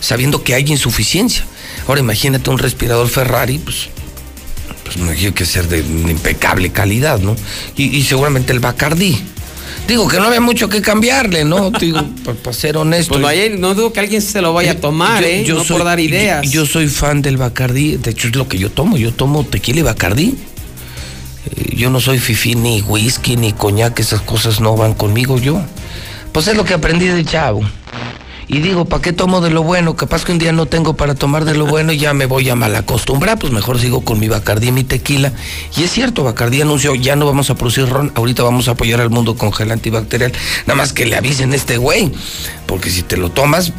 [0.00, 1.44] sabiendo que hay insuficiencia.
[1.88, 3.88] Ahora imagínate un respirador Ferrari, pues,
[4.84, 7.36] pues me imagino que ser de impecable calidad, ¿no?
[7.76, 9.20] Y, y seguramente el Bacardi.
[9.88, 11.70] Digo que no había mucho que cambiarle, ¿no?
[11.80, 12.00] Digo,
[12.42, 13.20] para ser honesto.
[13.20, 15.44] Pues no, no dudo que alguien se lo vaya a tomar, ¿eh?
[15.46, 16.44] no por dar ideas.
[16.44, 19.44] Yo, yo soy fan del Bacardí, de hecho es lo que yo tomo, yo tomo
[19.44, 20.34] tequila y Bacardí.
[21.74, 25.60] Yo no soy fifí ni whisky ni coñac, esas cosas no van conmigo yo.
[26.32, 27.62] Pues es lo que aprendí de chavo.
[28.48, 29.96] Y digo, ¿para qué tomo de lo bueno?
[29.96, 32.48] Capaz que un día no tengo para tomar de lo bueno y ya me voy
[32.48, 35.32] a malacostumbrar, pues mejor sigo con mi Bacardí y mi tequila.
[35.76, 39.00] Y es cierto, Bacardí anunció, ya no vamos a producir ron, ahorita vamos a apoyar
[39.00, 40.32] al mundo con gel antibacterial.
[40.66, 42.12] Nada más que le avisen a este güey,
[42.66, 43.72] porque si te lo tomas,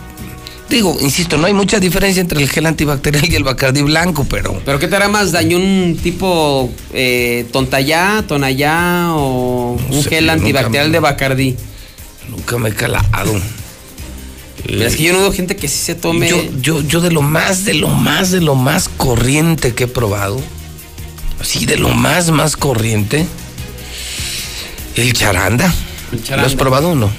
[0.70, 4.62] digo, insisto, no hay mucha diferencia entre el gel antibacterial y el Bacardí blanco, pero...
[4.66, 5.58] ¿Pero qué te hará más daño?
[5.58, 11.56] ¿Un tipo eh, tontayá, tonayá o un sé, gel antibacterial me- de Bacardí?
[12.30, 13.34] Nunca me he calado.
[14.70, 16.28] Mira, es que yo no veo gente que sí se tome...
[16.30, 19.88] Yo, yo, yo de lo más, de lo más, de lo más corriente que he
[19.88, 20.42] probado,
[21.40, 23.26] así de lo más, más corriente,
[24.96, 25.74] el charanda.
[26.12, 26.42] El charanda.
[26.42, 27.10] ¿Lo has probado o no?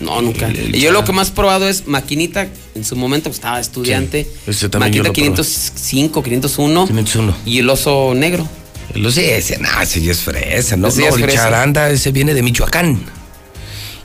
[0.00, 0.48] No, nunca.
[0.48, 2.48] El- yo lo que más he probado es maquinita.
[2.74, 4.28] En su momento pues, estaba estudiante.
[4.50, 4.90] Sí, probé.
[5.12, 6.86] 505, 501.
[6.86, 7.36] 501.
[7.46, 8.48] Y el oso negro.
[8.94, 10.88] El oso, ese, no, ese ya es fresa, ¿no?
[10.88, 11.38] Ese no ya es el fresa.
[11.44, 13.00] charanda, ese viene de Michoacán.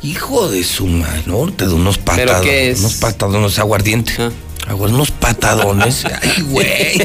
[0.02, 1.52] Hijo de su madre, ¿no?
[1.52, 2.42] Te da unos ¿Pero patadones.
[2.42, 2.80] qué es?
[2.80, 4.14] Unos patadones aguardiente.
[4.68, 6.06] Aguar- unos patadones.
[6.22, 6.98] Ay, güey.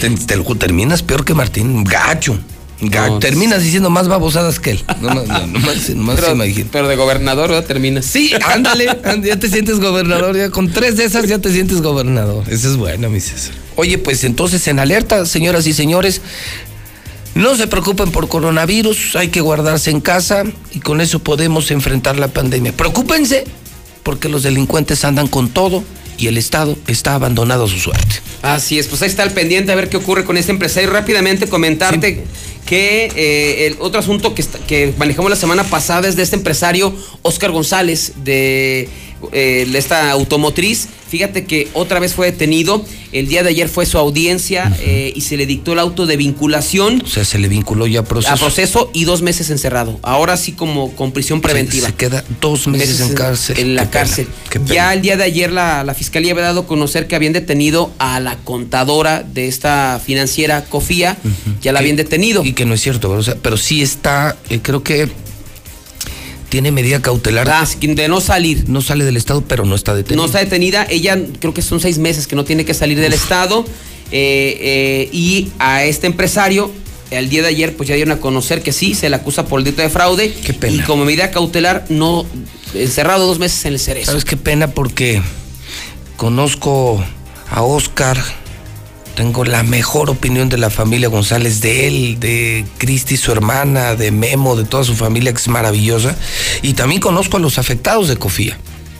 [0.00, 1.84] Te, te terminas peor que Martín.
[1.84, 2.38] Gacho.
[2.80, 4.84] No, terminas diciendo más babosadas que él.
[5.00, 6.68] No, no, no, no más, Pero, imagino.
[6.70, 7.66] pero de gobernador, ¿verdad?
[7.66, 8.04] Terminas.
[8.04, 8.86] Sí, ándale,
[9.24, 12.44] ya te sientes gobernador, ya con tres de esas ya te sientes gobernador.
[12.48, 13.54] Esa es buena, mi César.
[13.74, 16.20] Oye, pues entonces en alerta, señoras y señores,
[17.34, 22.16] no se preocupen por coronavirus, hay que guardarse en casa y con eso podemos enfrentar
[22.16, 22.72] la pandemia.
[22.72, 23.44] Preocúpense
[24.02, 25.84] porque los delincuentes andan con todo
[26.16, 28.16] y el Estado está abandonado a su suerte.
[28.42, 30.90] Así es, pues ahí está el pendiente a ver qué ocurre con este empresario.
[30.90, 32.24] Rápidamente comentarte
[32.68, 36.36] que eh, el otro asunto que, está- que manejamos la semana pasada es de este
[36.36, 38.88] empresario Oscar González de,
[39.32, 40.88] eh, de esta automotriz.
[41.08, 42.84] Fíjate que otra vez fue detenido.
[43.10, 46.18] El día de ayer fue su audiencia eh, y se le dictó el auto de
[46.18, 48.34] vinculación O sea, se le vinculó ya a proceso.
[48.34, 49.98] a proceso y dos meses encerrado.
[50.02, 51.86] Ahora sí como con prisión preventiva.
[51.86, 53.58] Se queda dos meses, en cárcel.
[53.58, 54.28] En la Qué cárcel.
[54.66, 57.90] Ya el día de ayer la, la fiscalía había dado a conocer que habían detenido
[57.98, 61.16] a la contadora de esta financiera Cofía.
[61.62, 62.44] Ya la habían detenido.
[62.44, 65.08] Y que no es cierto, pero, o sea, pero sí está, eh, creo que
[66.48, 67.48] tiene medida cautelar.
[67.50, 68.68] Ah, de no salir.
[68.68, 70.22] No sale del estado, pero no está detenido.
[70.22, 70.86] No está detenida.
[70.88, 73.64] Ella creo que son seis meses que no tiene que salir del estado.
[74.10, 76.70] eh, eh, y a este empresario
[77.10, 79.60] el día de ayer pues ya dieron a conocer que sí, se le acusa por
[79.60, 80.32] el delito de fraude.
[80.32, 80.76] Qué pena.
[80.76, 82.26] Y como medida cautelar, no
[82.74, 84.06] encerrado dos meses en el cerezo.
[84.06, 84.68] ¿Sabes qué pena?
[84.68, 85.22] Porque
[86.16, 87.02] conozco
[87.50, 88.18] a Oscar,
[89.18, 94.12] tengo la mejor opinión de la familia González, de él, de Cristi, su hermana, de
[94.12, 96.14] Memo, de toda su familia, que es maravillosa.
[96.62, 98.56] Y también conozco a los afectados de Cofía.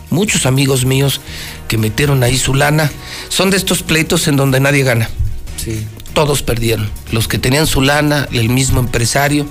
[0.09, 1.21] Muchos amigos míos
[1.69, 2.91] que metieron ahí su lana.
[3.29, 5.09] Son de estos pleitos en donde nadie gana.
[5.55, 5.87] Sí.
[6.13, 6.89] Todos perdieron.
[7.13, 9.45] Los que tenían su lana, el mismo empresario.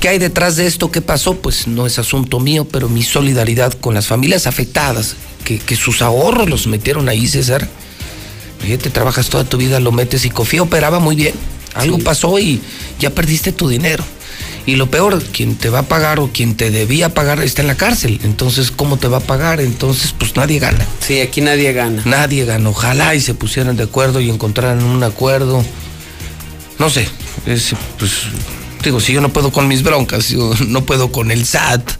[0.00, 0.90] ¿Qué hay detrás de esto?
[0.90, 1.34] ¿Qué pasó?
[1.34, 6.00] Pues no es asunto mío, pero mi solidaridad con las familias afectadas, que, que sus
[6.00, 7.68] ahorros los metieron ahí, César.
[8.62, 11.34] Fíjate, trabajas toda tu vida, lo metes y Cofía operaba muy bien.
[11.74, 12.60] Algo pasó y
[12.98, 14.04] ya perdiste tu dinero.
[14.64, 17.68] Y lo peor, quien te va a pagar o quien te debía pagar está en
[17.68, 18.20] la cárcel.
[18.22, 19.60] Entonces, ¿cómo te va a pagar?
[19.60, 20.86] Entonces, pues nadie gana.
[21.00, 22.02] Sí, aquí nadie gana.
[22.04, 22.68] Nadie gana.
[22.68, 25.64] Ojalá y se pusieran de acuerdo y encontraran un acuerdo.
[26.78, 27.08] No sé,
[27.46, 28.12] es, pues
[28.84, 31.90] digo, si yo no puedo con mis broncas, yo no puedo con el SAT,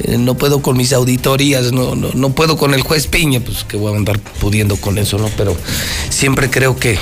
[0.00, 3.64] eh, no puedo con mis auditorías, no, no, no puedo con el juez Piña, pues
[3.64, 5.28] que voy a andar pudiendo con eso, ¿no?
[5.36, 5.56] Pero
[6.08, 6.98] siempre creo que,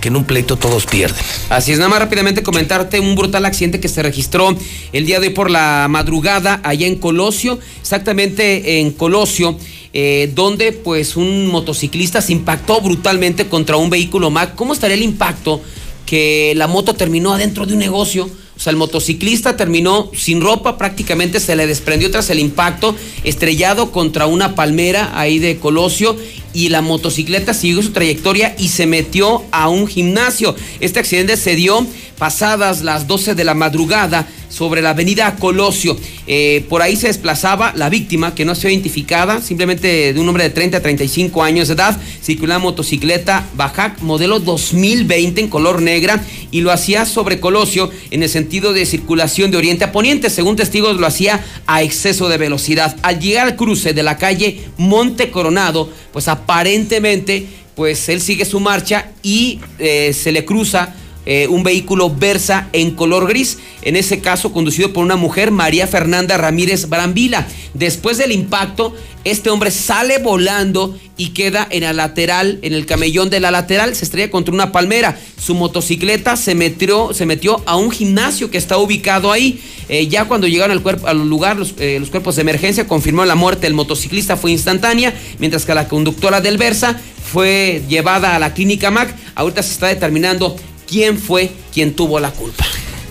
[0.00, 1.18] que en un pleito todos pierden.
[1.48, 4.56] Así es, nada más rápidamente comentarte un brutal accidente que se registró
[4.92, 9.56] el día de hoy por la madrugada allá en Colosio, exactamente en Colosio.
[9.92, 14.54] eh, donde pues un motociclista se impactó brutalmente contra un vehículo Mac.
[14.54, 15.62] ¿Cómo estaría el impacto
[16.06, 18.30] que la moto terminó adentro de un negocio?
[18.58, 23.92] O sea, el motociclista terminó sin ropa, prácticamente se le desprendió tras el impacto, estrellado
[23.92, 26.16] contra una palmera ahí de Colosio
[26.52, 30.56] y la motocicleta siguió su trayectoria y se metió a un gimnasio.
[30.80, 31.86] Este accidente se dio
[32.18, 35.96] pasadas las 12 de la madrugada sobre la avenida Colosio.
[36.26, 40.44] Eh, por ahí se desplazaba la víctima, que no se identificada, simplemente de un hombre
[40.44, 46.22] de 30 a 35 años de edad, circulaba motocicleta Bajac modelo 2020 en color negra
[46.50, 50.30] y lo hacía sobre Colosio en el sentido de circulación de oriente a poniente.
[50.30, 52.96] Según testigos, lo hacía a exceso de velocidad.
[53.02, 58.60] Al llegar al cruce de la calle Monte Coronado, pues aparentemente, pues él sigue su
[58.60, 60.94] marcha y eh, se le cruza
[61.30, 65.86] eh, un vehículo Versa en color gris, en ese caso conducido por una mujer, María
[65.86, 67.46] Fernanda Ramírez Brambila.
[67.74, 68.94] Después del impacto,
[69.24, 73.94] este hombre sale volando y queda en la lateral, en el camellón de la lateral,
[73.94, 75.20] se estrella contra una palmera.
[75.38, 79.60] Su motocicleta se metió, se metió a un gimnasio que está ubicado ahí.
[79.90, 83.26] Eh, ya cuando llegaron al, cuerpo, al lugar, los, eh, los cuerpos de emergencia confirmó
[83.26, 88.38] la muerte del motociclista fue instantánea, mientras que la conductora del Versa fue llevada a
[88.38, 89.14] la clínica MAC.
[89.34, 90.56] Ahorita se está determinando
[90.88, 92.64] quién fue quien tuvo la culpa.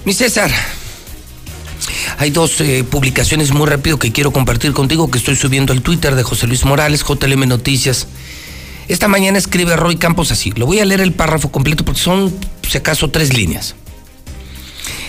[0.03, 0.51] Mi César,
[2.17, 6.15] hay dos eh, publicaciones muy rápido que quiero compartir contigo que estoy subiendo al Twitter
[6.15, 8.07] de José Luis Morales, JLM Noticias.
[8.87, 10.51] Esta mañana escribe Roy Campos así.
[10.51, 12.33] Lo voy a leer el párrafo completo porque son,
[12.67, 13.75] si acaso, tres líneas.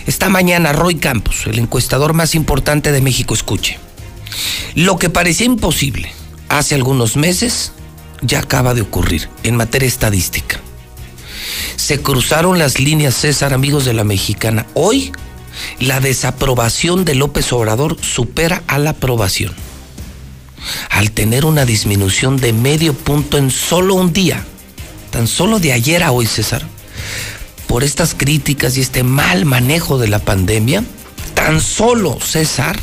[0.06, 3.78] Esta mañana Roy Campos, el encuestador más importante de México, escuche.
[4.74, 6.12] Lo que parecía imposible
[6.48, 7.72] hace algunos meses
[8.20, 10.60] ya acaba de ocurrir en materia estadística.
[11.76, 14.66] Se cruzaron las líneas, César, amigos de la mexicana.
[14.74, 15.12] Hoy
[15.80, 19.54] la desaprobación de López Obrador supera a la aprobación.
[20.90, 24.44] Al tener una disminución de medio punto en solo un día,
[25.10, 26.66] tan solo de ayer a hoy, César,
[27.66, 30.84] por estas críticas y este mal manejo de la pandemia,
[31.34, 32.78] tan solo, César,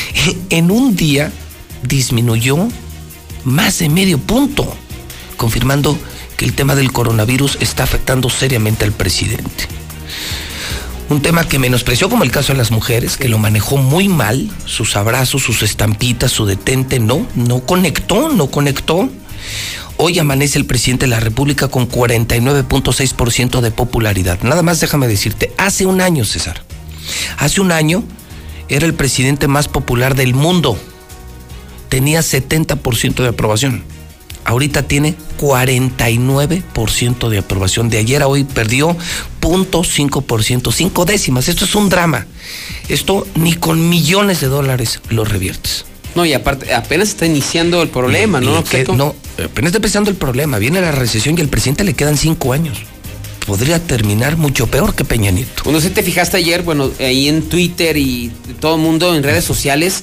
[0.50, 1.32] en un día
[1.82, 2.68] disminuyó
[3.44, 4.74] más de medio punto,
[5.36, 5.98] confirmando
[6.40, 9.68] que el tema del coronavirus está afectando seriamente al presidente.
[11.10, 14.50] Un tema que menospreció como el caso de las mujeres, que lo manejó muy mal,
[14.64, 19.10] sus abrazos, sus estampitas, su detente, no, no conectó, no conectó.
[19.98, 24.40] Hoy amanece el presidente de la República con 49.6% de popularidad.
[24.40, 26.62] Nada más déjame decirte, hace un año, César,
[27.36, 28.02] hace un año
[28.70, 30.78] era el presidente más popular del mundo.
[31.90, 33.89] Tenía 70% de aprobación.
[34.50, 37.88] Ahorita tiene 49% de aprobación.
[37.88, 38.96] De ayer a hoy perdió
[39.40, 41.48] 0.5%, cinco décimas.
[41.48, 42.26] Esto es un drama.
[42.88, 45.84] Esto ni con millones de dólares lo reviertes.
[46.16, 48.64] No, y aparte, apenas está iniciando el problema, ¿no?
[48.64, 50.58] que- no, apenas está empezando el problema.
[50.58, 52.78] Viene la recesión y al presidente le quedan cinco años.
[53.46, 55.62] Podría terminar mucho peor que Peña Nieto.
[55.64, 59.44] Bueno, si te fijaste ayer, bueno, ahí en Twitter y todo el mundo en redes
[59.44, 60.02] sociales,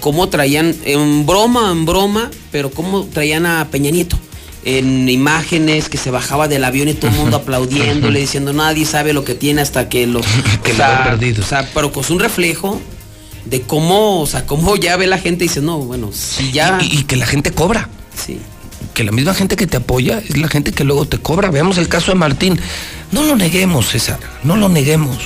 [0.00, 4.18] cómo traían, en broma, en broma, pero cómo traían a Peña Nieto.
[4.64, 9.12] En imágenes que se bajaba del avión y todo el mundo aplaudiéndole, diciendo nadie sabe
[9.12, 10.20] lo que tiene hasta que lo.
[10.62, 11.42] Que o lo sea, ha perdido.
[11.42, 12.80] O sea, pero con un reflejo
[13.44, 16.78] de cómo, o sea, cómo ya ve la gente y dice, no, bueno, si ya.
[16.82, 17.88] Y, y que la gente cobra.
[18.14, 18.38] Sí.
[18.94, 21.50] Que la misma gente que te apoya es la gente que luego te cobra.
[21.50, 22.58] Veamos el caso de Martín.
[23.12, 24.18] No lo neguemos, César.
[24.42, 25.18] No lo neguemos.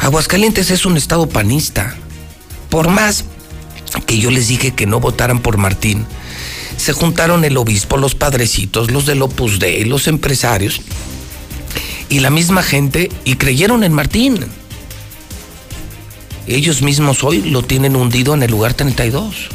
[0.00, 1.94] Aguascalientes es un estado panista.
[2.68, 3.24] Por más
[4.04, 6.04] que yo les dije que no votaran por Martín,
[6.76, 10.80] se juntaron el obispo, los padrecitos, los del Opus Dei, los empresarios
[12.08, 14.38] y la misma gente y creyeron en Martín.
[16.46, 19.48] Ellos mismos hoy lo tienen hundido en el lugar 32.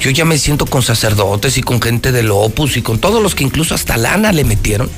[0.00, 3.34] Yo ya me siento con sacerdotes y con gente del Opus y con todos los
[3.34, 4.88] que incluso hasta lana le metieron.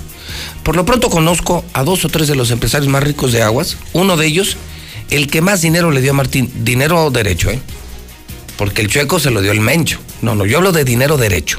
[0.62, 3.76] Por lo pronto conozco a dos o tres de los empresarios más ricos de Aguas.
[3.92, 4.56] Uno de ellos,
[5.10, 7.60] el que más dinero le dio a Martín, dinero derecho, ¿eh?
[8.56, 9.98] Porque el chueco se lo dio el mencho.
[10.22, 11.58] No, no, yo hablo de dinero derecho.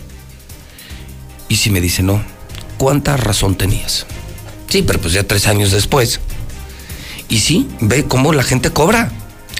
[1.49, 2.23] Y si me dice no,
[2.77, 4.05] ¿cuánta razón tenías?
[4.69, 6.19] Sí, pero pues ya tres años después.
[7.29, 9.11] Y sí, ve cómo la gente cobra.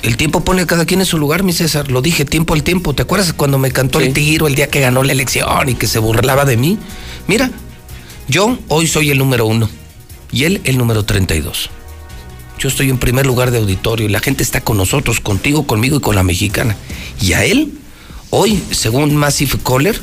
[0.02, 1.90] El tiempo pone a cada quien en su lugar, mi César.
[1.90, 2.94] Lo dije tiempo al tiempo.
[2.94, 5.88] ¿Te acuerdas cuando me cantó el tiro el día que ganó la elección y que
[5.88, 6.78] se burlaba de mí?
[7.28, 7.50] Mira,
[8.28, 9.70] yo hoy soy el número uno
[10.32, 11.70] y él el número 32.
[12.60, 15.98] Yo estoy en primer lugar de auditorio y la gente está con nosotros, contigo, conmigo
[15.98, 16.76] y con la mexicana.
[17.22, 17.74] Y a él,
[18.30, 20.00] hoy, según Massive Caller,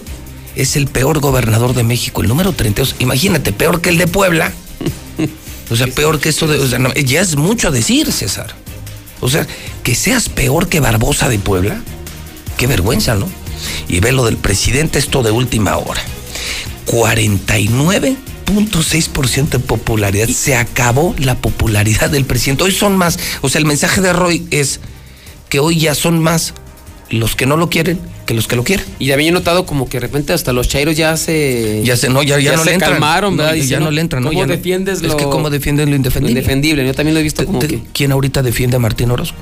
[0.55, 2.97] es el peor gobernador de México, el número 32.
[2.99, 4.53] Imagínate, peor que el de Puebla.
[5.70, 6.79] O sea, peor que esto de.
[6.79, 8.55] No, ya es mucho decir, César.
[9.20, 9.47] O sea,
[9.83, 11.81] que seas peor que Barbosa de Puebla.
[12.59, 13.29] Qué vergüenza, ¿no?
[13.89, 16.03] Y ve lo del presidente, esto de última hora.
[18.53, 20.29] 49.6% de popularidad.
[20.29, 22.65] Se acabó la popularidad del presidente.
[22.65, 23.19] Hoy son más.
[23.41, 24.81] O sea, el mensaje de Roy es
[25.49, 26.55] que hoy ya son más
[27.11, 28.87] los que no lo quieren que los que lo quieren.
[28.99, 31.83] Y también he notado como que de repente hasta los chairos ya se.
[31.85, 32.93] Ya se, no, ya, ya, no se le entran.
[32.93, 33.55] calmaron, ¿verdad?
[33.57, 34.31] No, ya no le entran, ¿no?
[34.31, 35.09] ¿Cómo Ya defiendes lo.
[35.09, 36.35] Es que cómo defienden lo indefendible.
[36.35, 36.87] lo indefendible.
[36.87, 37.81] Yo también lo he visto como que.
[37.93, 39.37] ¿Quién ahorita defiende a Martín Orozco?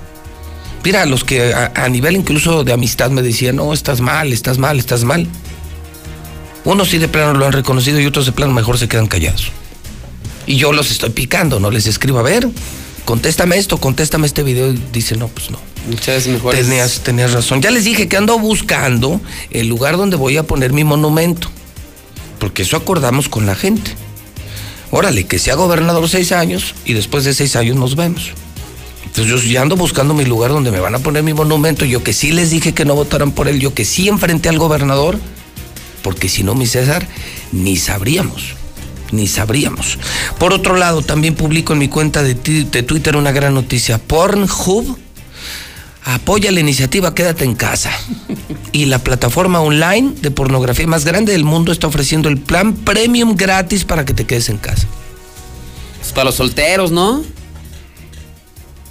[0.83, 4.57] Mira, los que a, a nivel incluso de amistad me decían, no, estás mal, estás
[4.57, 5.27] mal, estás mal.
[6.65, 9.51] Unos sí de plano lo han reconocido y otros de plano mejor se quedan callados.
[10.47, 12.49] Y yo los estoy picando, no les escribo, a ver,
[13.05, 14.73] contéstame esto, contéstame este video.
[14.73, 15.59] Y dice, no, pues no.
[15.89, 16.67] Muchas mejores.
[16.67, 17.63] Tenías, tenías razón.
[17.63, 19.21] Ya les dije que ando buscando
[19.51, 21.49] el lugar donde voy a poner mi monumento.
[22.39, 23.93] Porque eso acordamos con la gente.
[24.91, 28.33] Órale, que sea gobernador seis años y después de seis años nos vemos.
[29.05, 31.85] Entonces yo ya ando buscando mi lugar donde me van a poner mi monumento.
[31.85, 33.61] Yo que sí les dije que no votaran por él.
[33.61, 35.19] Yo que sí enfrenté al gobernador.
[36.03, 37.07] Porque si no, mi César,
[37.53, 38.55] ni sabríamos.
[39.13, 39.99] Ni sabríamos.
[40.39, 43.99] Por otro lado, también publico en mi cuenta de, de Twitter una gran noticia.
[43.99, 44.97] Pornhub
[46.05, 47.91] apoya la iniciativa Quédate en casa.
[48.73, 53.35] Y la plataforma online de pornografía más grande del mundo está ofreciendo el plan premium
[53.37, 54.87] gratis para que te quedes en casa.
[55.99, 57.23] Pues para los solteros, ¿no?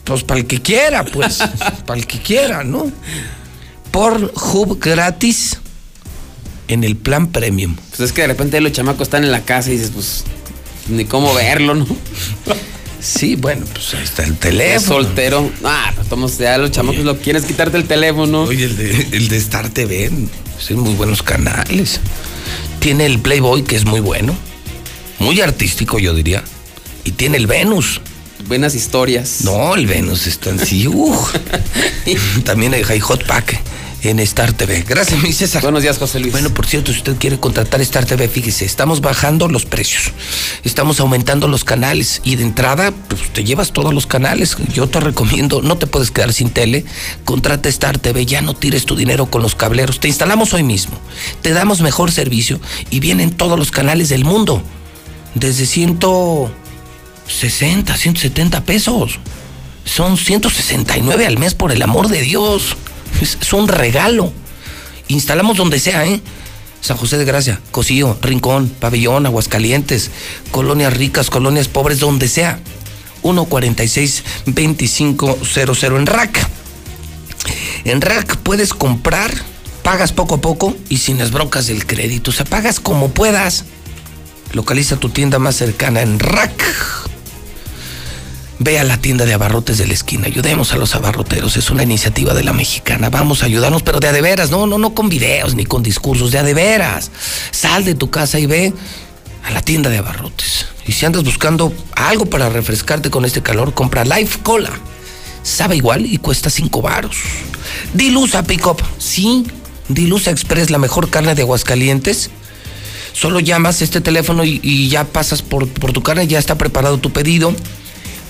[0.03, 1.39] Pues para el que quiera, pues.
[1.85, 2.91] para el que quiera, ¿no?
[3.91, 5.59] Pornhub gratis
[6.69, 7.75] en el plan premium.
[7.89, 10.23] Pues es que de repente los chamacos están en la casa y dices, pues,
[10.87, 11.85] ni cómo verlo, ¿no?
[13.01, 15.01] Sí, bueno, pues ahí está el Es teléfono.
[15.03, 15.51] soltero.
[15.63, 18.43] Ah, pues tomos, ya los chamacos lo quieres quitarte el teléfono.
[18.43, 20.11] Oye, el de, el de Star TV,
[20.57, 21.99] son muy buenos canales.
[22.79, 24.35] Tiene el Playboy, que es muy bueno.
[25.19, 26.43] Muy artístico, yo diría.
[27.03, 28.01] Y tiene el Venus.
[28.47, 29.41] Buenas historias.
[29.41, 30.87] No, el Venus está en sí.
[32.43, 33.59] También hay Hot Pack
[34.01, 34.83] en Star TV.
[34.87, 35.61] Gracias, mi César.
[35.61, 36.31] Buenos días, José Luis.
[36.31, 40.11] Bueno, por cierto, si usted quiere contratar Star TV, fíjese, estamos bajando los precios.
[40.63, 42.21] Estamos aumentando los canales.
[42.23, 44.57] Y de entrada, pues te llevas todos los canales.
[44.73, 46.85] Yo te recomiendo, no te puedes quedar sin tele.
[47.25, 49.99] Contrata Star TV, ya no tires tu dinero con los cableros.
[49.99, 50.97] Te instalamos hoy mismo.
[51.41, 52.59] Te damos mejor servicio
[52.89, 54.61] y vienen todos los canales del mundo.
[55.35, 59.19] Desde 160, 170 pesos.
[59.85, 62.75] Son 169 al mes, por el amor de Dios.
[63.21, 64.33] Es, un regalo.
[65.07, 66.21] Instalamos donde sea, ¿eh?
[66.81, 70.11] San José de Gracia, Cocío, Rincón, Pabellón, Aguascalientes,
[70.51, 72.59] colonias ricas, colonias pobres, donde sea.
[73.23, 76.47] 146-2500 en RAC.
[77.83, 79.33] En RAC puedes comprar,
[79.83, 82.31] pagas poco a poco y sin las broncas del crédito.
[82.31, 83.65] O sea, pagas como puedas.
[84.53, 87.08] Localiza tu tienda más cercana en RAC.
[88.61, 91.83] Ve a la tienda de abarrotes de la esquina, ayudemos a los abarroteros, es una
[91.83, 94.93] iniciativa de la mexicana, vamos a ayudarnos, pero de a de veras, no, no, no
[94.93, 97.09] con videos ni con discursos, de a de veras.
[97.51, 98.73] Sal de tu casa y ve
[99.45, 100.67] a la tienda de abarrotes.
[100.85, 104.71] Y si andas buscando algo para refrescarte con este calor, compra Life Cola.
[105.41, 107.15] Sabe igual y cuesta 5 varos.
[107.93, 109.45] Dilusa Pickup, sí,
[109.87, 112.29] Dilusa Express, la mejor carne de Aguascalientes.
[113.13, 117.11] Solo llamas este teléfono y, ya pasas por, por tu carne, ya está preparado tu
[117.11, 117.55] pedido.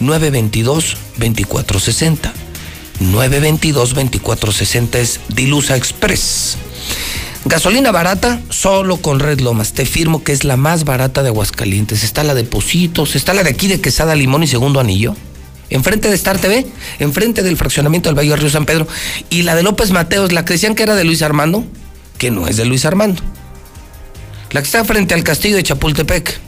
[0.02, 2.32] 922-2460.
[3.00, 6.58] 922-2460 es Dilusa Express.
[7.46, 9.74] Gasolina barata, solo con Red Lomas.
[9.74, 12.04] Te firmo que es la más barata de Aguascalientes.
[12.04, 15.16] Está la de Positos, está la de aquí de Quesada Limón y Segundo Anillo.
[15.72, 16.66] enfrente de Star TV,
[16.98, 18.88] enfrente del fraccionamiento del Valle Río San Pedro.
[19.30, 21.64] Y la de López Mateos, la que decían que era de Luis Armando,
[22.18, 23.22] que no es de Luis Armando.
[24.52, 26.40] La que está frente al castillo de Chapultepec.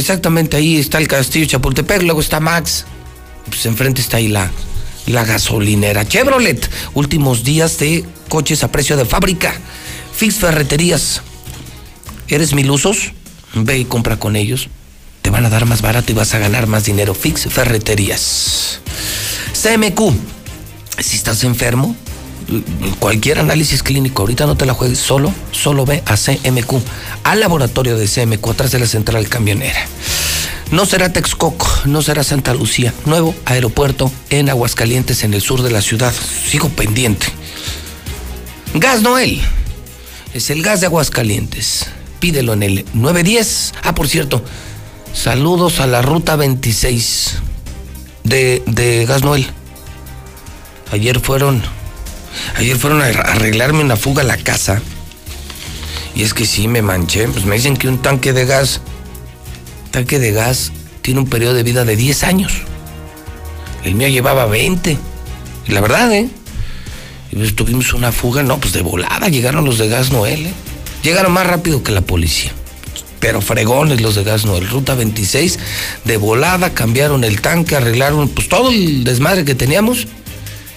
[0.00, 2.86] Exactamente ahí está el castillo Chapultepec, luego está Max.
[3.44, 4.50] Pues enfrente está ahí la,
[5.06, 6.08] la gasolinera.
[6.08, 9.52] Chevrolet, últimos días de coches a precio de fábrica.
[10.14, 11.20] Fix Ferreterías.
[12.28, 13.12] ¿Eres milusos?
[13.52, 14.68] Ve y compra con ellos.
[15.20, 17.14] Te van a dar más barato y vas a ganar más dinero.
[17.14, 18.80] Fix Ferreterías.
[19.52, 20.14] CMQ.
[20.98, 21.94] Si estás enfermo,
[22.98, 26.74] cualquier análisis clínico, ahorita no te la juegues solo, solo ve a CMQ,
[27.24, 29.86] al laboratorio de CMQ, atrás de la central camionera.
[30.70, 35.70] No será Texcoco, no será Santa Lucía, nuevo aeropuerto en Aguascalientes, en el sur de
[35.70, 36.14] la ciudad.
[36.48, 37.26] Sigo pendiente.
[38.74, 39.40] Gas Noel,
[40.32, 41.86] es el gas de Aguascalientes.
[42.20, 43.74] Pídelo en el 910.
[43.82, 44.44] Ah, por cierto,
[45.12, 47.38] saludos a la ruta 26
[48.22, 49.46] de, de Gas Noel.
[50.92, 51.62] Ayer fueron
[52.56, 54.80] Ayer fueron a arreglarme una fuga a la casa.
[56.14, 57.28] Y es que sí, me manché.
[57.28, 58.80] Pues me dicen que un tanque de gas,
[59.90, 62.52] tanque de gas, tiene un periodo de vida de 10 años.
[63.84, 64.96] El mío llevaba 20.
[65.66, 66.28] Y la verdad, ¿eh?
[67.32, 70.52] Pues tuvimos una fuga, no, pues de volada llegaron los de Gas Noel, ¿eh?
[71.02, 72.52] Llegaron más rápido que la policía.
[73.20, 74.68] Pero fregones los de Gas Noel.
[74.68, 75.58] Ruta 26,
[76.04, 80.08] de volada, cambiaron el tanque, arreglaron pues todo el desmadre que teníamos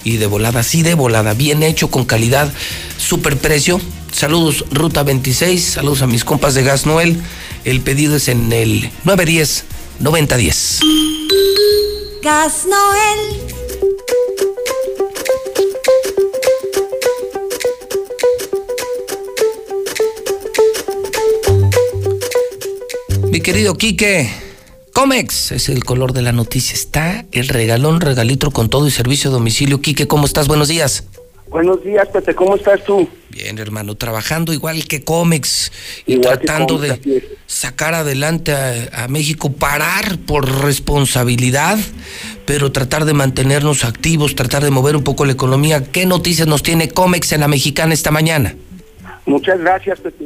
[0.04, 2.52] y de volada, sí de volada, bien hecho, con calidad,
[2.98, 3.80] super precio.
[4.12, 7.20] Saludos Ruta 26, saludos a mis compas de Gas Noel.
[7.64, 9.64] El pedido es en el 910
[10.00, 10.80] 9010.
[12.22, 13.54] Gas Noel.
[23.30, 24.30] Mi querido Quique,
[24.94, 26.72] Comex es el color de la noticia.
[26.72, 29.80] Está el regalón, regalitro con todo y servicio a domicilio.
[29.80, 30.46] Quique, ¿cómo estás?
[30.46, 31.08] Buenos días.
[31.48, 32.32] Buenos días, Pepe.
[32.32, 33.08] ¿Cómo estás tú?
[33.28, 33.96] Bien, hermano.
[33.96, 35.72] Trabajando igual que Comex
[36.06, 41.76] y tratando de sacar adelante a, México, parar por responsabilidad,
[42.46, 45.90] pero tratar de mantenernos activos, tratar de mover un poco la economía.
[45.90, 48.54] ¿Qué noticias nos tiene Comex en la mexicana esta mañana?
[49.26, 50.24] Muchas gracias, Pepe.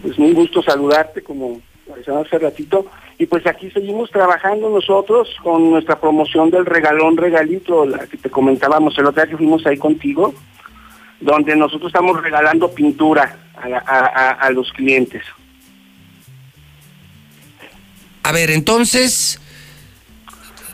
[0.00, 1.60] Pues un gusto saludarte como
[2.06, 2.86] hace ratito.
[3.18, 8.28] Y pues aquí seguimos trabajando nosotros con nuestra promoción del regalón regalito, la que te
[8.28, 10.34] comentábamos el otro día que fuimos ahí contigo,
[11.20, 15.22] donde nosotros estamos regalando pintura a, los clientes.
[18.22, 19.40] A ver, entonces,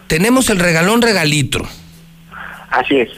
[0.09, 1.61] tenemos el regalón regalito.
[2.71, 3.11] Así es.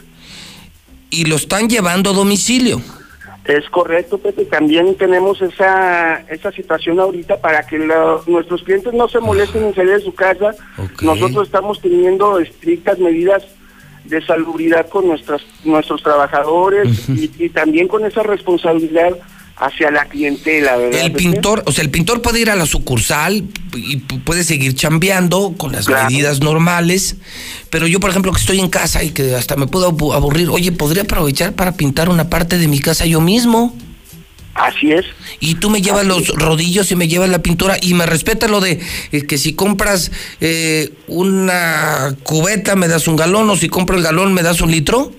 [1.09, 2.79] Y lo están llevando a domicilio.
[3.45, 4.45] Es correcto, Pepe.
[4.45, 7.77] También tenemos esa, esa situación ahorita para que
[8.27, 10.55] nuestros clientes no se molesten en salir de su casa.
[11.01, 13.45] Nosotros estamos teniendo estrictas medidas
[14.05, 19.17] de salubridad con nuestras, nuestros trabajadores y, y, también con esa responsabilidad
[19.57, 21.01] hacia la clientela, ¿verdad?
[21.01, 25.53] El pintor, o sea, el pintor puede ir a la sucursal y puede seguir chambeando
[25.57, 27.15] con las medidas normales,
[27.69, 30.71] pero yo, por ejemplo, que estoy en casa y que hasta me puedo aburrir, oye,
[30.71, 33.75] podría aprovechar para pintar una parte de mi casa yo mismo.
[34.55, 35.05] Así es.
[35.41, 38.61] Y tú me llevas los rodillos y me llevas la pintura y me respeta lo
[38.61, 38.79] de
[39.11, 44.03] eh, que si compras eh, una cubeta me das un galón o si compro el
[44.03, 45.11] galón me das un litro.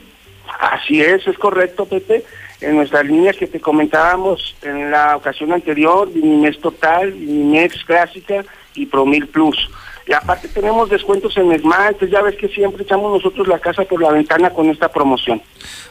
[0.58, 2.24] Así es, es correcto, Pepe
[2.66, 8.44] en nuestras líneas que te comentábamos en la ocasión anterior, Vinimex Total, Vinimex Clásica
[8.74, 9.70] y Promil Plus.
[10.09, 14.02] Y aparte tenemos descuentos en esmaltes, ya ves que siempre echamos nosotros la casa por
[14.02, 15.40] la ventana con esta promoción.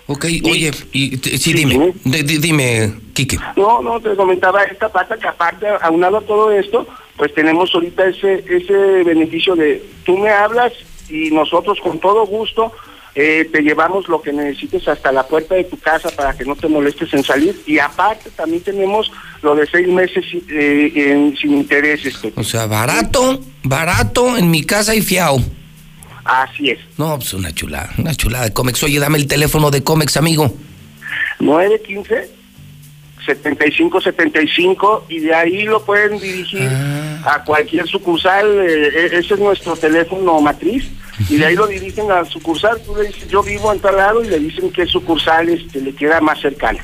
[0.08, 3.38] Ok, oye, y, sí, dime, dime, Quique.
[3.56, 6.86] No, no, te comentaba esta parte que aparte, aunado a todo esto,
[7.16, 10.74] pues tenemos ahorita ese, ese beneficio de tú me hablas
[11.10, 12.72] y nosotros con todo gusto
[13.16, 16.56] eh, te llevamos lo que necesites hasta la puerta de tu casa para que no
[16.56, 17.60] te molestes en salir.
[17.66, 19.10] Y aparte también tenemos
[19.42, 22.20] lo de seis meses eh, sin intereses.
[22.36, 25.40] O sea, barato, barato en mi casa y fiao.
[26.26, 26.80] Así es.
[26.98, 28.84] No, pues una chulada, una chulada de Comex.
[28.84, 30.54] Oye, dame el teléfono de Comex, amigo.
[31.40, 32.35] 915
[33.26, 37.36] 7575 y de ahí lo pueden dirigir ah.
[37.36, 38.46] a cualquier sucursal.
[38.62, 40.86] Eh, ese es nuestro teléfono matriz
[41.30, 42.82] y de ahí lo dirigen a sucursal.
[42.86, 45.94] Tú le dices, yo vivo en tal lado y le dicen qué sucursal este, le
[45.94, 46.80] queda más cercana.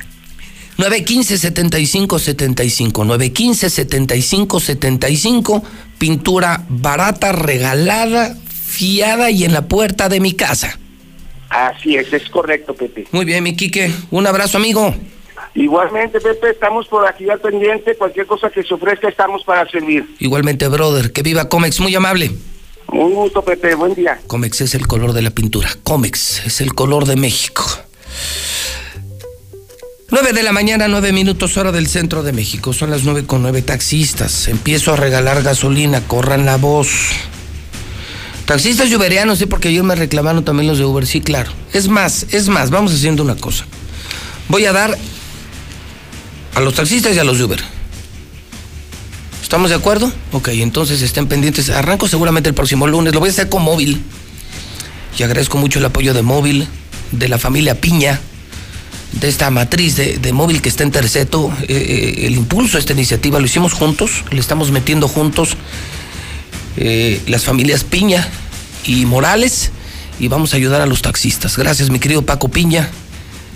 [0.78, 5.64] 915-7575, 915-7575,
[6.00, 8.36] pintura barata, regalada,
[8.66, 10.80] fiada y en la puerta de mi casa.
[11.50, 13.06] Así es, es correcto, Pepe.
[13.12, 13.92] Muy bien, mi Quique.
[14.10, 14.96] Un abrazo, amigo.
[15.54, 17.96] Igualmente, Pepe, estamos por aquí al pendiente.
[17.96, 20.16] Cualquier cosa que se ofrezca, estamos para servir.
[20.20, 21.12] Igualmente, brother.
[21.12, 22.32] Que viva Comex, muy amable.
[22.88, 23.76] Un gusto, Pepe.
[23.76, 24.20] Buen día.
[24.28, 25.70] Comex es el color de la pintura.
[25.84, 27.66] Comex es el color de México.
[30.10, 32.74] 9 de la mañana, 9 minutos hora del centro de México.
[32.74, 34.48] Son las 9 con 9 taxistas.
[34.48, 36.02] Empiezo a regalar gasolina.
[36.06, 36.90] Corran la voz.
[38.46, 41.06] Taxistas lluverianos, sí, porque ayer me reclamaron también los de Uber.
[41.08, 41.52] Sí, claro.
[41.72, 43.66] Es más, es más, vamos haciendo una cosa.
[44.50, 44.98] Voy a dar
[46.56, 47.62] a los taxistas y a los Uber.
[49.42, 50.12] ¿Estamos de acuerdo?
[50.32, 51.70] Ok, entonces estén pendientes.
[51.70, 53.14] Arranco seguramente el próximo lunes.
[53.14, 54.02] Lo voy a hacer con móvil.
[55.18, 56.68] Y agradezco mucho el apoyo de móvil,
[57.12, 58.22] de la familia Piña,
[59.20, 61.52] de esta matriz de, de móvil que está en Terceto.
[61.64, 65.58] Eh, eh, el impulso a esta iniciativa lo hicimos juntos, le estamos metiendo juntos
[66.78, 68.26] eh, las familias Piña
[68.86, 69.72] y Morales
[70.18, 71.58] y vamos a ayudar a los taxistas.
[71.58, 72.90] Gracias, mi querido Paco Piña.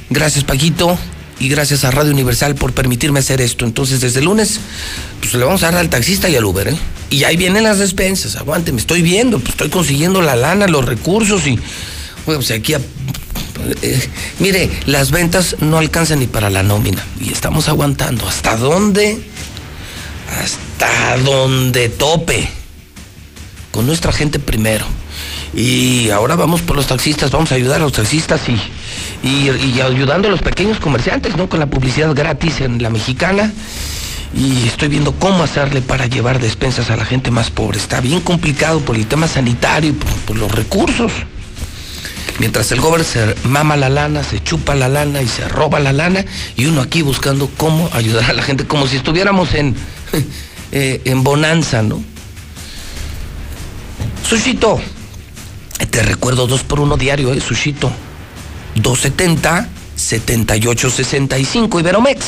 [0.09, 0.97] Gracias, Paquito.
[1.39, 3.65] Y gracias a Radio Universal por permitirme hacer esto.
[3.65, 4.59] Entonces, desde lunes,
[5.19, 6.77] pues le vamos a dar al taxista y al Uber, ¿eh?
[7.09, 8.35] Y ahí vienen las despensas.
[8.37, 11.59] Aguante, me estoy viendo, pues estoy consiguiendo la lana, los recursos y.
[12.25, 12.73] Bueno, pues aquí.
[12.73, 12.79] a-
[13.81, 14.09] eh,
[14.39, 17.03] mire, las ventas no alcanzan ni para la nómina.
[17.19, 18.27] Y estamos aguantando.
[18.27, 19.19] ¿Hasta dónde?
[20.41, 22.47] Hasta donde tope.
[23.71, 24.85] Con nuestra gente primero.
[25.53, 28.57] Y ahora vamos por los taxistas, vamos a ayudar a los taxistas y,
[29.25, 31.49] y, ayudando a los pequeños comerciantes, ¿no?
[31.49, 33.51] Con la publicidad gratis en la mexicana.
[34.35, 37.77] Y estoy viendo cómo hacerle para llevar despensas a la gente más pobre.
[37.77, 41.11] Está bien complicado por el tema sanitario y por, por los recursos.
[42.37, 45.93] Mientras el gobierno se mama la lana, se chupa la lana y se roba la
[45.93, 46.25] lana,
[46.57, 49.73] y uno aquí buscando cómo ayudar a la gente, como si estuviéramos en,
[50.73, 52.03] eh, en bonanza, ¿no?
[54.27, 54.81] Sushito,
[55.89, 57.39] te recuerdo dos por uno diario, ¿eh?
[57.39, 57.89] Sushito.
[58.75, 62.25] 270 7865 Iberomex.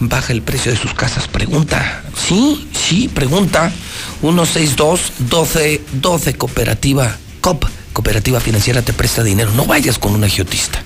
[0.00, 2.02] Baja el precio de sus casas, pregunta.
[2.16, 3.72] Sí, sí, pregunta.
[4.20, 7.64] 162 12 12 Cooperativa COP.
[7.92, 9.50] Cooperativa Financiera te presta dinero.
[9.52, 10.82] No vayas con un agiotista.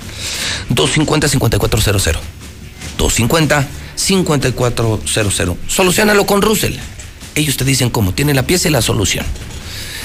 [0.69, 2.23] 250 5400.
[2.99, 5.57] 250 5400.
[5.67, 6.75] Solucionalo con Russell.
[7.35, 8.13] Ellos te dicen cómo.
[8.13, 9.25] Tienen la pieza y la solución.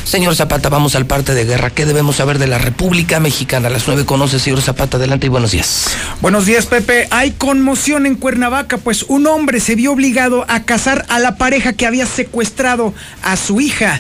[0.06, 1.72] Señor Zapata, vamos al parte de guerra.
[1.72, 3.70] ¿Qué debemos saber de la República Mexicana?
[3.70, 4.98] A las 9 conoce, señor Zapata.
[4.98, 5.88] Adelante y buenos días.
[6.22, 7.08] Buenos días, Pepe.
[7.10, 11.74] Hay conmoción en Cuernavaca, pues un hombre se vio obligado a casar a la pareja
[11.74, 14.00] que había secuestrado a su hija.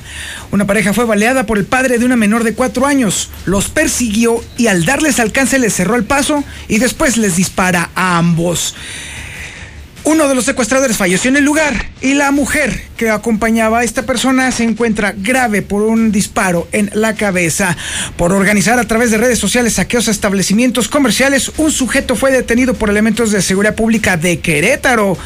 [0.51, 3.29] Una pareja fue baleada por el padre de una menor de cuatro años.
[3.45, 8.19] Los persiguió y al darles alcance les cerró el paso y después les dispara a
[8.19, 8.75] ambos.
[10.05, 14.03] Uno de los secuestradores falleció en el lugar y la mujer que acompañaba a esta
[14.03, 17.75] persona se encuentra grave por un disparo en la cabeza.
[18.15, 22.75] Por organizar a través de redes sociales saqueos a establecimientos comerciales, un sujeto fue detenido
[22.75, 25.17] por elementos de seguridad pública de Querétaro.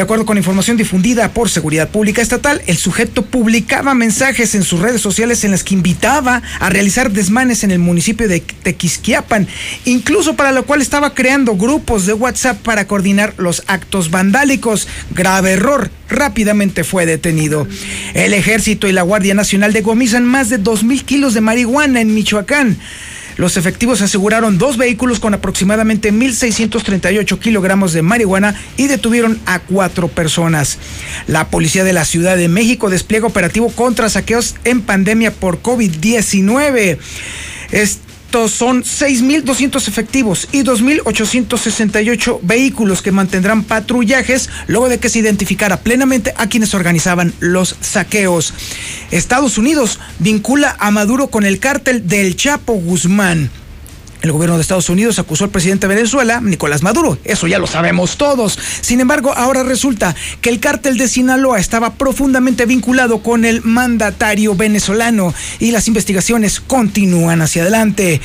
[0.00, 4.80] De acuerdo con información difundida por Seguridad Pública Estatal, el sujeto publicaba mensajes en sus
[4.80, 9.46] redes sociales en las que invitaba a realizar desmanes en el municipio de Tequisquiapan,
[9.84, 14.88] incluso para lo cual estaba creando grupos de WhatsApp para coordinar los actos vandálicos.
[15.10, 17.68] Grave error, rápidamente fue detenido.
[18.14, 22.78] El ejército y la Guardia Nacional decomisan más de 2.000 kilos de marihuana en Michoacán.
[23.36, 30.08] Los efectivos aseguraron dos vehículos con aproximadamente 1.638 kilogramos de marihuana y detuvieron a cuatro
[30.08, 30.78] personas.
[31.26, 36.98] La policía de la Ciudad de México despliega operativo contra saqueos en pandemia por COVID-19.
[37.70, 38.09] Estos
[38.48, 46.32] son 6.200 efectivos y 2.868 vehículos que mantendrán patrullajes luego de que se identificara plenamente
[46.36, 48.54] a quienes organizaban los saqueos.
[49.10, 53.50] Estados Unidos vincula a Maduro con el cártel del Chapo Guzmán.
[54.22, 57.18] El gobierno de Estados Unidos acusó al presidente de Venezuela, Nicolás Maduro.
[57.24, 58.58] Eso ya lo sabemos todos.
[58.82, 64.54] Sin embargo, ahora resulta que el cártel de Sinaloa estaba profundamente vinculado con el mandatario
[64.54, 68.20] venezolano y las investigaciones continúan hacia adelante.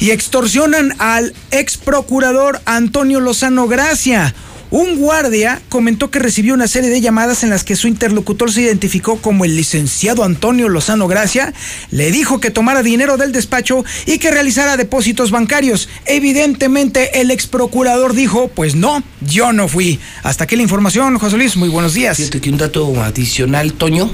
[0.00, 4.34] Y extorsionan al ex procurador Antonio Lozano Gracia.
[4.76, 8.60] Un guardia comentó que recibió una serie de llamadas en las que su interlocutor se
[8.60, 11.54] identificó como el licenciado Antonio Lozano Gracia,
[11.90, 15.88] le dijo que tomara dinero del despacho y que realizara depósitos bancarios.
[16.04, 19.98] Evidentemente el ex procurador dijo, pues no, yo no fui.
[20.22, 22.18] Hasta aquí la información, José Luis, muy buenos días.
[22.18, 24.10] Fíjate que un dato adicional, Toño,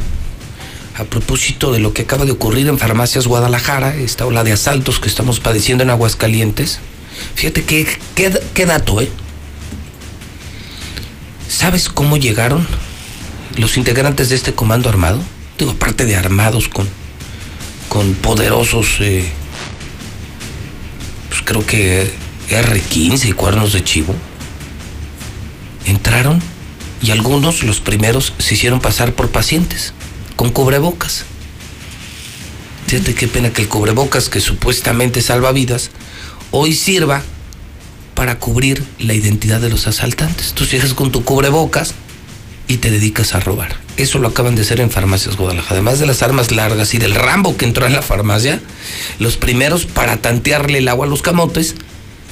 [0.96, 5.00] a propósito de lo que acaba de ocurrir en Farmacias Guadalajara, esta ola de asaltos
[5.00, 6.78] que estamos padeciendo en Aguascalientes.
[7.34, 9.10] Fíjate qué dato, ¿eh?
[11.52, 12.66] ¿Sabes cómo llegaron
[13.58, 15.22] los integrantes de este comando armado?
[15.58, 16.88] Digo, aparte de armados con,
[17.90, 19.30] con poderosos, eh,
[21.28, 22.10] pues creo que
[22.48, 24.14] R15 y cuernos de chivo.
[25.84, 26.40] Entraron
[27.02, 29.92] y algunos, los primeros, se hicieron pasar por pacientes
[30.36, 31.26] con cubrebocas.
[32.86, 35.90] Fíjate qué pena que el cubrebocas, que supuestamente salva vidas,
[36.50, 37.22] hoy sirva
[38.22, 40.52] para cubrir la identidad de los asaltantes.
[40.52, 41.92] Tú llegas con tu cubrebocas
[42.68, 43.74] y te dedicas a robar.
[43.96, 45.72] Eso lo acaban de hacer en Farmacias Guadalajara.
[45.72, 48.60] Además de las armas largas y del Rambo que entró en la farmacia,
[49.18, 51.74] los primeros para tantearle el agua a los camotes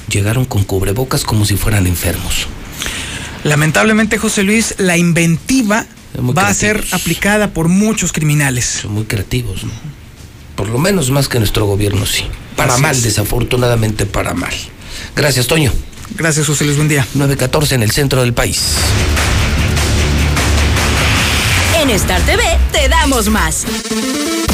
[0.07, 2.47] llegaron con cubrebocas como si fueran enfermos.
[3.43, 5.85] Lamentablemente, José Luis, la inventiva
[6.17, 8.79] va a ser aplicada por muchos criminales.
[8.83, 9.71] Son muy creativos, ¿no?
[10.55, 12.23] Por lo menos más que nuestro gobierno, sí.
[12.55, 13.03] Para Así mal, es.
[13.03, 14.53] desafortunadamente para mal.
[15.15, 15.71] Gracias, Toño.
[16.15, 16.77] Gracias, José Luis.
[16.77, 17.05] Buen día.
[17.13, 18.75] 914 en el centro del país.
[21.81, 23.65] En Star TV te damos más.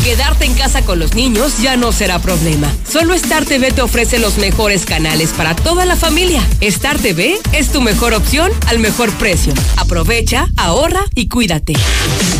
[0.07, 2.71] Quedarte en casa con los niños ya no será problema.
[2.89, 6.41] Solo Star TV te ofrece los mejores canales para toda la familia.
[6.61, 9.53] Star TV es tu mejor opción al mejor precio.
[9.75, 11.73] Aprovecha, ahorra y cuídate.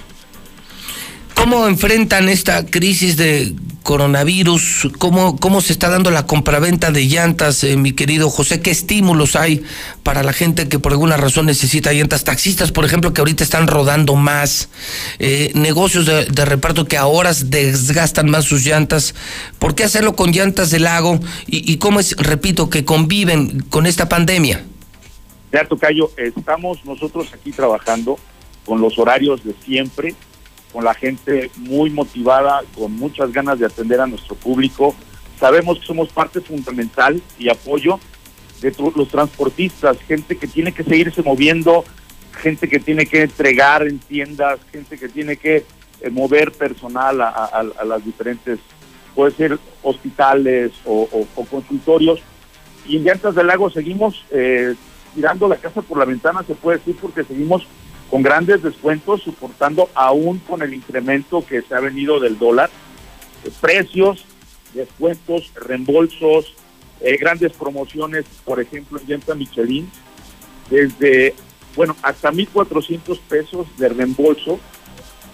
[1.44, 3.52] ¿Cómo enfrentan esta crisis de
[3.82, 4.88] coronavirus?
[4.96, 8.62] ¿Cómo, cómo se está dando la compraventa de llantas, eh, mi querido José?
[8.62, 9.62] ¿Qué estímulos hay
[10.02, 12.24] para la gente que por alguna razón necesita llantas?
[12.24, 14.70] Taxistas, por ejemplo, que ahorita están rodando más.
[15.18, 19.14] eh, negocios de, reparto que ahora desgastan más sus llantas.
[19.58, 21.20] ¿Por qué hacerlo con llantas de lago?
[21.46, 24.64] ¿Y, y cómo es, repito, que conviven con esta pandemia?
[25.52, 28.18] Ya, Tocayo, estamos nosotros aquí trabajando
[28.64, 30.14] con los horarios de siempre,
[30.74, 34.92] con la gente muy motivada, con muchas ganas de atender a nuestro público.
[35.38, 38.00] Sabemos que somos parte fundamental y apoyo
[38.60, 41.84] de los transportistas, gente que tiene que seguirse moviendo,
[42.32, 45.64] gente que tiene que entregar en tiendas, gente que tiene que
[46.00, 48.58] eh, mover personal a, las diferentes,
[49.14, 51.06] puede ser hospitales o
[51.48, 52.20] consultorios.
[52.88, 54.74] Y en Llantas del Lago seguimos eh,
[55.14, 57.64] tirando la casa por la ventana, se puede decir, porque seguimos
[58.14, 62.70] con grandes descuentos, soportando aún con el incremento que se ha venido del dólar,
[63.42, 64.24] eh, precios,
[64.72, 66.54] descuentos, reembolsos,
[67.00, 69.90] eh, grandes promociones, por ejemplo, en Llanta Michelin,
[70.70, 71.34] desde,
[71.74, 74.60] bueno, hasta 1.400 pesos de reembolso.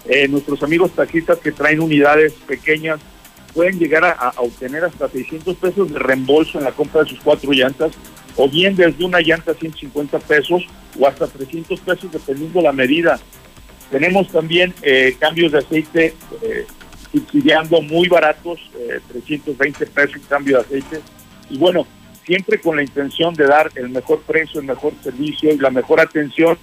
[0.05, 2.99] Eh, nuestros amigos taxistas que traen unidades pequeñas
[3.53, 7.19] pueden llegar a, a obtener hasta 600 pesos de reembolso en la compra de sus
[7.19, 7.91] cuatro llantas,
[8.35, 10.63] o bien desde una llanta 150 pesos
[10.99, 13.19] o hasta 300 pesos dependiendo la medida.
[13.89, 16.65] Tenemos también eh, cambios de aceite eh,
[17.11, 21.01] subsidiando muy baratos, eh, 320 pesos en cambio de aceite.
[21.49, 21.85] Y bueno,
[22.25, 25.99] siempre con la intención de dar el mejor precio, el mejor servicio y la mejor
[25.99, 26.57] atención.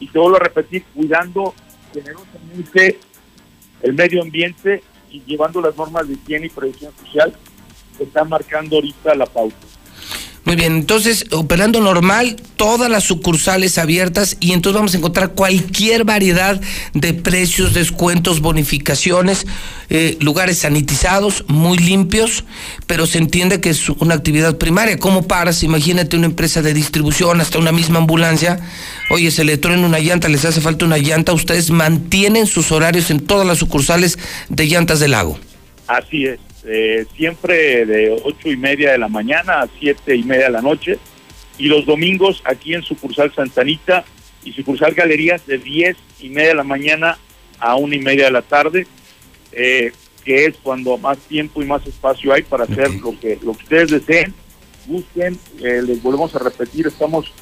[0.00, 1.54] Y te vuelvo a repetir, cuidando
[1.92, 2.98] generosamente
[3.82, 7.32] el medio ambiente y llevando las normas de higiene y prevención social
[7.96, 9.73] que están marcando ahorita la pauta.
[10.44, 16.04] Muy bien, entonces operando normal, todas las sucursales abiertas y entonces vamos a encontrar cualquier
[16.04, 16.60] variedad
[16.92, 19.46] de precios, descuentos, bonificaciones,
[19.88, 22.44] eh, lugares sanitizados, muy limpios,
[22.86, 24.98] pero se entiende que es una actividad primaria.
[24.98, 25.62] ¿Cómo paras?
[25.62, 28.60] Imagínate una empresa de distribución, hasta una misma ambulancia.
[29.08, 31.32] Oye, se le truena una llanta, les hace falta una llanta.
[31.32, 34.18] Ustedes mantienen sus horarios en todas las sucursales
[34.50, 35.38] de Llantas del Lago.
[35.86, 40.44] Así es, eh, siempre de ocho y media de la mañana a siete y media
[40.46, 40.98] de la noche
[41.58, 44.04] y los domingos aquí en sucursal Santanita
[44.44, 47.18] y sucursal Galerías de diez y media de la mañana
[47.58, 48.86] a una y media de la tarde,
[49.52, 49.92] eh,
[50.24, 53.62] que es cuando más tiempo y más espacio hay para hacer lo que lo que
[53.62, 54.34] ustedes deseen,
[54.86, 57.32] busquen, eh, les volvemos a repetir, estamos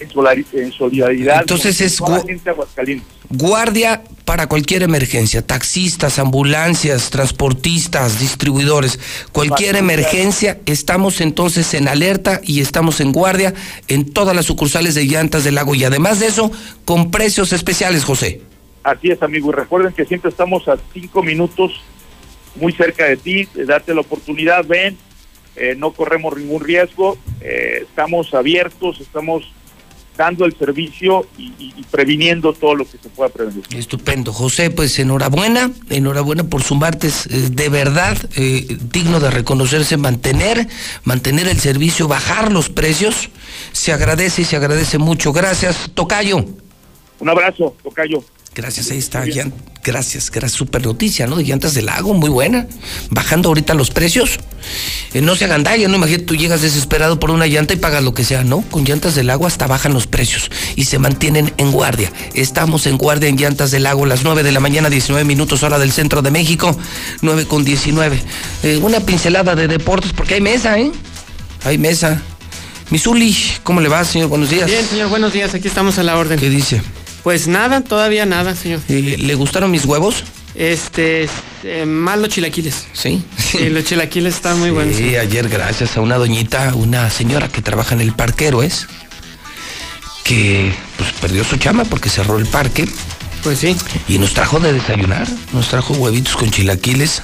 [0.00, 0.10] en,
[0.52, 1.40] en solidaridad.
[1.40, 3.15] Entonces con es toda la gente de Aguascalientes.
[3.30, 8.98] Guardia para cualquier emergencia, taxistas, ambulancias, transportistas, distribuidores,
[9.32, 13.54] cualquier emergencia, estamos entonces en alerta y estamos en guardia
[13.88, 16.50] en todas las sucursales de llantas del lago y además de eso,
[16.84, 18.40] con precios especiales, José.
[18.82, 19.50] Así es, amigo.
[19.50, 21.72] Y recuerden que siempre estamos a cinco minutos
[22.56, 23.48] muy cerca de ti.
[23.54, 24.96] Date la oportunidad, ven.
[25.56, 27.16] eh, no corremos ningún riesgo.
[27.40, 29.44] eh, estamos abiertos, estamos
[30.16, 33.62] dando el servicio y, y- y previniendo todo lo que se pueda prevenir.
[33.76, 34.32] Estupendo.
[34.32, 40.66] José, pues enhorabuena, enhorabuena por su martes eh, de verdad, eh, digno de reconocerse, mantener,
[41.04, 43.28] mantener el servicio, bajar los precios.
[43.72, 45.32] Se agradece y se agradece mucho.
[45.32, 46.44] Gracias, Tocayo.
[47.18, 48.22] Un abrazo, Tocayo.
[48.54, 49.24] Gracias, ahí está.
[49.86, 50.58] Gracias, gracias.
[50.58, 51.36] Super noticia, ¿no?
[51.36, 52.66] De llantas del lago, muy buena.
[53.10, 54.38] Bajando ahorita los precios.
[55.14, 55.96] Eh, no se hagan daño, ¿no?
[55.96, 58.62] Imagínate, tú llegas desesperado por una llanta y pagas lo que sea, ¿no?
[58.62, 62.12] Con llantas del lago hasta bajan los precios y se mantienen en guardia.
[62.34, 65.78] Estamos en guardia en llantas del lago, las 9 de la mañana, 19 minutos, hora
[65.78, 66.76] del centro de México,
[67.22, 68.20] 9 con 19.
[68.64, 70.90] Eh, una pincelada de deportes, porque hay mesa, ¿eh?
[71.64, 72.20] Hay mesa.
[72.90, 74.28] Misuli, ¿cómo le va, señor?
[74.28, 74.66] Buenos días.
[74.66, 75.54] Bien, señor, buenos días.
[75.54, 76.38] Aquí estamos a la orden.
[76.38, 76.82] ¿Qué dice?
[77.26, 78.78] Pues nada, todavía nada, señor.
[78.88, 80.22] Eh, ¿Le gustaron mis huevos?
[80.54, 81.28] Este,
[81.64, 82.86] eh, más los chilaquiles.
[82.92, 83.20] Sí.
[83.36, 84.94] Sí, los chilaquiles están muy buenos.
[84.94, 88.86] Sí, ayer gracias a una doñita, una señora que trabaja en el Parque Héroes,
[90.22, 92.88] que pues perdió su chama porque cerró el parque.
[93.42, 93.76] Pues sí.
[94.06, 97.22] Y nos trajo de desayunar, nos trajo huevitos con chilaquiles.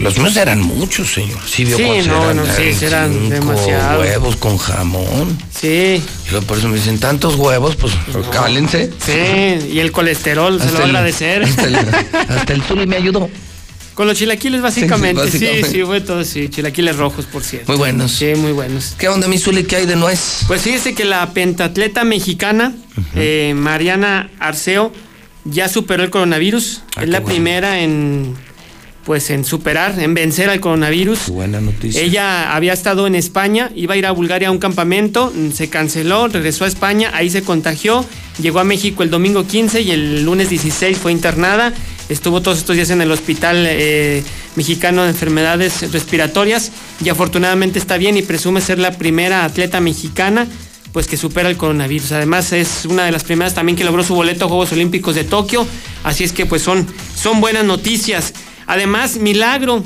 [0.00, 1.38] Los míos eran muchos, señor.
[1.46, 4.00] Sí, vio Sí, no, eran, no, sí, eran sí, eran cinco demasiados.
[4.00, 5.38] huevos con jamón.
[5.58, 6.02] Sí.
[6.26, 7.92] Y luego por eso me dicen tantos huevos, pues
[8.32, 8.90] cálense.
[9.04, 11.42] Sí, y el colesterol, se lo va a agradecer.
[11.44, 11.76] Hasta el,
[12.28, 13.28] hasta el Zuli me ayudó.
[13.94, 15.22] Con los chilaquiles, básicamente.
[15.30, 15.70] Sí, básicamente.
[15.70, 16.48] sí, fue todo, sí.
[16.48, 17.70] Chilaquiles rojos, por cierto.
[17.70, 18.10] Muy buenos.
[18.10, 18.96] Sí, muy buenos.
[18.98, 19.64] ¿Qué onda, mi Zuli?
[19.64, 20.40] ¿Qué hay de nuez?
[20.48, 22.74] Pues fíjese que la pentatleta mexicana,
[23.14, 24.92] eh, Mariana Arceo,
[25.44, 26.82] ya superó el coronavirus.
[26.96, 28.34] Ah, es la primera en
[29.04, 31.28] pues en superar, en vencer al coronavirus.
[31.28, 32.00] Buena noticia.
[32.00, 36.28] Ella había estado en España, iba a ir a Bulgaria a un campamento, se canceló,
[36.28, 38.04] regresó a España, ahí se contagió,
[38.40, 41.72] llegó a México el domingo 15 y el lunes 16 fue internada.
[42.08, 44.22] Estuvo todos estos días en el Hospital eh,
[44.56, 46.70] Mexicano de Enfermedades Respiratorias
[47.02, 50.46] y afortunadamente está bien y presume ser la primera atleta mexicana
[50.94, 52.12] pues que supera el coronavirus.
[52.12, 55.24] Además es una de las primeras también que logró su boleto a Juegos Olímpicos de
[55.24, 55.66] Tokio,
[56.04, 58.32] así es que pues son, son buenas noticias.
[58.66, 59.82] Además, milagro,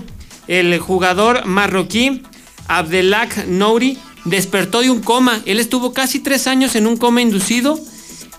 [0.46, 2.22] el jugador marroquí
[2.68, 5.40] Abdelak Nouri despertó de un coma.
[5.46, 7.78] Él estuvo casi tres años en un coma inducido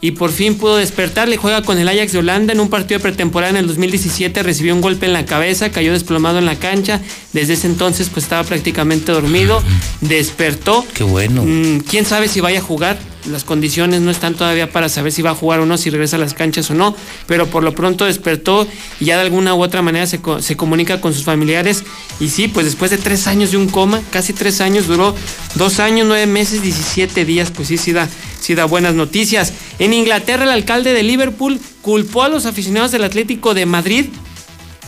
[0.01, 1.27] y por fin pudo despertar.
[1.27, 4.43] Le juega con el Ajax de Holanda en un partido de pretemporada en el 2017.
[4.43, 7.01] Recibió un golpe en la cabeza, cayó desplomado en la cancha.
[7.34, 9.61] Desde ese entonces pues estaba prácticamente dormido.
[10.01, 10.85] Despertó.
[10.93, 11.43] Qué bueno.
[11.45, 12.98] Mm, ¿Quién sabe si vaya a jugar?
[13.30, 16.16] Las condiciones no están todavía para saber si va a jugar o no, si regresa
[16.16, 16.95] a las canchas o no,
[17.27, 18.67] pero por lo pronto despertó
[18.99, 21.83] y ya de alguna u otra manera se, se comunica con sus familiares.
[22.19, 25.16] Y sí, pues después de tres años de un coma, casi tres años, duró
[25.56, 28.09] dos años, nueve meses, 17 días, pues sí, sí da,
[28.40, 29.53] sí da buenas noticias.
[29.77, 34.06] En Inglaterra, el alcalde de Liverpool culpó a los aficionados del Atlético de Madrid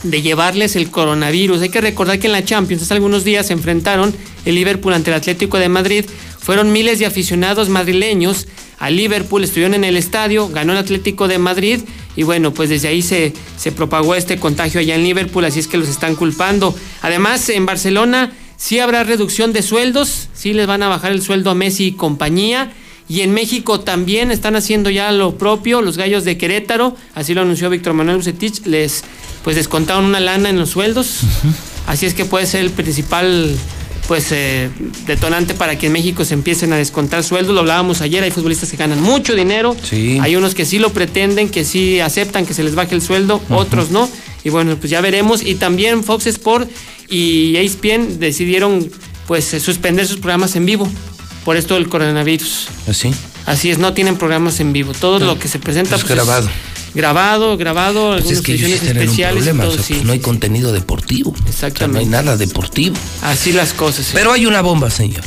[0.03, 1.61] de llevarles el coronavirus.
[1.61, 5.11] Hay que recordar que en la Champions hace algunos días se enfrentaron el Liverpool ante
[5.11, 6.06] el Atlético de Madrid.
[6.42, 8.48] Fueron miles de aficionados madrileños
[8.80, 11.82] a Liverpool, estuvieron en el estadio, ganó el Atlético de Madrid
[12.16, 15.68] y bueno, pues desde ahí se, se propagó este contagio allá en Liverpool, así es
[15.68, 16.76] que los están culpando.
[17.02, 21.52] Además, en Barcelona sí habrá reducción de sueldos, sí les van a bajar el sueldo
[21.52, 22.74] a Messi y compañía.
[23.08, 27.42] Y en México también están haciendo ya lo propio, los gallos de Querétaro, así lo
[27.42, 29.03] anunció Víctor Manuel Bucetich, les
[29.44, 31.20] pues descontaron una lana en los sueldos.
[31.88, 33.53] Así es que puede ser el principal
[34.12, 34.70] pues eh,
[35.06, 37.54] detonante para que en México se empiecen a descontar sueldos.
[37.56, 39.74] Lo hablábamos ayer, hay futbolistas que ganan mucho dinero.
[39.90, 40.20] Sí.
[40.22, 43.42] Hay unos que sí lo pretenden, que sí aceptan que se les baje el sueldo,
[43.50, 44.10] otros no.
[44.44, 45.42] Y bueno, pues ya veremos.
[45.42, 46.70] Y también Fox Sport
[47.08, 48.92] y ESPN decidieron
[49.28, 50.92] pues suspender sus programas en vivo
[51.46, 52.68] por esto del coronavirus.
[52.90, 53.14] ¿Así?
[53.46, 54.92] Así es, no tienen programas en vivo.
[54.92, 56.50] Todo lo que se presenta Es pues, grabado.
[56.94, 59.44] Grabado, grabado, Pues algunas es que ediciones especiales.
[59.44, 59.94] problema, todo, o sea, sí.
[59.94, 61.34] pues no hay contenido deportivo.
[61.48, 61.94] Exactamente.
[61.94, 62.95] no hay nada deportivo.
[63.22, 64.10] Así las cosas.
[64.14, 65.24] Pero hay una bomba, señor.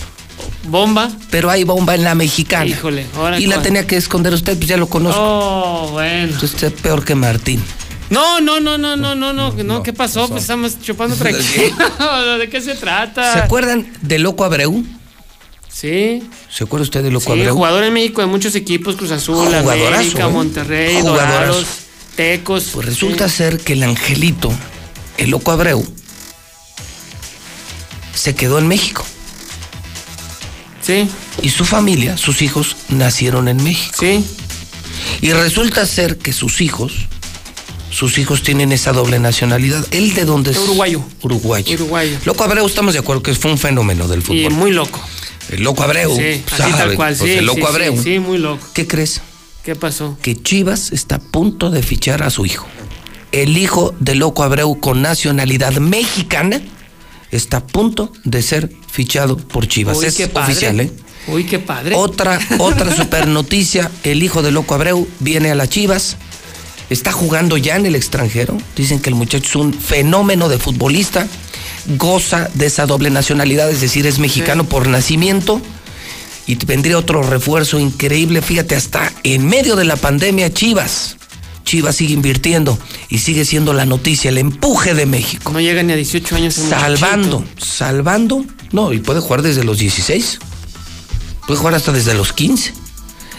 [0.68, 1.10] ¿Bomba?
[1.30, 2.66] Pero hay bomba en la mexicana.
[2.66, 5.20] Híjole, ahora Y la tenía que esconder usted, pues ya lo conozco.
[5.20, 6.36] Oh, bueno.
[6.42, 7.62] Usted es peor que Martín.
[8.10, 10.28] No, no, no, no, no, no, no, no, ¿qué pasó?
[10.28, 11.76] Pues estamos chupando tranquilo.
[12.38, 13.32] ¿De qué se trata?
[13.32, 14.84] ¿Se acuerdan de Loco Abreu?
[15.74, 16.22] Sí.
[16.50, 17.54] ¿Se acuerda usted de Loco Sí, Abreu?
[17.54, 20.30] jugador en México de muchos equipos, Cruz Azul, América, ¿eh?
[20.30, 21.02] Monterrey.
[21.02, 21.66] Dorados,
[22.16, 22.70] Tecos.
[22.72, 24.52] Pues resulta ser que el angelito,
[25.18, 25.84] el Loco Abreu,
[28.14, 29.04] se quedó en México.
[30.80, 31.08] Sí.
[31.42, 33.96] Y su familia, sus hijos, nacieron en México.
[33.98, 34.24] Sí.
[35.22, 36.92] Y resulta ser que sus hijos,
[37.90, 39.84] sus hijos tienen esa doble nacionalidad.
[39.90, 40.58] ¿Él de dónde es?
[40.58, 41.02] Uruguayo.
[41.22, 41.74] Uruguayo.
[41.74, 42.16] Uruguayo.
[42.24, 44.52] Loco Abreu, estamos de acuerdo que fue un fenómeno del Y fútbol.
[44.52, 45.00] muy loco.
[45.50, 46.14] El Loco Abreu.
[46.16, 47.36] Sí, así tal cual, Pues sí.
[47.38, 47.96] el Loco sí, Abreu.
[47.96, 48.66] Sí, sí, muy loco.
[48.74, 49.20] ¿Qué crees?
[49.64, 50.18] ¿Qué pasó?
[50.22, 52.66] Que Chivas está a punto de fichar a su hijo.
[53.32, 56.60] El hijo de Loco Abreu con nacionalidad mexicana
[57.30, 59.96] está a punto de ser fichado por Chivas.
[59.98, 60.52] Uy, es qué padre.
[60.52, 60.92] oficial, ¿eh?
[61.26, 61.94] Uy, qué padre.
[61.96, 66.16] Otra, otra super noticia, el hijo de Loco Abreu viene a las Chivas,
[66.90, 71.26] está jugando ya en el extranjero, dicen que el muchacho es un fenómeno de futbolista,
[71.86, 75.60] goza de esa doble nacionalidad, es decir, es mexicano por nacimiento.
[76.46, 81.16] Y vendría otro refuerzo increíble, fíjate, hasta en medio de la pandemia, Chivas.
[81.64, 85.50] Chivas sigue invirtiendo y sigue siendo la noticia, el empuje de México.
[85.50, 86.54] No llega ni a 18 años.
[86.54, 87.64] Salvando, muchachito.
[87.64, 88.44] salvando.
[88.72, 90.38] No, y puede jugar desde los 16.
[91.46, 92.74] Puede jugar hasta desde los 15.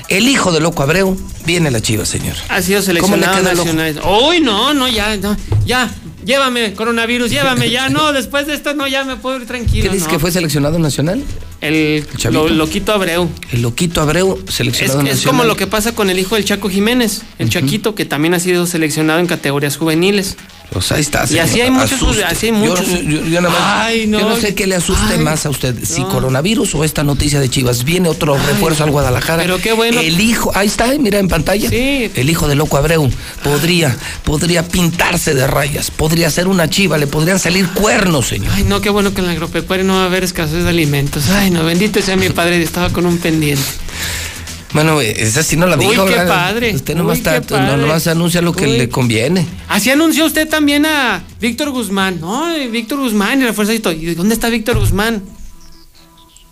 [0.08, 2.36] El hijo de Loco Abreu viene a la Chivas, señor.
[2.50, 4.02] Ha sido ¿Cómo le seleccionado nacional.
[4.28, 5.92] Uy, no, no, ya, no, ya.
[6.26, 9.84] Llévame, coronavirus, llévame, ya, no, después de esto no, ya me puedo ir tranquilo.
[9.84, 10.14] ¿Qué dices no.
[10.14, 11.24] que fue seleccionado nacional?
[11.62, 13.30] El, lo- loquito Abreu.
[13.52, 15.26] El Loquito Abreu, Es, seleccionado es nacional.
[15.28, 18.40] como lo que pasa con el hijo del Chaco Jiménez, el Chaquito, que también ha
[18.40, 20.36] sido seleccionado en categorías juveniles.
[20.72, 21.26] Pues ahí está.
[21.30, 22.88] Y así hay muchos, así hay Yo- muchos.
[22.88, 24.20] Yo, yo nada más- Ay, no.
[24.20, 27.40] yo no sé qué le asuste Ay, más a usted, si coronavirus o esta noticia
[27.40, 27.84] de Chivas.
[27.84, 29.42] Viene otro refuerzo al Guadalajara.
[29.44, 30.02] pero qué bueno.
[30.02, 31.70] El hijo, ahí está, mira en pantalla.
[31.72, 33.10] El hijo de Loco Abreu
[33.44, 38.52] podría, podría pintarse de rayas, podría ser una chiva, le podrían salir cuernos, señor.
[38.54, 41.30] Ay, no, qué bueno que en la agropecuaria no va a haber escasez de alimentos.
[41.30, 43.64] Ay, no, bendito sea mi padre, estaba con un pendiente.
[44.76, 46.06] Bueno, esa sí no la Uy, dijo.
[46.06, 46.28] qué ¿verdad?
[46.28, 46.76] padre.
[46.76, 47.66] Usted nomás, Uy, qué está, padre.
[47.72, 48.78] no, nomás anuncia lo que Uy.
[48.78, 49.46] le conviene.
[49.70, 52.20] Así anunció usted también a Víctor Guzmán.
[52.22, 53.92] No, Víctor Guzmán y refuerza esto.
[53.92, 55.24] ¿Y dónde está Víctor Guzmán?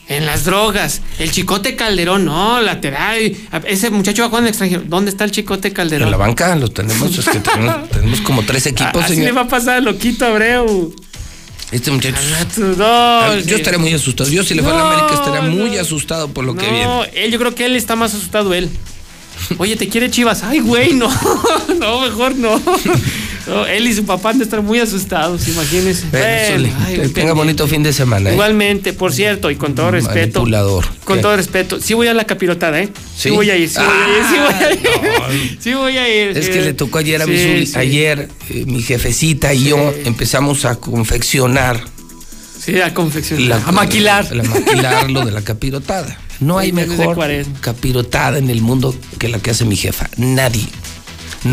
[0.09, 1.01] En las drogas.
[1.17, 3.35] El Chicote Calderón, no, lateral.
[3.65, 4.83] Ese muchacho va jugando en el extranjero.
[4.85, 6.07] ¿Dónde está el Chicote Calderón?
[6.07, 9.27] En la banca los tenemos, es que tenemos, tenemos como tres equipos, Así señor.
[9.27, 10.93] le va a pasar a Loquito Abreu.
[11.73, 12.17] Este muchacho.
[12.77, 13.53] No, Ah, yo sí.
[13.55, 14.29] estaría muy asustado.
[14.29, 16.85] Yo si le fuera a No, América estaría muy asustado por lo que viene.
[16.85, 18.69] No, él, yo creo que él está más asustado él.
[19.57, 20.43] Oye, ¿te quiere Chivas?
[20.43, 21.09] Ay, güey, no.
[21.79, 22.61] no, mejor no.
[23.47, 26.05] No, Él y su papá han de estar muy asustados, imagínense.
[26.11, 28.29] Bueno, ay, que tenga bonito fin de semana.
[28.29, 28.33] ¿eh?
[28.33, 30.39] Igualmente, por cierto, y con todo respeto.
[30.39, 30.85] Manipulador.
[31.03, 31.21] Con ¿Qué?
[31.21, 31.79] todo respeto.
[31.81, 32.89] Sí voy a la capirotada, ¿eh?
[33.15, 33.29] Sí, ¿Sí?
[33.31, 35.57] voy a ir, sí voy a ir, sí voy a ir.
[35.59, 36.37] Sí voy a ir.
[36.37, 37.65] Es que le tocó ayer a mi.
[37.75, 41.81] Ayer eh, mi jefecita y yo empezamos a confeccionar.
[42.59, 43.61] Sí, a confeccionar.
[43.65, 44.33] a maquilar.
[44.33, 46.17] La maquilar lo de la capirotada.
[46.39, 47.17] No hay mejor
[47.61, 50.09] capirotada en el mundo que la que hace mi jefa.
[50.17, 50.65] Nadie.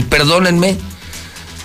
[0.09, 0.77] Perdónenme,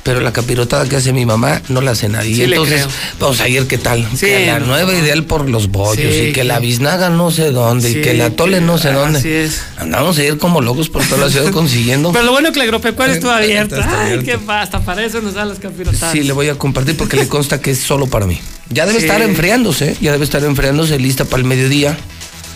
[0.05, 2.35] pero la capirotada que hace mi mamá no la hace nadie.
[2.35, 2.85] Sí, entonces,
[3.19, 4.07] vamos ayer qué tal.
[4.15, 4.67] Sí, que la no.
[4.67, 8.13] nueva ideal por los bollos Sí, y que la biznaga no sé dónde y que
[8.13, 9.17] la tole no sé dónde.
[9.17, 9.61] así es.
[9.77, 12.11] Andamos a ir como locos por toda la ciudad consiguiendo.
[12.11, 13.79] Pero lo bueno es que la agropecuaria estuvo Está- abierta.
[13.79, 14.25] está Ay, abierto.
[14.25, 16.11] qué basta, para eso nos dan las capirotadas.
[16.11, 18.39] Sí, le voy a compartir porque le consta que es solo para mí.
[18.69, 19.97] Ya debe estar enfriándose, ¿eh?
[20.01, 21.97] ya debe estar enfriándose, lista para el mediodía.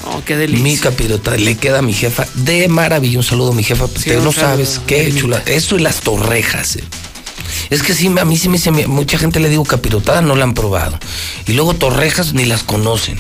[0.06, 0.64] Oh, qué delicia.
[0.64, 3.18] Mi capirota le queda a mi jefa de maravilla.
[3.18, 3.88] Un saludo a mi jefa.
[3.88, 5.42] Sí, Te no saludo, sabes qué chula.
[5.48, 6.78] Eso y las torrejas.
[6.78, 6.84] eh.
[7.70, 10.44] Es que sí, a mí sí me dice, mucha gente le digo capirotada, no la
[10.44, 10.98] han probado.
[11.48, 13.18] Y luego torrejas ni las conocen.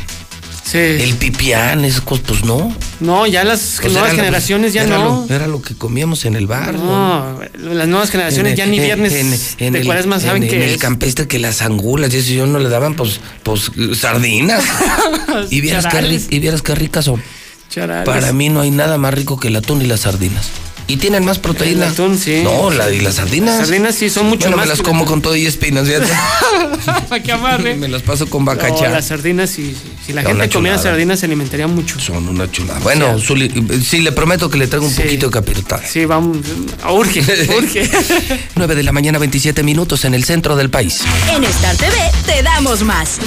[0.64, 0.78] Sí.
[0.78, 2.72] El pipián, esas cosas, pues no.
[3.00, 5.26] No, ya las Pues nuevas lo- generaciones ya era no.
[5.28, 6.76] Lo, era lo que comíamos en el bar.
[6.76, 9.88] No, las nuevas generaciones En ya ni viernes en- en de el-
[10.22, 10.78] saben en, qué en el es.
[10.78, 14.64] campestre que las angulas y eso yo no le daban pues pues sardinas
[15.50, 17.24] y vieras qué y vieras qué ricas son
[17.72, 18.06] Charales.
[18.06, 20.50] para mí no hay nada más rico que el atún y las sardinas
[20.90, 22.42] y tienen más proteína El atún, sí.
[22.44, 25.06] no la y las sardinas Las sardinas sí son mucho bueno, más me las como
[25.06, 26.12] con todo y espinas fíjate
[27.10, 27.76] Para que amarre.
[27.76, 29.90] me las paso con No, bacachá las sardinas, sí, sí.
[30.08, 32.00] Si la Son gente comiera sardinas se alimentaría mucho.
[32.00, 33.52] son una chulada bueno Zuli,
[33.86, 35.02] sí le prometo que le traigo un Sí.
[35.04, 36.38] poquito de capirotada Sí, vamos.
[36.92, 37.22] Urge,
[37.58, 37.90] urge.
[38.56, 41.02] 9 de la mañana 27 minutos en el centro del país
[41.34, 41.94] En Star TV
[42.26, 43.18] te damos más.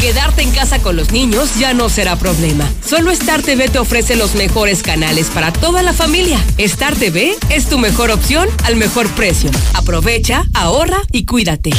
[0.00, 2.70] Quedarte en casa con los niños ya no será problema.
[2.88, 6.38] Solo Star TV te ofrece los mejores canales para toda la familia.
[6.68, 9.50] Star TV es tu mejor opción al mejor precio.
[9.72, 11.70] Aprovecha, ahorra y cuídate.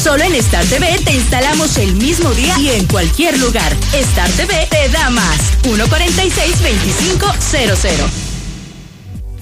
[0.00, 3.76] Solo en Star TV te instalamos el mismo día y en cualquier lugar.
[3.92, 5.40] Star TV te da más.
[5.64, 8.08] 146-2500.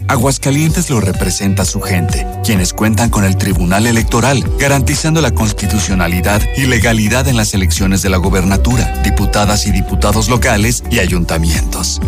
[0.09, 6.65] Aguascalientes lo representa su gente, quienes cuentan con el Tribunal Electoral, garantizando la constitucionalidad y
[6.65, 12.01] legalidad en las elecciones de la gobernatura, diputadas y diputados locales y ayuntamientos.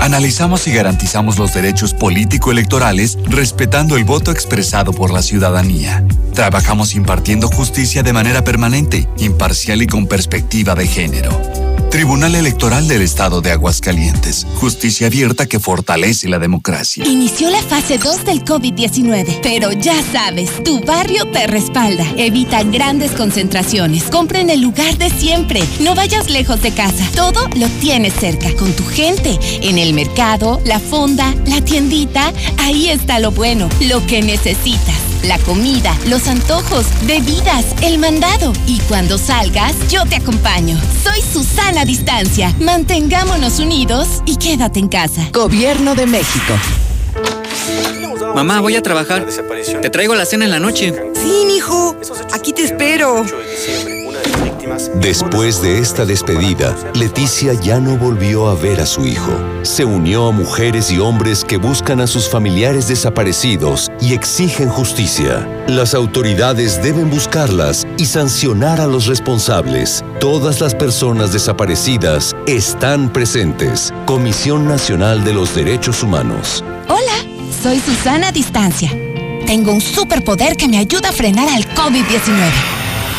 [0.00, 6.04] Analizamos y garantizamos los derechos político-electorales respetando el voto expresado por la ciudadanía.
[6.34, 11.65] Trabajamos impartiendo justicia de manera permanente, imparcial y con perspectiva de género.
[11.90, 14.46] Tribunal Electoral del Estado de Aguascalientes.
[14.56, 17.06] Justicia abierta que fortalece la democracia.
[17.06, 22.06] Inició la fase 2 del COVID-19, pero ya sabes, tu barrio te respalda.
[22.16, 24.04] Evita grandes concentraciones.
[24.04, 25.62] Compra en el lugar de siempre.
[25.80, 27.08] No vayas lejos de casa.
[27.14, 29.38] Todo lo tienes cerca, con tu gente.
[29.62, 32.32] En el mercado, la fonda, la tiendita.
[32.58, 35.15] Ahí está lo bueno, lo que necesitas.
[35.24, 38.52] La comida, los antojos, bebidas, el mandado.
[38.66, 40.78] Y cuando salgas, yo te acompaño.
[41.02, 42.54] Soy Susana Distancia.
[42.60, 45.28] Mantengámonos unidos y quédate en casa.
[45.32, 46.54] Gobierno de México.
[48.34, 49.26] Mamá, voy a trabajar.
[49.80, 50.92] Te traigo la cena en la noche.
[51.14, 51.96] Sí, hijo.
[52.32, 53.24] Aquí te espero.
[54.94, 59.32] Después de esta despedida, Leticia ya no volvió a ver a su hijo.
[59.62, 65.46] Se unió a mujeres y hombres que buscan a sus familiares desaparecidos y exigen justicia.
[65.68, 70.04] Las autoridades deben buscarlas y sancionar a los responsables.
[70.20, 73.92] Todas las personas desaparecidas están presentes.
[74.04, 76.64] Comisión Nacional de los Derechos Humanos.
[76.88, 77.24] Hola,
[77.62, 78.90] soy Susana Distancia.
[79.46, 82.85] Tengo un superpoder que me ayuda a frenar al COVID-19.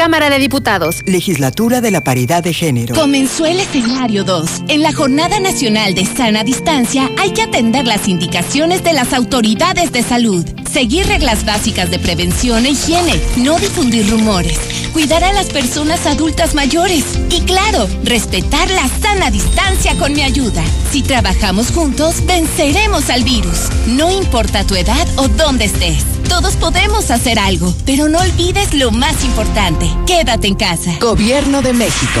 [0.00, 1.02] Cámara de Diputados.
[1.04, 2.94] Legislatura de la Paridad de Género.
[2.94, 4.62] Comenzó el escenario 2.
[4.68, 9.92] En la Jornada Nacional de Sana Distancia hay que atender las indicaciones de las autoridades
[9.92, 14.58] de salud, seguir reglas básicas de prevención e higiene, no difundir rumores,
[14.92, 20.62] cuidar a las personas adultas mayores y claro, respetar la sana distancia con mi ayuda.
[20.90, 23.68] Si trabajamos juntos, venceremos al virus.
[23.86, 26.04] No importa tu edad o dónde estés.
[26.28, 29.90] Todos podemos hacer algo, pero no olvides lo más importante.
[30.06, 30.92] Quédate en casa.
[31.00, 32.20] Gobierno de México.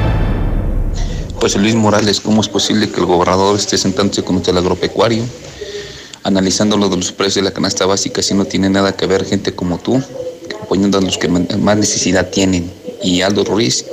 [1.41, 5.23] Pues Luis Morales, ¿cómo es posible que el gobernador esté sentándose con el agropecuario,
[6.21, 9.25] analizando lo de los precios de la canasta básica, si no tiene nada que ver
[9.25, 9.99] gente como tú,
[10.61, 12.71] apoyando a los que más necesidad tienen,
[13.01, 13.83] y Aldo Ruiz,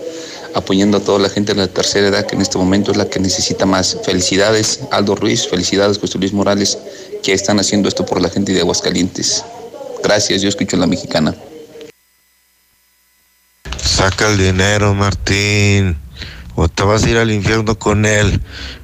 [0.54, 3.08] apoyando a toda la gente de la tercera edad que en este momento es la
[3.08, 3.96] que necesita más.
[4.04, 6.76] Felicidades, Aldo Ruiz, felicidades, José Luis Morales,
[7.22, 9.42] que están haciendo esto por la gente de Aguascalientes.
[10.04, 11.34] Gracias, yo escucho la mexicana.
[13.82, 16.07] Saca el dinero, Martín
[16.60, 18.40] o te vas a ir al infierno con él.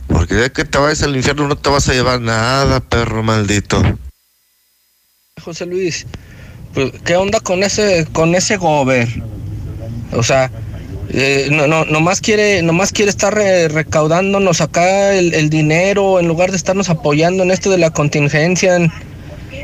[0.07, 3.83] Porque de que te vayas al infierno no te vas a llevar nada, perro maldito.
[5.43, 6.07] José Luis,
[6.73, 9.09] pues, ¿qué onda con ese, con ese gober?
[10.13, 10.53] O sea,
[11.09, 16.57] eh, no, no, nomás quiere, nomás quiere estar recaudándonos acá el, dinero en lugar de
[16.57, 18.79] estarnos apoyando en esto de la contingencia.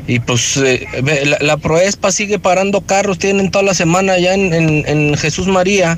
[0.08, 0.84] y pues eh,
[1.24, 5.96] la, la, Proespa sigue parando carros, tienen toda la semana ya en, en Jesús María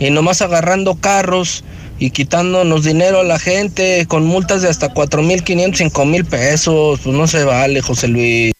[0.00, 1.62] y nomás agarrando carros
[2.00, 6.24] y quitándonos dinero a la gente con multas de hasta cuatro mil quinientos, cinco mil
[6.24, 6.98] pesos.
[7.04, 8.52] Pues no se vale, José Luis.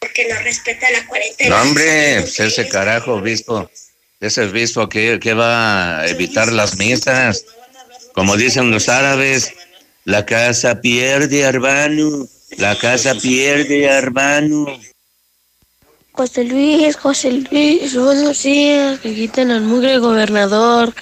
[0.00, 1.54] Porque no respeta la cuarentena.
[1.54, 3.70] No, hombre, pues ese carajo visto,
[4.20, 7.44] ese visto que, que va a evitar las misas.
[8.14, 9.52] Como dicen los árabes,
[10.04, 12.26] la casa pierde, hermano.
[12.56, 14.66] La casa pierde, hermano.
[16.16, 20.94] José Luis, José Luis, buenos días, que quiten al mugre gobernador,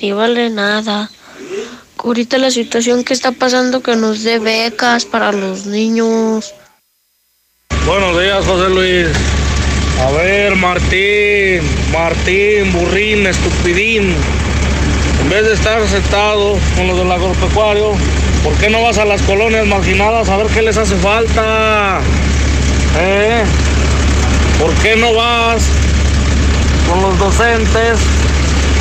[0.00, 1.10] ni vale nada.
[1.98, 6.54] Ahorita la situación que está pasando que nos dé becas para los niños.
[7.84, 9.08] Buenos días, José Luis.
[10.00, 11.60] A ver, Martín,
[11.92, 14.14] Martín, burrín, estupidín.
[15.20, 17.92] En vez de estar sentado con los del agropecuario,
[18.42, 22.00] ¿por qué no vas a las colonias marginadas a ver qué les hace falta?
[22.98, 23.44] ¿Eh?
[24.58, 25.64] ¿Por qué no vas
[26.88, 27.98] con los docentes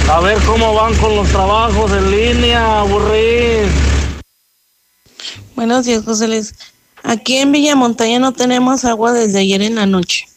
[0.09, 3.67] a ver cómo van con los trabajos en línea, aburrir?
[5.55, 6.53] Buenos días, José Luis.
[7.03, 10.27] Aquí en Villa Montaña no tenemos agua desde ayer en la noche.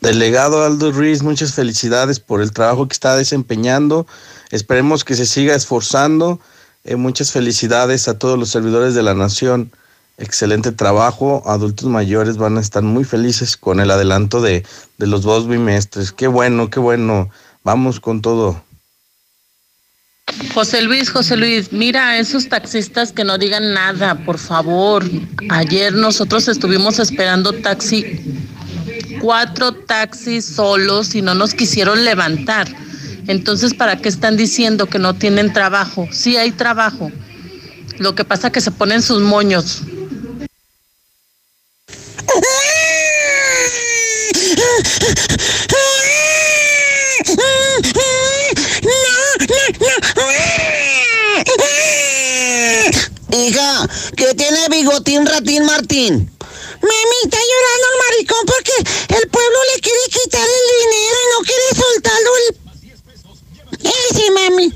[0.00, 4.06] Delegado Aldo Ruiz, muchas felicidades por el trabajo que está desempeñando.
[4.50, 6.40] Esperemos que se siga esforzando
[6.84, 9.70] Eh, muchas felicidades a todos los servidores de la nación.
[10.22, 11.42] Excelente trabajo.
[11.46, 14.64] Adultos mayores van a estar muy felices con el adelanto de,
[14.96, 16.12] de los dos bimestres.
[16.12, 17.28] Qué bueno, qué bueno.
[17.64, 18.62] Vamos con todo.
[20.54, 25.04] José Luis, José Luis, mira esos taxistas que no digan nada, por favor.
[25.48, 28.04] Ayer nosotros estuvimos esperando taxi,
[29.20, 32.68] cuatro taxis solos y no nos quisieron levantar.
[33.26, 36.06] Entonces, ¿para qué están diciendo que no tienen trabajo?
[36.12, 37.10] Sí hay trabajo.
[37.98, 39.82] Lo que pasa es que se ponen sus moños.
[53.30, 56.30] Hija, ¿qué tiene bigotín ratín Martín?
[56.82, 58.72] Mami, está llorando el maricón porque
[59.16, 62.46] el pueblo le quiere quitar el dinero y no quiere soltarlo el...
[64.10, 64.74] Ese, mami.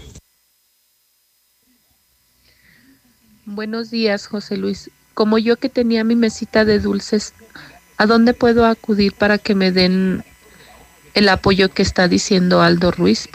[3.45, 4.91] Buenos días, José Luis.
[5.17, 7.33] Como yo que tenía mi mesita de dulces,
[7.97, 10.23] ¿a dónde puedo acudir para que me den
[11.15, 13.27] el apoyo que está diciendo Aldo Ruiz?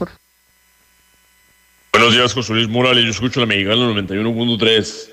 [1.92, 3.04] Buenos días, José Luis Morales.
[3.04, 5.10] Yo escucho la mexicana 91.3.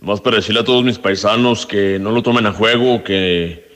[0.00, 3.70] Más para decirle a todos mis paisanos que no lo tomen a juego, que,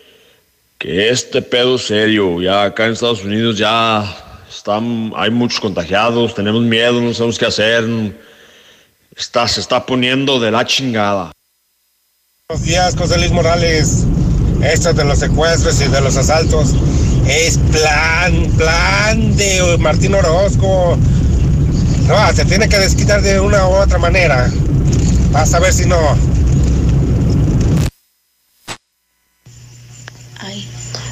[0.79, 2.43] que este pedo es serio.
[2.43, 4.05] Ya acá en Estados Unidos ya
[4.51, 7.85] están, hay muchos contagiados, tenemos miedo, no sabemos qué hacer.
[9.15, 11.31] Está, se está poniendo de la chingada.
[12.53, 14.05] Buenos días, José Luis Morales.
[14.63, 16.75] Esto de los secuestros y de los asaltos
[17.27, 20.99] es plan, plan de Martín Orozco.
[22.07, 24.53] No, se tiene que desquitar de una u otra manera.
[25.31, 25.97] Vas a ver si no.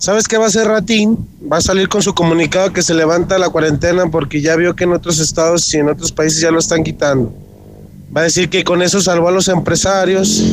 [0.06, 1.18] ¿Sabes qué va a hacer Ratín?
[1.52, 4.84] Va a salir con su comunicado que se levanta la cuarentena porque ya vio que
[4.84, 7.34] en otros estados y en otros países ya lo están quitando.
[8.16, 10.44] Va a decir que con eso salvó a los empresarios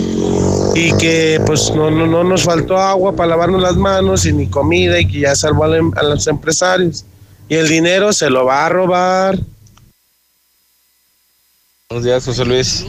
[0.75, 4.47] y que pues no, no, no nos faltó agua para lavarnos las manos y ni
[4.47, 7.05] comida y que ya salvó a, a los empresarios
[7.47, 9.39] y el dinero se lo va a robar.
[11.91, 12.87] Buenos días, José Luis.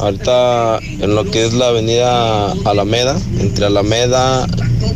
[0.00, 4.48] Ahorita en lo que es la avenida Alameda, entre Alameda,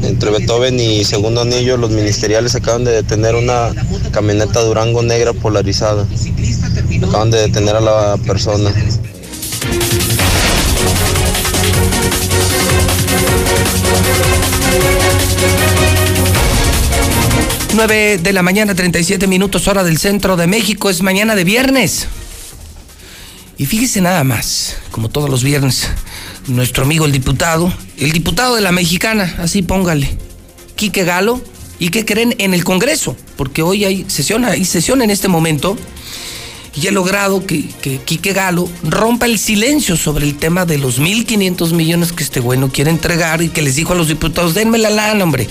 [0.06, 3.72] entre Beethoven y Segundo Anillo, los ministeriales acaban de detener una
[4.12, 6.06] camioneta Durango negra polarizada.
[7.08, 8.72] Acaban de detener a la persona.
[17.76, 20.88] 9 de la mañana, 37 minutos hora del centro de México.
[20.88, 22.06] Es mañana de viernes.
[23.58, 25.88] Y fíjese nada más, como todos los viernes,
[26.46, 30.16] nuestro amigo el diputado, el diputado de la mexicana, así póngale,
[30.76, 31.40] Quique Galo,
[31.78, 35.76] y qué creen en el Congreso, porque hoy hay sesión, hay sesión en este momento,
[36.74, 41.00] y he logrado que, que Quique Galo rompa el silencio sobre el tema de los
[41.00, 44.54] 1.500 millones que este güey no quiere entregar y que les dijo a los diputados,
[44.54, 45.48] denme la lana, hombre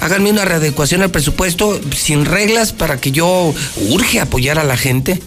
[0.00, 3.54] háganme una readecuación al presupuesto sin reglas para que yo
[3.88, 5.20] urge apoyar a la gente.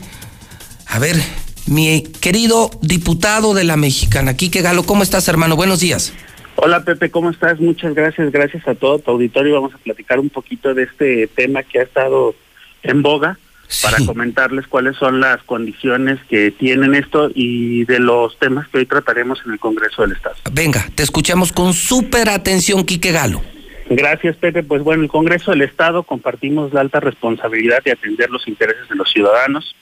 [0.87, 1.21] A ver,
[1.67, 5.55] mi querido diputado de la Mexicana, Quique Galo, ¿cómo estás, hermano?
[5.55, 6.13] Buenos días.
[6.55, 7.59] Hola Pepe, ¿cómo estás?
[7.59, 9.55] Muchas gracias, gracias a todo tu auditorio.
[9.55, 12.35] Vamos a platicar un poquito de este tema que ha estado
[12.83, 13.37] en boga
[13.81, 18.85] para comentarles cuáles son las condiciones que tienen esto y de los temas que hoy
[18.85, 20.35] trataremos en el Congreso del Estado.
[20.51, 23.41] Venga, te escuchamos con súper atención, Quique Galo.
[23.89, 24.63] Gracias, Pepe.
[24.63, 28.95] Pues bueno, el Congreso del Estado compartimos la alta responsabilidad de atender los intereses de
[28.95, 29.75] los ciudadanos,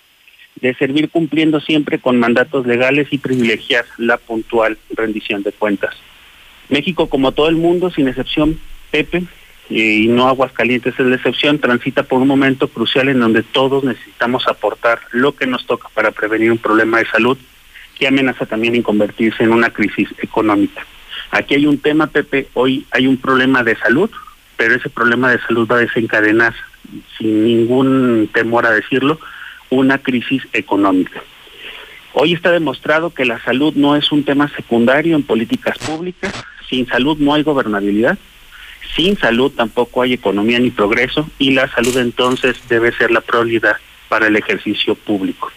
[0.62, 5.96] de servir cumpliendo siempre con mandatos legales y privilegiar la puntual rendición de cuentas.
[6.70, 8.60] México, como todo el mundo, sin excepción,
[8.92, 9.24] Pepe,
[9.70, 14.48] y no Aguascalientes es la excepción, transita por un momento crucial en donde todos necesitamos
[14.48, 17.38] aportar lo que nos toca para prevenir un problema de salud
[17.98, 20.86] que amenaza también en convertirse en una crisis económica.
[21.32, 24.10] Aquí hay un tema, Pepe, hoy hay un problema de salud,
[24.58, 26.54] pero ese problema de salud va a desencadenar,
[27.18, 29.20] sin ningún temor a decirlo,
[29.72, 31.24] una crisis económica.
[32.14, 36.34] Hoy está demostrado que la salud no es un tema secundario en políticas públicas,
[36.70, 38.18] sin salud no hay gobernabilidad,
[38.96, 43.78] sin salud tampoco hay economía ni progreso y la salud entonces debe ser la prioridad
[44.10, 45.52] para el ejercicio público.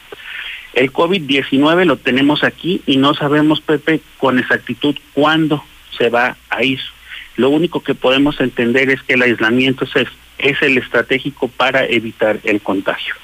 [0.75, 5.65] El COVID-19 lo tenemos aquí y no sabemos, Pepe, con exactitud cuándo
[5.99, 6.81] se va a ir.
[7.37, 10.07] Lo único que podemos entender es que el aislamiento es,
[10.39, 13.15] es el estratégico para evitar el contagio.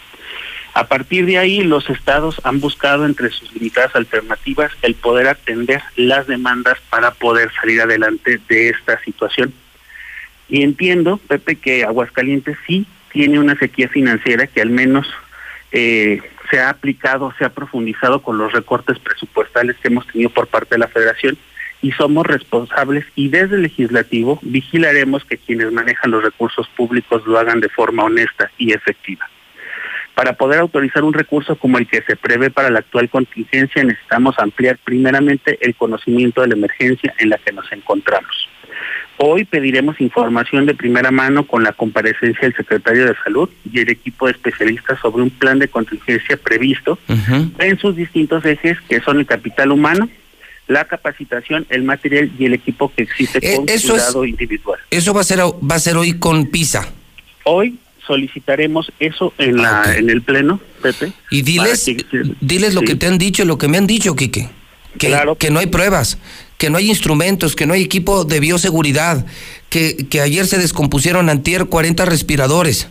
[0.73, 5.83] A partir de ahí, los estados han buscado entre sus limitadas alternativas el poder atender
[5.97, 9.53] las demandas para poder salir adelante de esta situación.
[10.49, 15.09] Y entiendo, Pepe, que Aguascalientes sí tiene una sequía financiera que al menos
[15.73, 20.49] eh, se ha aplicado, se ha profundizado con los recortes presupuestales que hemos tenido por
[20.49, 21.39] parte de la federación
[21.83, 27.39] y somos responsables y desde el legislativo vigilaremos que quienes manejan los recursos públicos lo
[27.39, 29.30] hagan de forma honesta y efectiva.
[30.21, 34.39] Para poder autorizar un recurso como el que se prevé para la actual contingencia necesitamos
[34.39, 38.47] ampliar primeramente el conocimiento de la emergencia en la que nos encontramos.
[39.17, 43.89] Hoy pediremos información de primera mano con la comparecencia del secretario de Salud y el
[43.89, 46.99] equipo de especialistas sobre un plan de contingencia previsto
[47.59, 50.07] en sus distintos ejes que son el capital humano,
[50.69, 54.81] la capacitación, el material y el equipo que existe Eh, con es- cuidado individual.
[54.91, 56.87] Eso va a ser, va a ser hoy con PISA.
[57.45, 57.79] Hoy
[58.11, 61.13] solicitaremos eso en la en el pleno, Pepe.
[61.31, 62.05] Y diles, que-
[62.41, 62.87] diles lo sí.
[62.87, 64.49] que te han dicho, lo que me han dicho, Quique.
[64.99, 66.19] Que, que no hay pruebas,
[66.59, 69.25] que no hay instrumentos, que no hay equipo de bioseguridad,
[69.69, 72.89] que, que ayer se descompusieron antier 40 respiradores.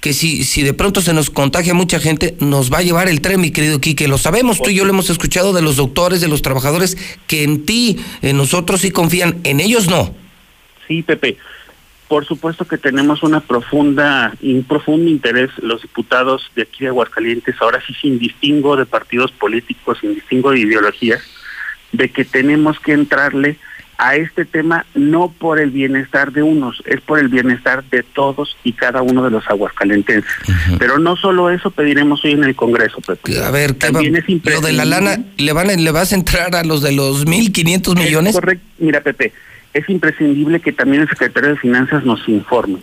[0.00, 3.22] Que si, si de pronto se nos contagia mucha gente, nos va a llevar el
[3.22, 4.06] tren, mi querido Quique.
[4.08, 7.42] Lo sabemos, tú y yo lo hemos escuchado de los doctores, de los trabajadores, que
[7.42, 10.14] en ti, en nosotros sí confían, en ellos no.
[10.86, 11.38] Sí, Pepe.
[12.10, 17.54] Por supuesto que tenemos una profunda, un profundo interés los diputados de aquí de Aguascalientes,
[17.60, 21.22] ahora sí sin distingo de partidos políticos, sin distingo de ideologías,
[21.92, 23.58] de que tenemos que entrarle
[23.96, 28.56] a este tema no por el bienestar de unos, es por el bienestar de todos
[28.64, 30.32] y cada uno de los aguascalentenses.
[30.80, 33.38] Pero no solo eso pediremos hoy en el Congreso, Pepe.
[33.38, 36.12] A ver, ¿qué va- También es lo de la lana, ¿le, van a- ¿le vas
[36.12, 38.34] a entrar a los de los 1.500 millones?
[38.34, 38.64] correcto.
[38.78, 39.32] Mira, Pepe,
[39.72, 42.78] es imprescindible que también el secretario de Finanzas nos informe.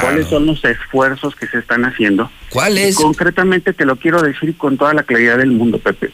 [0.00, 2.30] ¿Cuáles son los esfuerzos que se están haciendo?
[2.50, 2.96] ¿Cuáles?
[2.96, 6.10] Concretamente te lo quiero decir con toda la claridad del mundo, Pepe.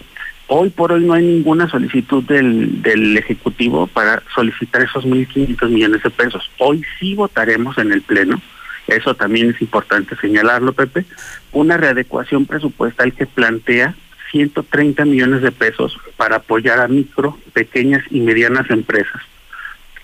[0.49, 6.03] Hoy por hoy no hay ninguna solicitud del, del Ejecutivo para solicitar esos 1.500 millones
[6.03, 6.49] de pesos.
[6.59, 8.41] Hoy sí votaremos en el Pleno,
[8.87, 11.05] eso también es importante señalarlo, Pepe,
[11.53, 13.97] una readecuación presupuestal que plantea
[14.31, 19.23] 130 millones de pesos para apoyar a micro, pequeñas y medianas empresas.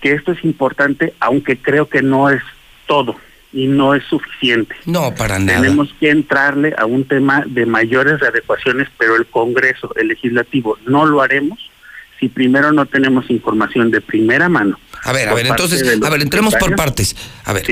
[0.03, 2.43] Que esto es importante, aunque creo que no es
[2.87, 3.15] todo
[3.53, 4.75] y no es suficiente.
[4.85, 5.61] No, para nada.
[5.61, 11.05] Tenemos que entrarle a un tema de mayores readecuaciones, pero el Congreso, el Legislativo, no
[11.05, 11.57] lo haremos
[12.19, 14.77] si primero no tenemos información de primera mano.
[15.03, 17.15] A ver, a ver, entonces, a ver, entremos por partes.
[17.45, 17.63] A ver,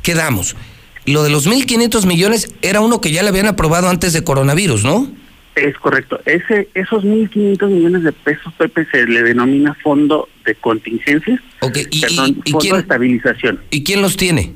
[0.00, 0.56] quedamos.
[1.04, 4.84] Lo de los 1.500 millones era uno que ya le habían aprobado antes de coronavirus,
[4.84, 5.10] ¿no?
[5.54, 6.20] Es correcto.
[6.24, 11.40] Ese, esos 1.500 millones de pesos, Pepe, se le denomina fondo de contingencia.
[11.60, 13.60] Ok, y, Perdón, y quién- de estabilización.
[13.70, 14.52] ¿Y quién los tiene?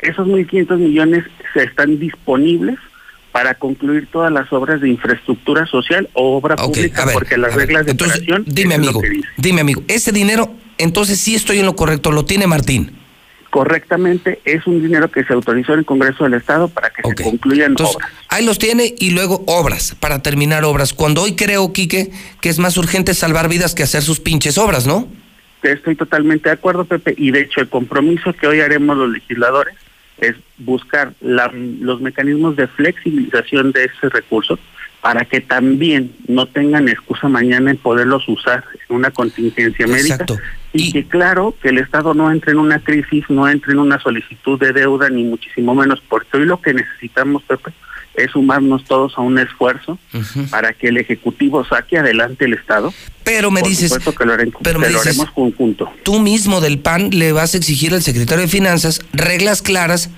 [0.00, 2.76] Esos 1.500 millones se están disponibles
[3.32, 7.54] para concluir todas las obras de infraestructura social o obra Ok, pública, ver, porque las
[7.54, 9.00] reglas de entonces, operación Dime, amigo,
[9.36, 12.90] dime, amigo, ese dinero, entonces sí estoy en lo correcto, lo tiene Martín.
[13.50, 17.22] Correctamente es un dinero que se autorizó en el Congreso del Estado para que se
[17.22, 18.10] concluyan Entonces, obras.
[18.28, 20.94] ahí los tiene y luego obras, para terminar obras.
[20.94, 24.86] Cuando hoy creo, Quique, que es más urgente salvar vidas que hacer sus pinches obras,
[24.86, 25.08] ¿no?
[25.62, 29.74] Estoy totalmente de acuerdo, Pepe, y de hecho el compromiso que hoy haremos los legisladores
[30.18, 34.58] es buscar la- los mecanismos de flexibilización de ese recurso
[35.00, 40.38] para que también no tengan excusa mañana en poderlos usar en una contingencia médica Exacto.
[40.72, 43.98] Y, que claro que el Estado no entre en una crisis, no entre en una
[44.00, 47.72] solicitud de deuda ni muchísimo menos, porque hoy lo que necesitamos, Pepe,
[48.14, 49.98] es sumarnos todos a un esfuerzo
[50.50, 52.92] para que el Ejecutivo saque adelante el Estado.
[53.24, 55.90] Pero me Por dices, que lo, haremos- pero me lo dices- haremos conjunto.
[56.02, 60.10] Tú mismo del PAN le vas a exigir al secretario de Finanzas reglas claras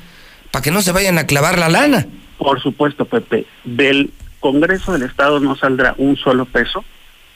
[0.50, 2.06] para que no se vayan a clavar la lana.
[2.39, 3.47] Por supuesto, Pepe.
[3.64, 6.84] Del Congreso del Estado no saldrá un solo peso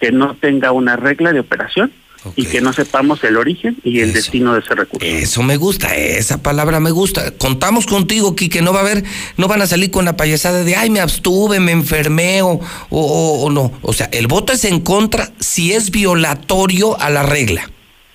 [0.01, 1.93] que no tenga una regla de operación
[2.35, 5.07] y que no sepamos el origen y el destino de ese recurso.
[5.07, 7.31] Eso me gusta, esa palabra me gusta.
[7.37, 9.05] Contamos contigo, Quique, no va a haber,
[9.37, 12.61] no van a salir con la payasada de, ay, me abstuve, me enfermé o, o-
[12.91, 13.73] o- o no.
[13.83, 17.71] O sea, el voto es en contra si es violatorio a la regla.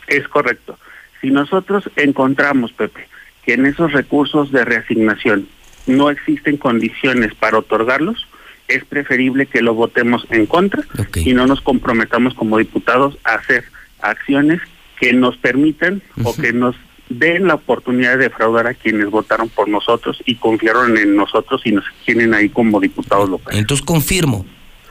[0.07, 0.77] Es correcto.
[1.21, 3.07] Si nosotros encontramos, Pepe,
[3.45, 5.47] que en esos recursos de reasignación
[5.88, 8.27] no existen condiciones para otorgarlos,
[8.67, 10.83] es preferible que lo votemos en contra
[11.15, 13.63] y no nos comprometamos como diputados a hacer
[14.01, 14.61] acciones
[14.99, 16.75] que nos permitan o que nos
[17.09, 21.71] den la oportunidad de defraudar a quienes votaron por nosotros y confiaron en nosotros y
[21.71, 23.59] nos tienen ahí como diputados locales.
[23.59, 24.45] Entonces confirmo,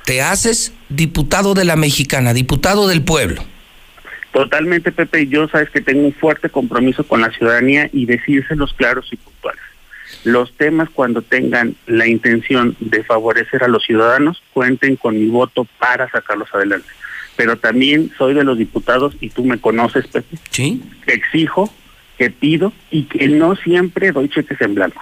[0.04, 3.42] te haces diputado de la mexicana, diputado del pueblo.
[4.32, 9.08] Totalmente, Pepe, yo sabes que tengo un fuerte compromiso con la ciudadanía y decírselos claros
[9.12, 9.62] y puntuales.
[10.24, 15.66] Los temas cuando tengan la intención de favorecer a los ciudadanos, cuenten con mi voto
[15.78, 16.88] para sacarlos adelante.
[17.40, 20.82] Pero también soy de los diputados, y tú me conoces, Pepe, ¿Sí?
[21.06, 21.72] que exijo,
[22.18, 25.00] que pido y que no siempre doy cheques en blanco.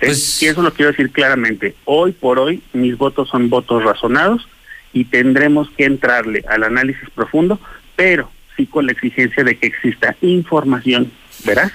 [0.00, 1.74] Es- y eso lo quiero decir claramente.
[1.84, 4.48] Hoy por hoy mis votos son votos razonados
[4.94, 7.60] y tendremos que entrarle al análisis profundo,
[7.96, 11.12] pero sí con la exigencia de que exista información,
[11.44, 11.70] ¿verás?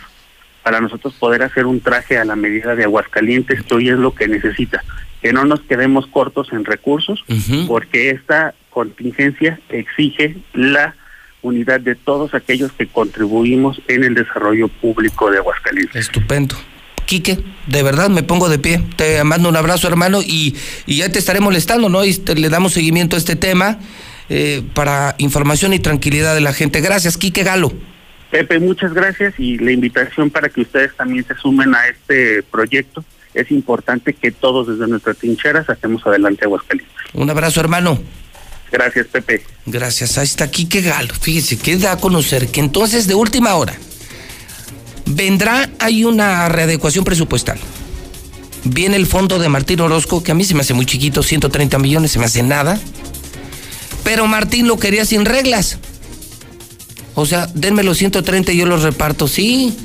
[0.64, 4.16] Para nosotros poder hacer un traje a la medida de Aguascalientes, que hoy es lo
[4.16, 4.84] que necesita.
[5.22, 7.24] Que no nos quedemos cortos en recursos,
[7.68, 10.96] porque esta contingencia exige la
[11.44, 15.96] unidad de todos aquellos que contribuimos en el desarrollo público de Aguascalientes.
[15.96, 16.56] Estupendo.
[17.06, 18.82] Quique, de verdad me pongo de pie.
[18.96, 22.06] Te mando un abrazo, hermano, y, y ya te estaré molestando, ¿no?
[22.06, 23.80] Y te- le damos seguimiento a este tema
[24.30, 26.80] eh, para información y tranquilidad de la gente.
[26.80, 27.74] Gracias, Quique Galo.
[28.30, 33.04] Pepe, muchas gracias y la invitación para que ustedes también se sumen a este proyecto.
[33.34, 36.96] Es importante que todos desde nuestras trincheras hacemos adelante Aguascalientes.
[37.14, 38.00] Un abrazo, hermano.
[38.72, 39.44] Gracias, Pepe.
[39.66, 41.14] Gracias, ahí está Quique Galo.
[41.14, 43.76] Fíjese que da a conocer que entonces de última hora
[45.06, 47.60] vendrá, hay una readecuación presupuestal.
[48.64, 51.80] Viene el fondo de Martín Orozco, que a mí se me hace muy chiquito, 130
[51.80, 52.80] millones, se me hace nada.
[54.04, 55.80] Pero Martín lo quería sin reglas.
[57.16, 59.28] O sea, denme los 130 y yo los reparto.
[59.28, 59.76] Sí,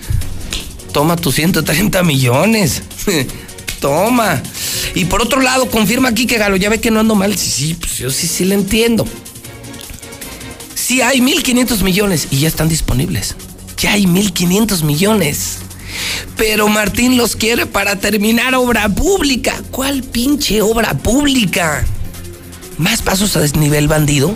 [0.97, 2.83] toma tus 130 millones.
[3.83, 4.43] toma.
[4.95, 7.37] Y por otro lado, confirma aquí que Galo, ya ve que no ando mal.
[7.37, 9.07] Sí, sí, pues yo sí, sí le entiendo.
[10.75, 13.37] Sí hay 1.500 millones y ya están disponibles.
[13.77, 15.59] Ya hay 1.500 millones.
[16.39, 19.63] Pero Martín los quiere para terminar obra pública.
[19.71, 21.85] ¿Cuál pinche obra pública?
[22.79, 24.35] ¿Más pasos a desnivel bandido?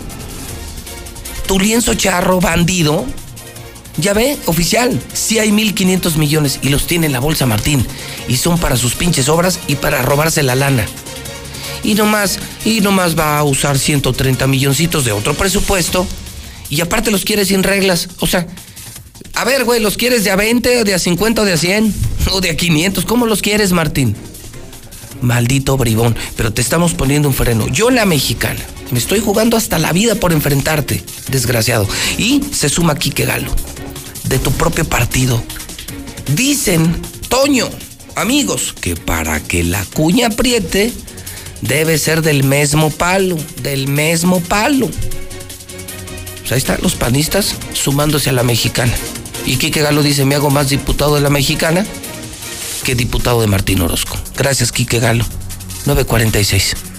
[1.47, 3.07] ¿Tu lienzo charro bandido?
[3.97, 7.85] Ya ve, oficial, sí hay 1.500 millones y los tiene en la bolsa Martín.
[8.27, 10.85] Y son para sus pinches obras y para robarse la lana.
[11.83, 16.07] Y nomás, y nomás va a usar 130 milloncitos de otro presupuesto.
[16.69, 18.07] Y aparte los quiere sin reglas.
[18.19, 18.47] O sea,
[19.33, 21.57] a ver, güey, ¿los quieres de a 20, o de a 50, o de a
[21.57, 21.93] 100?
[22.31, 23.05] ¿O de a 500?
[23.05, 24.15] ¿Cómo los quieres, Martín?
[25.21, 27.67] Maldito bribón, pero te estamos poniendo un freno.
[27.67, 28.59] Yo, la mexicana,
[28.91, 31.87] me estoy jugando hasta la vida por enfrentarte, desgraciado.
[32.17, 33.51] Y se suma Quique Galo,
[34.25, 35.41] de tu propio partido.
[36.35, 37.69] Dicen, Toño,
[38.15, 40.91] amigos, que para que la cuña apriete,
[41.61, 44.89] debe ser del mismo palo, del mismo palo.
[46.39, 48.93] Pues ahí están los panistas sumándose a la mexicana.
[49.45, 51.85] Y Quique Galo dice, me hago más diputado de la mexicana
[52.81, 54.17] que diputado de Martín Orozco.
[54.35, 55.25] Gracias, Quique Galo.
[55.85, 56.90] 946.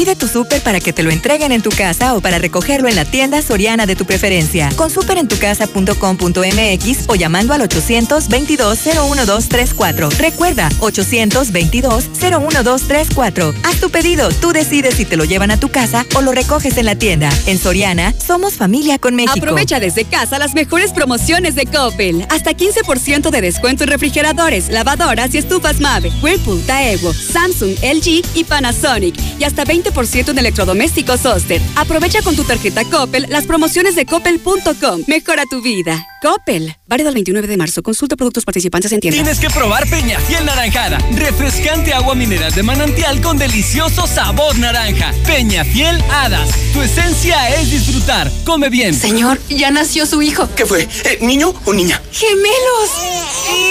[0.00, 2.96] Pide tu súper para que te lo entreguen en tu casa o para recogerlo en
[2.96, 4.70] la tienda soriana de tu preferencia.
[4.74, 10.16] Con superentucasa.com.mx o llamando al 822-01234.
[10.16, 13.54] Recuerda, 822-01234.
[13.62, 16.78] Haz tu pedido, tú decides si te lo llevan a tu casa o lo recoges
[16.78, 17.28] en la tienda.
[17.44, 19.34] En Soriana, somos familia con México.
[19.36, 22.24] Aprovecha desde casa las mejores promociones de Coppel.
[22.30, 28.44] Hasta 15% de descuento en refrigeradores, lavadoras y estufas Mave, Whirlpool, Daewoo, Samsung, LG y
[28.44, 29.14] Panasonic.
[29.38, 31.60] Y hasta 20% en electrodomésticos Oster.
[31.76, 35.02] Aprovecha con tu tarjeta Coppel las promociones de coppel.com.
[35.06, 36.06] Mejora tu vida.
[36.22, 36.76] Coppel.
[36.86, 37.82] Válido el 29 de marzo.
[37.82, 39.22] Consulta productos participantes en tiendas.
[39.22, 40.98] Tienes que probar Peñafiel Naranjada.
[41.16, 45.12] Refrescante agua mineral de manantial con delicioso sabor naranja.
[45.26, 46.50] Peñafiel Hadas.
[46.72, 48.30] Tu esencia es disfrutar.
[48.44, 48.94] Come bien.
[48.94, 50.48] Señor, ya nació su hijo.
[50.56, 50.88] ¿Qué fue?
[51.04, 52.00] Eh, ¿Niño o niña?
[52.12, 52.90] ¡Gemelos!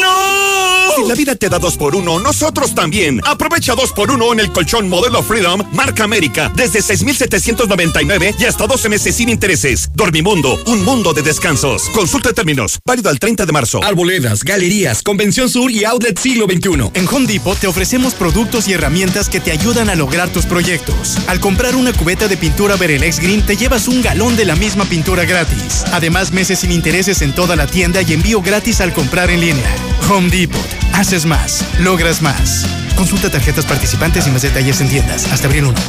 [0.01, 0.95] ¡No!
[0.95, 3.21] Si la vida te da dos por uno, nosotros también.
[3.25, 8.67] Aprovecha dos por uno en el colchón modelo Freedom, marca América, desde 6,799 y hasta
[8.67, 9.89] 12 meses sin intereses.
[9.93, 11.83] Dormimundo, un mundo de descansos.
[11.89, 13.83] Consulta términos, válido al 30 de marzo.
[13.83, 16.91] Arboledas, galerías, Convención Sur y Outlet Siglo XXI.
[16.93, 21.17] En Home Depot te ofrecemos productos y herramientas que te ayudan a lograr tus proyectos.
[21.27, 24.85] Al comprar una cubeta de pintura Berelex Green te llevas un galón de la misma
[24.85, 25.83] pintura gratis.
[25.91, 29.75] Además, meses sin intereses en toda la tienda y envío gratis al comprar en línea.
[30.09, 30.59] Home Depot.
[30.93, 32.65] Haces más, logras más.
[32.95, 35.31] Consulta tarjetas participantes y más detalles en tiendas.
[35.31, 35.88] Hasta abril 1.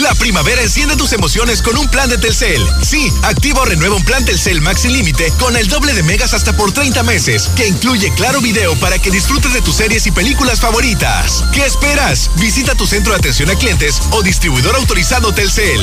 [0.00, 2.66] La primavera enciende tus emociones con un plan de Telcel.
[2.80, 6.32] Sí, activa o renueva un plan Telcel Max sin límite con el doble de megas
[6.32, 10.10] hasta por 30 meses, que incluye claro video para que disfrutes de tus series y
[10.10, 11.44] películas favoritas.
[11.52, 12.30] ¿Qué esperas?
[12.36, 15.80] Visita tu centro de atención a clientes o distribuidor autorizado Telcel.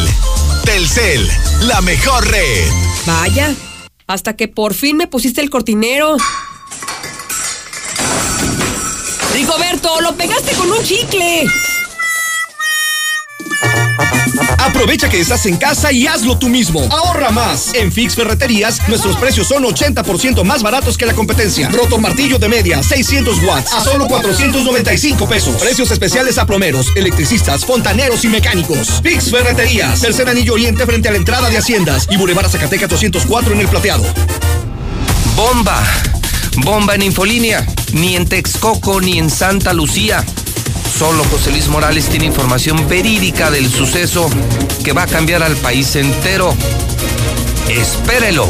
[0.65, 1.29] Telcel,
[1.61, 2.71] la mejor red.
[3.05, 3.53] Vaya,
[4.07, 6.17] hasta que por fin me pusiste el cortinero.
[9.35, 11.45] Rigoberto, lo pegaste con un chicle.
[14.60, 16.82] Aprovecha que estás en casa y hazlo tú mismo.
[16.92, 17.74] Ahorra más.
[17.74, 21.69] En Fix Ferreterías, nuestros precios son 80% más baratos que la competencia.
[21.69, 25.56] Roto martillo de media, 600 watts, a solo 495 pesos.
[25.56, 29.02] Precios especiales a plomeros, electricistas, fontaneros y mecánicos.
[29.02, 33.53] Fix Ferreterías, tercer anillo oriente frente a la entrada de Haciendas y Boulevard Zacatecas 204
[33.53, 34.03] en el plateado.
[35.36, 35.82] Bomba.
[36.58, 37.66] Bomba en Infolínea.
[37.94, 40.24] Ni en Texcoco ni en Santa Lucía.
[40.97, 44.29] Solo José Luis Morales tiene información verídica del suceso
[44.83, 46.55] que va a cambiar al país entero.
[47.69, 48.47] Espérelo.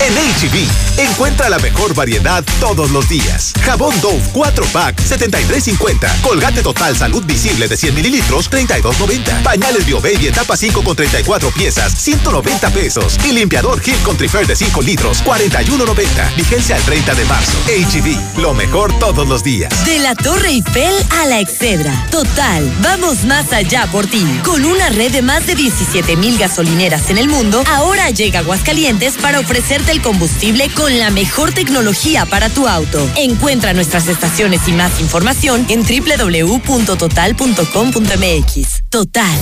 [0.00, 3.52] En HB, encuentra la mejor variedad todos los días.
[3.62, 6.20] Jabón Dove 4 pack 73.50.
[6.22, 9.42] Colgate Total Salud Visible de 100 mililitros 32.90.
[9.42, 13.18] Pañales BioBaby etapa 5 con 34 piezas 190 pesos.
[13.24, 16.36] Y limpiador Gil con Trifer de 5 litros 41.90.
[16.36, 17.58] Vigencia el 30 de marzo.
[17.66, 19.72] HB, lo mejor todos los días.
[19.84, 22.06] De la Torre Eiffel a la Excedra.
[22.10, 24.24] Total, vamos más allá por ti.
[24.44, 29.14] Con una red de más de 17 mil gasolineras en el mundo, ahora llega Aguascalientes
[29.16, 33.04] para ofrecerte el combustible con la mejor tecnología para tu auto.
[33.16, 38.82] Encuentra nuestras estaciones y más información en www.total.com.mx.
[38.88, 39.38] Total.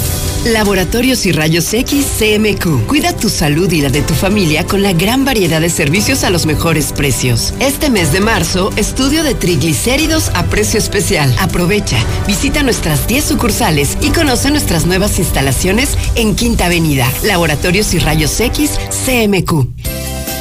[0.46, 2.86] Laboratorios y Rayos X CMQ.
[2.86, 6.30] Cuida tu salud y la de tu familia con la gran variedad de servicios a
[6.30, 7.52] los mejores precios.
[7.60, 11.34] Este mes de marzo, estudio de triglicéridos a precio especial.
[11.38, 17.10] Aprovecha, visita nuestras 10 sucursales y conoce nuestras nuevas instalaciones en Quinta Avenida.
[17.24, 18.72] Laboratorios y Rayos X
[19.04, 19.95] CMQ.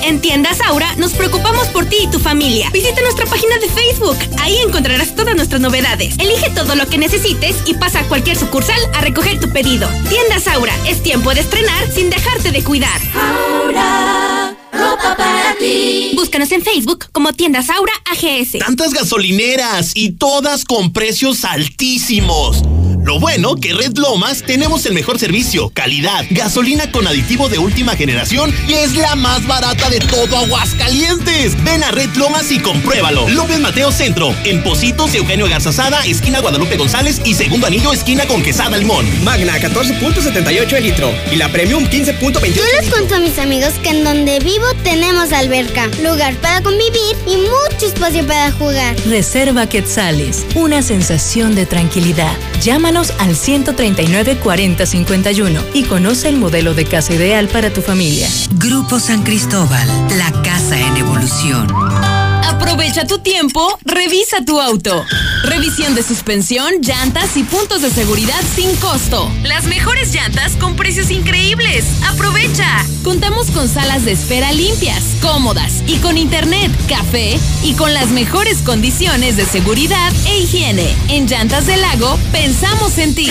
[0.06, 2.69] En Tiendas Aura nos preocupamos por ti y tu familia.
[2.69, 4.16] Visita nuestra página de Facebook.
[4.40, 6.14] Ahí encontrarás todas nuestras novedades.
[6.19, 9.90] Elige todo lo que necesites y pasa a cualquier sucursal a recoger tu pedido.
[10.08, 13.01] Tiendas Aura, es tiempo de estrenar sin dejarte de cuidar.
[13.16, 16.11] Aura, ropa para ti.
[16.14, 18.59] Búscanos en Facebook como Tiendas Aura AGS.
[18.59, 22.61] Tantas gasolineras y todas con precios altísimos.
[23.06, 27.95] Lo bueno que Red Lomas tenemos el mejor servicio, calidad, gasolina con aditivo de última
[27.95, 31.64] generación y es la más barata de todo Aguascalientes.
[31.64, 33.30] Ven a Red Lomas y compruébalo.
[33.30, 38.42] López Mateo Centro, en Positos Eugenio Garzazada, esquina Guadalupe González y segundo anillo, esquina con
[38.42, 39.06] Quesada Limón.
[39.24, 42.53] Magna 14.78 el litro y la Premium 15.28.
[42.56, 47.16] Yo les cuento a mis amigos que en donde vivo tenemos alberca, lugar para convivir
[47.27, 48.95] y mucho espacio para jugar.
[49.06, 52.35] Reserva Quetzales, una sensación de tranquilidad.
[52.64, 58.28] Llámanos al 139 40 51 y conoce el modelo de casa ideal para tu familia.
[58.54, 62.25] Grupo San Cristóbal, la casa en evolución.
[62.44, 65.06] Aprovecha tu tiempo, revisa tu auto.
[65.44, 69.32] Revisión de suspensión, llantas y puntos de seguridad sin costo.
[69.44, 71.86] Las mejores llantas con precios increíbles.
[72.08, 72.86] Aprovecha.
[73.04, 78.64] Contamos con salas de espera limpias, cómodas y con internet, café y con las mejores
[78.64, 80.96] condiciones de seguridad e higiene.
[81.10, 83.28] En Llantas del Lago pensamos en ti.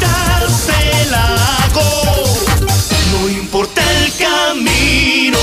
[0.00, 2.24] Llantas del Lago,
[3.12, 5.38] no importa el camino.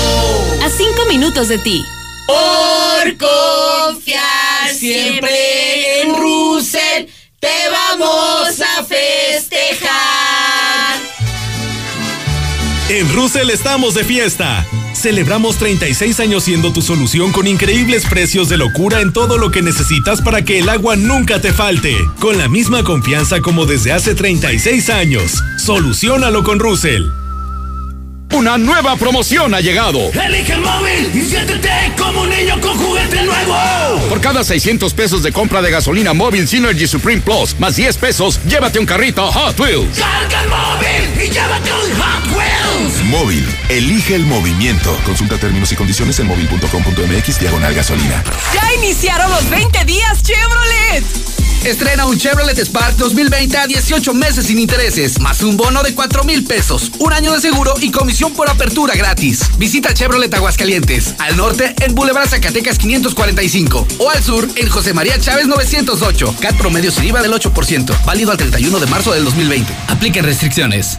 [0.62, 1.84] A cinco minutos de ti.
[2.32, 7.06] Por confiar siempre en Russell,
[7.38, 9.92] te vamos a festejar.
[12.88, 14.66] En Russell estamos de fiesta.
[14.94, 19.60] Celebramos 36 años siendo tu solución con increíbles precios de locura en todo lo que
[19.60, 21.96] necesitas para que el agua nunca te falte.
[22.18, 25.42] Con la misma confianza como desde hace 36 años.
[25.58, 27.21] Solucionalo con Russell.
[28.32, 30.10] Una nueva promoción ha llegado.
[30.12, 33.54] Elige el móvil y siéntete como un niño con juguete nuevo.
[34.08, 38.40] Por cada 600 pesos de compra de gasolina móvil Synergy Supreme Plus, más 10 pesos,
[38.48, 39.98] llévate un carrito Hot Wheels.
[39.98, 43.04] Carga el móvil y llévate un Hot Wheels.
[43.04, 44.96] Móvil, elige el movimiento.
[45.04, 48.24] Consulta términos y condiciones en móvil.com.mx diagonal gasolina.
[48.54, 51.04] Ya iniciaron los 20 días Chevrolet.
[51.64, 56.24] Estrena un Chevrolet Spark 2020 a 18 meses sin intereses, más un bono de 4
[56.24, 59.40] mil pesos, un año de seguro y comisión por apertura gratis.
[59.58, 65.18] Visita Chevrolet Aguascalientes, al norte en Boulevard Zacatecas 545 o al sur en José María
[65.18, 66.36] Chávez 908.
[66.40, 69.72] CAT promedio sin IVA del 8%, válido al 31 de marzo del 2020.
[69.88, 70.98] Apliquen restricciones.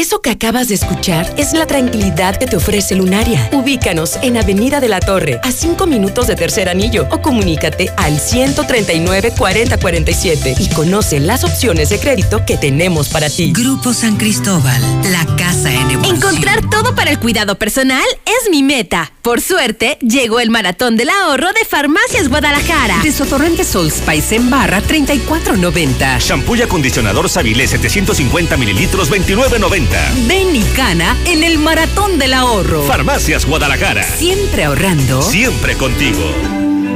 [0.00, 3.50] Eso que acabas de escuchar es la tranquilidad que te ofrece Lunaria.
[3.52, 8.18] Ubícanos en Avenida de la Torre, a 5 minutos de Tercer Anillo, o comunícate al
[8.18, 13.52] 139 4047 y conoce las opciones de crédito que tenemos para ti.
[13.52, 14.80] Grupo San Cristóbal,
[15.12, 16.16] la casa en evolución.
[16.16, 19.12] Encontrar todo para el cuidado personal es mi meta.
[19.20, 23.00] Por suerte, llegó el maratón del ahorro de Farmacias Guadalajara.
[23.02, 26.20] Desotorrente Soul Spice en barra 34.90.
[26.20, 29.89] Shampoo y acondicionador Sabilé 750 mililitros 29.90.
[30.26, 32.82] Ven y gana en el maratón del ahorro.
[32.82, 34.02] Farmacias Guadalajara.
[34.02, 35.22] Siempre ahorrando.
[35.22, 36.20] Siempre contigo.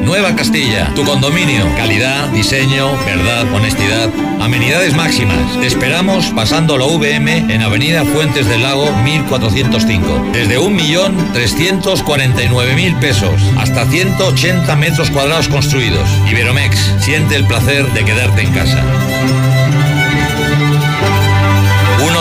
[0.05, 1.65] Nueva Castilla, tu condominio.
[1.77, 4.11] Calidad, diseño, verdad, honestidad.
[4.41, 5.59] Amenidades máximas.
[5.61, 10.29] Te esperamos pasando la VM en Avenida Fuentes del Lago 1405.
[10.33, 16.07] Desde 1.349.000 pesos hasta 180 metros cuadrados construidos.
[16.31, 18.85] Iberomex, siente el placer de quedarte en casa.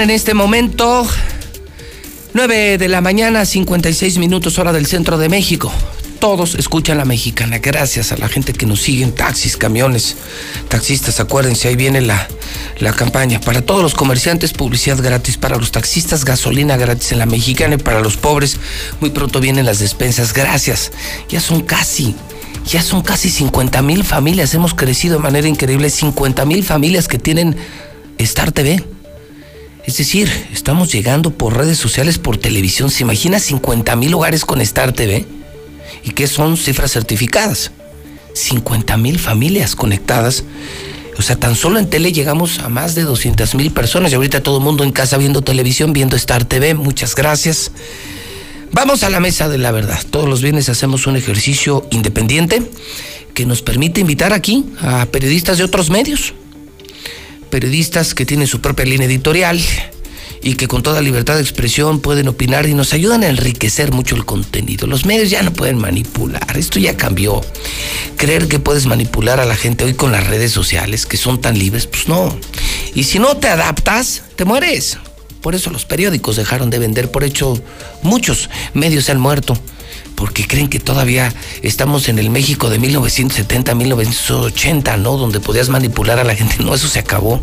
[0.00, 1.06] En este momento
[2.32, 5.70] 9 de la mañana, 56 minutos hora del centro de México.
[6.18, 10.16] Todos escuchan la mexicana, gracias a la gente que nos sigue en taxis, camiones,
[10.68, 12.26] taxistas, acuérdense, ahí viene la,
[12.78, 13.38] la campaña.
[13.40, 15.36] Para todos los comerciantes, publicidad gratis.
[15.36, 17.74] Para los taxistas, gasolina gratis en la mexicana.
[17.74, 18.56] Y para los pobres,
[18.98, 20.32] muy pronto vienen las despensas.
[20.32, 20.90] Gracias.
[21.28, 22.16] Ya son casi
[22.66, 24.54] ya son casi 50 mil familias.
[24.54, 25.90] Hemos crecido de manera increíble.
[25.90, 27.56] 50 mil familias que tienen
[28.18, 28.82] Star TV.
[29.84, 32.90] Es decir, estamos llegando por redes sociales, por televisión.
[32.90, 35.26] ¿Se imagina 50 mil hogares con Star TV?
[36.04, 37.72] ¿Y qué son cifras certificadas?
[38.34, 40.44] 50 mil familias conectadas.
[41.18, 44.42] O sea, tan solo en tele llegamos a más de 200 mil personas y ahorita
[44.42, 46.74] todo el mundo en casa viendo televisión, viendo Star TV.
[46.74, 47.72] Muchas gracias.
[48.70, 50.00] Vamos a la mesa de la verdad.
[50.10, 52.62] Todos los viernes hacemos un ejercicio independiente
[53.34, 56.34] que nos permite invitar aquí a periodistas de otros medios.
[57.52, 59.60] Periodistas que tienen su propia línea editorial
[60.42, 64.16] y que con toda libertad de expresión pueden opinar y nos ayudan a enriquecer mucho
[64.16, 64.86] el contenido.
[64.86, 67.42] Los medios ya no pueden manipular, esto ya cambió.
[68.16, 71.58] Creer que puedes manipular a la gente hoy con las redes sociales, que son tan
[71.58, 72.34] libres, pues no.
[72.94, 74.96] Y si no te adaptas, te mueres.
[75.42, 77.62] Por eso los periódicos dejaron de vender, por hecho
[78.00, 79.58] muchos medios se han muerto,
[80.22, 85.16] porque creen que todavía estamos en el México de 1970, 1980, ¿no?
[85.16, 86.62] Donde podías manipular a la gente.
[86.62, 87.40] No, eso se acabó.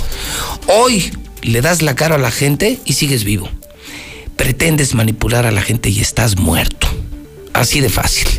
[0.68, 3.50] Hoy le das la cara a la gente y sigues vivo.
[4.38, 6.88] Pretendes manipular a la gente y estás muerto.
[7.52, 8.30] Así de fácil.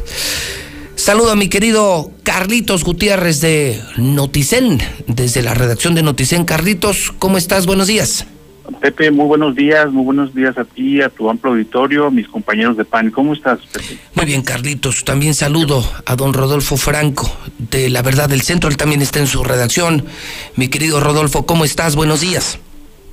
[0.97, 6.47] Saludo a mi querido Carlitos Gutiérrez de Noticen, desde la redacción de Noticen.
[6.47, 7.67] Carlitos, ¿cómo estás?
[7.67, 8.25] Buenos días.
[8.81, 12.29] Pepe, muy buenos días, muy buenos días a ti, a tu amplio auditorio, a mis
[12.29, 13.11] compañeros de PAN.
[13.11, 13.99] ¿Cómo estás, Pepe?
[14.15, 15.05] Muy bien, Carlitos.
[15.05, 18.71] También saludo a don Rodolfo Franco, de La Verdad del Centro.
[18.71, 20.05] Él también está en su redacción.
[20.57, 21.97] Mi querido Rodolfo, ¿cómo estás?
[21.97, 22.59] Buenos días.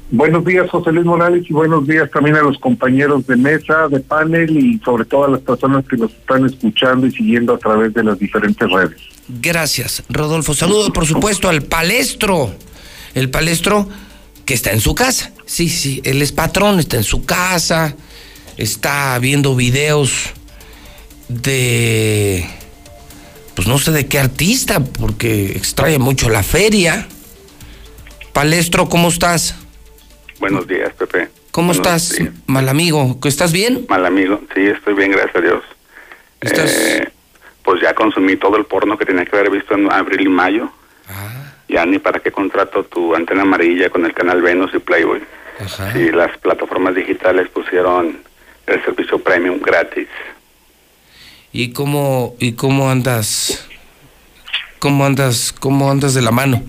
[0.10, 4.00] Buenos días, José Luis Morales, y buenos días también a los compañeros de mesa, de
[4.00, 7.94] panel y sobre todo a las personas que nos están escuchando y siguiendo a través
[7.94, 8.98] de las diferentes redes.
[9.28, 10.54] Gracias, Rodolfo.
[10.54, 12.52] Saludo, por supuesto, al palestro.
[13.16, 13.90] El palestro
[14.48, 15.32] que está en su casa.
[15.46, 17.96] Sí, sí, él es patrón, está en su casa,
[18.56, 20.32] está viendo videos
[21.28, 22.48] de,
[23.54, 27.08] pues no sé de qué artista, porque extrae mucho la feria.
[28.32, 29.54] Palestro, ¿cómo estás?
[30.40, 31.28] Buenos días, Pepe.
[31.52, 32.34] ¿Cómo Buenos estás, días.
[32.46, 33.20] mal amigo?
[33.26, 33.86] ¿Estás bien?
[33.90, 35.64] Mal amigo, sí, estoy bien, gracias a Dios.
[36.42, 37.10] Eh,
[37.64, 40.72] pues ya consumí todo el porno que tenía que haber visto en abril y mayo.
[41.10, 41.47] Ah.
[41.70, 45.22] Ya ni para qué contrato tu antena amarilla con el canal Venus y Playboy.
[45.60, 45.92] Ajá.
[45.94, 48.20] Si las plataformas digitales pusieron
[48.68, 50.08] el servicio premium gratis.
[51.52, 53.68] ¿Y cómo, y cómo andas?
[54.80, 56.64] ¿Cómo andas, cómo andas de la mano?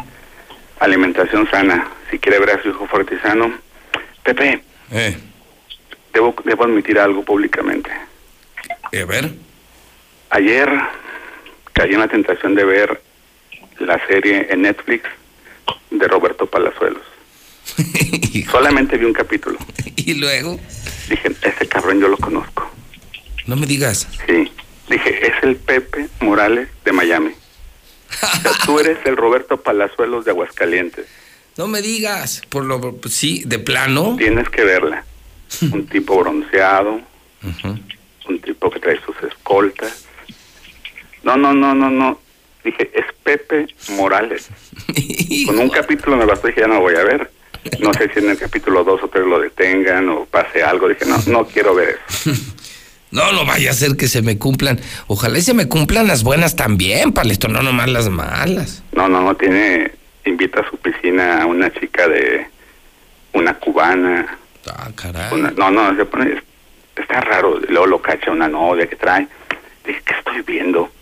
[0.81, 1.89] Alimentación sana.
[2.11, 3.53] Si quiere ver a su hijo fuerte y sano.
[4.25, 5.17] Pepe, Eh,
[6.15, 7.91] debo, debo admitir algo públicamente.
[7.91, 9.31] a ver.
[10.31, 10.69] Ayer
[11.75, 13.03] caí en la tentación de ver
[13.81, 15.09] la serie en Netflix
[15.91, 17.03] de Roberto Palazuelos.
[18.51, 19.59] Solamente vi un capítulo.
[19.97, 20.59] ¿Y luego?
[21.09, 22.71] Dije, ese cabrón yo lo conozco.
[23.47, 24.09] No me digas.
[24.27, 24.51] Sí.
[24.89, 27.33] Dije, es el Pepe Morales de Miami.
[28.11, 31.07] O sea, tú eres el Roberto Palazuelos de Aguascalientes.
[31.57, 32.43] No me digas.
[32.49, 34.17] Por lo, sí, de plano.
[34.17, 35.05] Tienes que verla.
[35.73, 37.01] Un tipo bronceado,
[38.29, 40.07] un tipo que trae sus escoltas.
[41.23, 42.21] No, no, no, no, no.
[42.71, 44.49] Dije, es Pepe Morales.
[45.47, 47.31] Con un capítulo me bastó dije, ya no voy a ver.
[47.81, 50.89] No sé si en el capítulo 2 o 3 lo detengan o pase algo.
[50.89, 52.31] Dije, no, no quiero ver eso.
[53.11, 54.79] No, no vaya a ser que se me cumplan.
[55.07, 58.83] Ojalá y se me cumplan las buenas también, Palestro, no nomás las malas.
[58.93, 59.93] No, no, no tiene.
[60.27, 62.47] Invita a su piscina a una chica de.
[63.33, 64.37] Una cubana.
[64.67, 65.33] Ah, caray.
[65.33, 66.43] Una- no, no, se pone.
[66.97, 67.59] Está raro.
[67.71, 69.27] Luego lo cacha una novia que trae.
[69.87, 70.93] Dije, ¿qué estoy viendo?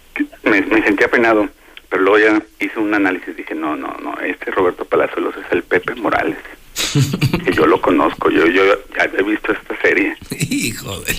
[0.45, 1.49] Me, me sentía penado.
[1.89, 3.37] Pero luego ya hice un análisis.
[3.37, 4.19] Dije, no, no, no.
[4.21, 6.39] Este Roberto Palazuelos es el Pepe Morales.
[7.45, 8.31] que yo lo conozco.
[8.31, 8.65] Yo, yo
[8.97, 10.17] ya he visto esta serie.
[10.51, 11.13] Hijo de...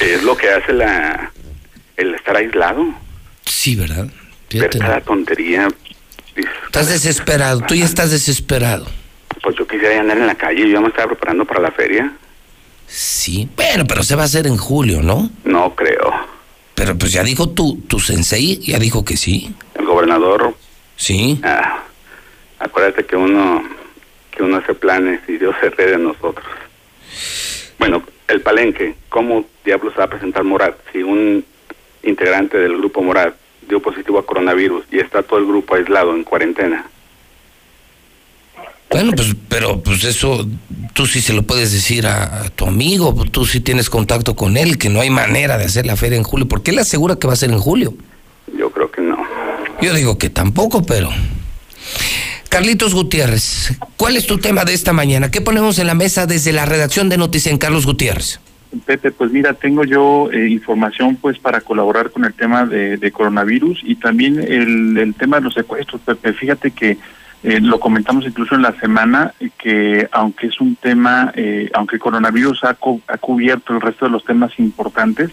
[0.00, 1.30] Es lo que hace la.
[1.96, 2.86] El estar aislado.
[3.44, 4.08] Sí, ¿verdad?
[4.50, 5.68] Ver cada tontería.
[6.66, 8.86] Estás desesperado, tú ya estás desesperado.
[9.42, 10.60] Pues yo quisiera andar en la calle.
[10.60, 12.12] Yo ya me estaba preparando para la feria.
[12.86, 15.30] Sí, bueno, pero se va a hacer en julio, ¿no?
[15.44, 16.12] No creo.
[16.82, 19.54] Pero pues ya dijo tu, tu sensei, ya dijo que sí.
[19.76, 20.52] El gobernador.
[20.96, 21.38] Sí.
[21.44, 21.84] Ah,
[22.58, 23.62] acuérdate que uno
[24.32, 26.44] que uno hace planes y Dios se ríe de nosotros.
[27.78, 31.44] Bueno, el palenque, ¿cómo diablos va a presentar Morat si un
[32.02, 33.36] integrante del grupo Morat
[33.68, 36.90] dio positivo a coronavirus y está todo el grupo aislado en cuarentena?
[38.92, 40.46] Bueno, pues, pero pues eso
[40.92, 44.56] tú sí se lo puedes decir a, a tu amigo, tú sí tienes contacto con
[44.56, 46.46] él, que no hay manera de hacer la feria en julio.
[46.46, 47.94] ¿Por qué él asegura que va a ser en julio?
[48.58, 49.16] Yo creo que no.
[49.80, 51.10] Yo digo que tampoco, pero...
[52.48, 55.30] Carlitos Gutiérrez, ¿cuál es tu tema de esta mañana?
[55.30, 58.40] ¿Qué ponemos en la mesa desde la redacción de Noticias en Carlos Gutiérrez?
[58.84, 63.10] Pepe, pues mira, tengo yo eh, información pues para colaborar con el tema de, de
[63.10, 66.34] coronavirus y también el, el tema de los secuestros, Pepe.
[66.34, 66.98] Fíjate que
[67.42, 71.96] eh, lo comentamos incluso en la semana, eh, que aunque es un tema, eh, aunque
[71.96, 75.30] el coronavirus ha, cu- ha cubierto el resto de los temas importantes,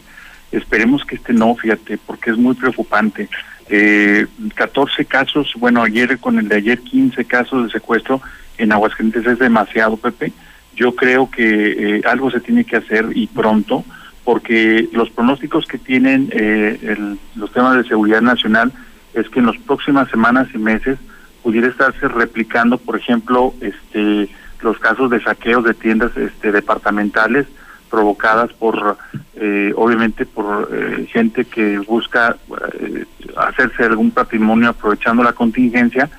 [0.51, 3.29] esperemos que este no, fíjate, porque es muy preocupante.
[3.69, 8.19] Eh, 14 casos, bueno, ayer con el de ayer 15 casos de secuestro
[8.57, 10.33] en Aguascalientes es demasiado, Pepe.
[10.75, 13.85] Yo creo que eh, algo se tiene que hacer y pronto,
[14.23, 18.71] porque los pronósticos que tienen eh, el- los temas de seguridad nacional
[19.13, 20.97] es que en las próximas semanas y meses
[21.43, 24.29] pudiera estarse replicando, por ejemplo, este,
[24.61, 27.47] los casos de saqueos de tiendas este, departamentales
[27.89, 28.97] provocadas por,
[29.35, 32.37] eh, obviamente, por eh, gente que busca
[32.79, 36.09] eh, hacerse algún patrimonio aprovechando la contingencia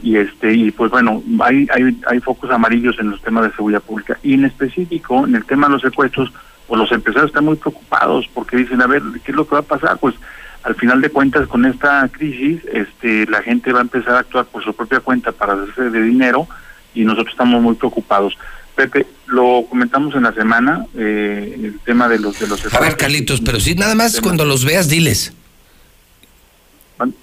[0.00, 3.82] y este y pues bueno hay, hay hay focos amarillos en los temas de seguridad
[3.82, 4.16] pública.
[4.22, 6.32] Y en específico en el tema de los secuestros
[6.68, 9.60] pues los empresarios están muy preocupados porque dicen a ver qué es lo que va
[9.60, 10.14] a pasar pues
[10.62, 14.46] al final de cuentas con esta crisis este la gente va a empezar a actuar
[14.46, 16.48] por su propia cuenta para hacerse de dinero
[16.94, 18.36] y nosotros estamos muy preocupados
[18.78, 22.96] Pepe lo comentamos en la semana eh, el tema de los de los A ver,
[22.96, 25.32] Carlitos, pero sí, nada más cuando los veas, diles.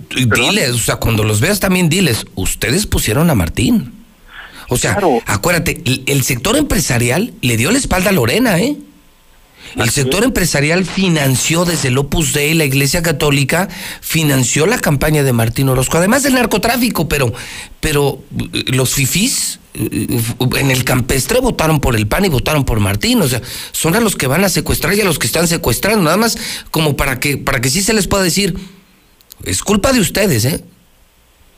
[0.10, 3.94] Diles, o sea, cuando los veas también diles, ustedes pusieron a Martín.
[4.68, 4.98] O sea,
[5.28, 8.76] acuérdate, el, el sector empresarial le dio la espalda a Lorena, ¿eh?
[9.76, 13.68] El sector empresarial financió desde el Opus Dei, la Iglesia Católica,
[14.02, 17.34] financió la campaña de Martín Orozco, además del narcotráfico, pero,
[17.82, 18.20] pero
[18.54, 20.08] eh, los fifís eh,
[20.58, 24.00] en el campestre votaron por el PAN y votaron por Martín, o sea, son a
[24.00, 26.38] los que van a secuestrar y a los que están secuestrando, nada más
[26.72, 28.56] como para que, para que sí se les pueda decir,
[29.44, 30.64] es culpa de ustedes, ¿eh?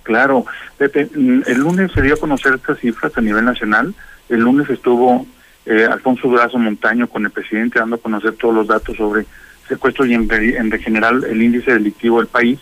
[0.07, 0.45] Claro,
[0.77, 3.93] Pepe, mm, el lunes se dio a conocer estas cifras a nivel nacional.
[4.29, 5.27] El lunes estuvo
[5.67, 9.25] eh, Alfonso Durazo Montaño con el presidente dando a conocer todos los datos sobre
[9.67, 12.59] secuestros y en, en general el índice delictivo del país.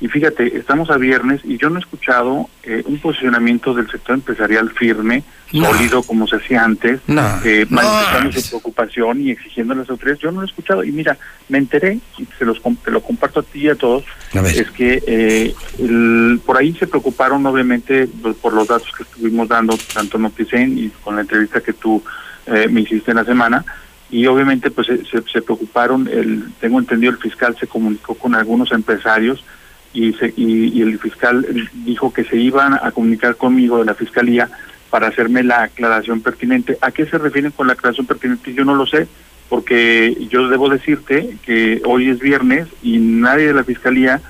[0.00, 4.14] Y fíjate, estamos a viernes y yo no he escuchado eh, un posicionamiento del sector
[4.14, 7.00] empresarial firme, sólido como se hacía antes,
[7.44, 10.22] eh, manifestando su preocupación y exigiendo a las autoridades.
[10.22, 10.84] Yo no lo he escuchado.
[10.84, 14.04] Y mira, me enteré, y se los, te lo comparto a ti y a todos,
[14.32, 19.48] es que eh, el, por ahí se preocuparon obviamente por, por los datos que estuvimos
[19.48, 22.00] dando, tanto Noticen y con la entrevista que tú
[22.48, 23.64] eh, me hiciste en la semana,
[24.10, 28.72] y obviamente pues se, se preocuparon, el, tengo entendido el fiscal se comunicó con algunos
[28.72, 29.44] empresarios
[29.92, 31.46] y, se, y, el fiscal
[31.84, 34.48] dijo que se iban a comunicar conmigo de la fiscalía
[34.90, 36.78] para hacerme la aclaración pertinente.
[36.80, 38.54] ¿A qué se refieren con la aclaración pertinente?
[38.54, 39.08] Yo no lo sé,
[39.48, 44.20] porque yo debo decirte que hoy es viernes y nadie de la fiscalía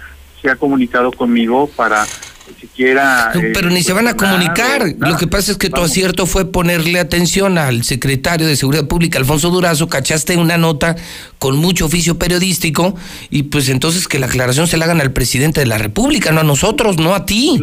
[0.41, 2.05] se ha comunicado conmigo para
[2.55, 3.33] siquiera...
[3.35, 4.95] Eh, pero ni se van a comunicar.
[4.99, 9.19] Lo que pasa es que tu acierto fue ponerle atención al secretario de Seguridad Pública,
[9.19, 10.97] Alfonso Durazo, cachaste una nota
[11.39, 12.95] con mucho oficio periodístico
[13.31, 16.41] y pues entonces que la aclaración se la hagan al presidente de la República, no
[16.41, 17.61] a nosotros, no a ti.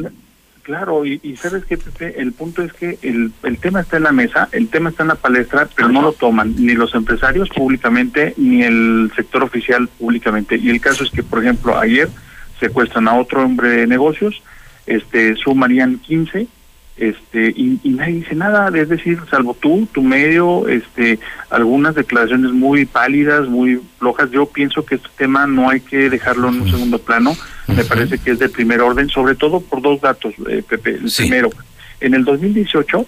[0.65, 4.11] Claro, y, sabes qué, Pepe, el punto es que el, el tema está en la
[4.11, 8.33] mesa, el tema está en la palestra, pero no lo toman ni los empresarios públicamente,
[8.37, 10.57] ni el sector oficial públicamente.
[10.57, 12.09] Y el caso es que, por ejemplo, ayer
[12.59, 14.41] secuestran a otro hombre de negocios,
[14.85, 16.47] este sumarían 15
[16.97, 22.85] este y, nadie dice nada es decir salvo tú tu medio este algunas declaraciones muy
[22.85, 26.99] pálidas muy flojas yo pienso que este tema no hay que dejarlo en un segundo
[26.99, 27.35] plano
[27.67, 31.11] me parece que es de primer orden sobre todo por dos datos eh, Pepe el
[31.11, 31.49] primero
[31.99, 33.05] en el 2018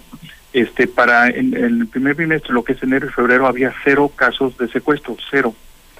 [0.52, 4.56] este para en, el primer trimestre lo que es enero y febrero había cero casos
[4.56, 5.54] de secuestro cero.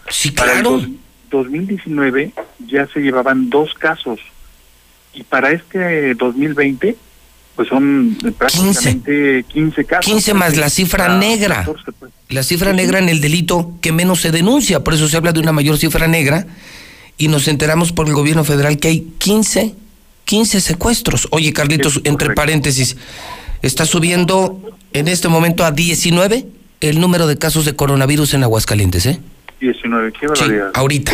[0.09, 0.99] Sí para el
[1.31, 2.33] 2019
[2.67, 4.21] ya se llevaban dos casos
[5.15, 6.97] y para este 2020
[7.57, 10.05] pues son prácticamente 15, casos.
[10.05, 11.65] 15 más la cifra negra.
[11.65, 12.13] Pues.
[12.29, 15.41] La cifra negra en el delito que menos se denuncia, por eso se habla de
[15.41, 16.47] una mayor cifra negra
[17.17, 19.75] y nos enteramos por el gobierno federal que hay 15
[20.29, 21.27] 15 secuestros.
[21.31, 22.99] Oye, Carlitos, entre paréntesis,
[23.63, 24.61] está subiendo
[24.93, 26.45] en este momento a 19
[26.83, 29.21] el número de casos de coronavirus en Aguascalientes, ¿eh?
[29.61, 30.71] 19, qué barbaridad.
[30.75, 31.13] ahorita.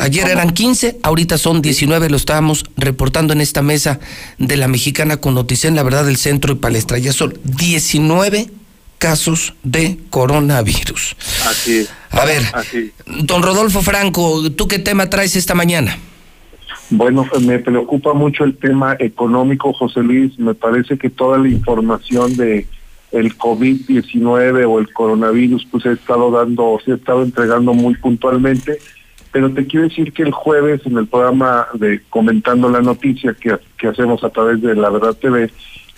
[0.00, 4.00] Ayer eran 15, ahorita son 19, lo estábamos reportando en esta mesa
[4.38, 6.98] de la mexicana con Noticen, la verdad del centro y palestra.
[6.98, 8.48] Ya son 19
[8.98, 11.16] casos de coronavirus.
[11.46, 11.92] Así es.
[12.10, 12.42] A ver,
[13.06, 15.98] don Rodolfo Franco, ¿tú qué tema traes esta mañana?
[16.90, 20.38] Bueno, me preocupa mucho el tema económico, José Luis.
[20.38, 22.66] Me parece que toda la información de
[23.14, 28.78] el COVID-19 o el coronavirus, pues he estado dando, se he estado entregando muy puntualmente,
[29.30, 33.56] pero te quiero decir que el jueves en el programa de Comentando la Noticia que,
[33.78, 35.50] que hacemos a través de La Verdad TV,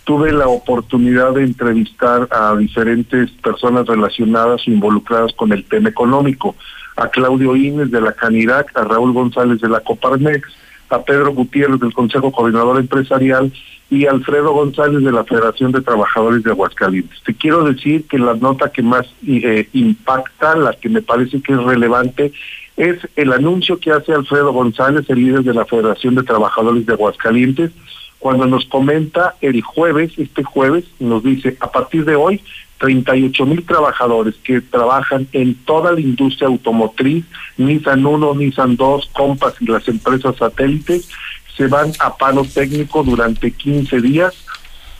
[0.05, 6.55] tuve la oportunidad de entrevistar a diferentes personas relacionadas o involucradas con el tema económico,
[6.97, 10.49] a Claudio Ines de la Canirac, a Raúl González de la Coparmex,
[10.89, 13.53] a Pedro Gutiérrez del Consejo Coordinador Empresarial
[13.91, 17.23] y Alfredo González de la Federación de Trabajadores de Aguascalientes.
[17.25, 21.53] Te quiero decir que la nota que más eh, impacta, la que me parece que
[21.53, 22.33] es relevante,
[22.77, 26.93] es el anuncio que hace Alfredo González, el líder de la Federación de Trabajadores de
[26.93, 27.71] Aguascalientes,
[28.19, 32.43] cuando nos comenta el jueves, este jueves, nos dice, a partir de hoy,
[32.79, 37.25] 38 mil trabajadores que trabajan en toda la industria automotriz,
[37.57, 41.09] Nissan 1, Nissan 2, Compass y las empresas satélites,
[41.57, 44.35] se van a paro técnico durante 15 días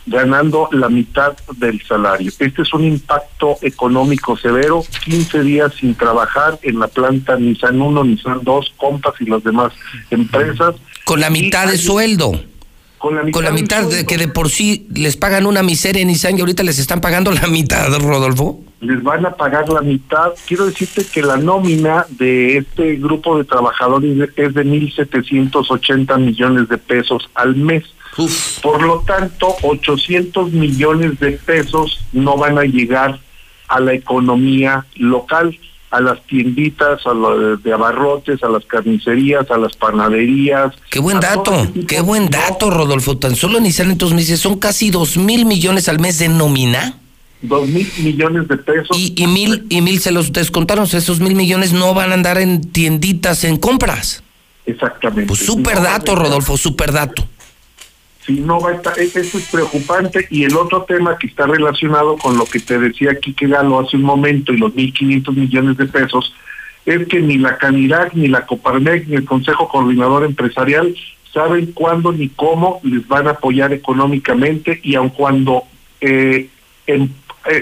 [0.07, 2.31] ganando la mitad del salario.
[2.39, 8.03] Este es un impacto económico severo, 15 días sin trabajar en la planta Nissan 1,
[8.05, 9.73] Nissan 2, Compass y las demás
[10.09, 10.75] empresas.
[11.03, 12.39] Con la mitad de sueldo.
[12.97, 16.41] Con la mitad, de que de por sí les pagan una miseria en Nissan y
[16.41, 18.59] ahorita les están pagando la mitad, Rodolfo.
[18.79, 20.33] Les van a pagar la mitad.
[20.47, 26.77] Quiero decirte que la nómina de este grupo de trabajadores es de 1.780 millones de
[26.77, 27.83] pesos al mes.
[28.63, 33.19] Por lo tanto, 800 millones de pesos no van a llegar
[33.67, 35.57] a la economía local
[35.89, 40.73] a las tienditas, a los de abarrotes, a las carnicerías, a las panaderías.
[40.89, 43.17] Qué buen dato, qué buen dato, Rodolfo.
[43.17, 46.99] Tan solo en estos meses son casi dos mil millones al mes de nómina.
[47.41, 48.97] Dos mil millones de pesos.
[48.97, 50.85] Y, y mil y mil se los descontaron.
[50.85, 54.23] esos mil millones no van a andar en tienditas, en compras.
[54.65, 55.27] Exactamente.
[55.27, 57.23] Pues súper dato, Rodolfo, súper dato
[58.27, 60.27] si no va a estar, eso es preocupante.
[60.29, 63.95] Y el otro tema que está relacionado con lo que te decía que Galo hace
[63.95, 66.35] un momento y los 1.500 millones de pesos,
[66.85, 70.93] es que ni la Canirac, ni la Coparmex, ni el Consejo Coordinador Empresarial
[71.33, 75.63] saben cuándo ni cómo les van a apoyar económicamente y aun cuando,
[76.01, 76.49] eh,
[76.85, 77.07] eh,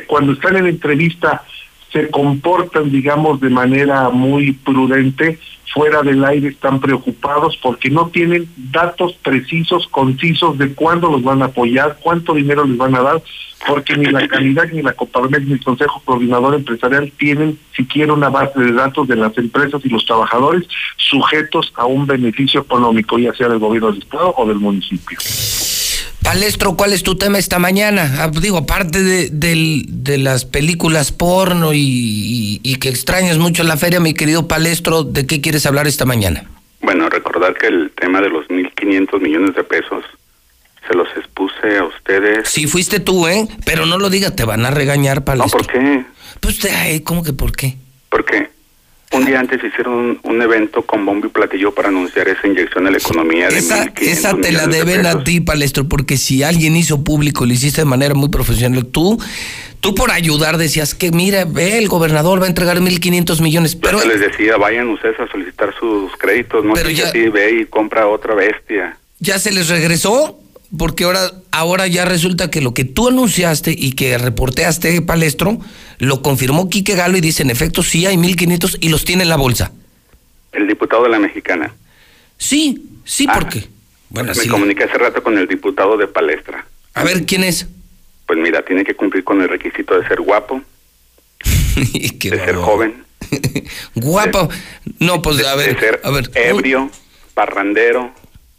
[0.07, 1.43] cuando están en entrevista
[1.91, 5.39] se comportan, digamos, de manera muy prudente,
[5.73, 11.41] fuera del aire están preocupados porque no tienen datos precisos, concisos de cuándo los van
[11.41, 13.21] a apoyar, cuánto dinero les van a dar,
[13.67, 18.29] porque ni la calidad ni la Coparmex ni el Consejo Coordinador Empresarial tienen siquiera una
[18.29, 20.65] base de datos de las empresas y los trabajadores
[20.95, 25.17] sujetos a un beneficio económico, ya sea del gobierno del Estado o del municipio.
[26.29, 28.15] Palestro, ¿cuál es tu tema esta mañana?
[28.23, 29.29] Ah, digo, aparte de,
[29.87, 35.03] de las películas porno y, y- y que extrañas mucho la feria, mi querido Palestro,
[35.03, 36.49] ¿de qué quieres hablar esta mañana?
[36.81, 40.03] Bueno, recordar que el tema de los 1.500 millones de pesos
[40.87, 42.49] se los expuse a ustedes.
[42.49, 43.47] Sí, fuiste tú, ¿eh?
[43.63, 45.59] Pero no lo digas, te van a regañar, Palestro.
[45.59, 46.05] ¿Por qué?
[46.39, 47.75] Pues, ay, ¿cómo que por qué?
[48.09, 48.49] Porque
[49.11, 52.87] un día antes hicieron un, un evento con bombo y platillo para anunciar esa inyección
[52.87, 56.17] a la economía de Esa, 1.500 esa te la de deben a ti, Palestro, porque
[56.17, 59.17] si alguien hizo público, lo hiciste de manera muy profesional, tú,
[59.79, 63.99] tú por ayudar decías que, mira, ve, el gobernador va a entregar 1.500 millones, pero
[64.01, 67.65] Yo les decía, vayan ustedes a solicitar sus créditos, no Pero ya- así ve y
[67.65, 68.97] compra otra bestia.
[69.19, 70.39] ya se les regresó,
[70.77, 75.59] porque ahora, ahora ya resulta que lo que tú anunciaste y que reporteaste, Palestro,
[75.99, 79.29] lo confirmó Quique Galo y dice, en efecto, sí hay 1.500 y los tiene en
[79.29, 79.71] la bolsa.
[80.51, 81.73] El diputado de la Mexicana.
[82.37, 83.67] Sí, sí, ¿por qué?
[84.09, 84.47] Bueno, Me sí.
[84.47, 86.65] comuniqué hace rato con el diputado de Palestra.
[86.93, 87.67] A ver, ¿quién es?
[88.25, 90.61] Pues mira, tiene que cumplir con el requisito de ser guapo,
[91.75, 93.03] de ser joven,
[93.95, 94.49] Guapo.
[94.99, 96.31] No, pues a ver, de ser a ver.
[96.35, 96.89] ebrio,
[97.33, 98.13] parrandero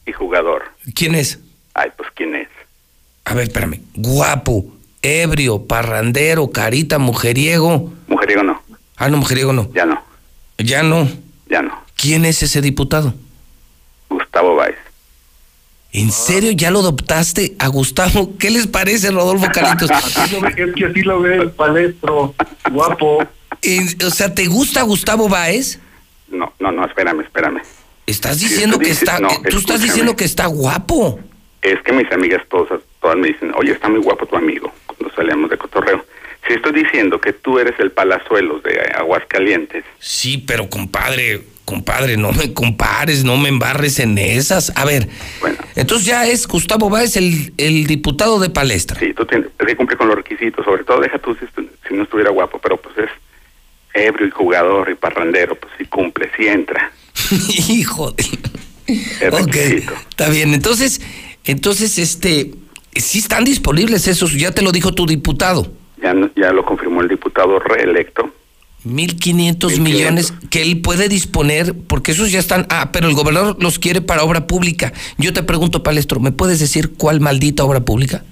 [0.06, 0.64] y jugador.
[0.94, 1.38] ¿Quién es?
[1.76, 2.48] Ay, pues ¿quién es?
[3.26, 3.80] A ver, espérame.
[3.94, 4.64] Guapo,
[5.02, 7.92] ebrio, parrandero, carita, mujeriego.
[8.08, 8.62] Mujeriego no.
[8.96, 9.70] Ah, no, mujeriego no.
[9.74, 10.02] Ya no.
[10.56, 11.06] Ya no.
[11.50, 11.78] Ya no.
[11.96, 13.12] ¿Quién es ese diputado?
[14.08, 14.76] Gustavo Báez.
[15.92, 18.36] ¿En serio ya lo adoptaste a Gustavo?
[18.38, 19.90] ¿Qué les parece, Rodolfo Caritos?
[20.56, 22.34] es que así lo ve el palestro,
[22.72, 23.18] guapo.
[23.22, 25.78] O sea, ¿te gusta Gustavo Báez?
[26.28, 27.60] No, no, no, espérame, espérame.
[28.06, 29.18] Estás diciendo que dices- está.
[29.18, 31.18] no, tú estás diciendo que está guapo.
[31.72, 35.14] Es que mis amigas todas, todas me dicen, oye, está muy guapo tu amigo, cuando
[35.14, 36.04] salíamos de cotorreo.
[36.46, 42.30] Si estoy diciendo que tú eres el palazuelos de Aguascalientes, Sí, pero compadre, compadre, no
[42.30, 44.72] me compares, no me embarres en esas.
[44.76, 45.08] A ver,
[45.74, 49.00] entonces ya es Gustavo Báez el, el diputado de palestra.
[49.00, 51.46] sí, tú tienes que cumplir con los requisitos, sobre todo deja tú si,
[51.88, 53.10] si no estuviera guapo, pero pues es
[53.94, 56.92] ebrio y jugador y parrandero, pues sí cumple, sí entra.
[57.68, 58.22] Hijo de...
[58.86, 59.94] Es Ok, requisito.
[60.10, 60.54] está bien.
[60.54, 61.00] Entonces,
[61.46, 62.52] entonces, este,
[62.94, 65.66] sí están disponibles esos, ya te lo dijo tu diputado.
[66.02, 68.30] Ya, ya lo confirmó el diputado reelecto.
[68.86, 72.66] 1.500 millones que él puede disponer, porque esos ya están.
[72.70, 74.92] Ah, pero el gobernador los quiere para obra pública.
[75.18, 78.22] Yo te pregunto, Palestro, ¿me puedes decir cuál maldita obra pública?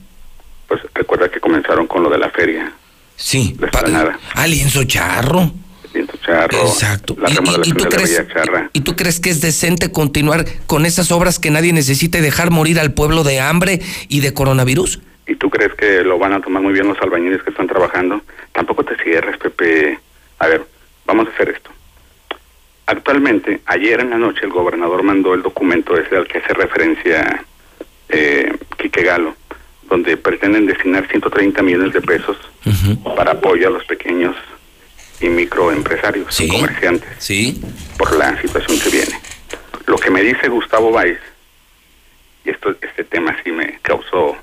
[0.69, 2.73] Pues recuerda que comenzaron con lo de la feria.
[3.17, 4.19] Sí, La explanada.
[4.35, 5.53] Ah, lienzo charro.
[5.95, 7.17] Viento Charro, Exacto.
[7.21, 8.71] la ¿Y- remodelación y tú de la crees- Villa Charra.
[8.73, 12.51] ¿Y tú crees que es decente continuar con esas obras que nadie necesita y dejar
[12.51, 15.01] morir al pueblo de hambre y de coronavirus?
[15.27, 18.21] ¿Y tú crees que lo van a tomar muy bien los albañiles que están trabajando?
[18.53, 19.99] Tampoco te cierres, Pepe.
[20.41, 20.65] A ver,
[21.07, 21.71] vamos a hacer esto.
[22.87, 27.43] Actualmente, ayer en la noche, el gobernador mandó el documento ese al que hace referencia
[28.11, 29.35] eh, Quique Galo,
[29.89, 32.37] donde pretenden destinar 130 millones de pesos
[33.17, 34.35] para apoyo a los pequeños
[35.21, 37.61] y microempresarios, y comerciantes, sí.
[37.99, 39.21] por la situación que viene.
[39.87, 41.19] Lo que me dice Gustavo Báez,
[42.45, 44.37] y esto, este tema sí me causó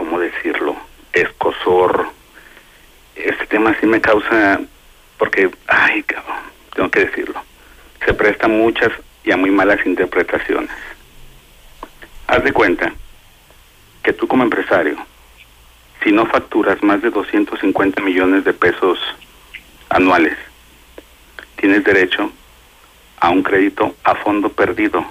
[0.00, 0.76] ¿cómo decirlo?
[1.12, 2.06] Escosor.
[3.14, 4.60] Este tema sí me causa,
[5.18, 6.38] porque, ay, cabrón,
[6.74, 7.42] tengo que decirlo.
[8.06, 8.92] Se presta muchas
[9.24, 10.70] y a muy malas interpretaciones.
[12.26, 12.94] Haz de cuenta
[14.02, 14.96] que tú como empresario,
[16.02, 18.98] si no facturas más de 250 millones de pesos
[19.88, 20.36] anuales,
[21.56, 22.30] tienes derecho
[23.18, 25.04] a un crédito a fondo perdido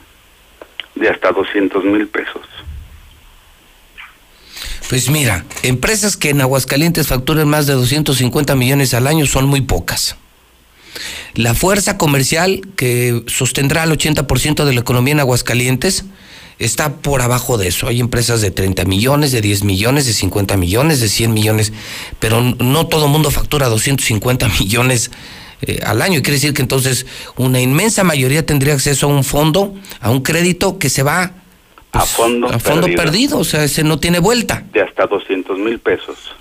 [0.95, 2.42] de hasta 200 mil pesos.
[4.90, 9.61] Pues mira, empresas que en Aguascalientes facturan más de 250 millones al año son muy
[9.61, 10.16] pocas.
[11.35, 16.06] La fuerza comercial que sostendrá el 80% de la economía en Aguascalientes
[16.59, 17.88] está por abajo de eso.
[17.88, 21.73] Hay empresas de 30 millones, de 10 millones, de 50 millones, de 100 millones,
[22.19, 25.09] pero no todo el mundo factura 250 millones
[25.61, 26.21] eh, al año.
[26.21, 27.05] Quiere decir que entonces
[27.38, 31.31] una inmensa mayoría tendría acceso a un fondo, a un crédito que se va
[31.91, 33.03] a fondo, a fondo perdido.
[33.03, 34.63] perdido, o sea, ese no tiene vuelta.
[34.73, 36.35] de hasta 200 mil pesos.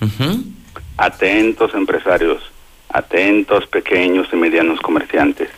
[0.96, 2.42] Atentos empresarios,
[2.90, 5.48] atentos pequeños y medianos comerciantes.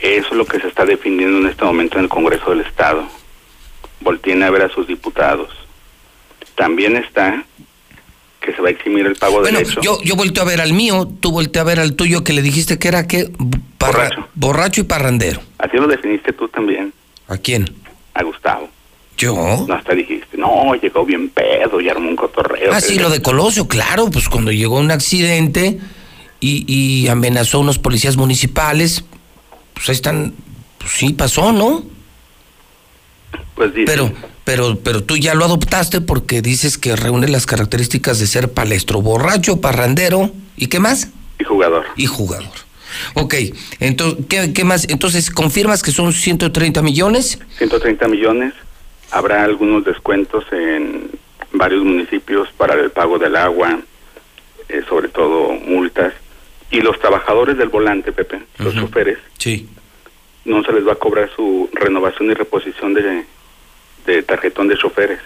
[0.00, 3.04] Eso es lo que se está definiendo en este momento en el Congreso del Estado.
[4.00, 5.48] Volteen a ver a sus diputados.
[6.54, 7.44] También está
[8.40, 9.80] que se va a eximir el pago Bueno, del hecho.
[9.82, 12.40] yo, yo volteo a ver al mío, tú volteo a ver al tuyo que le
[12.40, 13.30] dijiste que era que
[13.78, 14.28] borracho.
[14.34, 15.40] borracho y parrandero.
[15.58, 16.92] Así lo definiste tú también,
[17.26, 17.66] ¿A quién?
[18.14, 18.68] a Gustavo.
[19.18, 19.34] ¿Yo?
[19.66, 22.72] No, hasta dijiste, no, llegó bien pedo y armó un cotorreo.
[22.72, 25.78] Ah, sí, lo de Colosio, claro, pues cuando llegó un accidente
[26.40, 29.04] y, y amenazó a unos policías municipales,
[29.74, 30.34] pues ahí están,
[30.78, 31.82] pues sí pasó, ¿no?
[33.54, 34.12] Pues dice, Pero,
[34.44, 39.02] pero, pero tú ya lo adoptaste porque dices que reúne las características de ser palestro,
[39.02, 41.08] borracho, parrandero, ¿y qué más?
[41.40, 41.84] y jugador.
[41.96, 42.50] Y jugador.
[43.14, 43.34] Ok,
[43.80, 44.88] entonces, ¿qué, qué más?
[44.88, 47.38] Entonces, ¿confirmas que son 130 millones?
[47.58, 48.54] 130 millones.
[49.10, 51.10] Habrá algunos descuentos en
[51.52, 53.78] varios municipios para el pago del agua,
[54.68, 56.12] eh, sobre todo multas.
[56.70, 59.68] Y los trabajadores del volante, Pepe, los choferes, Sí.
[60.48, 63.24] No se les va a cobrar su renovación y reposición de,
[64.06, 65.20] de tarjetón de choferes.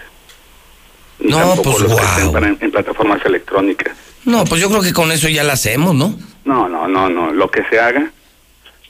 [1.21, 3.97] Ni No, tampoco pues, los que estén en, en plataformas electrónicas.
[4.25, 6.15] No, pues yo creo que con eso ya la hacemos, ¿no?
[6.45, 7.33] No, no, no, no.
[7.33, 8.11] Lo que se haga,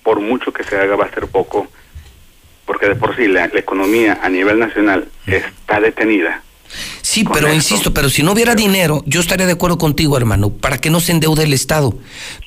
[0.02, 1.69] por mucho que se haga, va a ser poco,
[2.65, 6.43] porque de por sí la, la economía a nivel nacional está detenida.
[7.12, 10.78] Sí, pero insisto, pero si no hubiera dinero, yo estaría de acuerdo contigo, hermano, para
[10.78, 11.94] que no se endeude el Estado.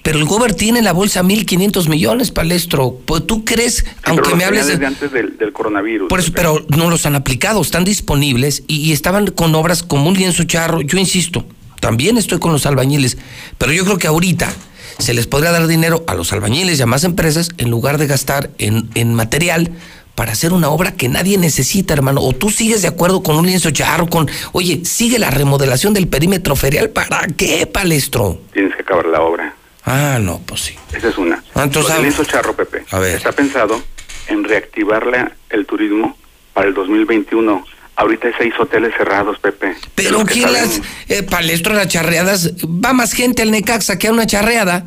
[0.02, 2.98] Pero el gobierno tiene en la bolsa 1.500 millones, palestro.
[3.06, 4.84] Pues tú crees, Sí, aunque me hables de...
[4.84, 6.10] antes del, del coronavirus.
[6.10, 10.10] Por eso, pero no los han aplicado, están disponibles y, y estaban con obras como
[10.10, 10.82] un lienzo charro.
[10.82, 11.46] Yo insisto,
[11.80, 13.20] también estoy con los albañiles,
[13.60, 14.52] pero yo creo que ahorita
[14.98, 18.08] se les podría dar dinero a los albañiles y a más empresas en lugar de
[18.08, 19.70] gastar en, en material
[20.16, 22.22] para hacer una obra que nadie necesita, hermano.
[22.22, 26.08] O tú sigues de acuerdo con un lienzo charro, con, oye, sigue la remodelación del
[26.08, 28.40] perímetro ferial, ¿para qué, palestro?
[28.54, 29.54] Tienes que acabar la obra.
[29.84, 30.76] Ah, no, pues sí.
[30.94, 31.44] Esa es una.
[31.54, 32.84] Ah, entonces, del ah, lienzo charro, Pepe.
[32.92, 33.18] A ver.
[33.18, 33.84] Está pensado
[34.28, 36.18] en reactivar la- el turismo
[36.54, 37.64] para el 2021.
[37.98, 39.76] Ahorita hay seis hoteles cerrados, Pepe.
[39.94, 42.52] Pero ¿quién las, eh, palestro, las charreadas?
[42.66, 44.86] Va más gente al Necaxa que a una charreada.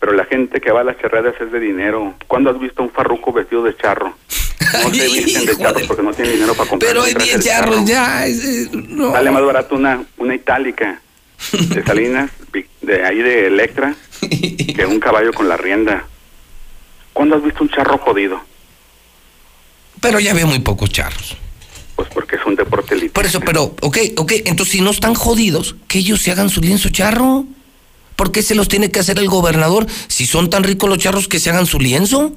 [0.00, 2.14] Pero la gente que va a las charreadas es de dinero.
[2.26, 4.16] ¿Cuándo has visto un farruco vestido de charro?
[4.72, 6.92] No se visten de charro porque no tienen dinero para comprar.
[6.92, 7.86] Pero hay un traje 10 de charros charro.
[7.86, 8.26] ya.
[8.26, 9.12] es, no.
[9.12, 11.00] Sale más barato una, una itálica
[11.52, 12.30] de Salinas,
[12.82, 16.04] de ahí de Electra, que un caballo con la rienda.
[17.12, 18.40] ¿Cuándo has visto un charro jodido?
[20.00, 21.36] Pero ya veo muy pocos charros.
[21.96, 23.10] Pues porque es un deporte elite.
[23.10, 26.60] Por eso, pero, ok, ok, entonces si no están jodidos, que ellos se hagan su
[26.60, 27.44] lienzo charro.
[28.18, 29.86] ¿Por qué se los tiene que hacer el gobernador?
[30.08, 32.32] Si son tan ricos los charros, que se hagan su lienzo.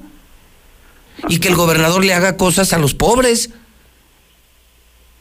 [1.28, 3.50] Y que el gobernador le haga cosas a los pobres.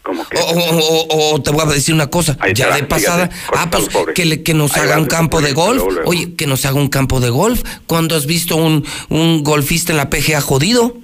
[0.03, 0.38] Como que...
[0.38, 3.69] O, o- o- o te voy a decir una cosa, Ahí ya de pasada, ah,
[3.72, 5.77] pues que, le- que nos Ahí haga un tu campo de golf.
[5.77, 6.09] luego, luego.
[6.11, 7.64] Oye, que nos haga un campo de golf.
[7.88, 10.95] ¿Cuándo has visto un, un golfista en la PGA jodido?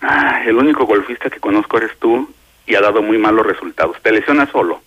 [0.00, 2.30] Ah, el único golfista que conozco eres tú
[2.66, 3.98] y ha dado muy malos resultados.
[4.02, 4.80] Te lesionas solo.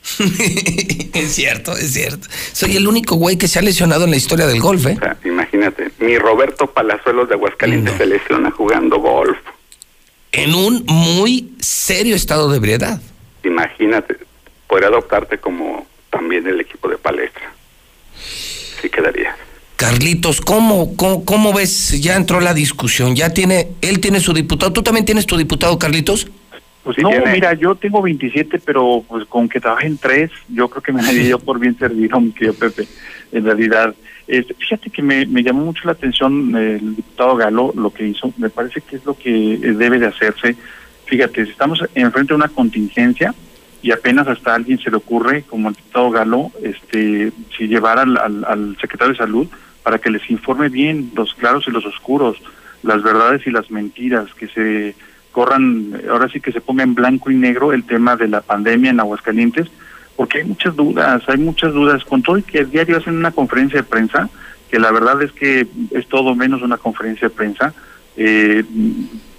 [1.14, 2.26] es cierto, es cierto.
[2.52, 4.96] Soy el único güey que se ha lesionado en la historia del golf, ¿eh?
[4.96, 9.38] O sea, imagínate, mi Roberto Palazuelos de Aguascalientes se lesiona jugando golf.
[10.32, 13.00] En un muy serio estado de ebriedad.
[13.44, 14.16] Imagínate,
[14.66, 17.52] podría adoptarte como también el equipo de palestra.
[18.80, 19.36] Sí quedaría.
[19.76, 22.00] Carlitos, ¿cómo, cómo, cómo ves?
[22.00, 24.72] Ya entró la discusión, ya tiene, él tiene su diputado.
[24.72, 26.26] ¿Tú también tienes tu diputado, Carlitos?
[26.82, 27.32] Pues no, tiene.
[27.32, 31.24] mira, yo tengo 27, pero pues con que trabajen tres, yo creo que me daría
[31.24, 32.86] yo por bien servido, mi querido Pepe,
[33.32, 33.94] en realidad.
[34.26, 38.06] Este, fíjate que me, me llamó mucho la atención eh, el diputado Galo, lo que
[38.06, 40.56] hizo, me parece que es lo que eh, debe de hacerse.
[41.06, 43.34] Fíjate, estamos enfrente de una contingencia
[43.82, 47.98] y apenas hasta a alguien se le ocurre, como el diputado Galo, este, si llevar
[47.98, 49.48] al, al, al secretario de Salud
[49.82, 52.36] para que les informe bien los claros y los oscuros,
[52.82, 54.94] las verdades y las mentiras, que se
[55.32, 58.90] corran, ahora sí que se ponga en blanco y negro el tema de la pandemia
[58.90, 59.68] en Aguascalientes,
[60.16, 63.30] porque hay muchas dudas, hay muchas dudas, con todo y que el diario hacen una
[63.30, 64.28] conferencia de prensa,
[64.70, 67.74] que la verdad es que es todo menos una conferencia de prensa,
[68.16, 68.64] eh,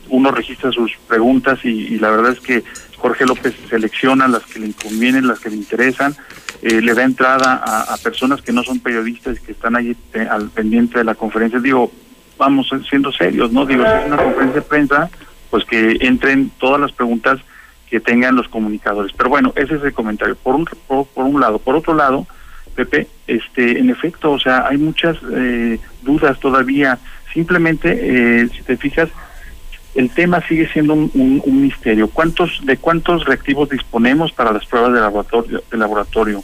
[0.09, 2.63] uno registra sus preguntas y, y la verdad es que
[3.01, 6.15] Jorge López selecciona las que le convienen, las que le interesan,
[6.61, 9.97] eh, le da entrada a, personas que no son periodistas y que están ahí
[10.29, 11.59] al pendiente de la conferencia.
[11.59, 11.91] Digo,
[12.37, 13.65] vamos siendo serios, ¿no?
[13.65, 15.09] Digo, si es una conferencia de prensa,
[15.51, 17.39] pues que entren todas las preguntas
[17.89, 19.11] que tengan los comunicadores.
[19.15, 20.35] Pero bueno, ese es el comentario.
[20.35, 21.59] Por un, por, por un lado.
[21.59, 22.25] Por otro lado,
[22.75, 26.97] Pepe, este, en efecto, o sea, hay muchas eh, dudas todavía.
[27.33, 29.09] Simplemente, eh, si te fijas,
[29.93, 32.07] el tema sigue siendo un, un- un misterio.
[32.07, 35.61] ¿Cuántos de cuántos reactivos disponemos para las pruebas de laboratorio?
[35.69, 36.43] De laboratorio?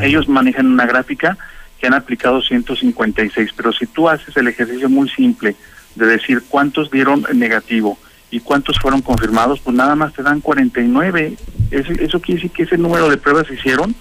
[0.00, 1.36] Ellos manejan una gráfica
[1.78, 5.54] que han aplicado 156, pero si tú haces el ejercicio muy simple
[5.94, 7.98] de decir cuántos dieron negativo
[8.34, 9.60] ¿Y cuántos fueron confirmados?
[9.60, 11.36] Pues nada más te dan 49.
[11.70, 13.94] Eso, eso quiere decir que ese número de pruebas se hicieron,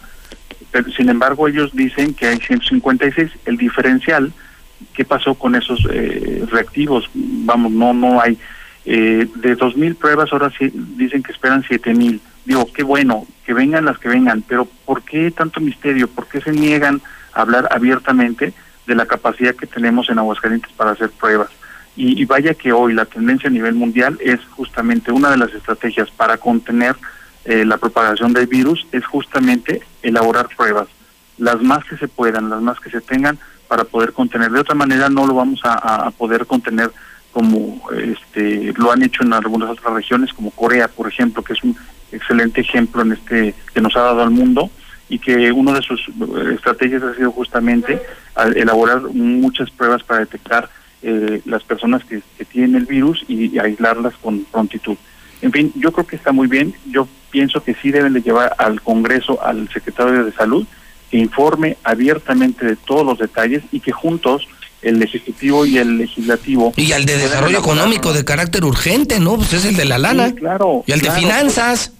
[0.71, 3.29] pero sin embargo ellos dicen que hay 156.
[3.45, 4.33] El diferencial,
[4.95, 7.11] ¿qué pasó con esos eh, reactivos?
[7.13, 8.39] Vamos, no no hay.
[8.85, 12.19] Eh, de 2.000 pruebas ahora sí dicen que esperan 7.000.
[12.45, 16.07] Digo, qué bueno, que vengan las que vengan, pero ¿por qué tanto misterio?
[16.07, 17.03] ¿Por qué se niegan
[17.33, 18.51] a hablar abiertamente
[18.87, 21.49] de la capacidad que tenemos en Aguascalientes para hacer pruebas?
[21.95, 26.09] Y, vaya que hoy la tendencia a nivel mundial es justamente una de las estrategias
[26.09, 26.95] para contener
[27.45, 30.88] eh, la propagación del virus, es justamente elaborar pruebas,
[31.38, 34.51] las más que se puedan, las más que se tengan para poder contener.
[34.51, 35.73] De otra manera no lo vamos a,
[36.07, 36.89] a- poder contener
[37.31, 41.63] como este lo han hecho en algunas otras regiones como Corea por ejemplo que es
[41.63, 41.75] un
[42.11, 44.69] excelente ejemplo en este que nos ha dado al mundo
[45.09, 47.99] y que una de sus eh, estrategias ha sido justamente
[48.55, 50.69] elaborar muchas pruebas para detectar
[51.03, 54.98] eh, las personas que, que tienen el virus y, y aislarlas con prontitud.
[55.41, 56.73] En fin, yo creo que está muy bien.
[56.90, 60.65] Yo pienso que sí deben de llevar al Congreso, al secretario de Salud,
[61.11, 64.48] que informe abiertamente de todos los detalles y que juntos
[64.82, 66.73] el Ejecutivo y el Legislativo...
[66.75, 69.35] Y al de desarrollo económico de carácter urgente, ¿no?
[69.35, 70.30] Pues es el de la lana.
[70.30, 70.83] Sí, claro.
[70.88, 71.93] Y al de finanzas.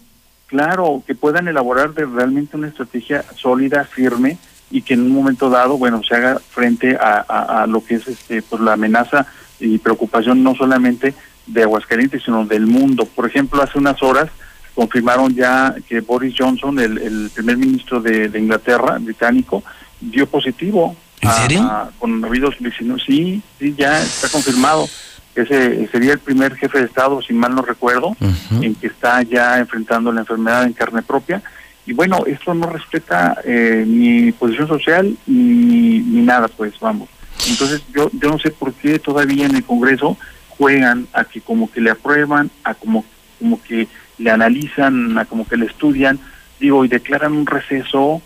[0.48, 4.38] Claro, que puedan elaborar de realmente una estrategia sólida, firme
[4.74, 7.96] y que en un momento dado, bueno, se haga frente a, a- a lo que
[7.96, 9.26] es este, pues la amenaza
[9.60, 11.14] y preocupación no solamente
[11.46, 13.06] de Aguascalientes, sino del mundo.
[13.06, 14.30] Por ejemplo, hace unas horas
[14.74, 19.64] confirmaron ya que Boris Johnson, el, el primer ministro de, de Inglaterra, británico,
[20.02, 20.96] dio positivo.
[21.22, 21.62] ¿En a- serio?
[21.62, 23.02] a coronavirus 19.
[23.06, 24.90] Sí, sí, ya está confirmado.
[25.36, 28.16] Ese sería el primer jefe de Estado, si mal no recuerdo,
[28.62, 31.42] en que está ya enfrentando la enfermedad en carne propia.
[31.86, 37.10] Y bueno, esto no respeta eh, ni posición social ni, ni nada, pues vamos.
[37.50, 40.18] Entonces yo, yo no sé por qué todavía en el Congreso
[40.50, 43.04] juegan a que como que le aprueban, a como,
[43.40, 43.88] como que
[44.18, 46.20] le analizan, a como que le estudian,
[46.60, 48.22] digo, y declaran un receso,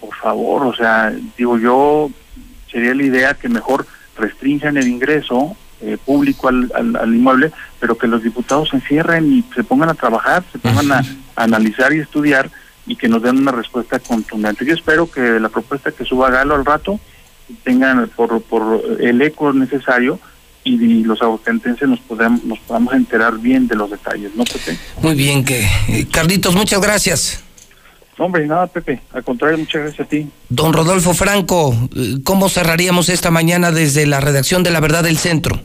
[0.00, 2.10] por favor, o sea, digo yo,
[2.70, 7.98] sería la idea que mejor restrinjan el ingreso eh, público al, al, al inmueble, pero
[7.98, 10.98] que los diputados se encierren y se pongan a trabajar, se pongan a,
[11.36, 12.50] a analizar y estudiar
[12.90, 14.66] y que nos den una respuesta contundente.
[14.66, 16.98] Yo espero que la propuesta que suba Galo al rato
[17.62, 20.18] tengan por, por el eco necesario
[20.64, 24.76] y, y los aguascalentenses nos podamos, nos podamos enterar bien de los detalles, ¿no, Pepe?
[25.02, 27.44] Muy bien, que eh, Carlitos, muchas gracias.
[28.18, 29.00] No, hombre, nada, Pepe.
[29.12, 30.28] Al contrario, muchas gracias a ti.
[30.48, 35.16] Don Rodolfo Franco, eh, ¿cómo cerraríamos esta mañana desde la redacción de La Verdad del
[35.16, 35.60] Centro?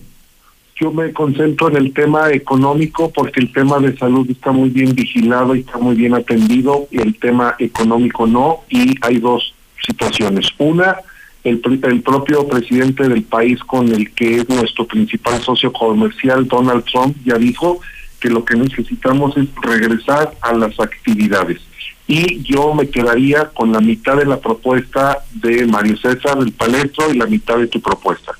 [0.77, 4.93] Yo me concentro en el tema económico porque el tema de salud está muy bien
[4.93, 8.59] vigilado y está muy bien atendido y el tema económico no.
[8.69, 9.55] Y hay dos
[9.85, 10.47] situaciones.
[10.57, 10.97] Una,
[11.45, 16.83] el, el propio presidente del país con el que es nuestro principal socio comercial, Donald
[16.83, 17.79] Trump, ya dijo
[18.19, 21.61] que lo que necesitamos es regresar a las actividades.
[22.07, 27.13] Y yo me quedaría con la mitad de la propuesta de Mario César del Palestro
[27.13, 28.33] y la mitad de tu propuesta.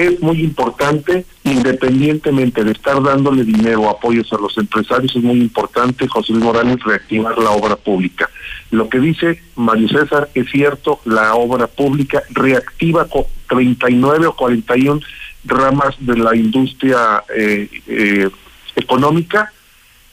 [0.00, 5.38] Es muy importante, independientemente de estar dándole dinero o apoyos a los empresarios, es muy
[5.40, 8.30] importante, José Luis Morales, reactivar la obra pública.
[8.70, 15.00] Lo que dice Mario César es cierto, la obra pública reactiva co- 39 o 41
[15.44, 18.30] ramas de la industria eh, eh,
[18.76, 19.52] económica,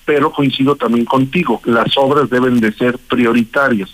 [0.06, 3.90] pero coincido también contigo, las obras deben de ser prioritarias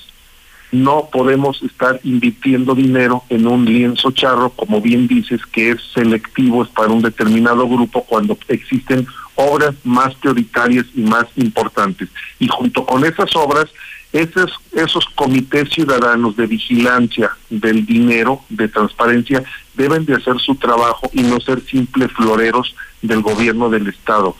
[0.73, 6.63] no podemos estar invirtiendo dinero en un lienzo charro, como bien dices, que es selectivo,
[6.63, 12.09] es para un determinado grupo, cuando existen obras más prioritarias y más importantes.
[12.39, 13.67] Y junto con esas obras,
[14.13, 19.43] esos, esos comités ciudadanos de vigilancia del dinero, de transparencia,
[19.75, 24.35] deben de hacer su trabajo y no ser simples floreros del gobierno del Estado.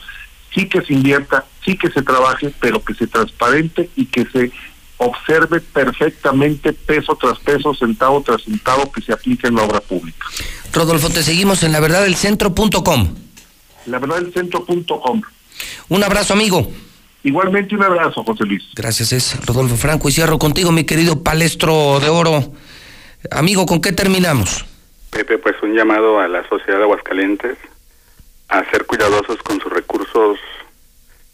[0.52, 4.52] Sí que se invierta, sí que se trabaje, pero que se transparente y que se
[5.04, 10.26] observe perfectamente peso tras peso, centavo tras centavo que se aplique en la obra pública.
[10.72, 13.14] Rodolfo, te seguimos en la verdad del centro.com.
[13.86, 15.22] La verdad del centro.com.
[15.88, 16.70] Un abrazo, amigo.
[17.22, 18.62] Igualmente un abrazo, José Luis.
[18.74, 20.08] Gracias, es Rodolfo Franco.
[20.08, 22.52] Y cierro contigo, mi querido palestro de oro.
[23.30, 24.64] Amigo, ¿con qué terminamos?
[25.10, 27.56] Pepe, pues un llamado a la sociedad de Aguascalientes
[28.48, 30.38] a ser cuidadosos con sus recursos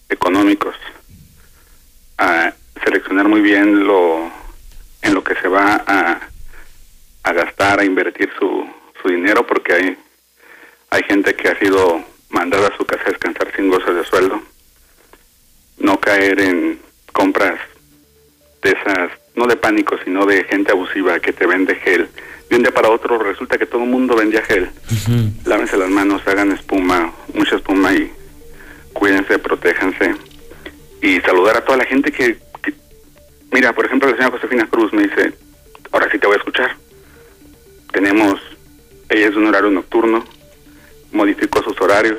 [0.09, 0.75] económicos,
[2.19, 2.53] a
[2.85, 4.31] seleccionar muy bien lo
[5.03, 6.21] en lo que se va a,
[7.23, 8.67] a gastar, a invertir su,
[9.01, 9.99] su dinero, porque hay,
[10.91, 14.43] hay gente que ha sido mandada a su casa a descansar sin goce de sueldo.
[15.79, 16.79] No caer en
[17.13, 17.59] compras
[18.63, 22.09] de esas, no de pánico, sino de gente abusiva que te vende gel.
[22.51, 24.71] De un día para otro resulta que todo el mundo vendía gel.
[25.47, 28.13] Lávense las manos, hagan espuma, mucha espuma y
[28.93, 30.15] cuídense, protéjanse
[31.01, 32.37] y saludar a toda la gente que-
[33.53, 35.33] mira, por ejemplo, la señora Josefina Cruz me dice,
[35.93, 36.77] ahora sí te voy a escuchar.
[37.93, 38.41] Tenemos,
[39.09, 40.25] ella es de un horario nocturno,
[41.13, 42.19] modificó sus horarios,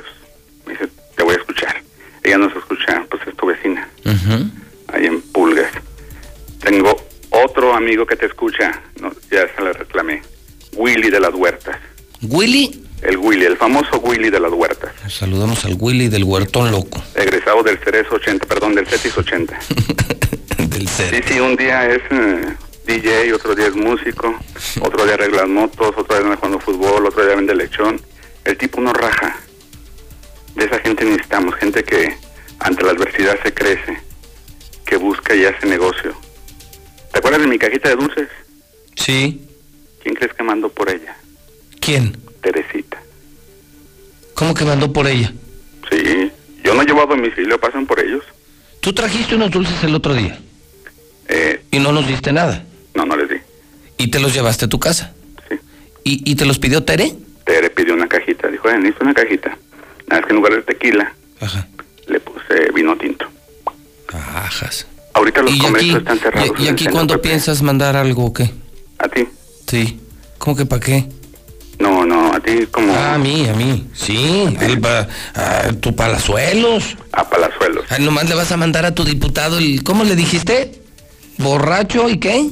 [0.66, 1.82] me dice, te voy a escuchar.
[2.22, 3.88] Ella nos escucha, pues es tu vecina,
[4.88, 5.72] ahí en Pulgas.
[6.62, 6.96] Tengo
[7.30, 10.22] otro amigo que te escucha, no, ya se le reclamé,
[10.76, 11.76] Willy de las Huertas.
[12.22, 17.02] Willy, El Willy, el famoso Willy de las Huertas, saludamos al Willy del Huertón Loco.
[17.16, 19.58] egresado del Cerezo 80, perdón, del CETIS 80.
[20.72, 24.34] del Sí, sí, un día es eh, DJ, otro día es músico,
[24.80, 28.00] otro día arregla motos, otro día anda jugando fútbol, otro día vende lechón.
[28.44, 29.38] El tipo no raja.
[30.54, 32.16] De esa gente necesitamos, gente que
[32.58, 33.98] ante la adversidad se crece,
[34.84, 36.14] que busca y hace negocio.
[37.12, 38.28] ¿Te acuerdas de mi cajita de dulces?
[38.96, 39.46] Sí.
[40.02, 41.16] ¿Quién crees que mandó por ella?
[41.80, 42.16] ¿Quién?
[42.40, 43.00] Teresita.
[44.34, 45.32] ¿Cómo que mandó por ella?
[45.90, 46.30] Sí,
[46.64, 48.24] yo no llevo a domicilio, pasan por ellos.
[48.80, 50.38] Tú trajiste unos dulces el otro día
[51.72, 52.64] y no nos diste nada.
[52.94, 53.36] no, no les di.
[53.98, 55.12] ¿Y te los llevaste a tu casa?
[55.48, 55.56] Sí.
[56.04, 57.12] ¿Y, y te los pidió Tere?
[57.44, 59.56] Tere pidió una cajita, dijo, eh, necesito una cajita.
[60.06, 61.12] Nada más que en lugar de tequila,
[62.06, 63.26] le puse vino tinto.
[64.12, 64.86] Ajas.
[65.14, 66.50] Ahorita los ¿Y comercios están cerrados.
[66.58, 68.50] y, y aquí el cuándo piensas mandar algo o qué?
[68.98, 69.26] ¿A ti?
[69.66, 70.00] Sí.
[70.38, 71.06] ¿Cómo que para qué?
[71.78, 72.92] No, no, a ti como...
[72.94, 73.86] Ah, a mí, a mí.
[73.94, 76.96] Sí, al pa- a tu palazuelos.
[77.12, 77.84] A palazuelos.
[77.88, 79.82] Ah, nomás le vas a mandar a tu diputado el...
[79.82, 80.81] ¿Cómo le dijiste?
[81.42, 82.48] ¿Borracho y qué?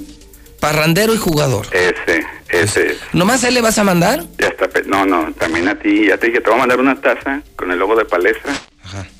[0.60, 1.66] Parrandero y jugador.
[1.72, 2.98] Ese, ese es.
[3.12, 4.24] ¿Nomás él le vas a mandar?
[4.38, 4.68] Ya está.
[4.86, 6.08] No, no, también a ti.
[6.08, 8.52] Ya te dije, te voy a mandar una taza con el logo de palestra.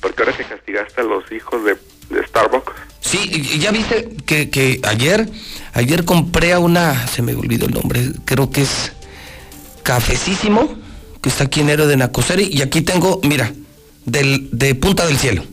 [0.01, 1.77] Porque ahora que castigaste a los hijos de,
[2.09, 2.73] de Starbucks.
[2.99, 5.27] Sí, ya viste que, que ayer,
[5.73, 8.93] ayer compré a una, se me olvidó el nombre, creo que es
[9.83, 10.77] Cafecísimo,
[11.21, 13.51] que está aquí en Héroe de Nacoseri, y aquí tengo, mira,
[14.05, 15.43] del, de Punta del Cielo.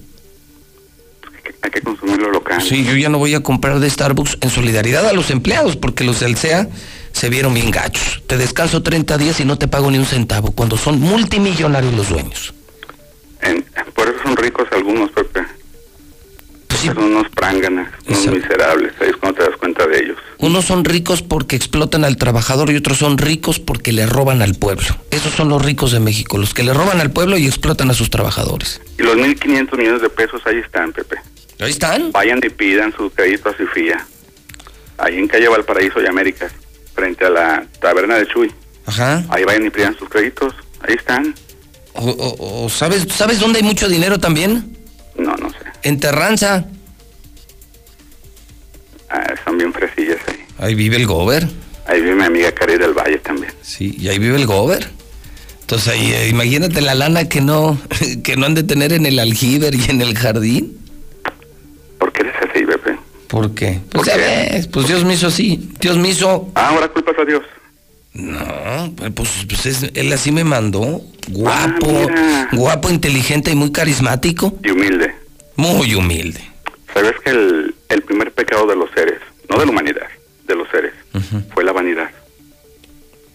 [1.63, 2.61] Hay que consumirlo local.
[2.63, 6.05] Sí, yo ya no voy a comprar de Starbucks en solidaridad a los empleados, porque
[6.05, 6.69] los del CEA
[7.13, 8.23] se vieron bien gachos.
[8.27, 12.09] Te descanso 30 días y no te pago ni un centavo, cuando son multimillonarios los
[12.09, 12.55] dueños.
[13.43, 15.43] En- por eso son ricos algunos, Pepe.
[16.69, 18.93] Pues Son unos pránganas, unos miserables.
[19.01, 20.19] Ahí es cuando te das cuenta de ellos.
[20.39, 24.55] Unos son ricos porque explotan al trabajador y otros son ricos porque le roban al
[24.55, 24.87] pueblo.
[25.11, 27.95] Esos son los ricos de México, los que le roban al pueblo y explotan a
[27.95, 28.81] sus trabajadores.
[28.99, 31.17] Y los 1.500 millones de pesos ahí están, Pepe.
[31.61, 32.13] Ahí están.
[32.13, 34.07] Vayan y pidan su crédito a Cifía.
[34.99, 36.53] Ahí en calle Valparaíso y Américas,
[36.95, 38.53] frente a la taberna de Chuy.
[38.87, 39.25] Ajá.
[39.29, 40.55] Ahí vayan y pidan sus créditos.
[40.81, 41.35] Ahí están.
[41.95, 44.77] O, o- o ¿sabes, ¿Sabes dónde hay mucho dinero también?
[45.17, 45.57] No, no sé.
[45.83, 46.65] En Terranza.
[49.11, 50.45] Ah, son bien fresillas ahí.
[50.59, 51.47] Ahí vive el gober.
[51.87, 53.53] Ahí vive mi amiga Cari del Valle también.
[53.63, 54.89] Sí, y ahí vive el gober.
[55.63, 57.79] Entonces ahí, eh, imagínate la lana que no,
[58.23, 60.79] que no han de tener en el aljiber y en el jardín.
[61.99, 62.97] ¿Por qué eres así, Pepe?
[63.29, 63.81] ¿Por qué?
[63.93, 65.71] Pues ya ves, pues Dios me hizo así.
[65.81, 66.51] Dios me hizo.
[66.55, 67.43] Ah, ahora culpas a Dios.
[68.15, 71.03] No, pues, pues es- él así me mandó.
[71.29, 74.59] Guapo, Ah, guapo, inteligente y muy carismático.
[74.65, 75.15] Y humilde.
[75.57, 76.41] Muy humilde.
[76.95, 79.21] ¿Sabes que el, el primer pecado de los seres,
[79.51, 80.07] no de la humanidad,
[80.47, 80.95] de los seres,
[81.53, 82.11] fue la vanidad?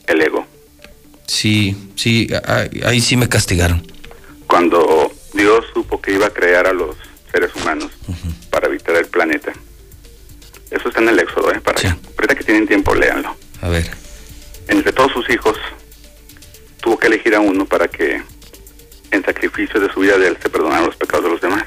[0.07, 0.45] El ego.
[1.27, 3.85] Sí, sí, a- a- ahí sí me castigaron.
[4.47, 6.95] Cuando Dios supo que iba a crear a los
[7.31, 7.91] seres humanos
[8.53, 9.51] para habitar el planeta.
[10.69, 11.59] Eso está en el Éxodo, ¿eh?
[11.59, 13.35] Para ahorita que tienen tiempo, léanlo.
[13.63, 13.89] A ver.
[14.67, 15.57] Entre todos sus hijos,
[16.79, 18.21] tuvo que elegir a uno para que
[19.09, 21.63] en sacrificio de su vida de él se perdonaran los pecados de los demás.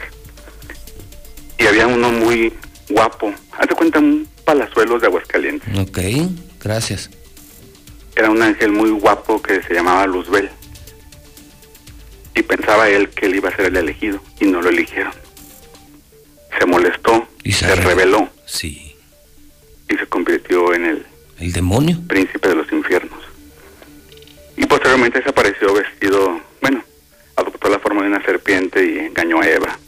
[1.58, 2.52] Y había uno muy
[2.88, 3.34] guapo.
[3.58, 5.76] Hazte cuenta un palazuelos de Aguascalientes.
[5.76, 5.98] Ok,
[6.62, 7.10] gracias.
[8.14, 10.50] Era un ángel muy guapo que se llamaba Luzbel.
[12.36, 15.25] Y pensaba él que él iba a ser el elegido y no lo eligieron.
[16.58, 18.94] Se molestó, Y se se rebeló Sí.
[19.88, 21.06] y se convirtió en el
[21.38, 21.98] ¿El demonio?
[22.08, 23.18] príncipe de los infiernos.
[24.56, 26.82] Y posteriormente desapareció vestido, bueno,
[27.36, 29.78] adoptó la forma de una serpiente y engañó a Eva.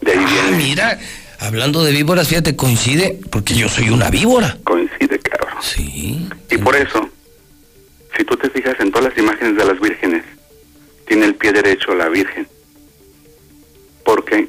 [0.00, 0.98] De ahí Ah, viene, mira,
[1.40, 4.56] hablando de víboras, fíjate, coincide, porque yo soy una víbora.
[4.64, 5.62] coincide, cabrón.
[5.62, 6.26] Sí.
[6.50, 7.08] Y por eso,
[8.16, 10.24] si tú te fijas en todas las imágenes de las vírgenes,
[11.06, 12.48] tiene el pie derecho la Virgen.
[14.04, 14.48] Porque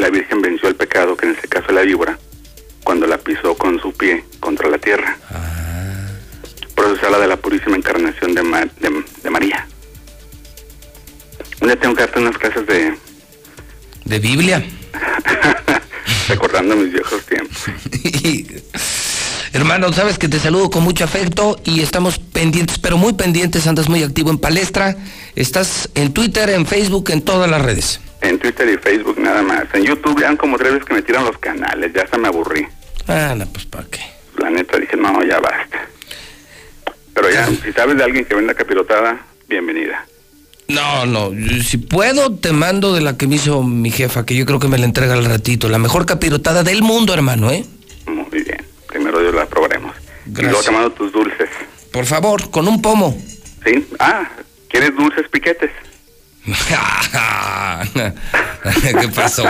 [0.00, 2.18] la Virgen venció el pecado, que en este caso es la víbora,
[2.84, 5.16] cuando la pisó con su pie contra la tierra.
[6.74, 9.66] Por eso se habla de la purísima encarnación de, Ma- de, de María.
[11.60, 12.94] Un día tengo que darte unas clases de
[14.04, 14.64] ¿De Biblia?
[16.28, 17.56] recordando mis viejos tiempos.
[19.52, 23.88] Hermano, sabes que te saludo con mucho afecto y estamos pendientes, pero muy pendientes, andas
[23.88, 24.96] muy activo en palestra,
[25.34, 28.00] estás en Twitter, en Facebook, en todas las redes.
[28.20, 29.64] En Twitter y Facebook nada más.
[29.74, 32.66] En YouTube ya como tres veces que me tiran los canales, ya hasta me aburrí.
[33.06, 34.00] Ah, no, pues ¿para qué?
[34.38, 35.86] La neta dije, no, ya basta.
[37.14, 40.04] Pero ya, si sabes de alguien que venda capirotada, bienvenida.
[40.68, 41.30] No, no,
[41.62, 44.68] si puedo te mando de la que me hizo mi jefa, que yo creo que
[44.68, 45.68] me la entrega al ratito.
[45.68, 47.64] La mejor capirotada del mundo, hermano, ¿eh?
[48.06, 49.94] Muy bien, primero Dios la probaremos.
[50.26, 51.48] Y luego te mando tus dulces.
[51.92, 53.16] Por favor, con un pomo.
[53.64, 53.86] ¿Sí?
[54.00, 54.28] Ah,
[54.68, 55.70] ¿quieres dulces piquetes?
[59.00, 59.44] ¿Qué pasó?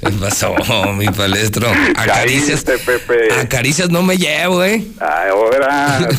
[0.00, 0.54] ¿Qué pasó,
[0.92, 1.68] mi palestro?
[1.96, 3.32] Acaricias, Pepe.
[3.40, 4.84] acaricias no me llevo, ¿eh?
[5.00, 6.08] Ahora.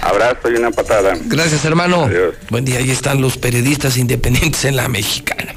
[0.00, 1.14] Abrazo y una patada.
[1.26, 2.08] Gracias, hermano.
[2.48, 5.54] Buen día, ahí están los periodistas independientes en la mexicana.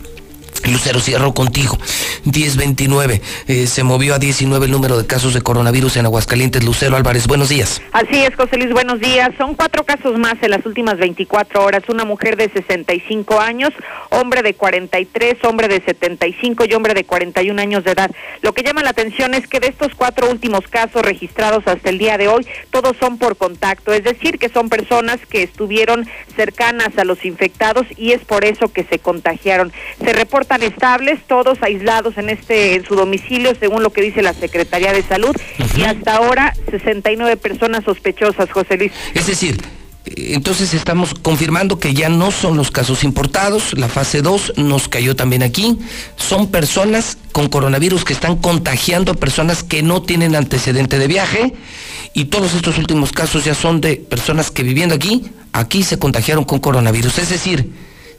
[0.70, 1.78] Lucero, cierro contigo.
[2.26, 3.22] 1029.
[3.48, 6.64] Eh, se movió a 19 el número de casos de coronavirus en Aguascalientes.
[6.64, 7.82] Lucero Álvarez, buenos días.
[7.92, 9.32] Así es, José Luis, buenos días.
[9.38, 11.84] Son cuatro casos más en las últimas 24 horas.
[11.90, 13.72] Una mujer de 65 años,
[14.10, 18.12] hombre de 43, hombre de 75 y hombre de 41 años de edad.
[18.42, 21.98] Lo que llama la atención es que de estos cuatro últimos casos registrados hasta el
[21.98, 26.98] día de hoy, todos son por contacto, es decir, que son personas que estuvieron cercanas
[26.98, 29.72] a los infectados y es por eso que se contagiaron.
[30.04, 30.14] Se
[30.52, 34.94] reportan estables, todos aislados en este en su domicilio, según lo que dice la Secretaría
[34.94, 35.36] de Salud,
[35.76, 38.92] y hasta ahora 69 personas sospechosas, José Luis.
[39.14, 39.62] Es decir,
[40.06, 44.88] eh, entonces estamos confirmando que ya no son los casos importados, la fase 2 nos
[44.88, 45.78] cayó también aquí,
[46.18, 51.54] son personas con coronavirus que están contagiando a personas que no tienen antecedente de viaje
[52.14, 55.24] y todos estos últimos casos ya son de personas que viviendo aquí,
[55.54, 57.20] aquí se contagiaron con coronavirus.
[57.20, 57.70] Es decir,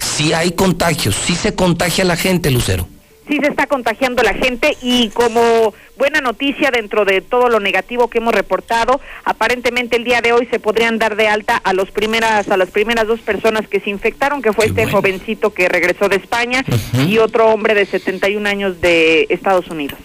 [0.03, 2.89] si hay contagios, si se contagia la gente, Lucero.
[3.29, 8.09] sí se está contagiando la gente y como buena noticia dentro de todo lo negativo
[8.09, 11.91] que hemos reportado, aparentemente el día de hoy se podrían dar de alta a los
[11.91, 16.09] primeras a las primeras dos personas que se infectaron, que fue este jovencito que regresó
[16.09, 16.65] de España
[17.07, 19.99] y otro hombre de 71 años de Estados Unidos.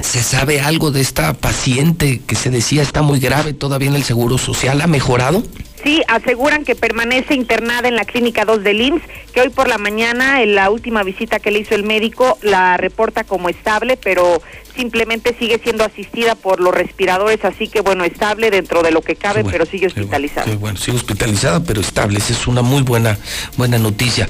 [0.00, 4.04] ¿Se sabe algo de esta paciente que se decía está muy grave todavía en el
[4.04, 4.80] Seguro Social?
[4.80, 5.42] ¿Ha mejorado?
[5.84, 9.02] Sí, aseguran que permanece internada en la clínica 2 del IMSS,
[9.34, 12.78] que hoy por la mañana, en la última visita que le hizo el médico, la
[12.78, 14.40] reporta como estable, pero
[14.74, 19.14] simplemente sigue siendo asistida por los respiradores, así que bueno, estable dentro de lo que
[19.14, 20.46] cabe, pero sigue hospitalizada.
[20.46, 22.18] Qué bueno, sigue hospitalizada, pero estable.
[22.18, 23.18] Esa es una muy buena,
[23.58, 24.26] buena noticia.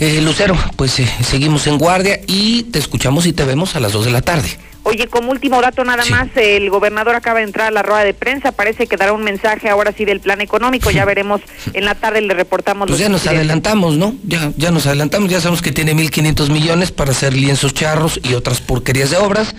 [0.00, 3.92] Eh, Lucero, pues eh, seguimos en guardia y te escuchamos y te vemos a las
[3.92, 4.58] 2 de la tarde.
[4.84, 8.12] Oye, como último dato nada más, el gobernador acaba de entrar a la rueda de
[8.14, 11.40] prensa, parece que dará un mensaje ahora sí del plan económico, ya veremos
[11.72, 12.86] en la tarde le reportamos.
[12.88, 13.38] Pues los ya nos incidentes.
[13.40, 14.14] adelantamos, ¿no?
[14.24, 18.34] Ya, ya nos adelantamos, ya sabemos que tiene 1.500 millones para hacer lienzos charros y
[18.34, 19.54] otras porquerías de obras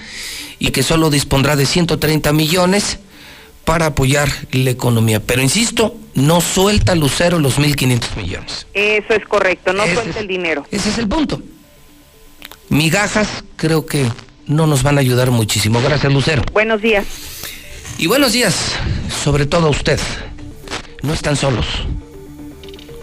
[0.59, 2.99] y que solo dispondrá de 130 millones
[3.65, 5.19] para apoyar la economía.
[5.19, 8.67] Pero insisto, no suelta Lucero los 1.500 millones.
[8.75, 10.67] Eso es correcto, no Ese suelta es- el dinero.
[10.69, 11.41] Ese es el punto.
[12.69, 14.05] Migajas creo que
[14.47, 15.81] no nos van a ayudar muchísimo.
[15.81, 16.43] Gracias, Lucero.
[16.53, 17.05] Buenos días.
[17.97, 18.73] Y buenos días,
[19.23, 19.99] sobre todo a usted.
[21.01, 21.65] No están solos.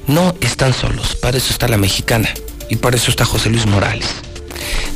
[0.07, 1.17] No están solos.
[1.17, 2.29] Para eso está la mexicana.
[2.69, 4.07] Y para eso está José Luis Morales.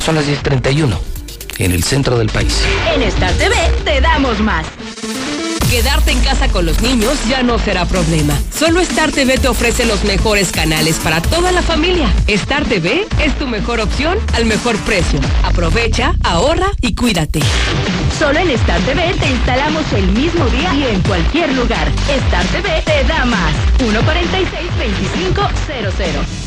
[0.03, 0.97] Son las 10.31
[1.59, 2.61] en el centro del país.
[2.93, 4.65] En Star TV te damos más.
[5.69, 8.33] Quedarte en casa con los niños ya no será problema.
[8.57, 12.09] Solo Star TV te ofrece los mejores canales para toda la familia.
[12.27, 15.19] Star TV es tu mejor opción al mejor precio.
[15.43, 17.41] Aprovecha, ahorra y cuídate.
[18.17, 21.91] Solo en Star TV te instalamos el mismo día y en cualquier lugar.
[22.07, 23.53] Star TV te da más.
[23.79, 26.46] 146-2500.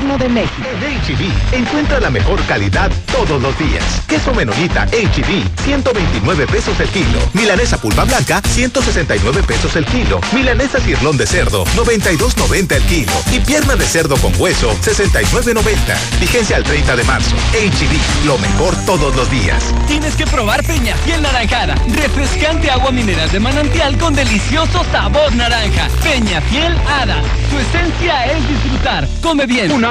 [0.01, 0.67] de México.
[0.81, 3.83] En HB, encuentra la mejor calidad todos los días.
[4.07, 7.19] Queso menonita HB, 129 pesos el kilo.
[7.33, 10.19] Milanesa pulpa blanca, 169 pesos el kilo.
[10.33, 13.11] Milanesa cirlón de cerdo, 92.90 el kilo.
[13.31, 16.19] Y pierna de cerdo con hueso, 69.90.
[16.19, 17.35] Vigencia al 30 de marzo.
[17.53, 19.63] HB, lo mejor todos los días.
[19.87, 21.75] Tienes que probar Peña Fiel Naranjada.
[21.95, 25.87] Refrescante agua mineral de manantial con delicioso sabor naranja.
[26.03, 27.21] Peña Fiel Hada.
[27.51, 29.07] Tu esencia es disfrutar.
[29.21, 29.71] Come bien.
[29.71, 29.90] Una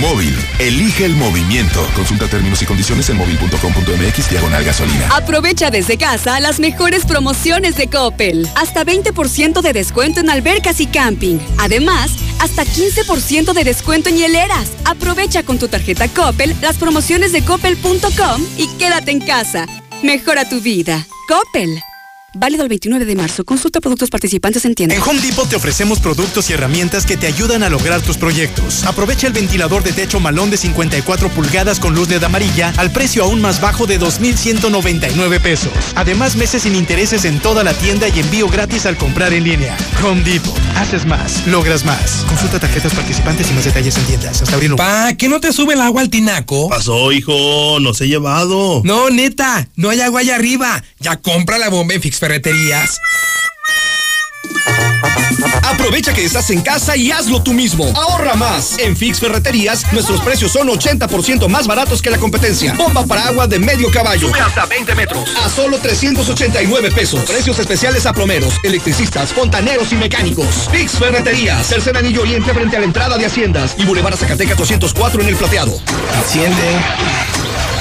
[0.00, 1.86] Móvil, elige el movimiento.
[1.94, 5.08] Consulta términos y condiciones en móvil.com.mx diagonal gasolina.
[5.14, 8.48] Aprovecha desde casa las mejores promociones de Coppel.
[8.56, 11.38] Hasta 20% de descuento en albercas y camping.
[11.58, 12.10] Además,
[12.40, 14.70] hasta 15% de descuento en hieleras.
[14.84, 19.66] Aprovecha con tu tarjeta Coppel las promociones de coppel.com y quédate en casa.
[20.02, 21.06] Mejora tu vida.
[21.28, 21.80] Coppel.
[22.34, 23.44] Válido el 29 de marzo.
[23.44, 24.94] Consulta productos participantes en tienda.
[24.94, 28.84] En Home Depot te ofrecemos productos y herramientas que te ayudan a lograr tus proyectos.
[28.84, 33.22] Aprovecha el ventilador de techo malón de 54 pulgadas con luz LED amarilla al precio
[33.24, 35.72] aún más bajo de 2,199 pesos.
[35.94, 39.76] Además, meses sin intereses en toda la tienda y envío gratis al comprar en línea.
[40.02, 40.58] Home Depot.
[40.76, 42.24] Haces más, logras más.
[42.28, 44.42] Consulta tarjetas participantes y más detalles en tiendas.
[44.42, 44.74] Hasta abril.
[44.74, 46.68] Pa, ¿que no te sube el agua al tinaco?
[46.68, 48.82] Pasó, hijo, no se he llevado.
[48.84, 50.82] No, neta, no hay agua allá arriba.
[50.98, 53.02] Ya compra la bomba en Fix Ferreterías.
[55.62, 57.86] Aprovecha que estás en casa y hazlo tú mismo.
[57.94, 58.78] Ahorra más.
[58.78, 62.74] En Fix Ferreterías, nuestros precios son 80% más baratos que la competencia.
[62.74, 64.28] Bomba para agua de medio caballo.
[64.28, 65.28] Sube hasta 20 metros.
[65.36, 67.20] A solo 389 pesos.
[67.24, 70.68] Precios especiales a plomeros, electricistas, fontaneros y mecánicos.
[70.70, 75.22] Fix Ferreterías, tercer anillo oriente frente a la entrada de Haciendas y Boulevard Zacatecas 204
[75.22, 75.78] en el plateado.
[76.16, 76.78] Enciende.